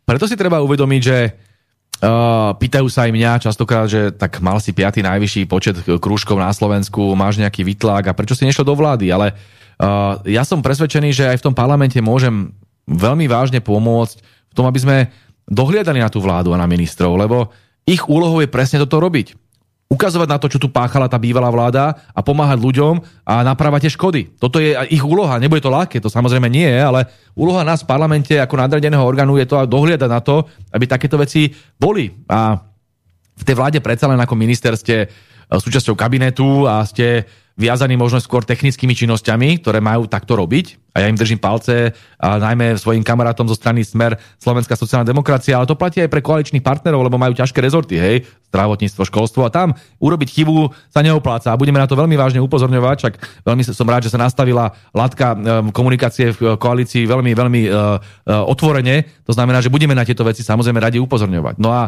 preto 0.05 0.25
si 0.29 0.37
treba 0.37 0.61
uvedomiť, 0.61 1.01
že 1.01 1.17
Uh, 2.01 2.57
pýtajú 2.57 2.89
sa 2.89 3.05
aj 3.05 3.13
mňa 3.13 3.45
častokrát, 3.45 3.85
že 3.85 4.09
tak 4.09 4.41
mal 4.41 4.57
si 4.57 4.73
piatý 4.73 5.05
najvyšší 5.05 5.45
počet 5.45 5.77
krúžkov 6.01 6.33
na 6.41 6.49
Slovensku, 6.49 7.13
máš 7.13 7.37
nejaký 7.37 7.61
vytlak 7.61 8.09
a 8.09 8.17
prečo 8.17 8.33
si 8.33 8.41
nešiel 8.41 8.65
do 8.65 8.73
vlády, 8.73 9.13
ale 9.13 9.37
uh, 9.77 10.17
ja 10.25 10.41
som 10.41 10.65
presvedčený, 10.65 11.13
že 11.13 11.29
aj 11.29 11.37
v 11.37 11.45
tom 11.45 11.53
parlamente 11.53 12.01
môžem 12.01 12.57
veľmi 12.89 13.29
vážne 13.29 13.61
pomôcť 13.61 14.17
v 14.49 14.53
tom, 14.57 14.65
aby 14.65 14.79
sme 14.81 14.97
dohliadali 15.45 16.01
na 16.01 16.09
tú 16.09 16.17
vládu 16.25 16.57
a 16.57 16.61
na 16.61 16.65
ministrov, 16.65 17.13
lebo 17.21 17.53
ich 17.85 18.01
úlohou 18.09 18.41
je 18.41 18.49
presne 18.49 18.81
toto 18.81 18.97
robiť 18.97 19.37
ukazovať 19.91 20.27
na 20.31 20.39
to, 20.39 20.47
čo 20.47 20.55
tu 20.55 20.71
páchala 20.71 21.11
tá 21.11 21.19
bývalá 21.19 21.51
vláda 21.51 21.99
a 22.15 22.23
pomáhať 22.23 22.63
ľuďom 22.63 23.03
a 23.27 23.43
napravať 23.43 23.85
tie 23.85 23.95
škody. 23.99 24.21
Toto 24.39 24.63
je 24.63 24.71
ich 24.87 25.03
úloha, 25.03 25.35
nebude 25.35 25.59
to 25.59 25.67
ľahké, 25.67 25.99
to 25.99 26.07
samozrejme 26.07 26.47
nie 26.47 26.63
je, 26.63 26.79
ale 26.79 27.11
úloha 27.35 27.67
nás 27.67 27.83
v 27.83 27.91
parlamente 27.91 28.31
ako 28.39 28.55
nadradeného 28.55 29.03
orgánu 29.03 29.35
je 29.35 29.51
to 29.51 29.59
dohliadať 29.67 30.07
na 30.07 30.23
to, 30.23 30.47
aby 30.71 30.87
takéto 30.87 31.19
veci 31.19 31.51
boli. 31.75 32.07
A 32.31 32.55
v 33.35 33.43
tej 33.43 33.55
vláde 33.59 33.79
predsa 33.83 34.07
len 34.07 34.21
ako 34.21 34.39
minister 34.39 34.71
ste 34.79 35.11
súčasťou 35.59 35.99
kabinetu 35.99 36.63
a 36.63 36.85
ste 36.87 37.27
viazaní 37.59 37.99
možno 37.99 38.23
skôr 38.23 38.47
technickými 38.47 38.95
činnosťami, 38.95 39.59
ktoré 39.59 39.83
majú 39.83 40.07
takto 40.07 40.39
robiť. 40.39 40.79
A 40.91 41.03
ja 41.03 41.07
im 41.07 41.15
držím 41.15 41.39
palce, 41.39 41.95
a 42.19 42.35
najmä 42.35 42.75
svojim 42.75 42.99
kamarátom 42.99 43.47
zo 43.47 43.55
strany 43.55 43.79
Smer 43.79 44.19
Slovenská 44.35 44.75
sociálna 44.75 45.07
demokracia, 45.07 45.55
ale 45.55 45.63
to 45.63 45.79
platí 45.79 46.03
aj 46.03 46.11
pre 46.11 46.19
koaličných 46.19 46.59
partnerov, 46.59 47.07
lebo 47.07 47.15
majú 47.15 47.31
ťažké 47.31 47.63
rezorty, 47.63 47.95
hej, 47.95 48.27
zdravotníctvo, 48.51 49.07
školstvo 49.07 49.47
a 49.47 49.53
tam 49.53 49.71
urobiť 50.03 50.29
chybu 50.35 50.67
sa 50.91 50.99
neopláca 50.99 51.55
a 51.55 51.59
budeme 51.59 51.79
na 51.79 51.87
to 51.87 51.95
veľmi 51.95 52.19
vážne 52.19 52.43
upozorňovať, 52.43 52.95
však 53.07 53.13
veľmi 53.47 53.63
som 53.63 53.87
rád, 53.87 54.03
že 54.03 54.11
sa 54.11 54.19
nastavila 54.19 54.75
látka 54.91 55.31
komunikácie 55.71 56.35
v 56.35 56.59
koalícii 56.59 57.07
veľmi, 57.07 57.31
veľmi 57.39 57.61
uh, 57.71 57.71
uh, 57.71 58.51
otvorene, 58.51 59.07
to 59.23 59.31
znamená, 59.31 59.63
že 59.63 59.71
budeme 59.71 59.95
na 59.95 60.03
tieto 60.03 60.27
veci 60.27 60.43
samozrejme 60.43 60.83
radi 60.83 60.99
upozorňovať. 60.99 61.55
No 61.55 61.71
a 61.71 61.87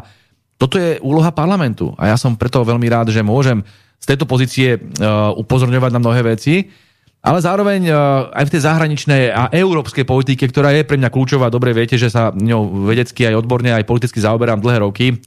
toto 0.64 0.80
je 0.80 0.96
úloha 1.04 1.28
parlamentu 1.36 1.92
a 2.00 2.08
ja 2.08 2.16
som 2.16 2.40
preto 2.40 2.64
veľmi 2.64 2.88
rád, 2.88 3.12
že 3.12 3.20
môžem 3.20 3.60
z 4.00 4.06
tejto 4.08 4.24
pozície 4.24 4.80
uh, 4.80 5.36
upozorňovať 5.36 5.92
na 5.92 6.00
mnohé 6.00 6.24
veci, 6.24 6.72
ale 7.20 7.44
zároveň 7.44 7.92
uh, 7.92 8.32
aj 8.32 8.48
v 8.48 8.52
tej 8.56 8.62
zahraničnej 8.64 9.22
a 9.28 9.52
európskej 9.52 10.08
politike, 10.08 10.48
ktorá 10.48 10.72
je 10.72 10.88
pre 10.88 10.96
mňa 10.96 11.12
kľúčová, 11.12 11.52
dobre 11.52 11.76
viete, 11.76 12.00
že 12.00 12.08
sa 12.08 12.32
ňou 12.32 12.88
vedecky 12.88 13.28
aj 13.28 13.44
odborne, 13.44 13.76
aj 13.76 13.84
politicky 13.84 14.24
zaoberám 14.24 14.64
dlhé 14.64 14.88
roky, 14.88 15.20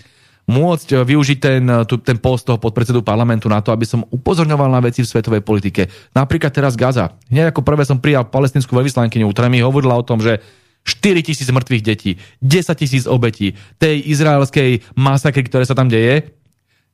môcť 0.49 0.89
uh, 0.97 1.05
využiť 1.05 1.39
ten, 1.41 1.69
ten 1.85 2.17
post 2.17 2.49
toho 2.49 2.57
podpredsedu 2.57 3.05
parlamentu 3.05 3.53
na 3.53 3.61
to, 3.61 3.77
aby 3.77 3.85
som 3.85 4.09
upozorňoval 4.09 4.73
na 4.73 4.81
veci 4.81 5.05
v 5.05 5.13
svetovej 5.13 5.45
politike. 5.45 5.93
Napríklad 6.17 6.49
teraz 6.49 6.81
Gaza. 6.81 7.13
Hneď 7.29 7.53
ako 7.53 7.61
prvé 7.61 7.85
som 7.85 8.01
prijal 8.01 8.25
palestinskú 8.25 8.73
veľvyslankyňu, 8.73 9.29
ktorá 9.37 9.53
mi 9.53 9.61
hovorila 9.61 10.01
o 10.01 10.05
tom, 10.05 10.17
že 10.17 10.41
4 10.87 11.27
tisíc 11.27 11.51
mŕtvych 11.51 11.83
detí, 11.83 12.23
10 12.41 12.79
tisíc 12.79 13.05
obetí 13.11 13.59
tej 13.83 14.07
izraelskej 14.07 14.87
masakry, 14.95 15.43
ktoré 15.43 15.67
sa 15.67 15.75
tam 15.75 15.91
deje, 15.91 16.37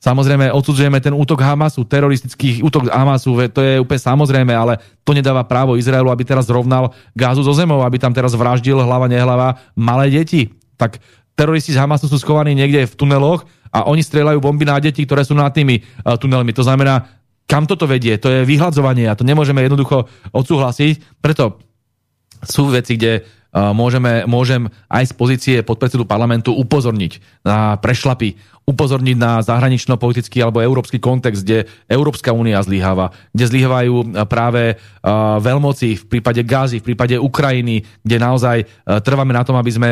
Samozrejme, 0.03 0.51
odsudzujeme 0.51 0.99
ten 0.99 1.15
útok 1.15 1.39
Hamasu, 1.39 1.87
teroristický 1.87 2.59
útok 2.59 2.91
Hamasu, 2.91 3.39
to 3.55 3.63
je 3.63 3.79
úplne 3.79 4.03
samozrejme, 4.03 4.51
ale 4.51 4.83
to 5.07 5.15
nedáva 5.15 5.47
právo 5.47 5.79
Izraelu, 5.79 6.11
aby 6.11 6.27
teraz 6.27 6.51
rovnal 6.51 6.91
gázu 7.15 7.47
zo 7.47 7.55
zemou, 7.55 7.87
aby 7.87 8.03
tam 8.03 8.11
teraz 8.11 8.35
vraždil 8.35 8.83
hlava, 8.83 9.07
nehlava 9.07 9.63
malé 9.79 10.11
deti. 10.11 10.51
Tak 10.75 10.99
teroristi 11.39 11.71
z 11.71 11.79
Hamasu 11.79 12.11
sú 12.11 12.19
schovaní 12.19 12.51
niekde 12.51 12.83
v 12.83 12.99
tuneloch 12.99 13.47
a 13.71 13.87
oni 13.87 14.03
strieľajú 14.03 14.43
bomby 14.43 14.67
na 14.67 14.83
deti, 14.83 15.07
ktoré 15.07 15.23
sú 15.23 15.39
nad 15.39 15.55
tými 15.55 15.79
uh, 15.79 16.19
tunelmi. 16.19 16.51
To 16.51 16.67
znamená, 16.67 17.07
kam 17.47 17.71
toto 17.71 17.87
vedie? 17.87 18.19
To 18.19 18.27
je 18.27 18.43
vyhľadzovanie 18.43 19.07
a 19.07 19.15
to 19.15 19.23
nemôžeme 19.23 19.63
jednoducho 19.63 20.11
odsúhlasiť. 20.35 21.23
Preto 21.23 21.63
sú 22.43 22.75
veci, 22.75 22.99
kde 22.99 23.23
môžeme, 23.53 24.25
môžem 24.25 24.73
aj 24.89 25.13
z 25.13 25.13
pozície 25.13 25.57
podpredsedu 25.61 26.09
parlamentu 26.09 26.57
upozorniť 26.57 27.45
na 27.45 27.77
prešlapy, 27.77 28.35
upozorniť 28.65 29.17
na 29.19 29.43
zahranično-politický 29.45 30.41
alebo 30.41 30.65
európsky 30.65 30.97
kontext, 31.03 31.45
kde 31.45 31.69
Európska 31.91 32.33
únia 32.33 32.63
zlyháva, 32.65 33.13
kde 33.35 33.45
zlyhávajú 33.53 34.25
práve 34.31 34.81
veľmoci 35.43 36.01
v 36.01 36.05
prípade 36.07 36.41
Gázy, 36.47 36.81
v 36.81 36.95
prípade 36.95 37.19
Ukrajiny, 37.19 37.85
kde 38.01 38.17
naozaj 38.23 38.65
trváme 39.03 39.35
na 39.35 39.43
tom, 39.45 39.59
aby 39.59 39.71
sme 39.75 39.91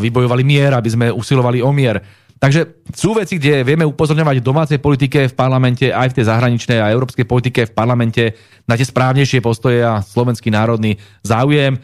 vybojovali 0.00 0.42
mier, 0.42 0.72
aby 0.74 0.90
sme 0.90 1.06
usilovali 1.12 1.60
o 1.62 1.70
mier. 1.70 2.00
Takže 2.38 2.86
sú 2.94 3.18
veci, 3.18 3.34
kde 3.34 3.66
vieme 3.66 3.82
upozorňovať 3.82 4.36
v 4.38 4.46
domácej 4.46 4.78
politike 4.78 5.26
v 5.26 5.34
parlamente, 5.34 5.90
aj 5.90 6.14
v 6.14 6.16
tej 6.22 6.30
zahraničnej 6.30 6.78
a 6.78 6.94
európskej 6.94 7.26
politike 7.26 7.66
v 7.66 7.74
parlamente 7.74 8.38
na 8.62 8.78
tie 8.78 8.86
správnejšie 8.86 9.42
postoje 9.42 9.82
a 9.82 9.98
slovenský 9.98 10.48
národný 10.54 11.02
záujem. 11.26 11.76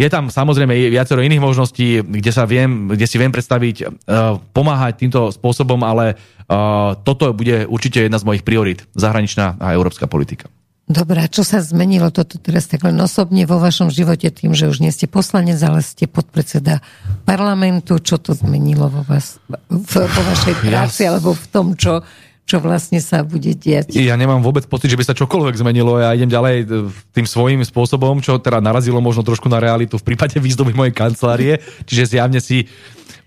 Je 0.00 0.08
tam 0.08 0.32
samozrejme 0.32 0.72
viacero 0.88 1.20
iných 1.20 1.44
možností, 1.44 2.00
kde, 2.00 2.32
sa 2.32 2.48
viem, 2.48 2.88
kde 2.88 3.04
si 3.04 3.20
viem 3.20 3.28
predstaviť 3.28 3.76
uh, 3.84 4.40
pomáhať 4.56 4.96
týmto 4.96 5.28
spôsobom, 5.28 5.76
ale 5.84 6.16
uh, 6.16 6.96
toto 7.04 7.36
bude 7.36 7.68
určite 7.68 8.08
jedna 8.08 8.16
z 8.16 8.24
mojich 8.24 8.40
priorit, 8.40 8.88
zahraničná 8.96 9.60
a 9.60 9.76
európska 9.76 10.08
politika. 10.08 10.48
Dobre, 10.90 11.22
čo 11.30 11.46
sa 11.46 11.62
zmenilo 11.62 12.10
toto 12.10 12.40
teraz 12.40 12.66
tak 12.66 12.82
len 12.82 12.98
osobne 12.98 13.46
vo 13.46 13.62
vašom 13.62 13.94
živote 13.94 14.26
tým, 14.26 14.58
že 14.58 14.66
už 14.66 14.82
nie 14.82 14.90
ste 14.90 15.06
poslanec, 15.06 15.60
ale 15.62 15.86
ste 15.86 16.10
podpredseda 16.10 16.82
parlamentu? 17.22 18.02
Čo 18.02 18.18
to 18.18 18.34
zmenilo 18.34 18.90
vo 18.90 19.06
vás, 19.06 19.38
v, 19.70 19.94
vo 20.00 20.22
vašej 20.26 20.54
práci 20.64 21.06
ja... 21.06 21.14
alebo 21.14 21.36
v 21.36 21.46
tom, 21.52 21.78
čo 21.78 22.02
čo 22.50 22.58
vlastne 22.58 22.98
sa 22.98 23.22
bude 23.22 23.54
diať. 23.54 23.94
Ja 23.94 24.18
nemám 24.18 24.42
vôbec 24.42 24.66
pocit, 24.66 24.90
že 24.90 24.98
by 24.98 25.06
sa 25.06 25.14
čokoľvek 25.14 25.54
zmenilo. 25.54 26.02
Ja 26.02 26.10
idem 26.10 26.26
ďalej 26.26 26.56
e, 26.58 26.90
tým 27.14 27.22
svojím 27.22 27.62
spôsobom, 27.62 28.18
čo 28.18 28.42
teda 28.42 28.58
narazilo 28.58 28.98
možno 28.98 29.22
trošku 29.22 29.46
na 29.46 29.62
realitu 29.62 29.94
v 29.94 30.06
prípade 30.10 30.34
výzdoby 30.42 30.74
mojej 30.74 30.90
kancelárie. 30.90 31.62
Čiže 31.86 32.18
zjavne 32.18 32.42
si 32.42 32.66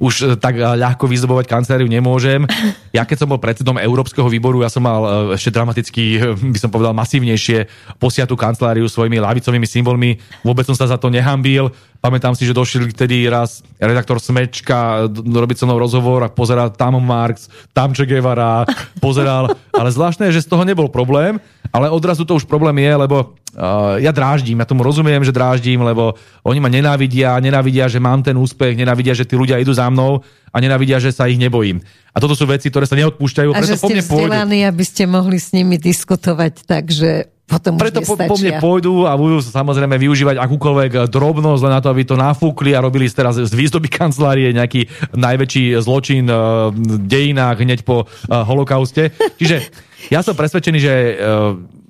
už 0.03 0.13
e, 0.19 0.25
tak 0.35 0.59
e, 0.59 0.61
ľahko 0.61 1.07
vyzdobovať 1.07 1.47
kanceláriu 1.47 1.87
nemôžem. 1.87 2.43
Ja 2.93 3.09
keď 3.09 3.25
som 3.25 3.31
bol 3.33 3.41
predsedom 3.41 3.81
Európskeho 3.81 4.29
výboru, 4.29 4.61
ja 4.61 4.69
som 4.69 4.85
mal 4.85 5.33
ešte 5.33 5.49
dramaticky, 5.49 6.21
by 6.53 6.59
som 6.61 6.69
povedal, 6.69 6.93
masívnejšie 6.93 7.65
posiatú 7.97 8.37
kanceláriu 8.37 8.85
svojimi 8.85 9.17
lavicovými 9.17 9.65
symbolmi. 9.65 10.21
Vôbec 10.45 10.61
som 10.61 10.77
sa 10.77 10.85
za 10.85 11.01
to 11.01 11.09
nehambil 11.09 11.73
Pamätám 12.03 12.35
si, 12.35 12.43
že 12.43 12.51
došiel 12.51 12.91
vtedy 12.91 13.31
raz 13.31 13.63
redaktor 13.79 14.19
Smečka 14.19 15.07
robiť 15.23 15.55
so 15.55 15.63
mnou 15.63 15.79
rozhovor 15.79 16.19
a 16.19 16.27
pozeral 16.27 16.75
tam 16.75 16.99
Marx, 16.99 17.47
tam 17.71 17.95
Che 17.95 18.03
Guevara, 18.03 18.67
pozeral, 18.99 19.55
ale 19.79 19.87
zvláštne 19.87 20.27
je, 20.27 20.35
že 20.35 20.43
z 20.43 20.51
toho 20.51 20.67
nebol 20.67 20.91
problém, 20.91 21.39
ale 21.73 21.89
odrazu 21.89 22.21
to 22.21 22.37
už 22.37 22.45
problém 22.45 22.77
je, 22.77 22.93
lebo 22.93 23.33
uh, 23.33 23.97
ja 23.97 24.13
dráždím, 24.13 24.61
ja 24.61 24.69
tomu 24.69 24.85
rozumiem, 24.85 25.25
že 25.25 25.33
dráždím, 25.33 25.81
lebo 25.81 26.13
oni 26.45 26.61
ma 26.61 26.69
nenávidia, 26.69 27.41
nenávidia, 27.41 27.89
že 27.89 27.97
mám 27.97 28.21
ten 28.21 28.37
úspech, 28.37 28.77
nenávidia, 28.77 29.17
že 29.17 29.25
tí 29.25 29.33
ľudia 29.33 29.57
idú 29.57 29.73
za 29.73 29.89
mnou 29.89 30.21
a 30.53 30.57
nenávidia, 30.61 31.01
že 31.01 31.09
sa 31.09 31.25
ich 31.25 31.41
nebojím. 31.41 31.81
A 32.13 32.21
toto 32.21 32.37
sú 32.37 32.45
veci, 32.45 32.69
ktoré 32.69 32.85
sa 32.85 32.93
neodpúšťajú, 32.93 33.49
a 33.49 33.57
preto 33.57 33.73
že 33.73 33.81
po 33.81 33.89
mne 33.89 34.05
pôjdu. 34.05 34.29
aby 34.69 34.83
ste 34.85 35.03
mohli 35.09 35.41
s 35.41 35.49
nimi 35.49 35.81
diskutovať 35.81 36.53
tak, 36.69 36.93
že 36.93 37.33
potom 37.59 37.77
Preto 37.77 37.99
po, 38.01 38.15
po 38.17 38.35
mne 38.39 38.57
pôjdu 38.57 39.05
a 39.05 39.13
budú 39.13 39.37
samozrejme 39.43 39.97
využívať 40.01 40.41
akúkoľvek 40.41 41.11
drobnosť 41.11 41.61
len 41.65 41.73
na 41.73 41.81
to, 41.83 41.91
aby 41.93 42.01
to 42.01 42.15
nafúkli 42.17 42.73
a 42.73 42.81
robili 42.81 43.05
teraz 43.09 43.37
z 43.37 43.53
výzdoby 43.53 43.89
kancelárie 43.99 44.49
nejaký 44.53 44.89
najväčší 45.13 45.77
zločin 45.83 46.25
eh, 46.25 46.35
v 46.73 46.97
dejinách 47.05 47.61
hneď 47.61 47.79
po 47.85 48.05
eh, 48.05 48.33
holokauste. 48.33 49.13
Čiže 49.37 49.69
ja 50.11 50.25
som 50.25 50.33
presvedčený, 50.33 50.79
že 50.81 50.93
eh, 50.93 51.13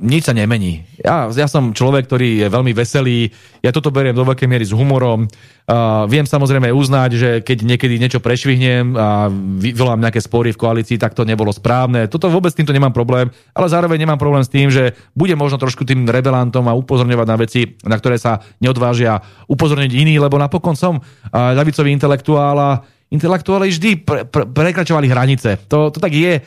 nič 0.03 0.27
sa 0.27 0.35
nemení. 0.35 0.84
Ja, 0.99 1.31
ja 1.31 1.47
som 1.47 1.71
človek, 1.71 2.11
ktorý 2.11 2.43
je 2.43 2.47
veľmi 2.51 2.75
veselý, 2.75 3.31
ja 3.63 3.71
toto 3.71 3.88
beriem 3.88 4.11
do 4.11 4.27
veľkej 4.27 4.51
miery 4.51 4.67
s 4.67 4.75
humorom. 4.75 5.25
Uh, 5.63 6.03
viem 6.11 6.27
samozrejme 6.27 6.67
uznať, 6.75 7.09
že 7.15 7.30
keď 7.39 7.63
niekedy 7.63 7.95
niečo 7.95 8.19
prešvihnem 8.19 8.99
a 8.99 9.31
vyvolám 9.63 10.03
nejaké 10.03 10.19
spory 10.19 10.51
v 10.51 10.59
koalícii, 10.59 10.99
tak 10.99 11.15
to 11.15 11.23
nebolo 11.23 11.55
správne. 11.55 12.11
Toto 12.11 12.27
vôbec 12.27 12.51
s 12.51 12.59
týmto 12.59 12.75
nemám 12.75 12.91
problém, 12.91 13.31
ale 13.55 13.71
zároveň 13.71 14.03
nemám 14.03 14.19
problém 14.19 14.43
s 14.43 14.51
tým, 14.51 14.67
že 14.67 14.91
bude 15.15 15.39
možno 15.39 15.55
trošku 15.55 15.88
tým 15.88 16.03
rebelantom 16.03 16.67
a 16.67 16.75
upozorňovať 16.75 17.27
na 17.31 17.38
veci, 17.39 17.80
na 17.88 17.95
ktoré 17.95 18.19
sa 18.19 18.43
neodvážia 18.59 19.23
upozorniť 19.47 19.91
iní, 19.95 20.19
lebo 20.19 20.35
napokon 20.35 20.75
som 20.75 20.99
uh, 20.99 21.55
intelektuál 21.88 22.59
a 22.59 22.71
intelektuáli 23.13 23.69
vždy 23.69 23.91
pre, 24.01 24.25
pre, 24.25 24.49
prekračovali 24.49 25.05
hranice. 25.05 25.69
To, 25.69 25.93
to 25.93 26.01
tak 26.01 26.09
je 26.17 26.41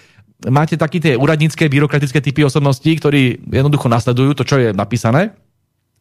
máte 0.44 0.76
taký 0.76 1.00
tie 1.00 1.14
úradnícke, 1.16 1.64
byrokratické 1.64 2.20
typy 2.20 2.44
osobností, 2.44 2.92
ktorí 3.00 3.48
jednoducho 3.48 3.88
nasledujú 3.88 4.36
to, 4.36 4.44
čo 4.44 4.56
je 4.60 4.68
napísané 4.76 5.32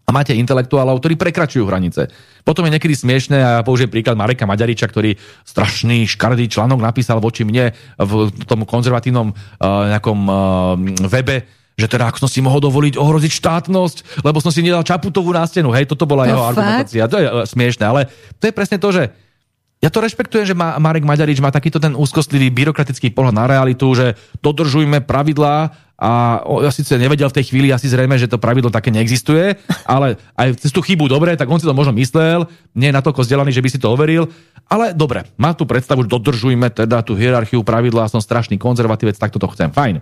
a 0.06 0.10
máte 0.14 0.38
intelektuálov, 0.38 1.02
ktorí 1.02 1.18
prekračujú 1.18 1.66
hranice. 1.66 2.14
Potom 2.46 2.62
je 2.70 2.78
niekedy 2.78 2.94
smiešné, 2.94 3.38
a 3.42 3.50
ja 3.60 3.66
použijem 3.66 3.90
príklad 3.90 4.14
Mareka 4.14 4.46
Maďariča, 4.46 4.86
ktorý 4.86 5.18
strašný 5.42 6.06
škardý 6.06 6.46
článok 6.46 6.78
napísal 6.78 7.18
voči 7.18 7.42
mne 7.42 7.74
v 7.98 8.30
tom 8.46 8.70
konzervatívnom 8.70 9.34
uh, 9.34 9.90
nejakom 9.90 10.20
uh, 10.30 10.38
webe, 11.10 11.50
že 11.74 11.90
teda 11.90 12.14
ako 12.14 12.22
som 12.22 12.30
si 12.30 12.40
mohol 12.40 12.62
dovoliť 12.62 13.02
ohroziť 13.02 13.34
štátnosť, 13.34 14.22
lebo 14.22 14.38
som 14.40 14.54
si 14.54 14.62
nedal 14.62 14.86
Čaputovú 14.86 15.34
na 15.34 15.44
stenu. 15.50 15.74
Hej, 15.74 15.90
toto 15.90 16.06
bola 16.06 16.30
no 16.30 16.38
jeho 16.38 16.44
fakt? 16.46 16.50
argumentácia. 16.54 17.04
To 17.10 17.18
je 17.18 17.26
uh, 17.26 17.42
smiešné, 17.42 17.84
ale 17.90 18.06
to 18.38 18.46
je 18.46 18.54
presne 18.54 18.78
to, 18.78 18.94
že 18.94 19.10
ja 19.84 19.90
to 19.92 20.00
rešpektujem, 20.00 20.48
že 20.48 20.56
má, 20.56 20.80
Marek 20.80 21.04
Maďarič 21.04 21.44
má 21.44 21.52
takýto 21.52 21.78
ten 21.84 21.94
úzkostlivý 21.94 22.50
byrokratický 22.50 23.12
pohľad 23.12 23.36
na 23.36 23.46
realitu, 23.46 23.92
že 23.92 24.16
dodržujme 24.40 25.04
pravidlá 25.04 25.76
a 25.96 26.44
ja 26.44 26.72
síce 26.76 26.92
nevedel 27.00 27.32
v 27.32 27.38
tej 27.40 27.52
chvíli 27.52 27.72
asi 27.72 27.88
zrejme, 27.88 28.20
že 28.20 28.28
to 28.28 28.40
pravidlo 28.40 28.68
také 28.68 28.92
neexistuje, 28.92 29.56
ale 29.88 30.20
aj 30.36 30.60
cez 30.64 30.72
tú 30.72 30.80
chybu 30.80 31.12
dobre, 31.12 31.36
tak 31.36 31.48
on 31.48 31.60
si 31.60 31.68
to 31.68 31.76
možno 31.76 31.96
myslel, 31.96 32.48
nie 32.76 32.92
je 32.92 32.98
natoľko 32.98 33.24
vzdelaný, 33.24 33.52
že 33.52 33.64
by 33.64 33.70
si 33.72 33.80
to 33.80 33.92
overil, 33.92 34.28
ale 34.68 34.92
dobre, 34.98 35.28
má 35.38 35.54
tu 35.54 35.68
predstavu, 35.70 36.04
že 36.04 36.12
dodržujme 36.12 36.72
teda 36.74 37.06
tú 37.06 37.14
hierarchiu 37.14 37.62
pravidla, 37.62 38.10
som 38.10 38.24
strašný 38.24 38.58
konzervatívec, 38.58 39.16
tak 39.20 39.36
toto 39.36 39.52
chcem, 39.54 39.70
fajn. 39.70 40.02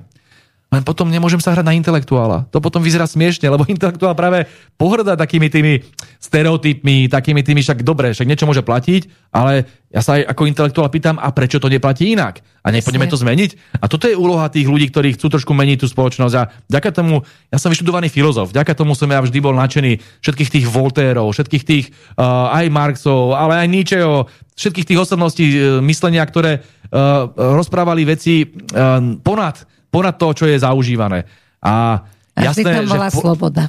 Len 0.74 0.82
potom 0.82 1.06
nemôžem 1.06 1.38
sa 1.38 1.54
hrať 1.54 1.70
na 1.70 1.78
intelektuála. 1.78 2.50
To 2.50 2.58
potom 2.58 2.82
vyzerá 2.82 3.06
smiešne, 3.06 3.46
lebo 3.46 3.70
intelektuál 3.70 4.18
práve 4.18 4.50
pohrdá 4.74 5.14
takými 5.14 5.54
tými 5.54 5.86
stereotypmi, 6.18 7.06
takými 7.14 7.46
tými 7.46 7.62
však 7.62 7.86
dobre, 7.86 8.18
však 8.18 8.26
niečo 8.26 8.50
môže 8.50 8.66
platiť, 8.66 9.30
ale 9.30 9.70
ja 9.94 10.02
sa 10.02 10.18
aj 10.18 10.34
ako 10.34 10.50
intelektuál 10.50 10.90
pýtam, 10.90 11.22
a 11.22 11.30
prečo 11.30 11.62
to 11.62 11.70
neplatí 11.70 12.10
inak? 12.10 12.42
A 12.66 12.74
nepôjdeme 12.74 13.06
to 13.06 13.14
zmeniť? 13.14 13.78
A 13.78 13.86
toto 13.86 14.10
je 14.10 14.18
úloha 14.18 14.50
tých 14.50 14.66
ľudí, 14.66 14.90
ktorí 14.90 15.14
chcú 15.14 15.30
trošku 15.30 15.54
meniť 15.54 15.86
tú 15.86 15.88
spoločnosť. 15.92 16.34
A 16.34 16.50
vďaka 16.66 16.90
tomu, 16.90 17.22
ja 17.54 17.62
som 17.62 17.70
vyštudovaný 17.70 18.10
filozof, 18.10 18.50
vďaka 18.50 18.74
tomu 18.74 18.98
som 18.98 19.06
ja 19.14 19.22
vždy 19.22 19.38
bol 19.38 19.54
nadšený 19.54 20.02
všetkých 20.26 20.50
tých 20.50 20.66
Voltérov, 20.66 21.30
všetkých 21.30 21.64
tých 21.68 21.86
uh, 22.18 22.50
aj 22.50 22.66
Marxov, 22.74 23.38
ale 23.38 23.62
aj 23.62 23.68
Nietzscheho, 23.70 24.26
všetkých 24.58 24.88
tých 24.90 25.02
osobností 25.06 25.46
uh, 25.46 25.58
myslenia, 25.86 26.26
ktoré 26.26 26.58
uh, 26.58 27.30
rozprávali 27.36 28.02
veci 28.10 28.50
uh, 28.50 28.98
ponad 29.22 29.62
ponad 29.94 30.18
to, 30.18 30.34
čo 30.34 30.50
je 30.50 30.58
zaužívané. 30.58 31.30
A, 31.62 32.02
jasné, 32.34 32.66
tam 32.66 32.90
bola 32.90 33.14
že 33.14 33.22
sloboda. 33.22 33.64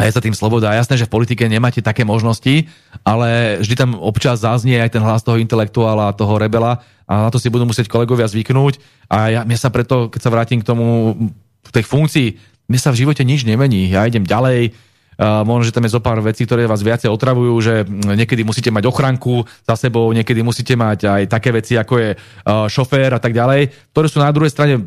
A 0.00 0.08
je 0.08 0.16
sa 0.16 0.24
tým 0.24 0.34
sloboda. 0.34 0.72
A 0.72 0.78
jasné, 0.80 0.98
že 0.98 1.06
v 1.06 1.14
politike 1.14 1.46
nemáte 1.46 1.78
také 1.84 2.02
možnosti, 2.02 2.66
ale 3.06 3.60
vždy 3.62 3.74
tam 3.78 3.90
občas 4.00 4.42
zaznie 4.42 4.80
aj 4.82 4.96
ten 4.96 5.04
hlas 5.04 5.22
toho 5.22 5.38
intelektuála, 5.38 6.16
toho 6.16 6.40
rebela 6.40 6.82
a 7.04 7.26
na 7.26 7.30
to 7.30 7.36
si 7.36 7.52
budú 7.52 7.68
musieť 7.68 7.86
kolegovia 7.86 8.24
zvyknúť. 8.26 8.80
A 9.12 9.28
ja, 9.28 9.40
mne 9.44 9.60
sa 9.60 9.68
preto, 9.68 10.08
keď 10.08 10.20
sa 10.24 10.32
vrátim 10.32 10.64
k 10.64 10.68
tomu, 10.68 11.14
v 11.60 11.70
tej 11.70 11.84
funkcii, 11.84 12.28
mne 12.66 12.80
sa 12.80 12.90
v 12.90 13.04
živote 13.04 13.22
nič 13.28 13.44
nemení. 13.44 13.92
Ja 13.92 14.08
idem 14.08 14.26
ďalej, 14.26 14.74
Uh, 15.20 15.44
možno, 15.44 15.68
že 15.68 15.76
tam 15.76 15.84
je 15.84 15.92
zo 15.92 16.00
pár 16.00 16.16
vecí, 16.24 16.48
ktoré 16.48 16.64
vás 16.64 16.80
viacej 16.80 17.12
otravujú, 17.12 17.52
že 17.60 17.84
niekedy 17.84 18.40
musíte 18.40 18.72
mať 18.72 18.88
ochranku 18.88 19.44
za 19.68 19.76
sebou, 19.76 20.08
niekedy 20.16 20.40
musíte 20.40 20.72
mať 20.80 21.04
aj 21.04 21.22
také 21.28 21.52
veci, 21.52 21.76
ako 21.76 21.94
je 22.00 22.10
uh, 22.16 22.64
šofér 22.72 23.12
a 23.12 23.20
tak 23.20 23.36
ďalej, 23.36 23.68
ktoré 23.92 24.06
sú 24.08 24.16
na 24.16 24.32
druhej 24.32 24.48
strane 24.48 24.80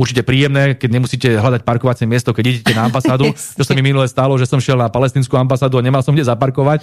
určite 0.00 0.24
príjemné, 0.24 0.80
keď 0.80 0.90
nemusíte 0.96 1.28
hľadať 1.36 1.60
parkovacie 1.68 2.08
miesto, 2.08 2.32
keď 2.32 2.44
idete 2.56 2.72
na 2.72 2.88
ambasádu. 2.88 3.28
čo 3.60 3.64
sa 3.68 3.76
mi 3.76 3.84
minule 3.84 4.08
stalo, 4.08 4.32
že 4.40 4.48
som 4.48 4.56
šiel 4.56 4.80
na 4.80 4.88
palestinskú 4.88 5.36
ambasádu 5.36 5.76
a 5.76 5.84
nemal 5.84 6.00
som 6.00 6.16
kde 6.16 6.24
zaparkovať. 6.24 6.80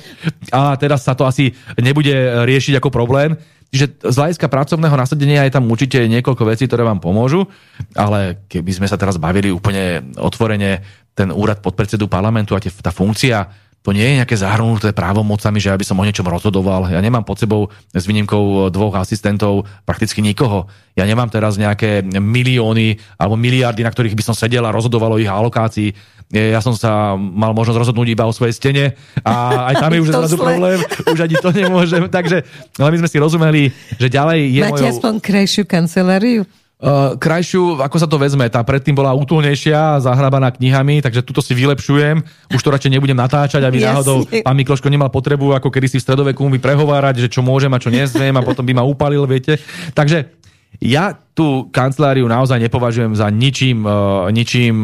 A 0.53 0.77
teraz 0.77 1.01
sa 1.01 1.17
to 1.17 1.25
asi 1.25 1.57
nebude 1.81 2.13
riešiť 2.45 2.77
ako 2.77 2.93
problém. 2.93 3.33
Čiže 3.67 3.99
z 3.99 4.15
hľadiska 4.15 4.47
pracovného 4.47 4.95
nasadenia 4.95 5.43
je 5.43 5.51
tam 5.51 5.67
určite 5.67 5.99
niekoľko 6.07 6.43
vecí, 6.47 6.71
ktoré 6.71 6.87
vám 6.87 7.03
pomôžu, 7.03 7.51
ale 7.99 8.47
keby 8.47 8.71
sme 8.71 8.87
sa 8.87 8.95
teraz 8.95 9.19
bavili 9.19 9.51
úplne 9.51 10.15
otvorene, 10.15 11.03
ten 11.17 11.33
úrad 11.33 11.59
podpredsedu 11.65 12.05
parlamentu 12.05 12.53
a 12.53 12.61
tá 12.61 12.93
funkcia, 12.93 13.66
to 13.87 13.95
nie 13.95 14.03
je 14.03 14.19
nejaké 14.19 14.35
zahrnuté 14.35 14.91
právomocami, 14.91 15.63
že 15.63 15.71
ja 15.71 15.79
by 15.79 15.87
som 15.87 15.95
o 15.95 16.03
niečom 16.03 16.27
rozhodoval. 16.27 16.91
Ja 16.91 16.99
nemám 16.99 17.23
pod 17.23 17.39
sebou 17.39 17.71
s 17.95 18.03
výnimkou 18.03 18.67
dvoch 18.67 18.99
asistentov 18.99 19.63
prakticky 19.87 20.19
nikoho. 20.19 20.67
Ja 20.99 21.07
nemám 21.07 21.31
teraz 21.31 21.55
nejaké 21.55 22.03
milióny 22.03 22.99
alebo 23.15 23.39
miliardy, 23.39 23.87
na 23.87 23.91
ktorých 23.95 24.11
by 24.11 24.27
som 24.27 24.35
sedel 24.35 24.67
a 24.67 24.75
rozhodoval 24.75 25.15
o 25.15 25.21
ich 25.23 25.31
alokácii. 25.31 25.95
Ja 26.35 26.59
som 26.59 26.75
sa 26.75 27.15
mal 27.15 27.55
možnosť 27.55 27.87
rozhodnúť 27.87 28.11
iba 28.11 28.27
o 28.27 28.35
svojej 28.35 28.59
stene 28.59 28.85
a 29.23 29.71
aj 29.71 29.79
tam 29.79 29.95
je 29.95 29.99
už 30.03 30.11
zrazu 30.11 30.35
problém, 30.35 30.83
už 31.07 31.19
ani 31.23 31.35
to 31.39 31.49
nemôžem. 31.55 32.03
Takže, 32.11 32.43
ale 32.83 32.91
my 32.91 32.97
sme 32.99 33.09
si 33.15 33.17
rozumeli, 33.23 33.61
že 33.95 34.11
ďalej 34.11 34.51
je 34.51 34.61
Máte 34.67 34.83
mojou... 34.83 34.91
aspoň 34.99 35.13
krajšiu 35.23 35.63
kanceláriu? 35.63 36.43
Uh, 36.77 37.17
krajšiu, 37.17 37.81
ako 37.81 37.97
sa 37.97 38.05
to 38.05 38.21
vezme, 38.21 38.45
tá 38.53 38.61
predtým 38.61 38.93
bola 38.93 39.09
útulnejšia, 39.17 39.97
zahrabaná 39.97 40.53
knihami, 40.53 41.01
takže 41.01 41.25
tuto 41.25 41.41
si 41.41 41.57
vylepšujem. 41.57 42.21
Už 42.53 42.61
to 42.61 42.69
radšej 42.69 42.93
nebudem 42.93 43.17
natáčať, 43.17 43.65
aby 43.65 43.81
Jasne. 43.81 43.89
náhodou 43.89 44.17
pán 44.45 44.53
Mikloško 44.53 44.85
nemal 44.85 45.09
potrebu, 45.09 45.57
ako 45.57 45.73
kedy 45.73 45.89
si 45.89 45.97
v 45.97 46.05
stredoveku 46.05 46.45
mi 46.45 46.61
prehovárať, 46.61 47.25
že 47.25 47.33
čo 47.33 47.41
môžem 47.41 47.73
a 47.73 47.81
čo 47.81 47.89
nezviem 47.89 48.37
a 48.37 48.45
potom 48.45 48.61
by 48.61 48.77
ma 48.77 48.85
upalil, 48.85 49.25
viete. 49.25 49.57
Takže 49.97 50.29
ja 50.77 51.17
tú 51.33 51.65
kanceláriu 51.73 52.29
naozaj 52.29 52.61
nepovažujem 52.61 53.17
za 53.17 53.25
ničím, 53.33 53.81
uh, 53.81 54.29
ničím 54.29 54.75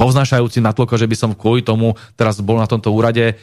povznášajúcim 0.00 0.64
natoľko, 0.64 0.96
že 0.96 1.04
by 1.04 1.16
som 1.28 1.36
kvôli 1.36 1.60
tomu 1.60 1.92
teraz 2.16 2.40
bol 2.40 2.56
na 2.56 2.64
tomto 2.64 2.88
úrade 2.88 3.36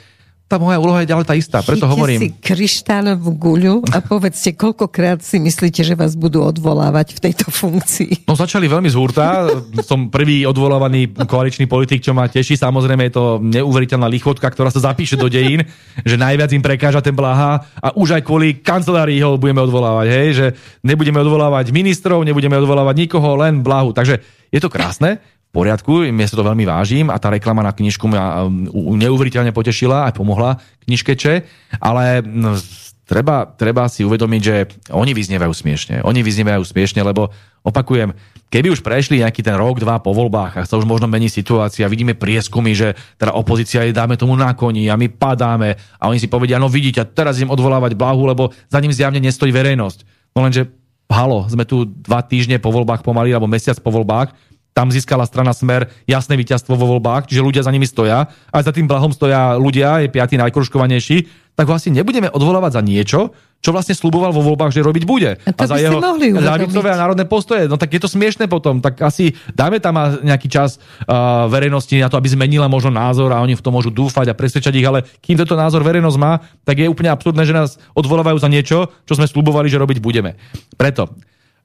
tá 0.46 0.62
moja 0.62 0.78
úloha 0.78 1.02
je 1.02 1.10
ďalej 1.10 1.26
tá 1.26 1.34
istá, 1.34 1.58
preto 1.66 1.90
Chyťte 1.90 1.94
hovorím. 1.98 2.20
si 2.22 2.30
kryštáľovú 2.38 3.32
guľu 3.34 3.76
a 3.90 3.98
povedzte, 3.98 4.54
koľkokrát 4.54 5.26
si 5.26 5.42
myslíte, 5.42 5.82
že 5.82 5.98
vás 5.98 6.14
budú 6.14 6.46
odvolávať 6.46 7.18
v 7.18 7.20
tejto 7.30 7.50
funkcii? 7.50 8.30
No 8.30 8.38
začali 8.38 8.70
veľmi 8.70 8.86
z 8.86 8.94
hurta. 8.94 9.50
Som 9.82 10.14
prvý 10.14 10.46
odvolávaný 10.46 11.18
koaličný 11.26 11.66
politik, 11.66 12.06
čo 12.06 12.14
ma 12.14 12.30
teší. 12.30 12.62
Samozrejme 12.62 13.10
je 13.10 13.14
to 13.18 13.26
neuveriteľná 13.42 14.06
lichotka, 14.06 14.46
ktorá 14.46 14.70
sa 14.70 14.86
zapíše 14.86 15.18
do 15.18 15.26
dejín, 15.26 15.66
že 16.06 16.14
najviac 16.14 16.54
im 16.54 16.62
prekáža 16.62 17.02
ten 17.02 17.18
Blaha 17.18 17.66
a 17.82 17.98
už 17.98 18.22
aj 18.22 18.22
kvôli 18.22 18.62
kancelárii 18.62 19.18
ho 19.26 19.42
budeme 19.42 19.66
odvolávať. 19.66 20.08
Hej? 20.14 20.28
Že 20.38 20.48
nebudeme 20.86 21.26
odvolávať 21.26 21.74
ministrov, 21.74 22.22
nebudeme 22.22 22.54
odvolávať 22.62 22.96
nikoho, 23.02 23.34
len 23.34 23.66
Blahu. 23.66 23.98
Takže 23.98 24.22
je 24.54 24.60
to 24.62 24.70
krásne 24.70 25.18
poriadku, 25.56 26.04
mne 26.12 26.28
sa 26.28 26.36
to 26.36 26.44
veľmi 26.44 26.68
vážim 26.68 27.08
a 27.08 27.16
tá 27.16 27.32
reklama 27.32 27.64
na 27.64 27.72
knižku 27.72 28.04
ma 28.12 28.44
um, 28.44 29.00
neuveriteľne 29.00 29.56
potešila 29.56 30.12
aj 30.12 30.20
pomohla 30.20 30.60
knižkeče, 30.84 31.34
ale 31.80 32.20
no, 32.20 32.60
treba, 33.08 33.48
treba 33.48 33.88
si 33.88 34.04
uvedomiť, 34.04 34.42
že 34.44 34.56
oni 34.92 35.16
vyznievajú 35.16 35.54
smiešne. 35.56 35.96
Oni 36.04 36.20
vyznievajú 36.20 36.66
smiešne, 36.66 37.06
lebo 37.06 37.32
opakujem, 37.64 38.12
keby 38.52 38.76
už 38.76 38.84
prešli 38.84 39.24
nejaký 39.24 39.46
ten 39.46 39.56
rok, 39.56 39.80
dva 39.80 40.04
po 40.04 40.12
voľbách 40.12 40.60
a 40.60 40.68
sa 40.68 40.76
už 40.76 40.84
možno 40.84 41.08
mení 41.08 41.32
situácia, 41.32 41.88
vidíme 41.88 42.18
prieskumy, 42.18 42.76
že 42.76 42.94
teda 43.16 43.32
opozícia 43.38 43.88
je 43.88 43.96
dáme 43.96 44.20
tomu 44.20 44.36
na 44.36 44.52
koni 44.58 44.92
a 44.92 45.00
my 45.00 45.08
padáme 45.08 45.80
a 46.02 46.04
oni 46.12 46.20
si 46.20 46.28
povedia, 46.28 46.60
no 46.60 46.68
vidíte, 46.68 47.06
teraz 47.16 47.40
idem 47.40 47.54
odvolávať 47.54 47.96
blahu, 47.96 48.28
lebo 48.28 48.52
za 48.68 48.82
ním 48.84 48.92
zjavne 48.92 49.24
nestojí 49.24 49.56
verejnosť. 49.56 50.00
No 50.36 50.44
lenže 50.44 50.68
halo, 51.10 51.46
sme 51.46 51.64
tu 51.64 51.86
dva 51.86 52.26
týždne 52.26 52.58
po 52.58 52.74
voľbách 52.74 53.06
pomaly, 53.06 53.32
alebo 53.32 53.50
mesiac 53.50 53.78
po 53.78 53.94
voľbách 53.94 54.34
tam 54.76 54.92
získala 54.92 55.24
strana 55.24 55.56
Smer 55.56 55.88
jasné 56.04 56.36
víťazstvo 56.36 56.76
vo 56.76 57.00
voľbách, 57.00 57.32
čiže 57.32 57.40
ľudia 57.40 57.64
za 57.64 57.72
nimi 57.72 57.88
stoja. 57.88 58.28
A 58.52 58.58
za 58.60 58.76
tým 58.76 58.92
blahom 58.92 59.16
stoja 59.16 59.56
ľudia, 59.56 60.04
je 60.04 60.12
piatý 60.12 60.36
najkruškovanejší, 60.36 61.32
tak 61.56 61.72
vlastne 61.72 61.96
nebudeme 61.96 62.28
odvolávať 62.28 62.72
za 62.76 62.82
niečo, 62.84 63.32
čo 63.64 63.72
vlastne 63.72 63.96
sluboval 63.96 64.36
vo 64.36 64.44
voľbách, 64.44 64.76
že 64.76 64.84
robiť 64.84 65.04
bude. 65.08 65.40
A, 65.40 65.52
to 65.56 65.64
a 65.64 65.72
za 65.72 65.80
jeho 65.80 66.04
ľavicové 66.38 66.92
a 66.92 67.00
národné 67.00 67.24
postoje. 67.24 67.72
No 67.72 67.80
tak 67.80 67.96
je 67.96 68.04
to 68.04 68.12
smiešne 68.12 68.52
potom. 68.52 68.84
Tak 68.84 69.00
asi 69.00 69.32
dáme 69.56 69.80
tam 69.80 69.96
nejaký 70.22 70.52
čas 70.52 70.76
uh, 71.08 71.48
verejnosti 71.48 71.96
na 71.96 72.12
to, 72.12 72.20
aby 72.20 72.28
zmenila 72.36 72.68
možno 72.68 72.92
názor 72.92 73.32
a 73.32 73.40
oni 73.40 73.56
v 73.56 73.64
tom 73.64 73.74
môžu 73.74 73.96
dúfať 73.96 74.28
a 74.28 74.38
presvedčať 74.38 74.76
ich, 74.76 74.86
ale 74.86 75.08
kým 75.24 75.40
tento 75.40 75.56
názor 75.56 75.88
verejnosť 75.88 76.20
má, 76.20 76.44
tak 76.68 76.84
je 76.84 76.92
úplne 76.92 77.10
absurdné, 77.16 77.48
že 77.48 77.56
nás 77.56 77.80
odvolávajú 77.96 78.38
za 78.44 78.52
niečo, 78.52 78.92
čo 79.08 79.16
sme 79.16 79.26
slubovali, 79.26 79.72
že 79.72 79.80
robiť 79.80 80.04
budeme. 80.04 80.36
Preto 80.76 81.16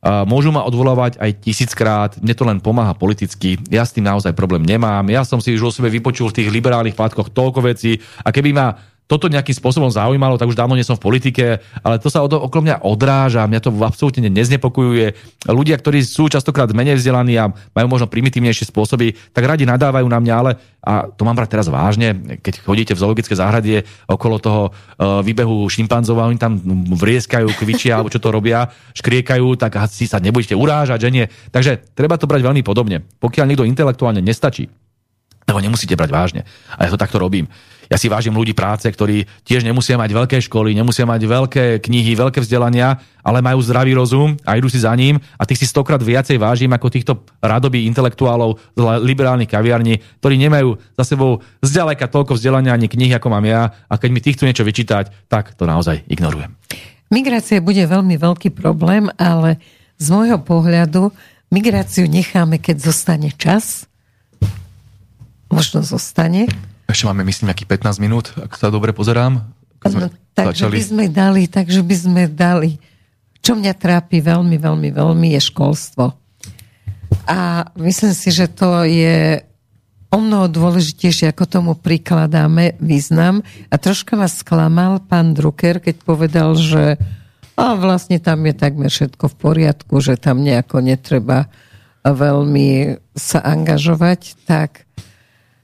Môžu 0.01 0.49
ma 0.49 0.65
odvolávať 0.65 1.21
aj 1.21 1.45
tisíckrát, 1.45 2.17
mne 2.25 2.33
to 2.33 2.49
len 2.49 2.57
pomáha 2.57 2.97
politicky, 2.97 3.61
ja 3.69 3.85
s 3.85 3.93
tým 3.93 4.09
naozaj 4.09 4.33
problém 4.33 4.65
nemám. 4.65 5.05
Ja 5.13 5.29
som 5.29 5.45
si 5.45 5.53
už 5.53 5.61
o 5.61 5.69
sebe 5.69 5.93
vypočul 5.93 6.33
v 6.33 6.41
tých 6.41 6.49
liberálnych 6.49 6.97
pátkoch 6.97 7.29
toľko 7.29 7.69
vecí 7.69 8.01
a 8.25 8.33
keby 8.33 8.57
ma 8.57 8.81
toto 9.11 9.27
nejakým 9.27 9.59
spôsobom 9.59 9.91
zaujímalo, 9.91 10.39
tak 10.39 10.47
už 10.47 10.55
dávno 10.55 10.79
nie 10.79 10.87
som 10.87 10.95
v 10.95 11.03
politike, 11.03 11.59
ale 11.83 11.99
to 11.99 12.07
sa 12.07 12.23
od, 12.23 12.31
okolo 12.31 12.63
mňa 12.71 12.87
odráža, 12.87 13.51
mňa 13.51 13.59
to 13.59 13.75
absolútne 13.83 14.31
neznepokojuje. 14.31 15.19
Ľudia, 15.51 15.75
ktorí 15.83 15.99
sú 16.07 16.31
častokrát 16.31 16.71
menej 16.71 17.03
vzdelaní 17.03 17.35
a 17.35 17.51
majú 17.51 17.87
možno 17.91 18.07
primitívnejšie 18.07 18.71
spôsoby, 18.71 19.19
tak 19.35 19.51
radi 19.51 19.67
nadávajú 19.67 20.07
na 20.07 20.23
mňa, 20.23 20.35
ale 20.39 20.51
a 20.81 21.11
to 21.11 21.27
mám 21.27 21.35
brať 21.35 21.59
teraz 21.59 21.67
vážne, 21.69 22.39
keď 22.39 22.63
chodíte 22.63 22.93
v 22.95 23.03
zoologické 23.03 23.35
záhrade 23.35 23.85
okolo 24.09 24.41
toho 24.41 24.63
uh, 24.71 25.21
výbehu 25.21 25.67
šimpanzov 25.69 26.17
a 26.23 26.31
oni 26.31 26.41
tam 26.41 26.57
vrieskajú, 26.97 27.53
kvičia 27.53 27.99
alebo 27.99 28.09
čo 28.09 28.23
to 28.23 28.33
robia, 28.33 28.71
škriekajú, 28.97 29.59
tak 29.61 29.77
si 29.93 30.07
sa 30.09 30.23
nebudete 30.23 30.55
urážať, 30.55 31.05
že 31.05 31.11
nie. 31.13 31.27
Takže 31.53 31.93
treba 31.93 32.17
to 32.17 32.31
brať 32.31 32.47
veľmi 32.47 32.63
podobne. 32.65 33.05
Pokiaľ 33.21 33.45
niekto 33.45 33.69
intelektuálne 33.69 34.25
nestačí, 34.25 34.71
tak 35.45 35.53
ho 35.53 35.61
nemusíte 35.61 35.99
brať 35.99 36.11
vážne. 36.15 36.41
A 36.79 36.87
ja 36.87 36.95
to 36.95 37.01
takto 37.01 37.19
robím. 37.19 37.51
Ja 37.91 37.99
si 37.99 38.07
vážim 38.07 38.31
ľudí 38.31 38.55
práce, 38.55 38.87
ktorí 38.87 39.27
tiež 39.43 39.67
nemusia 39.67 39.99
mať 39.99 40.15
veľké 40.15 40.39
školy, 40.47 40.79
nemusia 40.79 41.03
mať 41.11 41.27
veľké 41.27 41.65
knihy, 41.83 42.15
veľké 42.15 42.39
vzdelania, 42.39 43.03
ale 43.27 43.43
majú 43.43 43.59
zdravý 43.59 43.99
rozum 43.99 44.39
a 44.47 44.55
idú 44.55 44.71
si 44.71 44.79
za 44.79 44.95
ním 44.95 45.19
a 45.35 45.43
tých 45.43 45.59
si 45.59 45.67
stokrát 45.67 45.99
viacej 45.99 46.39
vážim 46.39 46.71
ako 46.71 46.87
týchto 46.87 47.13
radobí 47.43 47.91
intelektuálov 47.91 48.63
z 48.79 48.81
liberálnych 49.03 49.51
kaviarní, 49.51 49.99
ktorí 50.23 50.39
nemajú 50.39 50.79
za 50.95 51.03
sebou 51.03 51.43
zďaleka 51.67 52.07
toľko 52.07 52.39
vzdelania 52.39 52.79
ani 52.79 52.87
knihy, 52.87 53.11
ako 53.19 53.27
mám 53.27 53.43
ja 53.43 53.75
a 53.91 53.99
keď 53.99 54.11
mi 54.15 54.23
týchto 54.23 54.47
niečo 54.47 54.63
vyčítať, 54.63 55.27
tak 55.27 55.59
to 55.59 55.67
naozaj 55.67 56.07
ignorujem. 56.07 56.55
Migrácia 57.11 57.59
bude 57.59 57.83
veľmi 57.91 58.15
veľký 58.23 58.55
problém, 58.55 59.11
ale 59.19 59.59
z 59.99 60.15
môjho 60.15 60.39
pohľadu 60.39 61.11
migráciu 61.51 62.07
necháme, 62.07 62.63
keď 62.63 62.87
zostane 62.87 63.35
čas. 63.35 63.91
Možno 65.51 65.83
zostane 65.83 66.47
ešte 66.93 67.07
máme, 67.09 67.23
myslím, 67.25 67.51
nejakých 67.51 67.71
15 67.71 68.05
minút, 68.05 68.27
ak 68.37 68.53
sa 68.59 68.69
dobre 68.69 68.91
pozerám. 68.91 69.47
Ano, 69.81 70.13
takže 70.37 70.69
by 70.69 70.83
sme 70.83 71.05
dali, 71.09 71.49
takže 71.49 71.81
by 71.81 71.97
sme 71.97 72.23
dali. 72.29 72.77
Čo 73.41 73.57
mňa 73.57 73.73
trápi 73.73 74.21
veľmi, 74.21 74.61
veľmi, 74.61 74.89
veľmi 74.93 75.29
je 75.35 75.41
školstvo. 75.41 76.05
A 77.25 77.65
myslím 77.81 78.13
si, 78.13 78.29
že 78.29 78.51
to 78.51 78.85
je 78.85 79.41
o 80.11 80.19
mnoho 80.19 80.51
dôležitejšie, 80.51 81.31
ako 81.31 81.45
tomu 81.47 81.73
prikladáme 81.79 82.77
význam. 82.83 83.41
A 83.71 83.75
troška 83.79 84.19
vás 84.19 84.43
sklamal 84.43 85.01
pán 85.07 85.33
Drucker, 85.33 85.79
keď 85.81 85.97
povedal, 86.03 86.59
že 86.59 86.99
a 87.61 87.77
vlastne 87.77 88.17
tam 88.17 88.41
je 88.49 88.55
takmer 88.57 88.89
všetko 88.89 89.25
v 89.31 89.37
poriadku, 89.37 90.01
že 90.01 90.17
tam 90.17 90.41
nejako 90.41 90.81
netreba 90.81 91.53
veľmi 92.01 92.97
sa 93.13 93.45
angažovať, 93.45 94.49
tak 94.49 94.89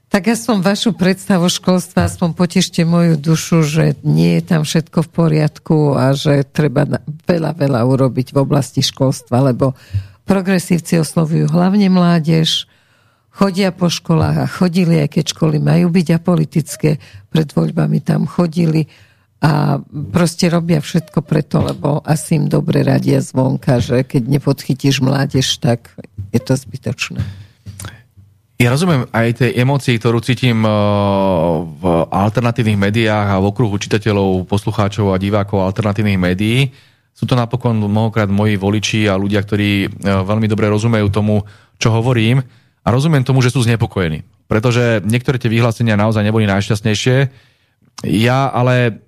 tak 0.07 0.31
ja 0.31 0.35
som 0.39 0.63
vašu 0.63 0.95
predstavu 0.95 1.51
školstva, 1.51 2.07
aspoň 2.07 2.31
potešte 2.31 2.87
moju 2.87 3.19
dušu, 3.19 3.67
že 3.67 3.99
nie 4.07 4.39
je 4.39 4.43
tam 4.47 4.61
všetko 4.63 5.03
v 5.03 5.09
poriadku 5.11 5.77
a 5.99 6.15
že 6.15 6.47
treba 6.47 6.87
veľa, 7.27 7.51
veľa 7.59 7.81
urobiť 7.83 8.31
v 8.31 8.37
oblasti 8.39 8.79
školstva, 8.79 9.51
lebo 9.51 9.75
progresívci 10.23 11.03
oslovujú 11.03 11.51
hlavne 11.51 11.91
mládež, 11.91 12.71
chodia 13.35 13.69
po 13.75 13.91
školách 13.91 14.37
a 14.41 14.47
chodili, 14.49 15.03
aj 15.03 15.19
keď 15.19 15.25
školy 15.35 15.57
majú 15.61 15.93
byť 15.93 16.07
apolitické, 16.15 16.97
pred 17.29 17.47
voľbami 17.51 18.01
tam 18.01 18.25
chodili 18.25 18.89
a 19.37 19.77
proste 20.09 20.49
robia 20.49 20.81
všetko 20.81 21.21
preto, 21.21 21.61
lebo 21.61 22.01
asi 22.01 22.41
im 22.41 22.49
dobre 22.49 22.81
radia 22.81 23.21
zvonka, 23.21 23.77
že 23.77 24.01
keď 24.01 24.39
nepodchytíš 24.39 25.05
mládež, 25.05 25.61
tak 25.61 25.93
je 26.33 26.41
to 26.41 26.57
zbytočné. 26.57 27.46
Ja 28.57 28.73
rozumiem 28.73 29.05
aj 29.13 29.45
tej 29.45 29.51
emócii, 29.53 30.01
ktorú 30.01 30.17
cítim 30.25 30.65
eh, 30.65 30.71
v 31.77 31.83
alternatívnych 32.09 32.89
médiách 32.89 33.37
a 33.37 33.41
v 33.41 33.53
okruhu 33.53 33.77
čitateľov, 33.77 34.49
poslucháčov 34.49 35.13
a 35.13 35.21
divákov 35.21 35.61
alternatívnych 35.61 36.17
médií. 36.17 36.73
Sú 37.13 37.29
to 37.29 37.37
napokon 37.37 37.77
mnohokrát 37.77 38.29
moji 38.29 38.57
voliči 38.57 39.05
a 39.05 39.13
ľudia, 39.13 39.45
ktorí 39.45 39.69
eh, 39.85 39.89
veľmi 40.01 40.49
dobre 40.49 40.73
rozumejú 40.73 41.05
tomu, 41.13 41.45
čo 41.77 41.93
hovorím 41.93 42.41
a 42.81 42.87
rozumiem 42.89 43.21
tomu, 43.21 43.45
že 43.45 43.53
sú 43.53 43.61
znepokojení. 43.61 44.25
Pretože 44.49 45.05
niektoré 45.05 45.37
tie 45.37 45.53
vyhlásenia 45.53 45.93
naozaj 45.93 46.25
neboli 46.25 46.49
najšťastnejšie. 46.49 47.29
Ja 48.09 48.49
ale 48.49 49.05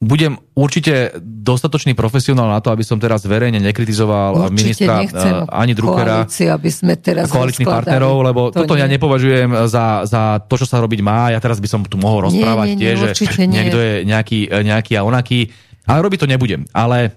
budem 0.00 0.40
určite 0.56 1.12
dostatočný 1.20 1.92
profesionál 1.92 2.48
na 2.48 2.64
to, 2.64 2.72
aby 2.72 2.80
som 2.80 2.96
teraz 2.96 3.28
verejne 3.28 3.60
nekritizoval 3.60 4.48
určite 4.48 4.56
ministra 4.56 4.94
eh, 5.04 5.44
ani 5.44 5.76
Druckera 5.76 6.24
aby 6.24 6.70
sme 6.72 6.96
teraz 6.96 7.28
koaličných 7.28 7.68
partnerov, 7.68 8.24
lebo 8.24 8.48
to 8.48 8.64
toto 8.64 8.80
nie. 8.80 8.82
ja 8.82 8.88
nepovažujem 8.88 9.68
za, 9.68 10.08
za 10.08 10.40
to, 10.40 10.56
čo 10.56 10.64
sa 10.64 10.80
robiť 10.80 11.00
má. 11.04 11.28
Ja 11.28 11.38
teraz 11.38 11.60
by 11.60 11.68
som 11.68 11.80
tu 11.84 12.00
mohol 12.00 12.32
rozprávať 12.32 12.80
nie, 12.80 12.80
nie, 12.80 12.96
nie, 12.96 13.12
že 13.12 13.44
niekto 13.44 13.76
je 13.76 13.92
nejaký, 14.08 14.48
eh, 14.48 14.64
nejaký 14.64 14.96
a 14.96 15.04
onaký, 15.04 15.52
ale 15.84 15.98
robiť 16.00 16.18
to 16.24 16.28
nebudem. 16.32 16.64
Ale 16.72 17.12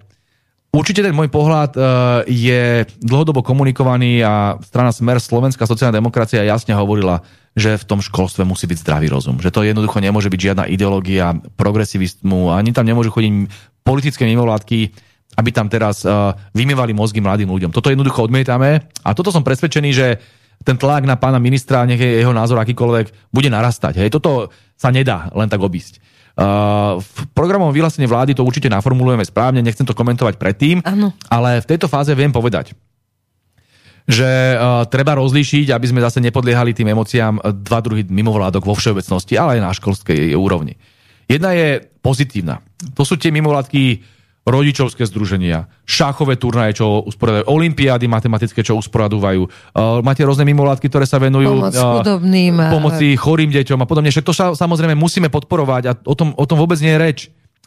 Určite 0.73 1.05
ten 1.05 1.13
môj 1.13 1.29
pohľad 1.29 1.77
uh, 1.77 1.85
je 2.25 2.89
dlhodobo 2.97 3.45
komunikovaný 3.45 4.25
a 4.25 4.57
strana 4.57 4.89
Smer 4.89 5.21
Slovenská 5.21 5.69
sociálna 5.69 6.01
demokracia 6.01 6.41
jasne 6.41 6.73
hovorila, 6.73 7.21
že 7.53 7.77
v 7.77 7.85
tom 7.85 8.01
školstve 8.01 8.41
musí 8.41 8.65
byť 8.65 8.81
zdravý 8.81 9.13
rozum. 9.13 9.37
Že 9.37 9.53
to 9.53 9.61
jednoducho 9.69 10.01
nemôže 10.01 10.33
byť 10.33 10.41
žiadna 10.41 10.65
ideológia 10.73 11.37
progresivizmu, 11.61 12.49
ani 12.49 12.73
tam 12.73 12.89
nemôžu 12.89 13.13
chodiť 13.13 13.53
politické 13.85 14.25
mimovládky, 14.25 14.89
aby 15.37 15.49
tam 15.53 15.69
teraz 15.69 16.01
uh, 16.09 16.33
vymývali 16.57 16.97
mozgy 16.97 17.21
mladým 17.21 17.53
ľuďom. 17.53 17.69
Toto 17.69 17.93
jednoducho 17.93 18.25
odmietame 18.25 18.89
a 19.05 19.13
toto 19.13 19.29
som 19.29 19.45
presvedčený, 19.45 19.89
že 19.93 20.17
ten 20.65 20.79
tlak 20.79 21.05
na 21.05 21.21
pána 21.21 21.37
ministra, 21.37 21.85
nech 21.85 22.01
je 22.01 22.17
jeho 22.17 22.33
názor 22.33 22.57
akýkoľvek, 22.57 23.29
bude 23.29 23.49
narastať. 23.53 24.01
Hej. 24.01 24.09
Toto 24.09 24.49
sa 24.73 24.89
nedá 24.89 25.29
len 25.37 25.51
tak 25.51 25.61
obísť. 25.61 26.01
V 26.34 27.19
programovom 27.38 27.69
vyhlásení 27.69 28.10
vlády 28.10 28.34
to 28.34 28.41
určite 28.41 28.65
naformulujeme 28.65 29.22
správne, 29.22 29.61
nechcem 29.61 29.85
to 29.85 29.93
komentovať 29.93 30.41
predtým, 30.41 30.81
ano. 30.81 31.14
ale 31.30 31.61
v 31.61 31.69
tejto 31.69 31.85
fáze 31.85 32.10
viem 32.18 32.34
povedať, 32.34 32.73
že 34.10 34.57
uh, 34.57 34.84
treba 34.89 35.14
rozlíšiť, 35.15 35.69
aby 35.69 35.85
sme 35.88 36.01
zase 36.01 36.19
nepodliehali 36.26 36.73
tým 36.73 36.91
emóciám 36.91 37.38
dva 37.64 37.80
druhy 37.80 38.10
mimovládok 38.10 38.65
vo 38.65 38.73
všeobecnosti, 38.73 39.38
ale 39.38 39.57
aj 39.57 39.61
na 39.61 39.72
školskej 39.72 40.34
úrovni. 40.34 40.76
Jedna 41.30 41.53
je 41.55 41.85
pozitívna. 42.01 42.60
To 42.97 43.07
sú 43.07 43.15
tie 43.15 43.31
mimovládky 43.31 44.03
rodičovské 44.44 45.07
združenia, 45.07 45.72
šachové 45.88 46.36
turnaje, 46.36 46.84
čo 46.84 47.07
usporadajú, 47.07 47.48
olimpiády 47.48 48.11
matematické, 48.11 48.60
čo 48.60 48.76
usporadúvajú. 48.76 49.48
Uh, 49.48 50.03
máte 50.03 50.20
rôzne 50.28 50.44
mimovládky, 50.44 50.91
ktoré 50.91 51.07
sa 51.07 51.15
venujú 51.15 51.64
Pomoc 51.64 51.72
chudobným, 51.72 52.56
uh, 52.60 52.72
pomoci 52.76 53.15
chorým 53.15 53.52
deťom 53.56 53.80
a 53.80 53.88
podobne. 53.88 54.11
Však 54.11 54.28
to 54.28 54.36
sa 54.36 54.52
samozrejme 54.52 54.99
musíme 54.99 55.32
podporovať 55.32 55.84
a 55.88 55.91
o 55.95 56.15
tom, 56.15 56.36
o 56.36 56.44
tom 56.44 56.60
vôbec 56.60 56.76
nie 56.84 56.91
je 56.91 56.99
reč. 56.99 57.20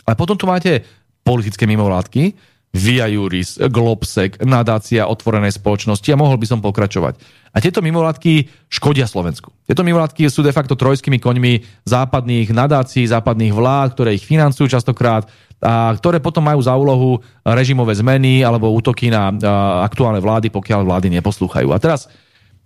Ale 0.05 0.20
potom 0.20 0.36
tu 0.36 0.44
máte 0.44 0.85
politické 1.24 1.65
mimovládky, 1.65 2.36
Via 2.77 3.09
Juris, 3.09 3.57
Globsec, 3.57 4.36
nadácia 4.44 5.09
otvorenej 5.09 5.57
spoločnosti 5.57 6.05
a 6.12 6.20
mohol 6.20 6.36
by 6.36 6.44
som 6.44 6.61
pokračovať. 6.61 7.16
A 7.57 7.65
tieto 7.65 7.81
mimovládky 7.81 8.53
škodia 8.69 9.09
Slovensku. 9.09 9.48
Tieto 9.65 9.81
mimovládky 9.81 10.28
sú 10.28 10.44
de 10.44 10.53
facto 10.53 10.77
trojskými 10.77 11.16
koňmi 11.16 11.65
západných 11.89 12.53
nadácií, 12.53 13.09
západných 13.09 13.57
vlád, 13.57 13.97
ktoré 13.97 14.12
ich 14.12 14.28
financujú 14.28 14.69
častokrát 14.69 15.24
a 15.65 15.97
ktoré 15.97 16.20
potom 16.20 16.44
majú 16.44 16.61
za 16.61 16.77
úlohu 16.77 17.24
režimové 17.48 17.97
zmeny 17.97 18.44
alebo 18.44 18.69
útoky 18.77 19.09
na 19.09 19.32
aktuálne 19.81 20.20
vlády, 20.20 20.53
pokiaľ 20.53 20.85
vlády 20.85 21.09
neposlúchajú. 21.16 21.73
A 21.73 21.81
teraz 21.81 22.12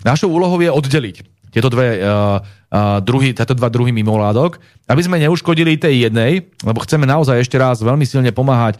našou 0.02 0.34
úlohou 0.34 0.58
je 0.58 0.74
oddeliť 0.74 1.22
tieto, 1.54 1.70
dve, 1.70 2.02
uh, 2.02 2.42
uh, 2.42 2.98
druhy, 3.02 3.30
tieto 3.30 3.54
dva 3.54 3.70
druhy 3.70 3.94
mimovládok, 3.94 4.58
aby 4.90 5.02
sme 5.02 5.22
neuškodili 5.22 5.78
tej 5.78 6.10
jednej, 6.10 6.50
lebo 6.62 6.82
chceme 6.82 7.06
naozaj 7.06 7.42
ešte 7.42 7.58
raz 7.58 7.82
veľmi 7.82 8.06
silne 8.06 8.34
pomáhať 8.34 8.78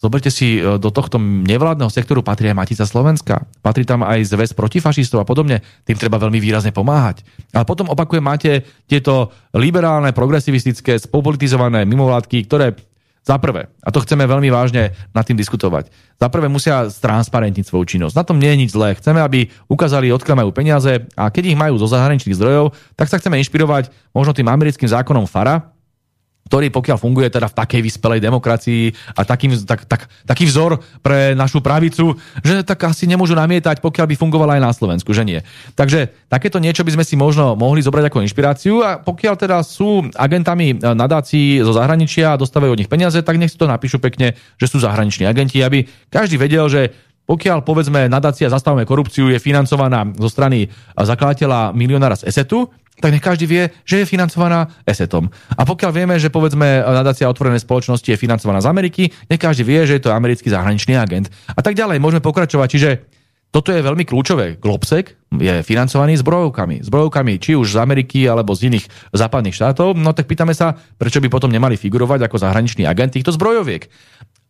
Zoberte 0.00 0.32
si, 0.32 0.56
do 0.56 0.88
tohto 0.88 1.20
nevládneho 1.20 1.92
sektoru 1.92 2.24
patrí 2.24 2.48
aj 2.48 2.56
Matica 2.56 2.88
Slovenska. 2.88 3.44
Patrí 3.60 3.84
tam 3.84 4.00
aj 4.00 4.32
zväz 4.32 4.56
protifašistov 4.56 5.20
a 5.20 5.28
podobne. 5.28 5.60
Tým 5.84 6.00
treba 6.00 6.16
veľmi 6.16 6.40
výrazne 6.40 6.72
pomáhať. 6.72 7.20
Ale 7.52 7.68
potom 7.68 7.84
opakujem, 7.92 8.24
máte 8.24 8.64
tieto 8.88 9.28
liberálne, 9.52 10.16
progresivistické, 10.16 10.96
spopolitizované 10.96 11.84
mimovládky, 11.84 12.48
ktoré 12.48 12.80
za 13.20 13.36
prvé, 13.36 13.68
a 13.84 13.92
to 13.92 14.00
chceme 14.00 14.24
veľmi 14.24 14.48
vážne 14.48 14.96
nad 15.12 15.28
tým 15.28 15.36
diskutovať, 15.36 15.92
za 15.92 16.26
prvé 16.32 16.48
musia 16.48 16.88
stransparentniť 16.88 17.68
svoju 17.68 17.84
činnosť. 17.84 18.16
Na 18.16 18.24
tom 18.24 18.40
nie 18.40 18.48
je 18.48 18.60
nič 18.64 18.70
zlé. 18.72 18.96
Chceme, 18.96 19.20
aby 19.20 19.52
ukázali, 19.68 20.08
odkiaľ 20.08 20.40
majú 20.40 20.50
peniaze 20.56 21.04
a 21.12 21.28
keď 21.28 21.52
ich 21.52 21.60
majú 21.60 21.76
zo 21.76 21.84
zahraničných 21.92 22.32
zdrojov, 22.40 22.72
tak 22.96 23.12
sa 23.12 23.20
chceme 23.20 23.36
inšpirovať 23.44 23.92
možno 24.16 24.32
tým 24.32 24.48
americkým 24.48 24.88
zákonom 24.88 25.28
FARA, 25.28 25.68
ktorý 26.50 26.74
pokiaľ 26.74 26.98
funguje 26.98 27.30
teda 27.30 27.46
v 27.46 27.58
takej 27.62 27.80
vyspelej 27.84 28.20
demokracii 28.22 28.90
a 29.14 29.22
takým, 29.22 29.54
tak, 29.62 29.86
tak, 29.86 30.10
taký 30.26 30.50
vzor 30.50 30.82
pre 30.98 31.38
našu 31.38 31.62
pravicu, 31.62 32.18
že 32.42 32.66
tak 32.66 32.90
asi 32.90 33.06
nemôžu 33.06 33.38
namietať, 33.38 33.78
pokiaľ 33.78 34.06
by 34.10 34.16
fungovala 34.18 34.58
aj 34.58 34.62
na 34.66 34.72
Slovensku, 34.74 35.14
že 35.14 35.22
nie. 35.22 35.38
Takže 35.78 36.10
takéto 36.26 36.58
niečo 36.58 36.82
by 36.82 36.98
sme 36.98 37.04
si 37.06 37.14
možno 37.14 37.54
mohli 37.54 37.78
zobrať 37.84 38.10
ako 38.10 38.26
inšpiráciu 38.26 38.82
a 38.82 38.98
pokiaľ 38.98 39.34
teda 39.38 39.62
sú 39.62 40.10
agentami 40.18 40.74
nadácií 40.82 41.62
zo 41.62 41.70
zahraničia 41.70 42.34
a 42.34 42.40
dostávajú 42.40 42.74
od 42.74 42.80
nich 42.82 42.90
peniaze, 42.90 43.22
tak 43.22 43.38
nech 43.38 43.54
si 43.54 43.58
to 43.60 43.70
napíšu 43.70 44.02
pekne, 44.02 44.34
že 44.58 44.66
sú 44.66 44.82
zahraniční 44.82 45.30
agenti, 45.30 45.62
aby 45.62 45.86
každý 46.10 46.34
vedel, 46.34 46.66
že 46.66 46.90
pokiaľ 47.30 47.62
povedzme 47.62 48.10
nadácia 48.10 48.50
Zastavme 48.50 48.82
korupciu 48.82 49.30
je 49.30 49.38
financovaná 49.38 50.02
zo 50.18 50.26
strany 50.26 50.66
zakladateľa 50.98 51.70
milionára 51.78 52.18
z 52.18 52.26
ESETu, 52.26 52.66
tak 52.98 53.14
nech 53.14 53.22
každý 53.22 53.46
vie, 53.46 53.62
že 53.86 54.02
je 54.02 54.10
financovaná 54.10 54.66
ESETom. 54.82 55.30
A 55.54 55.62
pokiaľ 55.62 55.90
vieme, 55.94 56.18
že 56.18 56.28
povedzme 56.28 56.82
nadácia 56.82 57.30
otvorenej 57.30 57.62
spoločnosti 57.62 58.10
je 58.10 58.18
financovaná 58.18 58.58
z 58.58 58.68
Ameriky, 58.68 59.08
nech 59.30 59.40
každý 59.40 59.62
vie, 59.62 59.86
že 59.86 59.96
je 59.96 60.10
to 60.10 60.12
americký 60.12 60.50
zahraničný 60.50 60.98
agent. 60.98 61.30
A 61.54 61.62
tak 61.62 61.78
ďalej, 61.78 62.02
môžeme 62.02 62.20
pokračovať. 62.20 62.68
Čiže 62.68 62.90
toto 63.50 63.74
je 63.74 63.82
veľmi 63.82 64.06
kľúčové. 64.06 64.62
Globsec 64.62 65.18
je 65.34 65.54
financovaný 65.66 66.18
zbrojovkami. 66.22 66.86
Zbrojovkami 66.86 67.42
či 67.42 67.58
už 67.58 67.74
z 67.74 67.82
Ameriky 67.82 68.30
alebo 68.30 68.54
z 68.54 68.70
iných 68.70 68.86
západných 69.10 69.54
štátov. 69.54 69.98
No 69.98 70.14
tak 70.14 70.30
pýtame 70.30 70.54
sa, 70.54 70.74
prečo 70.74 71.18
by 71.18 71.26
potom 71.26 71.50
nemali 71.50 71.74
figurovať 71.74 72.30
ako 72.30 72.36
zahraničný 72.38 72.86
agent 72.86 73.18
týchto 73.18 73.34
zbrojoviek. 73.34 73.90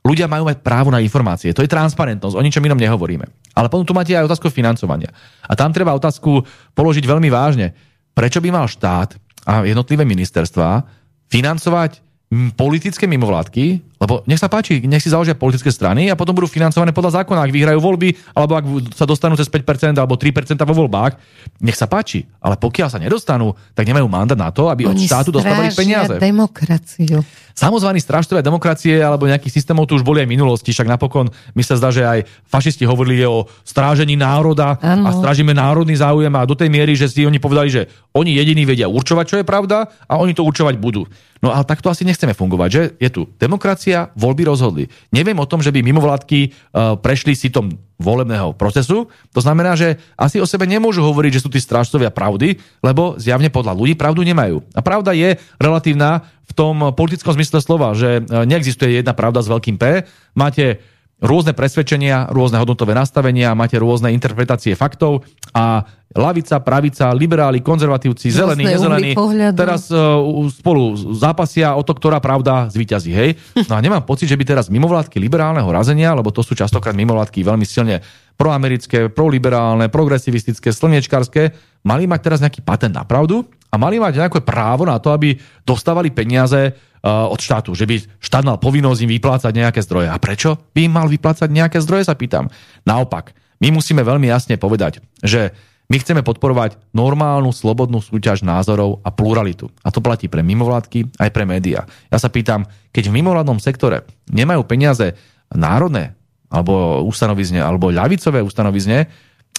Ľudia 0.01 0.28
majú 0.28 0.48
mať 0.48 0.64
právo 0.64 0.89
na 0.89 1.01
informácie. 1.05 1.52
To 1.52 1.60
je 1.60 1.68
transparentnosť, 1.68 2.32
o 2.32 2.40
ničom 2.40 2.64
inom 2.64 2.81
nehovoríme. 2.81 3.24
Ale 3.52 3.68
potom 3.68 3.85
tu 3.85 3.93
máte 3.93 4.16
aj 4.16 4.32
otázku 4.32 4.48
financovania. 4.48 5.12
A 5.44 5.52
tam 5.52 5.72
treba 5.77 5.93
otázku 5.93 6.40
položiť 6.72 7.05
veľmi 7.05 7.28
vážne 7.28 7.77
prečo 8.14 8.43
by 8.43 8.52
mal 8.52 8.66
štát 8.68 9.16
a 9.47 9.64
jednotlivé 9.64 10.05
ministerstvá 10.05 10.85
financovať 11.32 12.05
politické 12.31 13.11
mimovládky, 13.11 13.98
lebo 13.98 14.23
nech 14.31 14.39
sa 14.39 14.47
páči, 14.47 14.78
nech 14.86 15.02
si 15.02 15.11
založia 15.11 15.35
politické 15.35 15.66
strany 15.66 16.07
a 16.07 16.15
potom 16.15 16.31
budú 16.31 16.47
financované 16.47 16.94
podľa 16.94 17.20
zákona, 17.20 17.43
ak 17.43 17.51
vyhrajú 17.51 17.82
voľby, 17.82 18.15
alebo 18.39 18.55
ak 18.55 18.65
sa 18.94 19.02
dostanú 19.02 19.35
cez 19.35 19.51
5% 19.51 19.98
alebo 19.98 20.15
3% 20.15 20.55
vo 20.62 20.86
voľbách, 20.86 21.19
nech 21.59 21.74
sa 21.74 21.90
páči. 21.90 22.31
Ale 22.39 22.55
pokiaľ 22.55 22.86
sa 22.86 23.02
nedostanú, 23.02 23.59
tak 23.74 23.82
nemajú 23.82 24.07
mandát 24.07 24.39
na 24.39 24.55
to, 24.55 24.70
aby 24.70 24.86
Oni 24.86 24.94
od 24.94 25.11
štátu 25.11 25.35
dostávali 25.35 25.74
peniaze. 25.74 26.23
demokraciu. 26.23 27.27
Samozvaní 27.51 27.98
strážtovia 27.98 28.47
demokracie 28.47 29.02
alebo 29.02 29.27
nejakých 29.27 29.61
systémov 29.61 29.90
tu 29.90 29.98
už 29.98 30.07
boli 30.07 30.23
aj 30.23 30.31
v 30.31 30.35
minulosti, 30.39 30.70
však 30.70 30.86
napokon 30.86 31.35
mi 31.59 31.66
sa 31.66 31.74
zdá, 31.74 31.90
že 31.90 32.07
aj 32.07 32.31
fašisti 32.47 32.86
hovorili 32.86 33.27
o 33.27 33.51
strážení 33.66 34.15
národa 34.15 34.78
ano. 34.78 35.02
a 35.02 35.11
strážime 35.19 35.51
národný 35.51 35.98
záujem 35.98 36.31
a 36.39 36.47
do 36.47 36.55
tej 36.55 36.70
miery, 36.70 36.94
že 36.94 37.11
si 37.11 37.27
oni 37.27 37.43
povedali, 37.43 37.69
že 37.69 37.82
oni 38.15 38.39
jediní 38.39 38.62
vedia 38.65 38.86
určovať, 38.86 39.24
čo 39.27 39.36
je 39.43 39.44
pravda 39.44 39.90
a 40.07 40.15
oni 40.23 40.32
to 40.32 40.47
určovať 40.47 40.78
budú. 40.78 41.05
No 41.40 41.56
ale 41.56 41.64
takto 41.64 41.88
asi 41.88 42.04
nechceme 42.04 42.36
fungovať, 42.36 42.68
že 42.68 42.82
je 43.00 43.08
tu 43.08 43.22
demokracia, 43.40 44.12
voľby 44.12 44.44
rozhodli. 44.44 44.84
Neviem 45.08 45.40
o 45.40 45.48
tom, 45.48 45.64
že 45.64 45.72
by 45.72 45.80
mimovládky 45.80 46.40
uh, 46.52 47.00
prešli 47.00 47.32
si 47.32 47.48
tom 47.48 47.80
volebného 48.00 48.56
procesu. 48.56 49.08
To 49.32 49.40
znamená, 49.40 49.76
že 49.76 50.00
asi 50.16 50.40
o 50.40 50.48
sebe 50.48 50.64
nemôžu 50.64 51.04
hovoriť, 51.04 51.32
že 51.36 51.42
sú 51.44 51.48
tí 51.52 51.60
strážcovia 51.60 52.08
pravdy, 52.12 52.56
lebo 52.80 53.16
zjavne 53.20 53.52
podľa 53.52 53.76
ľudí 53.76 53.96
pravdu 53.96 54.24
nemajú. 54.24 54.64
A 54.72 54.80
pravda 54.80 55.12
je 55.12 55.36
relatívna 55.60 56.24
v 56.48 56.52
tom 56.56 56.92
politickom 56.96 57.36
zmysle 57.36 57.60
slova, 57.60 57.92
že 57.92 58.20
e, 58.20 58.22
neexistuje 58.48 58.98
jedna 58.98 59.12
pravda 59.12 59.44
s 59.44 59.52
veľkým 59.52 59.76
P. 59.76 60.08
Máte 60.34 60.80
rôzne 61.20 61.52
presvedčenia, 61.52 62.32
rôzne 62.32 62.56
hodnotové 62.56 62.97
nastavenia, 62.97 63.52
máte 63.52 63.76
rôzne 63.76 64.09
interpretácie 64.10 64.72
faktov 64.72 65.22
a 65.52 65.84
lavica, 66.16 66.59
pravica, 66.59 67.12
liberáli, 67.14 67.62
konzervatívci, 67.62 68.34
zelení, 68.34 68.66
nezelení, 68.66 69.12
teraz 69.55 69.92
uh, 69.94 70.18
spolu 70.51 70.97
zápasia 71.14 71.78
o 71.78 71.86
to, 71.86 71.94
ktorá 71.94 72.18
pravda 72.18 72.66
zvíťazí. 72.72 73.12
Hej? 73.14 73.30
No 73.70 73.78
a 73.78 73.80
nemám 73.84 74.02
pocit, 74.02 74.26
že 74.26 74.34
by 74.34 74.42
teraz 74.42 74.66
mimovládky 74.72 75.22
liberálneho 75.22 75.70
razenia, 75.70 76.10
lebo 76.16 76.34
to 76.34 76.42
sú 76.42 76.59
častokrát 76.59 76.97
mimovládky 76.97 77.47
veľmi 77.47 77.62
silne 77.62 78.02
proamerické, 78.34 79.12
proliberálne, 79.12 79.92
progresivistické, 79.92 80.72
slniečkarské, 80.72 81.52
mali 81.84 82.09
mať 82.09 82.20
teraz 82.24 82.38
nejaký 82.40 82.64
patent 82.64 82.97
na 82.97 83.05
pravdu 83.05 83.44
a 83.70 83.76
mali 83.78 84.01
mať 84.02 84.26
nejaké 84.26 84.40
právo 84.42 84.88
na 84.88 84.97
to, 84.98 85.12
aby 85.12 85.36
dostávali 85.62 86.10
peniaze 86.10 86.74
od 87.05 87.40
štátu, 87.40 87.72
že 87.72 87.89
by 87.89 88.20
štát 88.20 88.44
mal 88.44 88.60
povinnosť 88.60 89.01
im 89.05 89.10
vyplácať 89.16 89.52
nejaké 89.56 89.81
zdroje. 89.81 90.09
A 90.12 90.16
prečo 90.20 90.60
by 90.77 90.85
im 90.85 90.93
mal 90.93 91.09
vyplácať 91.09 91.48
nejaké 91.48 91.81
zdroje, 91.81 92.09
sa 92.09 92.16
pýtam. 92.16 92.52
Naopak, 92.85 93.32
my 93.60 93.72
musíme 93.72 94.05
veľmi 94.05 94.28
jasne 94.28 94.60
povedať, 94.60 95.01
že 95.24 95.52
my 95.90 95.98
chceme 95.98 96.22
podporovať 96.22 96.78
normálnu, 96.94 97.51
slobodnú 97.51 97.98
súťaž 97.98 98.47
názorov 98.47 99.02
a 99.02 99.10
pluralitu. 99.10 99.66
A 99.82 99.90
to 99.90 99.98
platí 99.98 100.31
pre 100.31 100.39
mimovládky 100.39 101.18
aj 101.18 101.31
pre 101.35 101.43
médiá. 101.43 101.82
Ja 102.14 102.22
sa 102.22 102.31
pýtam, 102.31 102.62
keď 102.94 103.10
v 103.10 103.16
mimovládnom 103.18 103.59
sektore 103.59 104.06
nemajú 104.31 104.62
peniaze 104.70 105.18
národné, 105.51 106.14
alebo 106.47 107.02
ustanovizne, 107.02 107.59
alebo 107.59 107.90
ľavicové 107.90 108.39
ustanovizne, 108.39 109.10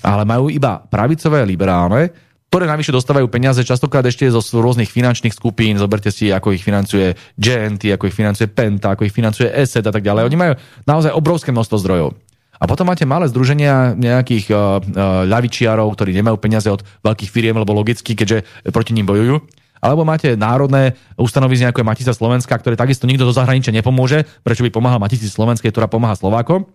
ale 0.07 0.23
majú 0.23 0.47
iba 0.47 0.79
pravicové, 0.87 1.43
liberálne, 1.43 2.15
ktoré 2.51 2.67
navyše 2.67 2.91
dostávajú 2.91 3.31
peniaze 3.31 3.63
častokrát 3.63 4.03
ešte 4.03 4.27
zo 4.27 4.43
rôznych 4.43 4.91
finančných 4.91 5.31
skupín. 5.31 5.79
Zoberte 5.79 6.11
si, 6.11 6.35
ako 6.35 6.51
ich 6.51 6.59
financuje 6.59 7.15
GNT, 7.39 7.95
ako 7.95 8.11
ich 8.11 8.15
financuje 8.19 8.51
Penta, 8.51 8.91
ako 8.91 9.07
ich 9.07 9.15
financuje 9.15 9.47
ESET 9.47 9.87
a 9.87 9.93
tak 9.95 10.03
ďalej. 10.03 10.27
Oni 10.27 10.35
majú 10.35 10.53
naozaj 10.83 11.15
obrovské 11.15 11.55
množstvo 11.55 11.79
zdrojov. 11.79 12.11
A 12.59 12.67
potom 12.67 12.91
máte 12.91 13.07
malé 13.07 13.31
združenia 13.31 13.95
nejakých 13.95 14.51
uh, 14.51 14.83
uh, 14.83 15.23
ľavičiarov, 15.31 15.95
ktorí 15.95 16.11
nemajú 16.11 16.43
peniaze 16.43 16.67
od 16.67 16.83
veľkých 17.07 17.31
firiem, 17.31 17.55
lebo 17.55 17.71
logicky, 17.71 18.19
keďže 18.19 18.43
proti 18.67 18.91
ním 18.99 19.07
bojujú. 19.07 19.39
Alebo 19.79 20.03
máte 20.03 20.35
národné 20.35 20.99
ustanovizne, 21.15 21.71
ako 21.71 21.81
je 21.81 21.87
Matica 21.87 22.11
Slovenska, 22.11 22.51
ktoré 22.51 22.75
takisto 22.75 23.07
nikto 23.07 23.23
do 23.23 23.31
zahraničia 23.31 23.71
nepomôže, 23.71 24.27
prečo 24.43 24.67
by 24.67 24.75
pomáhal 24.75 24.99
Matici 24.99 25.31
Slovenskej, 25.31 25.71
ktorá 25.71 25.87
pomáha 25.87 26.19
Slovákom 26.19 26.67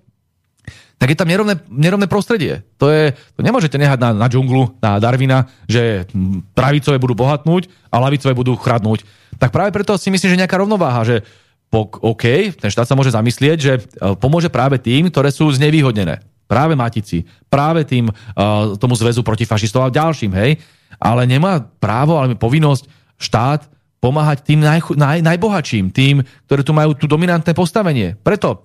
tak 0.96 1.12
je 1.12 1.18
tam 1.18 1.28
nerovné, 1.28 1.60
nerovné 1.68 2.08
prostredie. 2.08 2.64
To, 2.80 2.88
je, 2.88 3.12
to 3.36 3.40
nemôžete 3.44 3.76
nehať 3.76 4.00
na, 4.00 4.10
na 4.16 4.26
džunglu, 4.32 4.80
na 4.80 4.96
Darwina, 4.96 5.44
že 5.68 6.08
pravicové 6.56 6.96
budú 6.96 7.12
bohatnúť 7.12 7.68
a 7.92 8.00
lavicové 8.00 8.32
budú 8.32 8.56
chradnúť. 8.56 9.04
Tak 9.36 9.52
práve 9.52 9.76
preto 9.76 10.00
si 10.00 10.08
myslím, 10.08 10.32
že 10.32 10.40
nejaká 10.40 10.56
rovnováha, 10.56 11.04
že 11.04 11.20
OK, 11.76 12.56
ten 12.56 12.72
štát 12.72 12.88
sa 12.88 12.96
môže 12.96 13.12
zamyslieť, 13.12 13.58
že 13.60 13.72
e, 13.76 13.80
pomôže 14.16 14.48
práve 14.48 14.80
tým, 14.80 15.12
ktoré 15.12 15.28
sú 15.28 15.52
znevýhodnené. 15.52 16.24
Práve 16.46 16.78
Matici, 16.78 17.26
práve 17.50 17.82
tým 17.82 18.06
uh, 18.06 18.78
tomu 18.78 18.94
zväzu 18.94 19.26
protifašistov 19.26 19.82
a 19.82 19.90
ďalším, 19.90 20.30
hej. 20.38 20.62
Ale 20.94 21.26
nemá 21.26 21.58
právo, 21.58 22.22
ale 22.22 22.38
povinnosť 22.38 22.86
štát 23.18 23.66
pomáhať 23.98 24.46
tým 24.46 24.62
naj, 24.62 24.94
naj, 24.94 25.26
najbohatším, 25.26 25.90
tým, 25.90 26.22
ktoré 26.46 26.62
tu 26.62 26.70
majú 26.70 26.94
tu 26.94 27.10
dominantné 27.10 27.50
postavenie. 27.50 28.14
Preto 28.22 28.62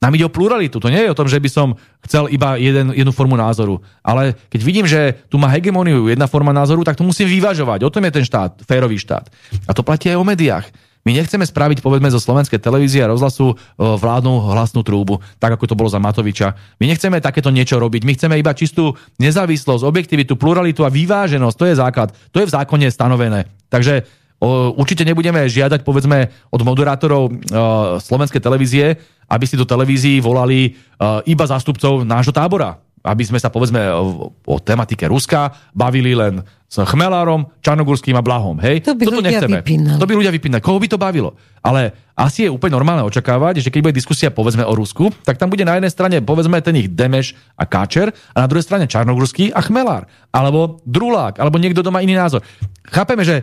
nám 0.00 0.16
ide 0.16 0.24
o 0.24 0.32
pluralitu. 0.32 0.80
To 0.80 0.88
nie 0.88 1.04
je 1.04 1.12
o 1.12 1.18
tom, 1.18 1.28
že 1.28 1.36
by 1.36 1.48
som 1.52 1.76
chcel 2.08 2.32
iba 2.32 2.56
jeden, 2.56 2.96
jednu 2.96 3.12
formu 3.12 3.36
názoru. 3.36 3.84
Ale 4.00 4.32
keď 4.48 4.60
vidím, 4.64 4.88
že 4.88 5.28
tu 5.28 5.36
má 5.36 5.52
hegemóniu 5.52 6.08
jedna 6.08 6.24
forma 6.24 6.56
názoru, 6.56 6.80
tak 6.80 6.96
to 6.96 7.04
musím 7.04 7.28
vyvažovať. 7.28 7.84
O 7.84 7.92
tom 7.92 8.08
je 8.08 8.16
ten 8.16 8.24
štát, 8.24 8.64
férový 8.64 8.96
štát. 8.96 9.28
A 9.68 9.76
to 9.76 9.84
platí 9.84 10.08
aj 10.08 10.16
o 10.16 10.24
médiách. 10.24 10.66
My 11.00 11.16
nechceme 11.16 11.48
spraviť, 11.48 11.80
povedzme, 11.80 12.12
zo 12.12 12.20
slovenskej 12.20 12.60
televízie 12.60 13.00
a 13.00 13.08
rozhlasu 13.08 13.56
vládnu 13.80 14.52
hlasnú 14.52 14.84
trúbu, 14.84 15.24
tak 15.40 15.56
ako 15.56 15.72
to 15.72 15.72
bolo 15.72 15.88
za 15.88 15.96
Matoviča. 15.96 16.52
My 16.76 16.92
nechceme 16.92 17.24
takéto 17.24 17.48
niečo 17.48 17.80
robiť. 17.80 18.04
My 18.04 18.12
chceme 18.12 18.36
iba 18.36 18.52
čistú 18.52 18.92
nezávislosť, 19.16 19.80
objektivitu, 19.80 20.36
pluralitu 20.36 20.84
a 20.84 20.92
vyváženosť. 20.92 21.56
To 21.56 21.64
je 21.64 21.74
základ. 21.80 22.12
To 22.36 22.44
je 22.44 22.48
v 22.48 22.52
zákone 22.52 22.92
stanovené. 22.92 23.48
Takže 23.72 24.04
určite 24.72 25.04
nebudeme 25.04 25.44
žiadať, 25.44 25.84
povedzme, 25.84 26.32
od 26.48 26.60
moderátorov 26.64 27.28
e, 27.28 27.32
slovenskej 28.00 28.40
televízie, 28.40 28.96
aby 29.28 29.44
si 29.44 29.60
do 29.60 29.68
televízií 29.68 30.18
volali 30.24 30.60
e, 30.64 30.70
iba 31.28 31.44
zástupcov 31.44 32.08
nášho 32.08 32.32
tábora 32.32 32.80
aby 33.00 33.24
sme 33.24 33.40
sa 33.40 33.48
povedzme 33.48 33.80
o, 33.96 34.28
o 34.28 34.56
tematike 34.60 35.08
Ruska 35.08 35.56
bavili 35.72 36.12
len 36.12 36.44
s 36.70 36.76
Chmelárom, 36.86 37.48
Čarnogurským 37.64 38.14
a 38.14 38.22
Blahom. 38.22 38.60
Hej? 38.62 38.84
To 38.86 38.94
by 38.94 39.04
Toto 39.08 39.18
ľudia 39.18 39.30
nechceme. 39.40 39.58
Vypínali. 39.64 39.98
To 39.98 40.06
by 40.06 40.14
ľudia 40.14 40.32
vypínali. 40.36 40.62
Koho 40.62 40.78
by 40.78 40.86
to 40.86 41.00
bavilo? 41.00 41.34
Ale 41.64 42.12
asi 42.14 42.46
je 42.46 42.52
úplne 42.52 42.76
normálne 42.76 43.02
očakávať, 43.08 43.64
že 43.64 43.72
keď 43.72 43.90
bude 43.90 43.98
diskusia 43.98 44.28
povedzme 44.30 44.62
o 44.62 44.76
Rusku, 44.76 45.10
tak 45.24 45.40
tam 45.40 45.50
bude 45.50 45.64
na 45.64 45.80
jednej 45.80 45.90
strane 45.90 46.16
povedzme 46.22 46.60
ten 46.62 46.76
ich 46.78 46.92
Demeš 46.92 47.34
a 47.56 47.64
Káčer 47.64 48.12
a 48.36 48.38
na 48.44 48.46
druhej 48.46 48.68
strane 48.68 48.84
Čarnogurský 48.86 49.50
a 49.50 49.64
Chmelár. 49.64 50.06
Alebo 50.30 50.78
Drulák, 50.84 51.42
alebo 51.42 51.58
niekto, 51.58 51.82
kto 51.82 51.90
má 51.90 52.04
iný 52.04 52.14
názor. 52.14 52.44
Chápeme, 52.86 53.26
že 53.26 53.42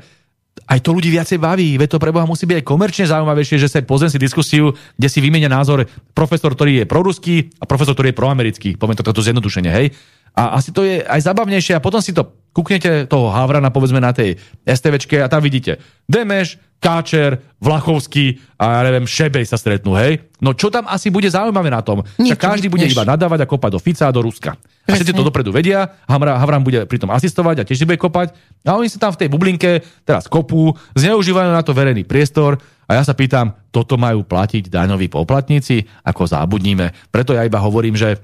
aj 0.66 0.80
to 0.82 0.90
ľudí 0.96 1.14
viacej 1.14 1.38
baví, 1.38 1.78
veď 1.78 1.96
to 1.96 2.02
pre 2.02 2.10
Boha 2.10 2.26
musí 2.26 2.50
byť 2.50 2.64
aj 2.64 2.66
komerčne 2.66 3.06
zaujímavejšie, 3.06 3.62
že 3.62 3.70
sa 3.70 3.84
pozriem 3.86 4.10
si 4.10 4.18
diskusiu, 4.18 4.74
kde 4.98 5.08
si 5.08 5.20
vymenia 5.22 5.52
názor 5.52 5.86
profesor, 6.18 6.58
ktorý 6.58 6.82
je 6.82 6.86
proruský 6.90 7.54
a 7.62 7.70
profesor, 7.70 7.94
ktorý 7.94 8.12
je 8.12 8.18
proamerický. 8.18 8.70
Poviem 8.76 8.98
to 8.98 9.06
toto 9.06 9.22
zjednodušenie, 9.22 9.72
hej? 9.72 9.94
A 10.38 10.62
asi 10.62 10.70
to 10.70 10.86
je 10.86 11.02
aj 11.02 11.26
zabavnejšie 11.26 11.74
a 11.74 11.82
potom 11.82 11.98
si 11.98 12.14
to 12.14 12.30
kúknete 12.54 13.10
toho 13.10 13.34
Havrana, 13.34 13.74
povedzme 13.74 13.98
na 13.98 14.14
tej 14.14 14.38
STVčke 14.66 15.22
a 15.22 15.30
tam 15.30 15.42
vidíte 15.42 15.82
Demeš, 16.06 16.62
Káčer, 16.78 17.42
Vlachovský 17.58 18.38
a 18.62 18.82
ja 18.82 18.82
neviem, 18.86 19.10
Šebej 19.10 19.50
sa 19.50 19.58
stretnú, 19.58 19.98
hej? 19.98 20.30
No 20.38 20.54
čo 20.54 20.70
tam 20.70 20.86
asi 20.86 21.10
bude 21.10 21.26
zaujímavé 21.26 21.74
na 21.74 21.82
tom? 21.82 22.06
Nič, 22.22 22.38
každý 22.38 22.70
bude 22.70 22.86
iba 22.86 23.02
nadávať 23.02 23.46
a 23.46 23.50
kopať 23.50 23.72
do 23.74 23.82
Fica 23.82 24.06
a 24.06 24.14
do 24.14 24.22
Ruska. 24.22 24.54
A 24.86 24.94
všetci 24.94 25.18
to 25.18 25.26
dopredu 25.26 25.50
vedia, 25.50 25.90
Havran 26.06 26.62
bude 26.62 26.86
pritom 26.86 27.10
asistovať 27.10 27.62
a 27.62 27.66
tiež 27.66 27.82
bude 27.82 27.98
kopať. 27.98 28.38
A 28.62 28.78
oni 28.78 28.94
sa 28.94 29.02
tam 29.02 29.10
v 29.10 29.26
tej 29.26 29.30
bublinke 29.34 29.82
teraz 30.06 30.30
kopú, 30.30 30.78
zneužívajú 30.94 31.50
na 31.50 31.66
to 31.66 31.74
verejný 31.74 32.06
priestor 32.06 32.62
a 32.86 32.94
ja 32.94 33.02
sa 33.02 33.18
pýtam, 33.18 33.58
toto 33.74 33.98
majú 33.98 34.22
platiť 34.22 34.70
daňoví 34.70 35.10
poplatníci? 35.10 35.82
Ako 36.06 36.30
zábudníme. 36.30 37.10
Preto 37.10 37.34
ja 37.34 37.42
iba 37.42 37.58
hovorím, 37.58 37.98
že 37.98 38.22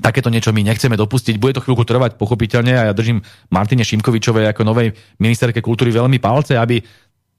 takéto 0.00 0.28
niečo 0.28 0.52
my 0.52 0.62
nechceme 0.62 0.94
dopustiť. 0.94 1.40
Bude 1.40 1.56
to 1.56 1.64
chvíľku 1.64 1.84
trvať 1.84 2.20
pochopiteľne 2.20 2.72
a 2.76 2.82
ja 2.90 2.94
držím 2.96 3.24
Martine 3.52 3.84
Šimkovičovej 3.84 4.52
ako 4.52 4.62
novej 4.64 4.92
ministerke 5.20 5.64
kultúry 5.64 5.92
veľmi 5.92 6.20
palce, 6.20 6.56
aby 6.56 6.80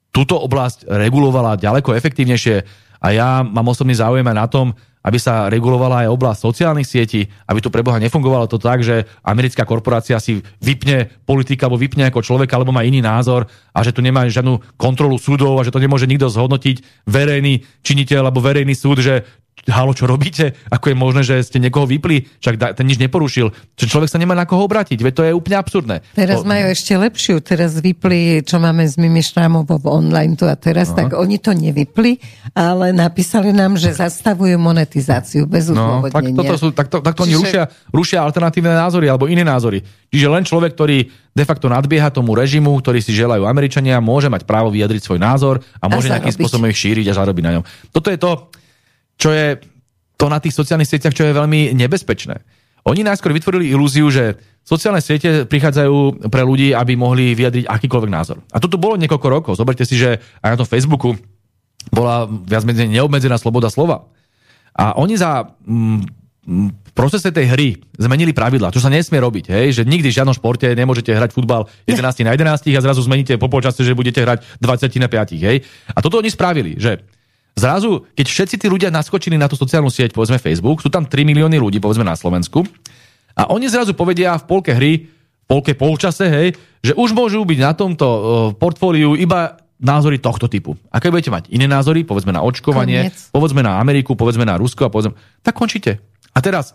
túto 0.09 0.39
oblasť 0.39 0.89
regulovala 0.89 1.61
ďaleko 1.61 1.93
efektívnejšie 1.93 2.55
a 3.01 3.07
ja 3.13 3.29
mám 3.45 3.69
osobný 3.69 3.93
záujem 3.93 4.25
aj 4.25 4.37
na 4.37 4.47
tom, 4.49 4.67
aby 5.07 5.15
sa 5.21 5.47
regulovala 5.47 6.03
aj 6.03 6.11
oblasť 6.11 6.39
sociálnych 6.43 6.89
sietí, 6.89 7.23
aby 7.47 7.63
to 7.63 7.71
preboha 7.71 7.95
nefungovalo 7.95 8.43
to 8.51 8.59
tak, 8.59 8.83
že 8.83 9.07
americká 9.23 9.63
korporácia 9.63 10.19
si 10.19 10.43
vypne 10.59 11.07
politika 11.23 11.69
alebo 11.69 11.79
vypne 11.79 12.11
ako 12.11 12.25
človeka, 12.25 12.59
alebo 12.59 12.75
má 12.75 12.83
iný 12.83 12.99
názor 12.99 13.47
a 13.71 13.79
že 13.87 13.95
tu 13.95 14.03
nemá 14.03 14.27
žiadnu 14.27 14.75
kontrolu 14.75 15.15
súdov 15.15 15.55
a 15.55 15.63
že 15.63 15.71
to 15.71 15.79
nemôže 15.79 16.09
nikto 16.11 16.27
zhodnotiť 16.27 17.07
verejný 17.07 17.63
činiteľ 17.87 18.27
alebo 18.27 18.43
verejný 18.43 18.75
súd, 18.75 18.99
že 18.99 19.23
halo, 19.65 19.91
čo 19.91 20.05
robíte? 20.05 20.55
Ako 20.69 20.93
je 20.93 20.95
možné, 20.95 21.21
že 21.25 21.35
ste 21.43 21.57
niekoho 21.57 21.89
vypli? 21.89 22.29
Však 22.39 22.77
ten 22.77 22.85
nič 22.87 23.01
neporušil. 23.01 23.51
Čo 23.75 23.85
človek 23.85 24.09
sa 24.11 24.21
nemá 24.21 24.37
na 24.37 24.45
koho 24.45 24.63
obrátiť, 24.63 25.01
veď 25.01 25.13
to 25.13 25.23
je 25.25 25.31
úplne 25.35 25.57
absurdné. 25.59 25.95
Teraz 26.15 26.43
to... 26.43 26.47
majú 26.47 26.65
ešte 26.71 26.93
lepšiu. 26.95 27.35
Teraz 27.43 27.75
vypli, 27.81 28.45
čo 28.45 28.61
máme 28.61 28.87
s 28.87 28.95
Mimi 28.95 29.19
Šrámovou 29.19 29.81
online 29.89 30.39
tu 30.39 30.47
a 30.47 30.55
teraz, 30.55 30.93
Aha. 30.93 31.03
tak 31.03 31.17
oni 31.17 31.41
to 31.41 31.51
nevypli, 31.51 32.21
ale 32.55 32.95
napísali 32.95 33.51
nám, 33.51 33.75
že 33.75 33.91
zastavujú 33.91 34.55
monetizáciu 34.55 35.49
bez 35.49 35.67
no, 35.73 36.05
tak 36.07 36.31
toto 36.31 36.55
sú, 36.55 36.67
tak 36.71 36.87
to, 36.87 37.03
tak 37.03 37.13
to 37.17 37.23
Čiže... 37.23 37.27
oni 37.27 37.35
rušia, 37.43 37.63
rušia 37.91 38.19
alternatívne 38.23 38.71
názory 38.71 39.11
alebo 39.11 39.27
iné 39.27 39.43
názory. 39.43 39.83
Čiže 40.07 40.27
len 40.31 40.43
človek, 40.47 40.71
ktorý 40.73 40.97
de 41.37 41.45
facto 41.45 41.67
nadbieha 41.69 42.09
tomu 42.09 42.33
režimu, 42.33 42.73
ktorý 42.79 43.03
si 43.03 43.11
želajú 43.13 43.43
Američania, 43.43 44.01
môže 44.01 44.31
mať 44.31 44.47
právo 44.47 44.71
vyjadriť 44.73 45.01
svoj 45.03 45.19
názor 45.21 45.61
a 45.77 45.85
môže 45.91 46.09
a 46.09 46.17
nejakým 46.17 46.33
spôsobom 46.33 46.65
ich 46.71 46.79
šíriť 46.79 47.11
a 47.11 47.17
zarobiť 47.19 47.43
na 47.45 47.51
ňom. 47.59 47.63
Toto 47.93 48.09
je 48.09 48.17
to, 48.17 48.49
čo 49.17 49.29
je 49.33 49.57
to 50.17 50.25
na 50.29 50.41
tých 50.41 50.57
sociálnych 50.57 50.89
sieťach, 50.89 51.13
čo 51.13 51.29
je 51.29 51.37
veľmi 51.37 51.77
nebezpečné. 51.77 52.41
Oni 52.87 53.03
najskôr 53.03 53.35
vytvorili 53.35 53.69
ilúziu, 53.69 54.07
že 54.07 54.39
sociálne 54.63 55.03
siete 55.03 55.43
prichádzajú 55.43 56.29
pre 56.31 56.41
ľudí, 56.41 56.71
aby 56.71 56.95
mohli 56.95 57.35
vyjadriť 57.35 57.67
akýkoľvek 57.67 58.11
názor. 58.11 58.39
A 58.55 58.63
toto 58.63 58.79
bolo 58.79 58.95
niekoľko 58.95 59.27
rokov. 59.27 59.53
Zoberte 59.59 59.83
si, 59.83 59.99
že 59.99 60.23
aj 60.39 60.55
na 60.55 60.59
tom 60.63 60.69
Facebooku 60.69 61.13
bola 61.91 62.27
viac 62.27 62.63
menej 62.63 62.87
neobmedzená 62.87 63.35
sloboda 63.35 63.67
slova. 63.67 64.07
A 64.71 64.95
oni 64.95 65.19
za 65.19 65.51
mm, 65.67 65.99
v 66.47 66.91
procese 66.95 67.27
tej 67.27 67.51
hry 67.51 67.67
zmenili 67.99 68.31
pravidla, 68.31 68.71
čo 68.71 68.79
sa 68.79 68.87
nesmie 68.87 69.19
robiť, 69.19 69.51
hej? 69.51 69.65
že 69.75 69.83
nikdy 69.83 70.07
v 70.07 70.17
žiadnom 70.23 70.31
športe 70.31 70.71
nemôžete 70.71 71.11
hrať 71.11 71.35
futbal 71.35 71.67
11 71.91 72.23
na 72.23 72.31
11 72.31 72.71
a 72.71 72.79
zrazu 72.79 73.03
zmeníte 73.03 73.35
po 73.35 73.51
počase, 73.51 73.83
že 73.83 73.91
budete 73.91 74.23
hrať 74.23 74.47
20 74.63 75.03
na 75.03 75.11
5. 75.11 75.35
Hej? 75.43 75.67
A 75.91 75.99
toto 75.99 76.23
oni 76.23 76.31
spravili, 76.31 76.79
že 76.79 77.03
Zrazu, 77.57 78.05
keď 78.13 78.25
všetci 78.29 78.55
tí 78.61 78.67
ľudia 78.69 78.93
naskočili 78.93 79.33
na 79.33 79.49
tú 79.49 79.57
sociálnu 79.57 79.89
sieť, 79.89 80.13
povedzme 80.13 80.37
Facebook, 80.37 80.85
sú 80.85 80.93
tam 80.93 81.09
3 81.09 81.25
milióny 81.25 81.57
ľudí, 81.57 81.81
povedzme 81.81 82.05
na 82.05 82.13
Slovensku, 82.13 82.61
a 83.37 83.49
oni 83.53 83.69
zrazu 83.69 83.93
povedia 83.93 84.33
v 84.37 84.45
polke 84.49 84.73
hry, 84.73 85.05
v 85.09 85.45
polke 85.45 85.77
polčase, 85.77 86.25
hej, 86.25 86.57
že 86.81 86.93
už 86.97 87.13
môžu 87.13 87.45
byť 87.45 87.59
na 87.61 87.73
tomto 87.77 88.05
uh, 88.05 88.21
portfóliu 88.57 89.13
iba 89.13 89.61
názory 89.77 90.17
tohto 90.17 90.49
typu. 90.49 90.73
A 90.89 90.97
keď 90.97 91.09
budete 91.13 91.33
mať 91.33 91.43
iné 91.53 91.69
názory, 91.69 92.01
povedzme 92.01 92.33
na 92.33 92.41
očkovanie, 92.41 93.13
Koniec. 93.13 93.29
povedzme 93.29 93.61
na 93.61 93.77
Ameriku, 93.77 94.17
povedzme 94.17 94.41
na 94.41 94.57
Rusko 94.57 94.89
a 94.89 94.93
povedzme, 94.93 95.13
tak 95.45 95.53
končíte. 95.53 96.01
A 96.33 96.41
teraz 96.41 96.73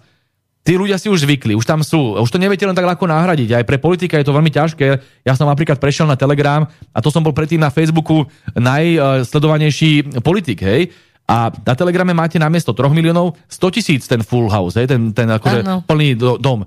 tí 0.62 0.78
ľudia 0.78 0.97
si 0.98 1.10
už 1.10 1.26
zvykli, 1.26 1.59
už 1.59 1.66
tam 1.66 1.82
sú, 1.82 2.18
už 2.18 2.30
to 2.30 2.39
neviete 2.39 2.62
len 2.62 2.74
tak 2.74 2.86
ľahko 2.86 3.06
nahradiť. 3.06 3.59
Aj 3.59 3.64
pre 3.66 3.82
politika 3.82 4.18
je 4.18 4.26
to 4.26 4.34
veľmi 4.34 4.51
ťažké. 4.51 4.86
Ja 5.26 5.34
som 5.34 5.51
napríklad 5.51 5.82
prešiel 5.82 6.06
na 6.06 6.14
Telegram 6.14 6.66
a 6.94 6.98
to 7.02 7.10
som 7.10 7.22
bol 7.22 7.34
predtým 7.34 7.59
na 7.59 7.70
Facebooku 7.70 8.26
najsledovanejší 8.55 10.22
politik, 10.22 10.62
hej. 10.62 10.94
A 11.26 11.55
na 11.55 11.74
Telegrame 11.78 12.14
máte 12.14 12.39
namiesto 12.39 12.74
3 12.74 12.90
miliónov 12.90 13.39
100 13.47 13.76
tisíc 13.78 14.02
ten 14.10 14.22
full 14.26 14.51
house, 14.51 14.78
hej, 14.78 14.90
ten, 14.90 15.14
ten 15.14 15.30
akože 15.30 15.86
plný 15.86 16.18
do, 16.18 16.39
dom. 16.39 16.66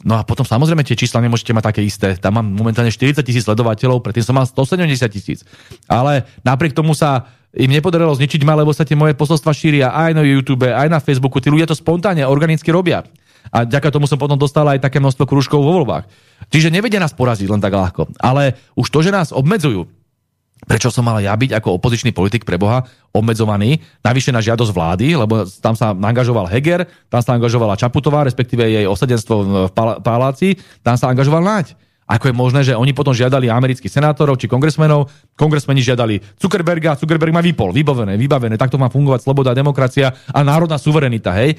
No 0.00 0.16
a 0.16 0.24
potom 0.24 0.48
samozrejme 0.48 0.80
tie 0.80 0.96
čísla 0.96 1.20
nemôžete 1.20 1.52
mať 1.52 1.64
také 1.72 1.84
isté. 1.84 2.16
Tam 2.16 2.40
mám 2.40 2.48
momentálne 2.48 2.88
40 2.88 3.20
tisíc 3.20 3.44
sledovateľov, 3.44 4.00
predtým 4.00 4.24
som 4.24 4.32
mal 4.32 4.48
170 4.48 4.88
tisíc. 5.12 5.44
Ale 5.84 6.24
napriek 6.40 6.72
tomu 6.72 6.96
sa 6.96 7.28
im 7.52 7.68
nepodarilo 7.68 8.14
zničiť 8.16 8.40
ma, 8.46 8.56
lebo 8.56 8.72
sa 8.72 8.88
tie 8.88 8.96
moje 8.96 9.12
posolstva 9.12 9.52
šíria 9.52 9.92
aj 9.92 10.16
na 10.16 10.24
YouTube, 10.24 10.64
aj 10.64 10.88
na 10.88 11.02
Facebooku. 11.04 11.42
Tí 11.42 11.52
ľudia 11.52 11.68
to 11.68 11.76
spontánne, 11.76 12.24
organicky 12.24 12.72
robia. 12.72 13.04
A 13.50 13.66
ďaká 13.66 13.90
tomu 13.90 14.06
som 14.06 14.18
potom 14.18 14.38
dostal 14.38 14.66
aj 14.70 14.82
také 14.82 15.02
množstvo 15.02 15.26
krúžkov 15.26 15.62
vo 15.62 15.82
voľbách. 15.82 16.06
Čiže 16.50 16.70
nevedia 16.70 17.02
nás 17.02 17.14
poraziť 17.14 17.50
len 17.50 17.62
tak 17.62 17.74
ľahko. 17.74 18.14
Ale 18.22 18.54
už 18.78 18.86
to, 18.88 19.02
že 19.02 19.10
nás 19.10 19.34
obmedzujú, 19.34 19.90
prečo 20.64 20.92
som 20.92 21.02
mal 21.02 21.18
ja 21.18 21.34
byť 21.34 21.56
ako 21.56 21.80
opozičný 21.80 22.14
politik 22.14 22.46
pre 22.46 22.60
Boha 22.60 22.84
obmedzovaný, 23.10 23.80
navyše 24.06 24.30
na 24.30 24.44
žiadosť 24.44 24.70
vlády, 24.70 25.18
lebo 25.18 25.48
tam 25.58 25.74
sa 25.74 25.90
angažoval 25.96 26.46
Heger, 26.46 26.86
tam 27.10 27.20
sa 27.24 27.34
angažovala 27.34 27.80
Čaputová, 27.80 28.22
respektíve 28.22 28.62
jej 28.62 28.86
osadenstvo 28.86 29.66
v 29.66 29.72
paláci, 30.04 30.60
tam 30.84 30.94
sa 30.94 31.10
angažoval 31.10 31.42
Naď. 31.42 31.74
Ako 32.10 32.26
je 32.26 32.34
možné, 32.34 32.60
že 32.66 32.74
oni 32.74 32.90
potom 32.90 33.14
žiadali 33.14 33.46
amerických 33.46 34.02
senátorov 34.02 34.34
či 34.34 34.50
kongresmenov, 34.50 35.06
kongresmeni 35.38 35.78
žiadali 35.78 36.18
Zuckerberga, 36.42 36.98
Zuckerberg 36.98 37.30
ma 37.30 37.38
vypol, 37.38 37.70
vybavené, 37.70 38.18
vybavené, 38.18 38.58
takto 38.58 38.82
má 38.82 38.90
fungovať 38.90 39.22
sloboda, 39.22 39.54
demokracia 39.54 40.10
a 40.34 40.42
národná 40.42 40.74
suverenita, 40.74 41.30
hej. 41.38 41.54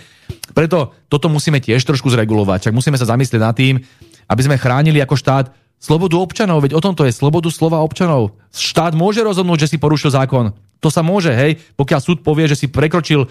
Preto 0.52 0.92
toto 1.08 1.32
musíme 1.32 1.64
tiež 1.64 1.80
trošku 1.88 2.12
zregulovať, 2.12 2.68
čak 2.68 2.76
musíme 2.76 3.00
sa 3.00 3.08
zamyslieť 3.08 3.40
nad 3.40 3.56
tým, 3.56 3.80
aby 4.28 4.42
sme 4.44 4.60
chránili 4.60 5.00
ako 5.00 5.16
štát 5.16 5.56
slobodu 5.80 6.20
občanov, 6.20 6.62
veď 6.62 6.76
o 6.76 6.84
tom 6.84 6.94
to 6.94 7.08
je, 7.08 7.16
slobodu 7.16 7.48
slova 7.48 7.80
občanov. 7.80 8.36
Štát 8.52 8.92
môže 8.92 9.24
rozhodnúť, 9.24 9.66
že 9.66 9.72
si 9.72 9.78
porušil 9.80 10.14
zákon. 10.14 10.52
To 10.82 10.90
sa 10.90 11.06
môže, 11.06 11.30
hej, 11.30 11.62
pokiaľ 11.78 12.00
súd 12.02 12.18
povie, 12.26 12.50
že 12.50 12.58
si 12.58 12.66
prekročil 12.66 13.26
uh, 13.26 13.30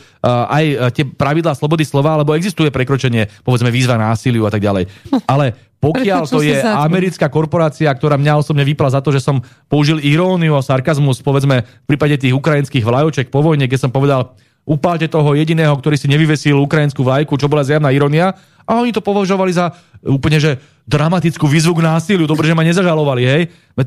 aj 0.51 0.65
uh, 0.71 0.75
tie 0.95 1.03
pravidlá 1.03 1.55
slobody 1.59 1.83
slova, 1.83 2.15
alebo 2.15 2.35
existuje 2.39 2.71
prekročenie, 2.71 3.27
povedzme, 3.43 3.75
výzva 3.75 3.99
násiliu 3.99 4.47
a 4.47 4.55
tak 4.55 4.63
ďalej. 4.63 4.87
Ale 5.27 5.59
pokiaľ 5.81 6.29
to 6.29 6.45
je 6.45 6.61
americká 6.61 7.33
korporácia, 7.33 7.89
ktorá 7.89 8.21
mňa 8.21 8.45
osobne 8.45 8.69
vypla 8.69 8.93
za 8.93 9.01
to, 9.01 9.17
že 9.17 9.25
som 9.25 9.41
použil 9.65 9.97
iróniu 9.97 10.53
a 10.53 10.61
sarkazmus, 10.61 11.25
povedzme, 11.25 11.65
v 11.65 11.87
prípade 11.89 12.21
tých 12.21 12.37
ukrajinských 12.37 12.85
vlajoček 12.85 13.33
po 13.33 13.41
vojne, 13.41 13.65
keď 13.65 13.89
som 13.89 13.91
povedal, 13.91 14.37
upálte 14.69 15.09
toho 15.09 15.33
jediného, 15.33 15.73
ktorý 15.73 15.97
si 15.97 16.05
nevyvesil 16.13 16.53
ukrajinskú 16.61 17.01
vlajku, 17.01 17.33
čo 17.41 17.49
bola 17.49 17.65
zjavná 17.65 17.89
ironia, 17.97 18.37
a 18.69 18.77
oni 18.77 18.93
to 18.93 19.01
považovali 19.01 19.57
za 19.57 19.73
úplne, 20.05 20.37
že 20.37 20.61
dramatickú 20.85 21.49
výzvu 21.49 21.81
k 21.81 21.85
násiliu. 21.89 22.29
Dobre, 22.29 22.47
že 22.47 22.55
ma 22.55 22.63
nezažalovali, 22.63 23.23
hej? 23.25 23.43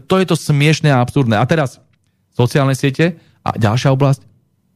To 0.10 0.18
je 0.18 0.26
to 0.28 0.36
smiešné 0.36 0.92
a 0.92 1.00
absurdné. 1.00 1.40
A 1.40 1.46
teraz 1.46 1.78
sociálne 2.34 2.74
siete, 2.76 3.22
a 3.46 3.56
ďalšia 3.56 3.94
oblasť, 3.94 4.26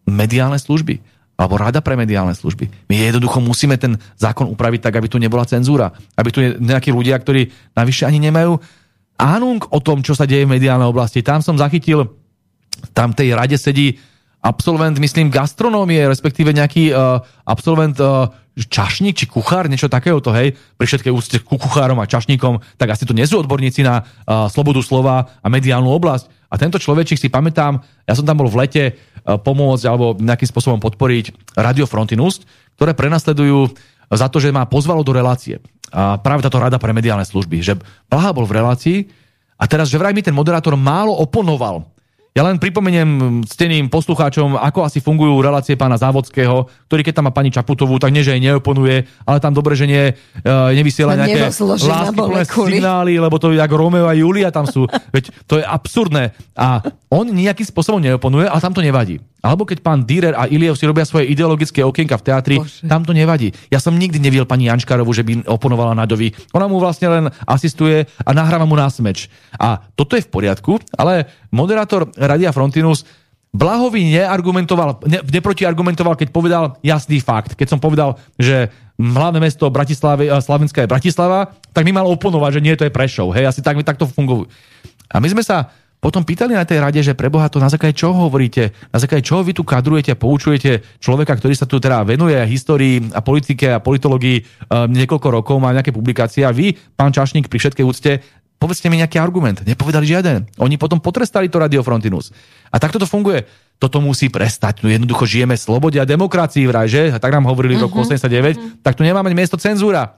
mediálne 0.05 0.61
služby 0.61 1.16
alebo 1.37 1.53
rada 1.55 1.85
pre 1.85 1.93
mediálne 1.93 2.33
služby. 2.33 2.89
My 2.89 2.97
jednoducho 2.97 3.37
musíme 3.39 3.77
ten 3.77 4.01
zákon 4.17 4.49
upraviť 4.49 4.89
tak, 4.89 4.97
aby 4.97 5.05
tu 5.05 5.21
nebola 5.21 5.45
cenzúra. 5.45 5.93
Aby 6.17 6.29
tu 6.33 6.41
nejakí 6.41 6.89
ľudia, 6.89 7.13
ktorí 7.21 7.53
navyše 7.77 8.09
ani 8.09 8.17
nemajú 8.17 8.57
ánung 9.21 9.61
o 9.69 9.79
tom, 9.81 10.01
čo 10.01 10.17
sa 10.17 10.25
deje 10.25 10.49
v 10.49 10.57
mediálnej 10.57 10.89
oblasti. 10.89 11.21
Tam 11.21 11.45
som 11.45 11.53
zachytil, 11.53 12.09
tam 12.97 13.13
tej 13.13 13.37
rade 13.37 13.57
sedí 13.61 14.01
absolvent, 14.41 14.97
myslím, 14.97 15.33
gastronómie, 15.33 16.05
respektíve 16.09 16.53
nejaký 16.53 16.93
uh, 16.93 17.21
absolvent 17.45 17.97
uh, 18.01 18.29
čašník 18.57 19.17
či 19.17 19.25
kuchár, 19.29 19.69
niečo 19.69 19.89
takého 19.89 20.21
to, 20.21 20.33
hej, 20.33 20.57
pri 20.77 20.85
všetkej 20.85 21.13
úcte 21.13 21.37
ku 21.41 21.57
kuchárom 21.57 21.97
a 22.01 22.09
čašníkom, 22.09 22.61
tak 22.77 22.93
asi 22.93 23.05
to 23.05 23.17
nie 23.17 23.25
sú 23.25 23.41
odborníci 23.41 23.81
na 23.85 24.01
uh, 24.01 24.49
slobodu 24.49 24.81
slova 24.85 25.37
a 25.41 25.47
mediálnu 25.49 25.89
oblasť. 25.89 26.36
A 26.47 26.55
tento 26.55 26.79
človečik 26.79 27.19
si 27.19 27.27
pamätám, 27.27 27.83
ja 28.07 28.13
som 28.15 28.23
tam 28.23 28.39
bol 28.39 28.47
v 28.47 28.63
lete 28.63 28.83
uh, 28.93 29.35
pomôcť 29.35 29.83
alebo 29.87 30.15
nejakým 30.15 30.47
spôsobom 30.47 30.79
podporiť 30.79 31.55
Radio 31.59 31.83
Frontinus, 31.83 32.43
ktoré 32.79 32.95
prenasledujú 32.95 33.73
za 34.07 34.31
to, 34.31 34.39
že 34.39 34.55
ma 34.55 34.63
pozvalo 34.63 35.03
do 35.03 35.11
relácie. 35.11 35.59
A 35.91 36.19
práve 36.19 36.43
táto 36.43 36.59
rada 36.59 36.79
pre 36.79 36.95
mediálne 36.95 37.27
služby, 37.27 37.59
že 37.63 37.73
Blaha 38.07 38.31
bol 38.31 38.47
v 38.47 38.55
relácii 38.59 38.97
a 39.59 39.63
teraz, 39.67 39.91
že 39.91 39.99
vraj 39.99 40.15
mi 40.15 40.23
ten 40.23 40.35
moderátor 40.35 40.75
málo 40.79 41.15
oponoval 41.15 41.87
ja 42.37 42.45
len 42.45 42.61
pripomeniem 42.61 43.41
steným 43.49 43.89
poslucháčom, 43.89 44.61
ako 44.61 44.85
asi 44.85 45.01
fungujú 45.01 45.41
relácie 45.41 45.73
pána 45.73 45.97
Závodského, 45.97 46.69
ktorý 46.85 47.01
keď 47.01 47.13
tam 47.17 47.25
má 47.25 47.33
pani 47.33 47.49
Čaputovú, 47.49 47.97
tak 47.97 48.13
nie, 48.13 48.21
že 48.21 48.37
jej 48.37 48.45
neoponuje, 48.45 49.09
ale 49.25 49.41
tam 49.41 49.57
dobre, 49.57 49.73
že 49.73 49.89
nie, 49.89 50.13
uh, 50.13 50.69
nevysiela 50.69 51.17
nejaké 51.17 51.49
lásky 51.49 52.53
signály, 52.53 53.17
lebo 53.17 53.41
to 53.41 53.49
je 53.49 53.57
ako 53.57 53.73
Romeo 53.81 54.05
a 54.05 54.13
Julia 54.13 54.53
tam 54.53 54.69
sú. 54.69 54.85
Veď 55.17 55.33
to 55.49 55.57
je 55.57 55.65
absurdné. 55.65 56.37
A 56.53 56.85
on 57.09 57.25
nejakým 57.25 57.65
spôsobom 57.65 57.97
neoponuje, 57.97 58.45
ale 58.45 58.61
tam 58.61 58.77
to 58.77 58.85
nevadí. 58.85 59.17
Alebo 59.41 59.63
keď 59.63 59.79
pán 59.79 60.03
Dürer 60.03 60.35
a 60.35 60.49
Iliev 60.49 60.75
si 60.75 60.83
robia 60.83 61.07
svoje 61.07 61.31
ideologické 61.31 61.79
okienka 61.79 62.19
v 62.19 62.25
teatri, 62.25 62.55
Bože. 62.59 62.83
tam 62.83 63.07
to 63.07 63.15
nevadí. 63.15 63.55
Ja 63.71 63.79
som 63.79 63.95
nikdy 63.95 64.19
neviel 64.19 64.43
pani 64.43 64.67
Jančkarovu, 64.67 65.13
že 65.15 65.23
by 65.23 65.47
oponovala 65.47 65.95
Nadovi. 65.95 66.35
Ona 66.51 66.67
mu 66.67 66.81
vlastne 66.83 67.07
len 67.07 67.25
asistuje 67.47 68.03
a 68.03 68.29
nahráva 68.35 68.67
mu 68.67 68.75
násmeč. 68.75 69.31
A 69.55 69.79
toto 69.95 70.19
je 70.19 70.25
v 70.25 70.31
poriadku, 70.33 70.83
ale 70.99 71.31
moderátor 71.53 72.11
Radia 72.27 72.51
Frontinus 72.51 73.07
Blahovi 73.55 74.11
neargumentoval, 74.11 75.01
ne, 75.07 75.23
neprotiargumentoval, 75.23 76.19
keď 76.19 76.29
povedal 76.29 76.63
jasný 76.83 77.23
fakt. 77.23 77.55
Keď 77.55 77.67
som 77.73 77.79
povedal, 77.79 78.19
že 78.35 78.69
hlavné 78.99 79.39
mesto 79.39 79.71
Bratislavy, 79.71 80.27
eh, 80.27 80.37
Slavenská 80.37 80.83
je 80.83 80.91
Bratislava, 80.91 81.55
tak 81.71 81.87
mi 81.87 81.95
mal 81.95 82.05
oponovať, 82.05 82.59
že 82.59 82.63
nie, 82.63 82.75
to 82.75 82.85
je 82.85 82.93
Prešov. 82.93 83.33
Hej, 83.33 83.49
asi 83.49 83.61
tak, 83.63 83.79
takto 83.81 84.05
fungujú. 84.05 84.45
A 85.07 85.23
my 85.23 85.31
sme 85.31 85.41
sa 85.41 85.71
potom 85.97 86.21
pýtali 86.21 86.53
na 86.53 86.61
tej 86.61 86.77
rade, 86.77 87.01
že 87.01 87.17
preboha 87.17 87.49
to 87.49 87.57
na 87.57 87.73
základe 87.73 87.97
čoho 87.97 88.29
hovoríte, 88.29 88.69
na 88.93 89.01
základe 89.01 89.25
čoho 89.25 89.41
vy 89.41 89.57
tu 89.57 89.65
kadrujete 89.65 90.13
poučujete 90.13 91.01
človeka, 91.01 91.33
ktorý 91.33 91.57
sa 91.57 91.65
tu 91.65 91.81
teda 91.81 92.05
venuje 92.05 92.37
histórii 92.45 93.01
a 93.17 93.25
politike 93.25 93.73
a 93.73 93.81
politológii 93.81 94.37
um, 94.37 94.93
niekoľko 94.93 95.27
rokov, 95.41 95.57
má 95.57 95.73
nejaké 95.73 95.89
publikácie 95.89 96.45
a 96.45 96.53
vy, 96.53 96.77
pán 96.93 97.09
Čašník, 97.09 97.49
pri 97.49 97.57
všetkej 97.57 97.85
úcte, 97.85 98.21
povedzte 98.57 98.89
mi 98.89 98.99
nejaký 98.99 99.21
argument. 99.21 99.61
Nepovedali 99.63 100.05
žiaden. 100.05 100.49
Oni 100.61 100.75
potom 100.75 100.97
potrestali 100.97 101.47
to 101.49 101.61
Radio 101.61 101.81
Frontinus. 101.85 102.33
A 102.73 102.77
takto 102.81 102.97
to 102.97 103.07
funguje. 103.09 103.45
toto 103.77 104.01
musí 104.01 104.25
prestať. 104.33 104.81
No 104.81 104.89
jednoducho 104.89 105.29
žijeme 105.29 105.53
v 105.53 105.61
slobode 105.61 106.01
a 106.01 106.05
demokracii 106.05 106.65
vraj, 106.65 106.89
že? 106.89 107.13
A 107.13 107.21
tak 107.21 107.29
nám 107.29 107.45
hovorili 107.45 107.77
v 107.77 107.85
roku 107.85 108.01
89, 108.01 108.25
uh-huh. 108.25 108.81
tak 108.81 108.97
tu 108.97 109.05
nemáme 109.05 109.29
miesto 109.37 109.53
cenzúra. 109.53 110.17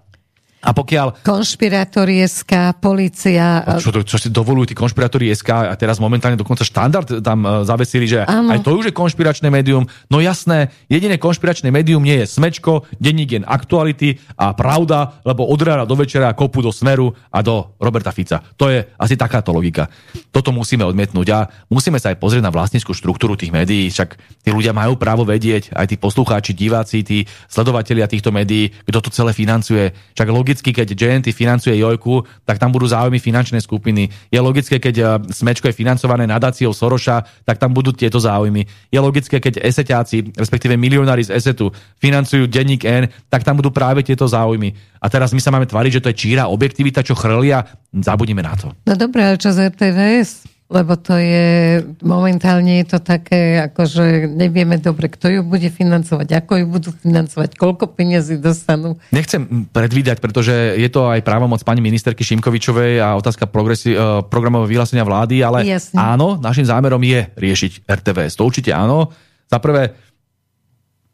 A 0.59 0.75
pokiaľ... 0.75 1.23
Konšpirátori 1.23 2.19
SK, 2.27 2.75
policia... 2.83 3.63
Čo, 3.79 3.95
to, 3.95 4.03
čo 4.03 4.19
si 4.19 4.27
dovolujú 4.27 4.71
tí 4.71 4.75
konšpirátori 4.75 5.31
SK 5.31 5.71
a 5.71 5.73
teraz 5.79 6.03
momentálne 6.03 6.35
dokonca 6.35 6.67
štandard 6.67 7.23
tam 7.23 7.39
uh, 7.47 7.63
zavesili, 7.63 8.03
že 8.03 8.27
ano. 8.27 8.51
aj 8.51 8.67
to 8.67 8.75
už 8.75 8.91
je 8.91 8.93
konšpiračné 8.95 9.47
médium. 9.47 9.87
No 10.11 10.19
jasné, 10.19 10.75
jediné 10.91 11.15
konšpiračné 11.15 11.71
médium 11.71 12.03
nie 12.03 12.19
je 12.19 12.25
Smečko, 12.27 12.83
denník 12.99 13.29
aktuality 13.45 14.17
a 14.35 14.57
pravda, 14.57 15.21
lebo 15.23 15.45
od 15.45 15.61
rána 15.61 15.85
do 15.85 15.93
večera 15.93 16.33
kopu 16.33 16.65
do 16.65 16.73
Smeru 16.73 17.13
a 17.29 17.39
do 17.45 17.77
Roberta 17.77 18.09
Fica. 18.09 18.41
To 18.57 18.67
je 18.67 18.81
asi 18.97 19.15
takáto 19.15 19.53
logika. 19.53 19.87
Toto 20.33 20.49
musíme 20.49 20.81
odmietnúť 20.83 21.27
a 21.29 21.39
musíme 21.69 22.01
sa 22.01 22.09
aj 22.09 22.17
pozrieť 22.17 22.43
na 22.43 22.51
vlastníckú 22.51 22.91
štruktúru 22.91 23.37
tých 23.37 23.53
médií, 23.53 23.87
však 23.93 24.17
tí 24.41 24.49
ľudia 24.49 24.73
majú 24.73 24.97
právo 24.97 25.23
vedieť, 25.23 25.77
aj 25.77 25.93
tí 25.93 25.95
poslucháči, 26.01 26.57
diváci, 26.57 27.05
tí 27.05 27.29
sledovatelia 27.45 28.09
týchto 28.09 28.33
médií, 28.33 28.73
kto 28.89 28.99
to 29.05 29.09
celé 29.13 29.31
financuje. 29.31 29.93
Však 30.17 30.27
logicky, 30.49 30.73
keď 30.73 30.97
JNT 30.97 31.29
financuje 31.29 31.77
Jojku, 31.77 32.25
tak 32.41 32.57
tam 32.57 32.73
budú 32.73 32.89
záujmy 32.89 33.21
finančné 33.21 33.61
skupiny. 33.61 34.09
Je 34.33 34.41
logické, 34.41 34.81
keď 34.81 34.95
eh, 34.97 35.05
Smečko 35.29 35.69
je 35.69 35.77
financované 35.77 36.25
nadáciou 36.25 36.73
Soroša, 36.73 37.21
tak 37.45 37.61
tam 37.61 37.69
budú 37.69 37.93
tieto 37.93 38.17
záujmy. 38.17 38.65
Je 38.89 38.97
logické, 38.97 39.37
keď 39.37 39.61
eseťáci, 39.61 40.33
respektíve 40.33 40.73
milionári 40.73 41.21
z 41.21 41.37
esetu 41.37 41.69
financujú 42.01 42.49
denník 42.49 42.81
N, 42.81 43.05
tak 43.29 43.45
tam 43.45 43.61
budú 43.61 43.69
práve 43.69 44.01
tieto 44.01 44.25
záujmy. 44.25 44.73
A 44.97 45.05
teraz 45.05 45.29
my 45.37 45.41
sa 45.43 45.53
máme 45.53 45.69
tvariť, 45.69 46.01
že 46.01 46.01
to 46.01 46.09
je 46.09 46.17
číra 46.17 46.49
objektivita, 46.49 47.05
čo 47.05 47.13
chrlia. 47.13 47.61
Zabudíme 47.93 48.41
na 48.41 48.57
to. 48.57 48.73
No 48.89 48.97
dobré, 48.97 49.29
ale 49.29 49.37
čo 49.37 49.53
z 49.53 49.69
RTVS? 49.69 50.58
Lebo 50.69 50.93
to 51.01 51.17
je, 51.17 51.81
momentálne 52.05 52.85
je 52.85 52.93
to 52.93 52.99
také, 53.01 53.57
ako 53.57 53.89
že 53.89 54.05
nevieme 54.29 54.77
dobre, 54.77 55.09
kto 55.09 55.25
ju 55.25 55.41
bude 55.41 55.65
financovať, 55.65 56.29
ako 56.45 56.61
ju 56.61 56.65
budú 56.69 56.89
financovať, 56.93 57.57
koľko 57.57 57.89
peniazy 57.97 58.37
dostanú. 58.37 59.01
Nechcem 59.09 59.65
predvídať, 59.73 60.21
pretože 60.21 60.53
je 60.77 60.89
to 60.93 61.09
aj 61.09 61.25
právomoc 61.25 61.65
pani 61.65 61.81
ministerky 61.81 62.21
Šimkovičovej 62.21 63.01
a 63.01 63.17
otázka 63.17 63.49
progresi- 63.49 63.97
uh, 63.97 64.21
programového 64.21 64.69
vyhlásenia 64.69 65.01
vlády, 65.01 65.41
ale 65.41 65.65
Jasne. 65.65 65.97
áno, 65.97 66.37
našim 66.37 66.69
zámerom 66.69 67.01
je 67.01 67.25
riešiť 67.33 67.89
RTVS. 67.89 68.37
To 68.37 68.45
určite 68.45 68.69
áno. 68.69 69.09
Za 69.49 69.57
prvé, 69.57 69.97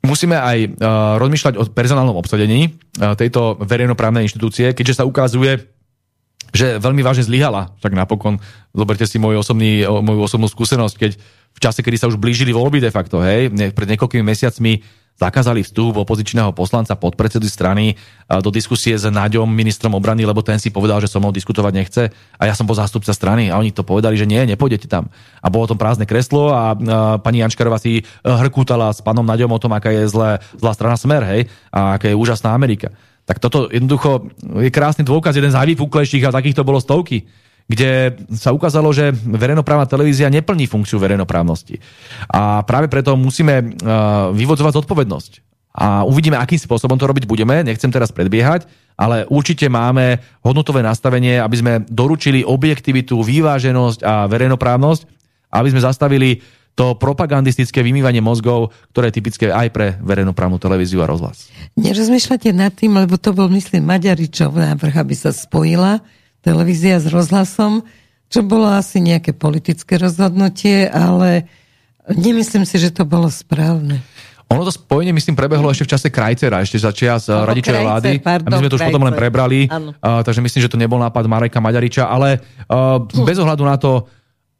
musíme 0.04 0.36
aj 0.36 0.58
uh, 0.68 1.16
rozmýšľať 1.16 1.54
o 1.56 1.64
personálnom 1.72 2.20
obsadení 2.20 2.76
uh, 3.00 3.16
tejto 3.16 3.56
verejnoprávnej 3.64 4.28
inštitúcie, 4.28 4.76
keďže 4.76 5.00
sa 5.00 5.08
ukazuje, 5.08 5.75
že 6.56 6.80
veľmi 6.80 7.04
vážne 7.04 7.28
zlyhala. 7.28 7.76
Tak 7.84 7.92
napokon, 7.92 8.40
zoberte 8.72 9.04
si 9.04 9.20
môj 9.20 9.44
osobný, 9.44 9.84
moju 9.84 10.24
osobnú 10.24 10.48
skúsenosť, 10.48 10.96
keď 10.96 11.12
v 11.56 11.60
čase, 11.60 11.84
kedy 11.84 12.00
sa 12.00 12.08
už 12.08 12.16
blížili 12.16 12.56
voľby 12.56 12.80
de 12.80 12.92
facto, 12.92 13.20
hej, 13.20 13.52
pred 13.52 13.88
niekoľkými 13.92 14.24
mesiacmi 14.24 14.80
zakázali 15.16 15.64
vstup 15.64 15.96
opozičného 16.04 16.52
poslanca 16.52 16.92
pod 17.00 17.16
predsedu 17.16 17.48
strany 17.48 17.96
do 18.28 18.52
diskusie 18.52 19.00
s 19.00 19.08
Naďom, 19.08 19.48
ministrom 19.48 19.96
obrany, 19.96 20.28
lebo 20.28 20.44
ten 20.44 20.60
si 20.60 20.76
povedal, 20.76 21.00
že 21.00 21.08
so 21.08 21.24
mnou 21.24 21.32
diskutovať 21.32 21.72
nechce 21.72 22.04
a 22.12 22.44
ja 22.44 22.52
som 22.52 22.68
bol 22.68 22.76
zástupca 22.76 23.16
strany 23.16 23.48
a 23.48 23.56
oni 23.56 23.72
to 23.72 23.88
povedali, 23.88 24.20
že 24.20 24.28
nie, 24.28 24.44
nepôjdete 24.44 24.92
tam. 24.92 25.08
A 25.40 25.48
bolo 25.48 25.72
tam 25.72 25.80
prázdne 25.80 26.04
kreslo 26.04 26.52
a, 26.52 26.76
a 26.76 27.16
pani 27.24 27.40
Jančkarová 27.40 27.80
si 27.80 28.04
hrkútala 28.28 28.92
s 28.92 29.00
pánom 29.00 29.24
Naďom 29.24 29.56
o 29.56 29.62
tom, 29.62 29.72
aká 29.72 29.96
je 29.96 30.04
zlé, 30.12 30.44
zlá 30.60 30.76
strana 30.76 31.00
Smer, 31.00 31.24
hej, 31.24 31.42
a 31.72 31.96
aká 31.96 32.12
je 32.12 32.20
úžasná 32.20 32.52
Amerika. 32.52 32.92
Tak 33.26 33.42
toto 33.42 33.68
jednoducho 33.74 34.30
je 34.62 34.70
krásny 34.70 35.02
dôkaz, 35.02 35.34
jeden 35.34 35.50
z 35.50 35.58
najvypuklejších 35.58 36.30
a 36.30 36.36
takýchto 36.36 36.62
bolo 36.62 36.78
stovky 36.78 37.26
kde 37.66 38.14
sa 38.30 38.54
ukázalo, 38.54 38.94
že 38.94 39.10
verejnoprávna 39.14 39.90
televízia 39.90 40.30
neplní 40.30 40.70
funkciu 40.70 41.02
verejnoprávnosti. 41.02 41.82
A 42.30 42.62
práve 42.62 42.86
preto 42.86 43.18
musíme 43.18 43.56
uh, 43.58 44.30
vyvodzovať 44.38 44.86
zodpovednosť. 44.86 45.32
A 45.76 46.08
uvidíme, 46.08 46.40
akým 46.40 46.62
spôsobom 46.62 46.96
to 46.96 47.10
robiť 47.10 47.28
budeme. 47.28 47.66
Nechcem 47.66 47.92
teraz 47.92 48.14
predbiehať, 48.14 48.64
ale 48.96 49.28
určite 49.28 49.68
máme 49.68 50.24
hodnotové 50.40 50.80
nastavenie, 50.80 51.42
aby 51.42 51.56
sme 51.60 51.74
doručili 51.90 52.48
objektivitu, 52.48 53.20
vyváženosť 53.20 54.00
a 54.06 54.14
verejnoprávnosť, 54.32 55.02
aby 55.52 55.68
sme 55.76 55.82
zastavili 55.84 56.40
to 56.76 57.00
propagandistické 57.00 57.80
vymývanie 57.80 58.20
mozgov, 58.20 58.76
ktoré 58.92 59.10
je 59.10 59.24
typické 59.24 59.48
aj 59.48 59.72
pre 59.72 59.88
verejnoprávnu 60.04 60.60
televíziu 60.60 61.00
a 61.00 61.08
rozhlas. 61.08 61.48
Nerozmýšľate 61.80 62.52
nad 62.52 62.76
tým, 62.76 63.00
lebo 63.00 63.16
to 63.16 63.32
bol, 63.32 63.48
myslím, 63.48 63.88
Maďaričov 63.88 64.60
návrh, 64.60 64.96
aby 65.00 65.16
sa 65.16 65.32
spojila 65.32 66.04
televízia 66.44 67.00
s 67.00 67.08
rozhlasom, 67.08 67.88
čo 68.28 68.44
bolo 68.44 68.68
asi 68.68 69.00
nejaké 69.00 69.32
politické 69.32 69.96
rozhodnutie, 69.96 70.92
ale 70.92 71.48
nemyslím 72.12 72.68
si, 72.68 72.76
že 72.76 72.92
to 72.92 73.08
bolo 73.08 73.32
správne. 73.32 74.04
Ono 74.54 74.62
to 74.62 74.70
spojenie, 74.70 75.10
myslím, 75.10 75.34
prebehlo 75.34 75.74
ešte 75.74 75.90
v 75.90 75.92
čase 75.98 76.08
Krajcera, 76.14 76.62
ešte 76.62 76.78
za 76.78 76.94
čias 76.94 77.26
no, 77.26 77.50
radičovej 77.50 77.82
vlády. 77.82 78.10
Pardon, 78.22 78.46
a 78.46 78.50
my 78.54 78.62
sme 78.62 78.70
to 78.70 78.78
už 78.78 78.82
Krajcer. 78.86 78.94
potom 78.94 79.06
len 79.10 79.16
prebrali, 79.18 79.60
uh, 79.66 80.22
takže 80.22 80.38
myslím, 80.46 80.62
že 80.62 80.70
to 80.70 80.78
nebol 80.78 81.02
nápad 81.02 81.26
Mareka 81.26 81.58
Maďariča, 81.58 82.06
ale 82.06 82.38
uh, 82.70 83.02
bez 83.26 83.42
ohľadu 83.42 83.64
na 83.66 83.82
to, 83.82 84.06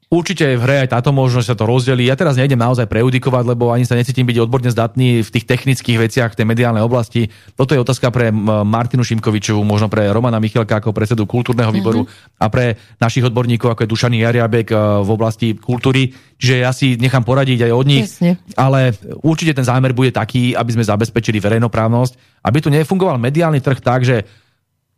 Určite 0.06 0.54
je 0.54 0.60
v 0.62 0.66
hre 0.70 0.76
aj 0.86 0.94
táto 0.94 1.10
možnosť 1.10 1.48
sa 1.50 1.56
to 1.58 1.66
rozdelí. 1.66 2.06
Ja 2.06 2.14
teraz 2.14 2.38
nejdem 2.38 2.62
naozaj 2.62 2.86
prejudikovať, 2.86 3.44
lebo 3.58 3.74
ani 3.74 3.90
sa 3.90 3.98
necítim 3.98 4.22
byť 4.30 4.38
odborne 4.38 4.70
zdatný 4.70 5.26
v 5.26 5.30
tých 5.34 5.50
technických 5.50 5.98
veciach 5.98 6.38
tej 6.38 6.46
mediálnej 6.46 6.86
oblasti. 6.86 7.34
Toto 7.58 7.74
je 7.74 7.82
otázka 7.82 8.14
pre 8.14 8.30
Martinu 8.30 9.02
Šimkovičovu, 9.02 9.66
možno 9.66 9.90
pre 9.90 10.06
Romana 10.14 10.38
Michelka 10.38 10.78
ako 10.78 10.94
predsedu 10.94 11.26
kultúrneho 11.26 11.74
mhm. 11.74 11.78
výboru 11.82 12.02
mm-hmm. 12.06 12.38
a 12.38 12.46
pre 12.54 12.78
našich 13.02 13.26
odborníkov, 13.26 13.74
ako 13.74 13.82
je 13.82 13.92
Dušaný 13.98 14.18
Jariabek 14.22 14.68
eh, 14.70 14.78
v 15.02 15.10
oblasti 15.10 15.48
kultúry. 15.58 16.14
Čiže 16.36 16.56
ja 16.62 16.70
si 16.76 17.00
nechám 17.00 17.26
poradiť 17.26 17.66
aj 17.66 17.72
od 17.74 17.86
nich, 17.88 18.06
Jasne. 18.06 18.38
ale 18.60 18.92
určite 19.24 19.56
ten 19.56 19.64
zámer 19.64 19.96
bude 19.96 20.12
taký, 20.12 20.52
aby 20.52 20.76
sme 20.76 20.84
zabezpečili 20.84 21.40
verejnoprávnosť, 21.40 22.44
aby 22.44 22.58
tu 22.60 22.68
nefungoval 22.68 23.16
mediálny 23.18 23.64
trh 23.64 23.80
tak, 23.80 24.04
že 24.04 24.45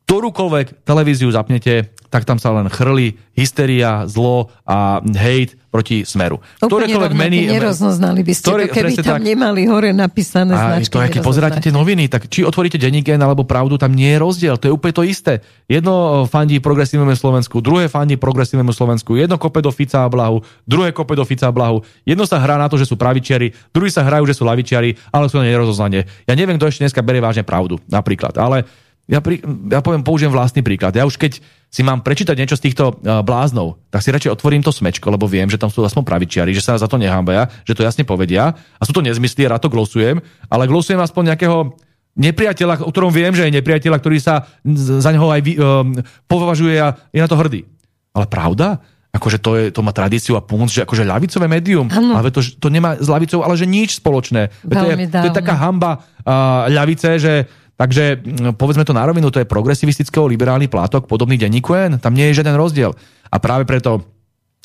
ktorúkoľvek 0.07 0.87
televíziu 0.87 1.27
zapnete, 1.35 1.91
tak 2.07 2.23
tam 2.23 2.39
sa 2.39 2.55
len 2.55 2.71
chrli 2.71 3.19
hysteria, 3.35 4.07
zlo 4.07 4.47
a 4.63 5.03
hate 5.03 5.59
proti 5.67 6.07
smeru. 6.07 6.39
Ktorékoľvek 6.63 7.11
meny... 7.11 7.51
Nerozoznali 7.51 8.23
by 8.23 8.31
ste 8.31 8.47
ktoré, 8.47 8.63
to, 8.71 8.73
keby 8.79 8.93
tam 9.03 9.19
tak, 9.19 9.27
nemali 9.27 9.67
hore 9.67 9.91
napísané 9.91 10.55
a 10.55 10.79
značky. 10.79 10.95
To, 10.95 11.03
keď 11.03 11.19
pozeráte 11.19 11.59
tie 11.59 11.75
noviny, 11.75 12.07
tak 12.07 12.31
či 12.31 12.47
otvoríte 12.47 12.79
denník 12.79 13.11
alebo 13.19 13.43
pravdu, 13.43 13.75
tam 13.75 13.91
nie 13.91 14.15
je 14.15 14.19
rozdiel. 14.23 14.55
To 14.55 14.71
je 14.71 14.73
úplne 14.73 14.95
to 14.95 15.03
isté. 15.03 15.43
Jedno 15.67 16.23
fandí 16.23 16.63
progresívnemu 16.63 17.11
Slovensku, 17.19 17.59
druhé 17.59 17.91
fandí 17.91 18.15
progresívnemu 18.15 18.71
Slovensku, 18.71 19.19
jedno 19.19 19.35
kope 19.35 19.59
do 19.59 19.75
Fica 19.75 20.07
a 20.07 20.09
Blahu, 20.09 20.39
druhé 20.63 20.95
kope 20.95 21.19
do 21.19 21.27
Fica 21.27 21.51
a 21.51 21.53
Blahu. 21.53 21.83
Jedno 22.07 22.23
sa 22.23 22.39
hrá 22.39 22.55
na 22.55 22.71
to, 22.71 22.79
že 22.79 22.87
sú 22.87 22.95
pravičiari, 22.95 23.51
druhý 23.75 23.91
sa 23.91 24.07
hrajú, 24.07 24.23
že 24.23 24.39
sú 24.39 24.47
lavičiari, 24.47 24.95
ale 25.11 25.27
sú 25.27 25.35
na 25.35 25.45
nerozoznanie. 25.51 26.07
Ja 26.23 26.33
neviem, 26.39 26.55
kto 26.55 26.71
ešte 26.71 26.87
dneska 26.87 27.03
berie 27.03 27.19
vážne 27.19 27.43
pravdu, 27.43 27.75
napríklad. 27.91 28.39
Ale 28.39 28.86
ja, 29.07 29.23
pri, 29.23 29.39
ja 29.71 29.79
poviem, 29.79 30.03
použijem 30.03 30.29
vlastný 30.29 30.59
príklad. 30.59 30.91
Ja 30.91 31.07
už 31.07 31.15
keď 31.15 31.39
si 31.67 31.81
mám 31.83 32.03
prečítať 32.03 32.35
niečo 32.35 32.59
z 32.59 32.71
týchto 32.71 32.91
uh, 32.91 33.23
bláznov, 33.23 33.79
tak 33.87 34.03
si 34.03 34.11
radšej 34.11 34.35
otvorím 34.35 34.63
to 34.63 34.75
smečko, 34.75 35.07
lebo 35.07 35.27
viem, 35.27 35.47
že 35.47 35.59
tam 35.59 35.71
sú 35.71 35.83
aspoň 35.83 36.03
pravičiari, 36.03 36.51
že 36.51 36.63
sa 36.63 36.75
za 36.75 36.91
to 36.91 36.99
nehámbia, 36.99 37.47
že 37.63 37.75
to 37.75 37.87
jasne 37.87 38.03
povedia. 38.03 38.55
A 38.79 38.83
sú 38.83 38.91
to 38.91 39.03
nezmysly, 39.03 39.47
rád 39.47 39.63
to 39.63 39.71
glosujem, 39.71 40.19
ale 40.51 40.67
glosujem 40.67 40.99
aspoň 40.99 41.35
nejakého 41.35 41.75
nepriateľa, 42.19 42.83
o 42.83 42.91
ktorom 42.91 43.11
viem, 43.15 43.31
že 43.31 43.47
je 43.47 43.55
nepriateľa, 43.55 43.97
ktorý 43.99 44.17
sa 44.19 44.47
za 44.75 45.09
neho 45.13 45.27
aj 45.31 45.41
vy, 45.43 45.53
um, 45.55 45.95
považuje 46.27 46.75
a 46.75 46.97
je 47.13 47.23
na 47.23 47.29
to 47.31 47.39
hrdý. 47.39 47.63
Ale 48.11 48.27
pravda? 48.27 48.83
akože 49.07 49.37
to, 49.41 49.51
je, 49.57 49.65
to 49.73 49.81
má 49.81 49.89
tradíciu 49.89 50.37
a 50.37 50.45
pomoc, 50.45 50.69
že 50.69 50.85
akože 50.85 51.01
ľavicové 51.01 51.49
médium, 51.49 51.89
ano. 51.89 52.21
ale 52.21 52.29
to, 52.29 52.43
to 52.43 52.69
nemá 52.69 52.93
s 53.01 53.07
ľavicou, 53.09 53.41
ale 53.41 53.57
že 53.57 53.65
nič 53.65 53.97
spoločné. 53.97 54.53
To 54.69 54.85
je, 54.85 54.95
to 55.09 55.25
je 55.31 55.33
taká 55.33 55.57
hamba 55.57 55.97
uh, 56.21 56.69
ľavice, 56.69 57.17
že 57.17 57.33
Takže 57.77 58.25
povedzme 58.57 58.81
to 58.81 58.97
na 58.97 59.05
rovinu, 59.05 59.29
to 59.29 59.37
je 59.37 59.45
progresivistického 59.45 60.25
liberálny 60.25 60.65
plátok, 60.65 61.05
podobný 61.05 61.37
denníku 61.37 61.77
N, 61.77 62.01
tam 62.01 62.17
nie 62.17 62.25
je 62.33 62.41
žiaden 62.41 62.57
rozdiel. 62.57 62.97
A 63.29 63.37
práve 63.37 63.69
preto 63.69 64.01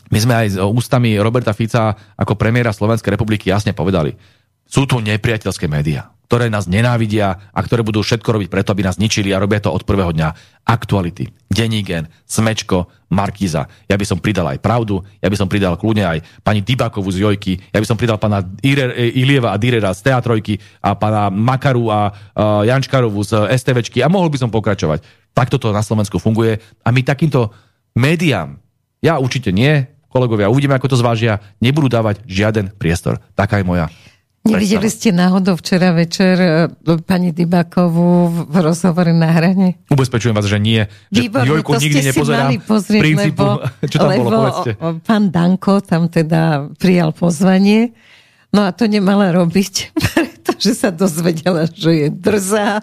my 0.09 0.19
sme 0.19 0.35
aj 0.45 0.47
s 0.49 0.57
ústami 0.57 1.21
Roberta 1.21 1.53
Fica 1.53 1.93
ako 2.17 2.41
premiéra 2.41 2.73
Slovenskej 2.73 3.13
republiky 3.13 3.53
jasne 3.53 3.77
povedali, 3.77 4.17
sú 4.65 4.89
tu 4.89 4.97
nepriateľské 5.05 5.69
médiá 5.69 6.09
ktoré 6.33 6.49
nás 6.49 6.65
nenávidia 6.65 7.53
a 7.53 7.61
ktoré 7.61 7.85
budú 7.85 8.01
všetko 8.01 8.25
robiť 8.25 8.49
preto, 8.49 8.73
aby 8.73 8.89
nás 8.89 8.97
ničili 8.97 9.37
a 9.37 9.43
robia 9.45 9.61
to 9.61 9.69
od 9.69 9.85
prvého 9.85 10.17
dňa. 10.17 10.33
Aktuality, 10.65 11.29
Denigen, 11.53 12.09
Smečko, 12.25 12.89
Markíza. 13.13 13.69
Ja 13.85 14.01
by 14.01 14.09
som 14.09 14.17
pridal 14.17 14.49
aj 14.49 14.65
pravdu, 14.65 15.05
ja 15.21 15.29
by 15.29 15.37
som 15.37 15.45
pridal 15.45 15.77
kľudne 15.77 16.09
aj 16.09 16.25
pani 16.41 16.65
Dybakovú 16.65 17.13
z 17.13 17.29
Jojky, 17.29 17.61
ja 17.69 17.77
by 17.77 17.85
som 17.85 18.01
pridal 18.01 18.17
pána 18.17 18.41
Ilieva 18.65 19.53
a 19.53 19.61
Direra 19.61 19.93
z 19.93 20.09
Teatrojky 20.09 20.57
a 20.81 20.97
pána 20.97 21.29
Makaru 21.29 21.93
a 21.93 22.09
uh, 22.09 22.65
Jančkarovu 22.65 23.21
z 23.21 23.53
STVčky 23.53 24.01
a 24.01 24.09
mohol 24.09 24.33
by 24.33 24.41
som 24.41 24.49
pokračovať. 24.49 25.05
Takto 25.37 25.61
to 25.61 25.69
na 25.69 25.85
Slovensku 25.85 26.17
funguje 26.17 26.57
a 26.81 26.89
my 26.89 27.05
takýmto 27.05 27.53
médiám, 27.93 28.57
ja 29.05 29.21
určite 29.21 29.53
nie, 29.53 29.85
kolegovia, 30.09 30.49
uvidíme, 30.49 30.81
ako 30.81 30.97
to 30.97 30.97
zvážia, 30.97 31.45
nebudú 31.61 31.93
dávať 31.93 32.25
žiaden 32.25 32.73
priestor. 32.81 33.21
Taká 33.37 33.61
je 33.61 33.69
moja 33.69 33.93
Nevideli 34.43 34.91
ste 34.91 35.15
náhodou 35.15 35.55
včera 35.55 35.95
večer 35.95 36.35
e, 36.35 36.49
pani 37.07 37.31
Dybakovú 37.31 38.43
v 38.51 38.55
rozhovore 38.59 39.15
na 39.15 39.31
hrane? 39.31 39.79
Ubezpečujem 39.87 40.35
vás, 40.35 40.51
že 40.51 40.59
nie. 40.59 40.91
Že 41.15 41.21
Výborné, 41.31 41.47
Jojku 41.47 41.71
to 41.71 41.79
nikdy 41.79 42.01
ste 42.03 42.03
si 42.03 42.09
nepozerám. 42.11 42.43
mali 42.51 42.57
pozrieť, 42.59 43.03
princípu, 43.07 43.39
lebo, 43.39 43.55
čo 43.93 43.99
tam 44.03 44.09
lebo 44.11 44.23
bolo, 44.27 44.39
povedzte. 44.43 44.71
pán 45.07 45.25
Danko 45.31 45.75
tam 45.87 46.03
teda 46.11 46.43
prijal 46.75 47.15
pozvanie. 47.15 47.95
No 48.51 48.67
a 48.67 48.75
to 48.75 48.91
nemala 48.91 49.31
robiť, 49.31 49.75
pretože 50.19 50.75
sa 50.75 50.91
dozvedela, 50.91 51.71
že 51.71 51.91
je 51.95 52.09
drzá, 52.11 52.83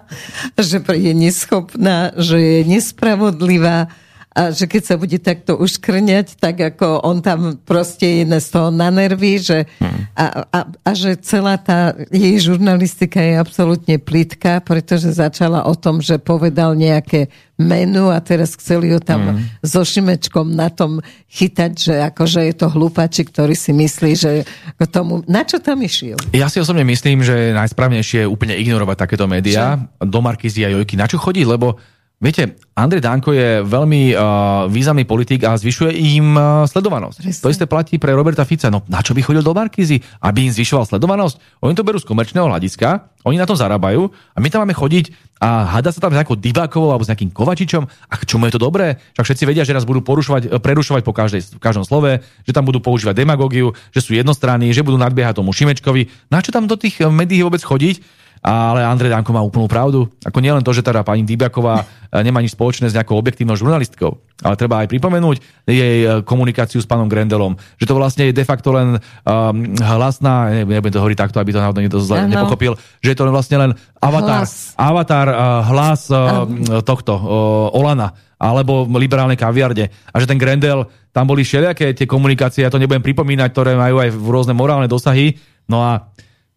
že 0.55 0.79
je 0.79 1.11
neschopná, 1.11 2.15
že 2.15 2.39
je 2.39 2.59
nespravodlivá 2.71 3.91
a 4.39 4.55
že 4.55 4.71
keď 4.71 4.83
sa 4.87 4.95
bude 4.95 5.19
takto 5.19 5.59
uškrňať, 5.59 6.39
tak 6.39 6.55
ako 6.63 7.03
on 7.03 7.19
tam 7.19 7.59
proste 7.59 8.23
je 8.23 8.39
z 8.39 8.47
toho 8.47 8.71
na 8.71 8.87
nervy, 8.87 9.35
že 9.35 9.67
a, 10.15 10.47
a, 10.47 10.59
a 10.63 10.91
že 10.95 11.19
celá 11.19 11.59
tá 11.59 11.91
jej 12.07 12.39
žurnalistika 12.39 13.19
je 13.19 13.35
absolútne 13.35 13.99
plitká, 13.99 14.63
pretože 14.63 15.11
začala 15.11 15.67
o 15.67 15.75
tom, 15.75 15.99
že 15.99 16.23
povedal 16.23 16.79
nejaké 16.79 17.27
menu 17.59 18.07
a 18.07 18.23
teraz 18.23 18.55
chceli 18.55 18.95
ho 18.95 19.03
tam 19.03 19.35
mm. 19.35 19.67
so 19.67 19.83
Šimečkom 19.83 20.55
na 20.55 20.71
tom 20.71 21.03
chytať, 21.27 21.71
že 21.75 21.93
akože 22.07 22.47
je 22.47 22.55
to 22.55 22.71
hlupači, 22.71 23.27
ktorý 23.27 23.51
si 23.51 23.75
myslí, 23.75 24.11
že 24.15 24.47
k 24.79 24.81
tomu... 24.87 25.19
Na 25.27 25.43
čo 25.43 25.59
tam 25.59 25.83
išiel? 25.83 26.15
Ja 26.31 26.47
si 26.47 26.63
osobne 26.63 26.87
myslím, 26.87 27.19
že 27.27 27.51
najsprávnejšie 27.51 28.23
je 28.23 28.31
úplne 28.31 28.55
ignorovať 28.55 28.95
takéto 29.03 29.27
médiá, 29.27 29.75
do 29.99 30.19
Markizy 30.23 30.63
a 30.63 30.71
Jojky. 30.71 30.95
Na 30.95 31.11
čo 31.11 31.19
chodí? 31.19 31.43
Lebo 31.43 31.75
Viete, 32.19 32.59
Andrej 32.75 32.99
Danko 32.99 33.31
je 33.31 33.63
veľmi 33.63 34.11
uh, 34.11 34.67
významný 34.67 35.07
politik 35.07 35.39
a 35.47 35.55
zvyšuje 35.55 36.19
im 36.19 36.35
uh, 36.35 36.67
sledovanosť. 36.67 37.23
Presne. 37.23 37.43
To 37.47 37.47
isté 37.47 37.63
platí 37.63 37.95
pre 37.95 38.11
Roberta 38.11 38.43
Fica. 38.43 38.67
No 38.67 38.83
na 38.91 38.99
čo 38.99 39.15
by 39.15 39.23
chodil 39.23 39.39
do 39.39 39.55
Markizy? 39.55 40.03
Aby 40.19 40.51
im 40.51 40.51
zvyšoval 40.51 40.83
sledovanosť? 40.83 41.63
Oni 41.63 41.79
to 41.79 41.87
berú 41.87 41.95
z 41.95 42.03
komerčného 42.03 42.43
hľadiska, 42.43 43.07
oni 43.23 43.39
na 43.39 43.47
tom 43.47 43.55
zarábajú 43.55 44.11
a 44.35 44.37
my 44.43 44.51
tam 44.51 44.67
máme 44.67 44.75
chodiť 44.75 45.15
a 45.39 45.79
hada 45.79 45.95
sa 45.95 46.03
tam 46.03 46.11
s 46.11 46.19
nejakou 46.19 46.35
Divákovou 46.35 46.91
alebo 46.91 47.07
s 47.07 47.11
nejakým 47.11 47.31
Kovačičom. 47.31 47.87
A 47.87 48.13
k 48.19 48.27
čomu 48.27 48.51
je 48.51 48.59
to 48.59 48.67
dobré? 48.67 48.99
Však 49.15 49.23
všetci 49.23 49.43
vedia, 49.47 49.63
že 49.63 49.71
nás 49.71 49.87
budú 49.87 50.03
porušovať, 50.03 50.59
prerušovať 50.59 51.07
po 51.07 51.15
každej, 51.15 51.55
v 51.55 51.63
každom 51.63 51.87
slove, 51.87 52.19
že 52.19 52.51
tam 52.51 52.67
budú 52.67 52.83
používať 52.83 53.15
demagógiu, 53.15 53.71
že 53.95 54.03
sú 54.03 54.11
jednostranní, 54.11 54.75
že 54.75 54.83
budú 54.83 54.99
nadbiehať 54.99 55.39
tomu 55.39 55.55
Šimečkovi. 55.55 56.11
Na 56.27 56.43
čo 56.43 56.51
tam 56.51 56.67
do 56.67 56.75
tých 56.75 56.99
médií 56.99 57.39
vôbec 57.47 57.63
chodiť? 57.63 58.18
Ale 58.39 58.87
Andrej 58.87 59.11
Danko 59.11 59.35
má 59.35 59.43
úplnú 59.43 59.67
pravdu. 59.67 60.07
Ako 60.23 60.39
nielen 60.39 60.63
to, 60.63 60.71
že 60.71 60.85
teda 60.85 61.03
pani 61.03 61.27
Dybiaková 61.27 61.83
nemá 62.25 62.41
nič 62.41 62.57
spoločné 62.57 62.89
s 62.89 62.97
nejakou 62.97 63.13
objektívnou 63.21 63.53
žurnalistkou, 63.53 64.17
ale 64.41 64.55
treba 64.57 64.81
aj 64.81 64.89
pripomenúť 64.89 65.37
jej 65.69 65.97
e, 66.01 66.07
komunikáciu 66.25 66.81
s 66.81 66.89
pánom 66.89 67.05
Grendelom, 67.05 67.53
že 67.77 67.85
to 67.85 67.93
vlastne 67.93 68.25
je 68.25 68.33
de 68.33 68.41
facto 68.41 68.73
len 68.73 68.97
um, 68.97 69.77
hlasná, 69.77 70.65
nebudem 70.65 70.89
to 70.89 71.01
hovoriť 71.05 71.19
takto, 71.21 71.37
aby 71.37 71.53
to 71.53 71.61
náhodou 71.61 71.85
niekto 71.85 72.01
zle 72.01 72.25
Áno. 72.25 72.33
nepochopil, 72.33 72.73
že 73.05 73.13
je 73.13 73.17
to 73.17 73.29
vlastne 73.29 73.61
len 73.61 73.71
avatar, 74.01 74.41
Hlas. 74.41 74.73
avatar 74.73 75.27
uh, 75.29 75.37
hlas 75.69 76.01
uh, 76.09 76.49
tohto 76.81 77.13
uh, 77.13 77.77
Olana 77.77 78.09
alebo 78.39 78.87
liberálnej 78.87 79.35
kaviarde. 79.35 79.91
A 80.09 80.15
že 80.17 80.25
ten 80.25 80.39
Grendel, 80.39 80.87
tam 81.11 81.27
boli 81.27 81.43
všelijaké 81.43 81.91
tie 81.91 82.07
komunikácie, 82.07 82.63
ja 82.63 82.71
to 82.71 82.79
nebudem 82.79 83.03
pripomínať, 83.03 83.51
ktoré 83.51 83.75
majú 83.75 83.99
aj 83.99 84.15
rôzne 84.15 84.55
morálne 84.55 84.87
dosahy. 84.87 85.35
No 85.67 85.83
a 85.83 86.07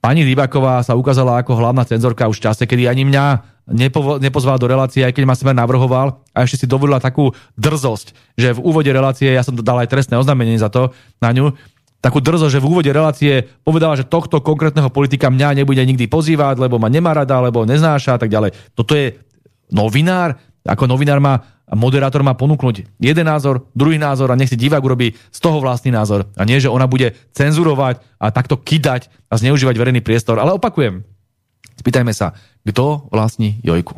Pani 0.03 0.27
Rybaková 0.27 0.83
sa 0.83 0.99
ukázala 0.99 1.39
ako 1.39 1.63
hlavná 1.63 1.87
cenzorka 1.87 2.27
už 2.27 2.43
v 2.43 2.51
čase, 2.51 2.67
kedy 2.67 2.91
ani 2.91 3.07
mňa 3.07 3.25
nepovo- 3.71 4.19
nepozvala 4.19 4.59
do 4.59 4.67
relácie, 4.67 5.07
aj 5.07 5.15
keď 5.15 5.25
ma 5.31 5.39
smer 5.39 5.55
navrhoval 5.55 6.27
a 6.35 6.43
ešte 6.43 6.67
si 6.67 6.67
dovolila 6.67 6.99
takú 6.99 7.31
drzosť, 7.55 8.35
že 8.35 8.51
v 8.51 8.67
úvode 8.67 8.91
relácie, 8.91 9.31
ja 9.31 9.47
som 9.47 9.55
dal 9.55 9.79
aj 9.79 9.95
trestné 9.95 10.19
oznámenie 10.19 10.59
za 10.59 10.75
to 10.75 10.91
na 11.23 11.31
ňu, 11.31 11.55
takú 12.03 12.19
drzosť, 12.19 12.51
že 12.51 12.59
v 12.59 12.67
úvode 12.67 12.91
relácie 12.91 13.47
povedala, 13.63 13.95
že 13.95 14.03
tohto 14.03 14.43
konkrétneho 14.43 14.91
politika 14.91 15.31
mňa 15.31 15.63
nebude 15.63 15.79
nikdy 15.79 16.11
pozývať, 16.11 16.59
lebo 16.59 16.83
ma 16.83 16.91
nemá 16.91 17.15
rada, 17.15 17.39
lebo 17.39 17.63
neznáša 17.63 18.19
a 18.19 18.21
tak 18.21 18.27
ďalej. 18.27 18.59
Toto 18.75 18.99
je 18.99 19.23
novinár, 19.71 20.35
ako 20.67 20.91
novinár 20.91 21.23
má 21.23 21.62
a 21.73 21.75
moderátor 21.75 22.21
má 22.21 22.37
ponúknuť 22.37 23.01
jeden 23.01 23.25
názor, 23.25 23.65
druhý 23.73 23.97
názor 23.97 24.29
a 24.29 24.37
nech 24.37 24.53
si 24.53 24.61
divák 24.61 24.85
urobí 24.85 25.17
z 25.17 25.39
toho 25.41 25.57
vlastný 25.57 25.89
názor. 25.89 26.29
A 26.37 26.45
nie, 26.45 26.61
že 26.61 26.69
ona 26.69 26.85
bude 26.85 27.17
cenzurovať 27.33 28.05
a 28.21 28.29
takto 28.29 28.61
kidať 28.61 29.09
a 29.33 29.41
zneužívať 29.41 29.81
verejný 29.81 30.05
priestor. 30.05 30.37
Ale 30.37 30.53
opakujem, 30.53 31.01
spýtajme 31.81 32.13
sa, 32.13 32.37
kto 32.69 33.09
vlastní 33.09 33.57
Jojku? 33.65 33.97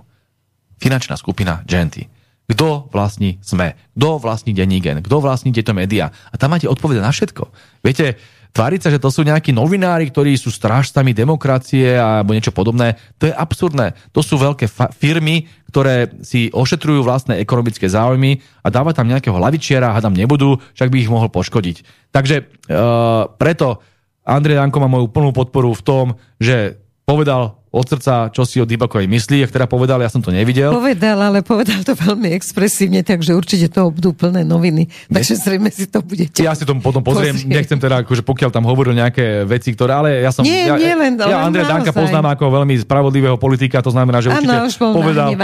Finančná 0.78 1.18
skupina 1.18 1.66
Genty. 1.66 2.06
Kto 2.46 2.92
vlastní 2.94 3.42
SME? 3.42 3.74
Kto 3.96 4.22
vlastní 4.22 4.54
Dennígen? 4.54 5.02
Kto 5.02 5.18
vlastní 5.18 5.50
tieto 5.50 5.74
médiá? 5.74 6.14
A 6.30 6.38
tam 6.38 6.54
máte 6.54 6.68
odpovede 6.68 7.00
na 7.00 7.10
všetko. 7.10 7.50
Viete, 7.80 8.20
tváriť 8.54 8.80
sa, 8.86 8.92
že 8.94 9.02
to 9.02 9.10
sú 9.10 9.26
nejakí 9.26 9.50
novinári, 9.50 10.06
ktorí 10.06 10.38
sú 10.38 10.54
strážcami 10.54 11.10
demokracie 11.10 11.98
alebo 11.98 12.32
niečo 12.32 12.54
podobné, 12.54 12.94
to 13.18 13.26
je 13.26 13.34
absurdné. 13.34 13.98
To 14.14 14.22
sú 14.22 14.38
veľké 14.38 14.70
fa- 14.70 14.94
firmy, 14.94 15.50
ktoré 15.74 16.14
si 16.22 16.54
ošetrujú 16.54 17.02
vlastné 17.02 17.42
ekonomické 17.42 17.90
záujmy 17.90 18.38
a 18.62 18.70
dáva 18.70 18.94
tam 18.94 19.10
nejakého 19.10 19.34
lavičiara, 19.34 19.90
hádam 19.90 20.14
nebudú, 20.14 20.62
však 20.78 20.86
by 20.86 20.96
ich 21.02 21.10
mohol 21.10 21.26
poškodiť. 21.34 21.76
Takže 22.14 22.36
e, 22.38 22.44
preto 23.34 23.82
Andrej 24.22 24.62
Danko 24.62 24.78
má 24.78 24.86
moju 24.86 25.10
plnú 25.10 25.34
podporu 25.34 25.74
v 25.74 25.82
tom, 25.82 26.06
že 26.38 26.78
povedal 27.02 27.58
od 27.74 27.86
srdca, 27.90 28.30
čo 28.30 28.46
si 28.46 28.62
o 28.62 28.66
Dybakovej 28.66 29.10
myslí. 29.10 29.42
Ak 29.42 29.50
teda 29.50 29.66
povedal, 29.66 29.98
ja 29.98 30.06
som 30.06 30.22
to 30.22 30.30
nevidel. 30.30 30.70
Povedal, 30.70 31.18
ale 31.18 31.42
povedal 31.42 31.82
to 31.82 31.98
veľmi 31.98 32.30
expresívne, 32.30 33.02
takže 33.02 33.34
určite 33.34 33.66
to 33.66 33.90
budú 33.90 34.14
plné 34.14 34.46
noviny. 34.46 34.86
Takže 35.10 35.34
zrejme 35.42 35.74
si 35.74 35.90
to 35.90 35.98
budete... 36.06 36.38
Ja 36.46 36.54
si 36.54 36.62
to 36.62 36.78
potom 36.78 37.02
pozriem, 37.02 37.34
Pozrieť. 37.34 37.50
nechcem 37.50 37.78
teda, 37.82 38.06
akože 38.06 38.22
pokiaľ 38.22 38.50
tam 38.54 38.64
hovoril 38.70 38.94
nejaké 38.94 39.42
veci, 39.42 39.74
ktoré, 39.74 39.90
ale 39.90 40.08
ja 40.22 40.30
som... 40.30 40.46
Nie, 40.46 40.70
ja, 40.70 40.78
nie 40.78 40.94
len- 40.94 41.18
ja 41.18 41.42
Andrej 41.42 41.66
Danka 41.66 41.90
poznám 41.90 42.38
ako 42.38 42.62
veľmi 42.62 42.74
spravodlivého 42.86 43.34
politika, 43.34 43.82
to 43.82 43.90
znamená, 43.90 44.22
že 44.22 44.30
určite 44.30 44.70
už 44.70 44.76
bol 44.78 44.92
povedal, 44.94 45.34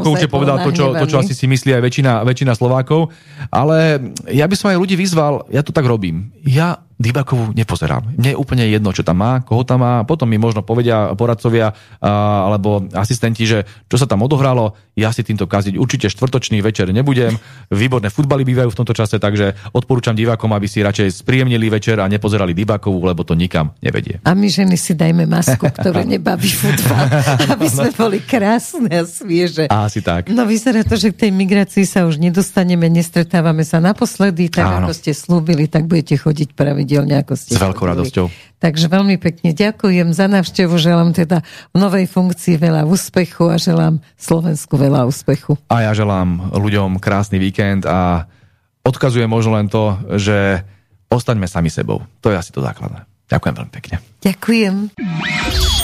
ako 0.00 0.08
určite 0.16 0.32
povedal 0.32 0.56
to 0.64 0.70
čo, 0.72 0.96
to, 0.96 1.04
čo 1.04 1.16
asi 1.20 1.36
si 1.36 1.44
myslí 1.44 1.76
aj 1.76 1.82
väčšina, 1.84 2.12
väčšina 2.24 2.52
Slovákov. 2.56 3.12
Ale 3.52 4.00
ja 4.32 4.48
by 4.48 4.54
som 4.56 4.72
aj 4.72 4.78
ľudí 4.80 4.96
vyzval, 4.96 5.44
ja 5.52 5.60
to 5.60 5.74
tak 5.74 5.84
robím. 5.84 6.32
Ja 6.40 6.80
Dybakovú 6.94 7.50
nepozerám. 7.58 8.14
Mne 8.14 8.34
je 8.34 8.38
úplne 8.38 8.64
jedno, 8.70 8.94
čo 8.94 9.02
tam 9.02 9.18
má, 9.18 9.42
koho 9.42 9.66
tam 9.66 9.82
má. 9.82 10.06
Potom 10.06 10.30
mi 10.30 10.38
možno 10.38 10.62
povedia 10.62 11.10
poradcovia 11.18 11.74
a, 11.98 12.46
alebo 12.46 12.86
asistenti, 12.94 13.42
že 13.44 13.66
čo 13.90 13.98
sa 13.98 14.06
tam 14.06 14.22
odohralo. 14.22 14.78
Ja 14.94 15.10
si 15.10 15.26
týmto 15.26 15.50
kaziť 15.50 15.74
určite 15.74 16.06
štvrtočný 16.06 16.62
večer 16.62 16.94
nebudem. 16.94 17.34
Výborné 17.74 18.14
futbaly 18.14 18.46
bývajú 18.46 18.70
v 18.70 18.78
tomto 18.78 18.94
čase, 18.94 19.18
takže 19.18 19.74
odporúčam 19.74 20.14
divákom, 20.14 20.54
aby 20.54 20.70
si 20.70 20.86
radšej 20.86 21.26
spríjemnili 21.26 21.66
večer 21.66 21.98
a 21.98 22.06
nepozerali 22.06 22.54
Dybakovú, 22.54 23.02
lebo 23.02 23.26
to 23.26 23.34
nikam 23.34 23.74
nevedie. 23.82 24.22
A 24.22 24.38
my 24.38 24.46
ženy 24.46 24.78
si 24.78 24.94
dajme 24.94 25.26
masku, 25.26 25.66
ktorú 25.66 26.06
nebaví 26.14 26.46
futbal, 26.46 27.10
aby 27.58 27.66
sme 27.66 27.90
boli 27.90 28.22
krásne 28.22 29.02
a 29.02 29.02
svieže. 29.02 29.66
A 29.66 29.90
asi 29.90 29.98
tak. 29.98 30.30
No 30.30 30.46
vyzerá 30.46 30.86
to, 30.86 30.94
že 30.94 31.10
k 31.10 31.26
tej 31.26 31.30
migrácii 31.34 31.82
sa 31.82 32.06
už 32.06 32.22
nedostaneme, 32.22 32.86
nestretávame 32.86 33.66
sa 33.66 33.82
naposledy, 33.82 34.46
tak 34.46 34.70
Áno. 34.70 34.86
ako 34.86 34.92
ste 34.94 35.10
slúbili, 35.10 35.66
tak 35.66 35.90
budete 35.90 36.22
chodiť 36.22 36.54
pravidelne, 36.84 37.24
ako 37.24 37.32
ste 37.32 37.56
S 37.56 37.60
veľkou 37.60 37.80
chodili. 37.88 37.92
radosťou. 37.96 38.26
Takže 38.60 38.86
veľmi 38.92 39.16
pekne 39.16 39.56
ďakujem 39.56 40.08
za 40.12 40.28
návštevu, 40.28 40.76
želám 40.76 41.16
teda 41.16 41.40
v 41.72 41.76
novej 41.80 42.04
funkcii 42.08 42.60
veľa 42.60 42.84
úspechu 42.84 43.48
a 43.48 43.56
želám 43.56 44.04
Slovensku 44.20 44.76
veľa 44.76 45.08
úspechu. 45.08 45.56
A 45.72 45.88
ja 45.88 45.92
želám 45.96 46.52
ľuďom 46.52 47.00
krásny 47.00 47.40
víkend 47.40 47.88
a 47.88 48.28
odkazujem 48.84 49.28
možno 49.28 49.56
len 49.56 49.72
to, 49.72 49.96
že 50.20 50.60
ostaňme 51.08 51.48
sami 51.48 51.72
sebou. 51.72 52.04
To 52.20 52.28
je 52.28 52.36
asi 52.36 52.52
to 52.52 52.60
základné. 52.60 53.08
Ďakujem 53.32 53.54
veľmi 53.56 53.72
pekne. 53.72 53.96
Ďakujem. 54.20 55.83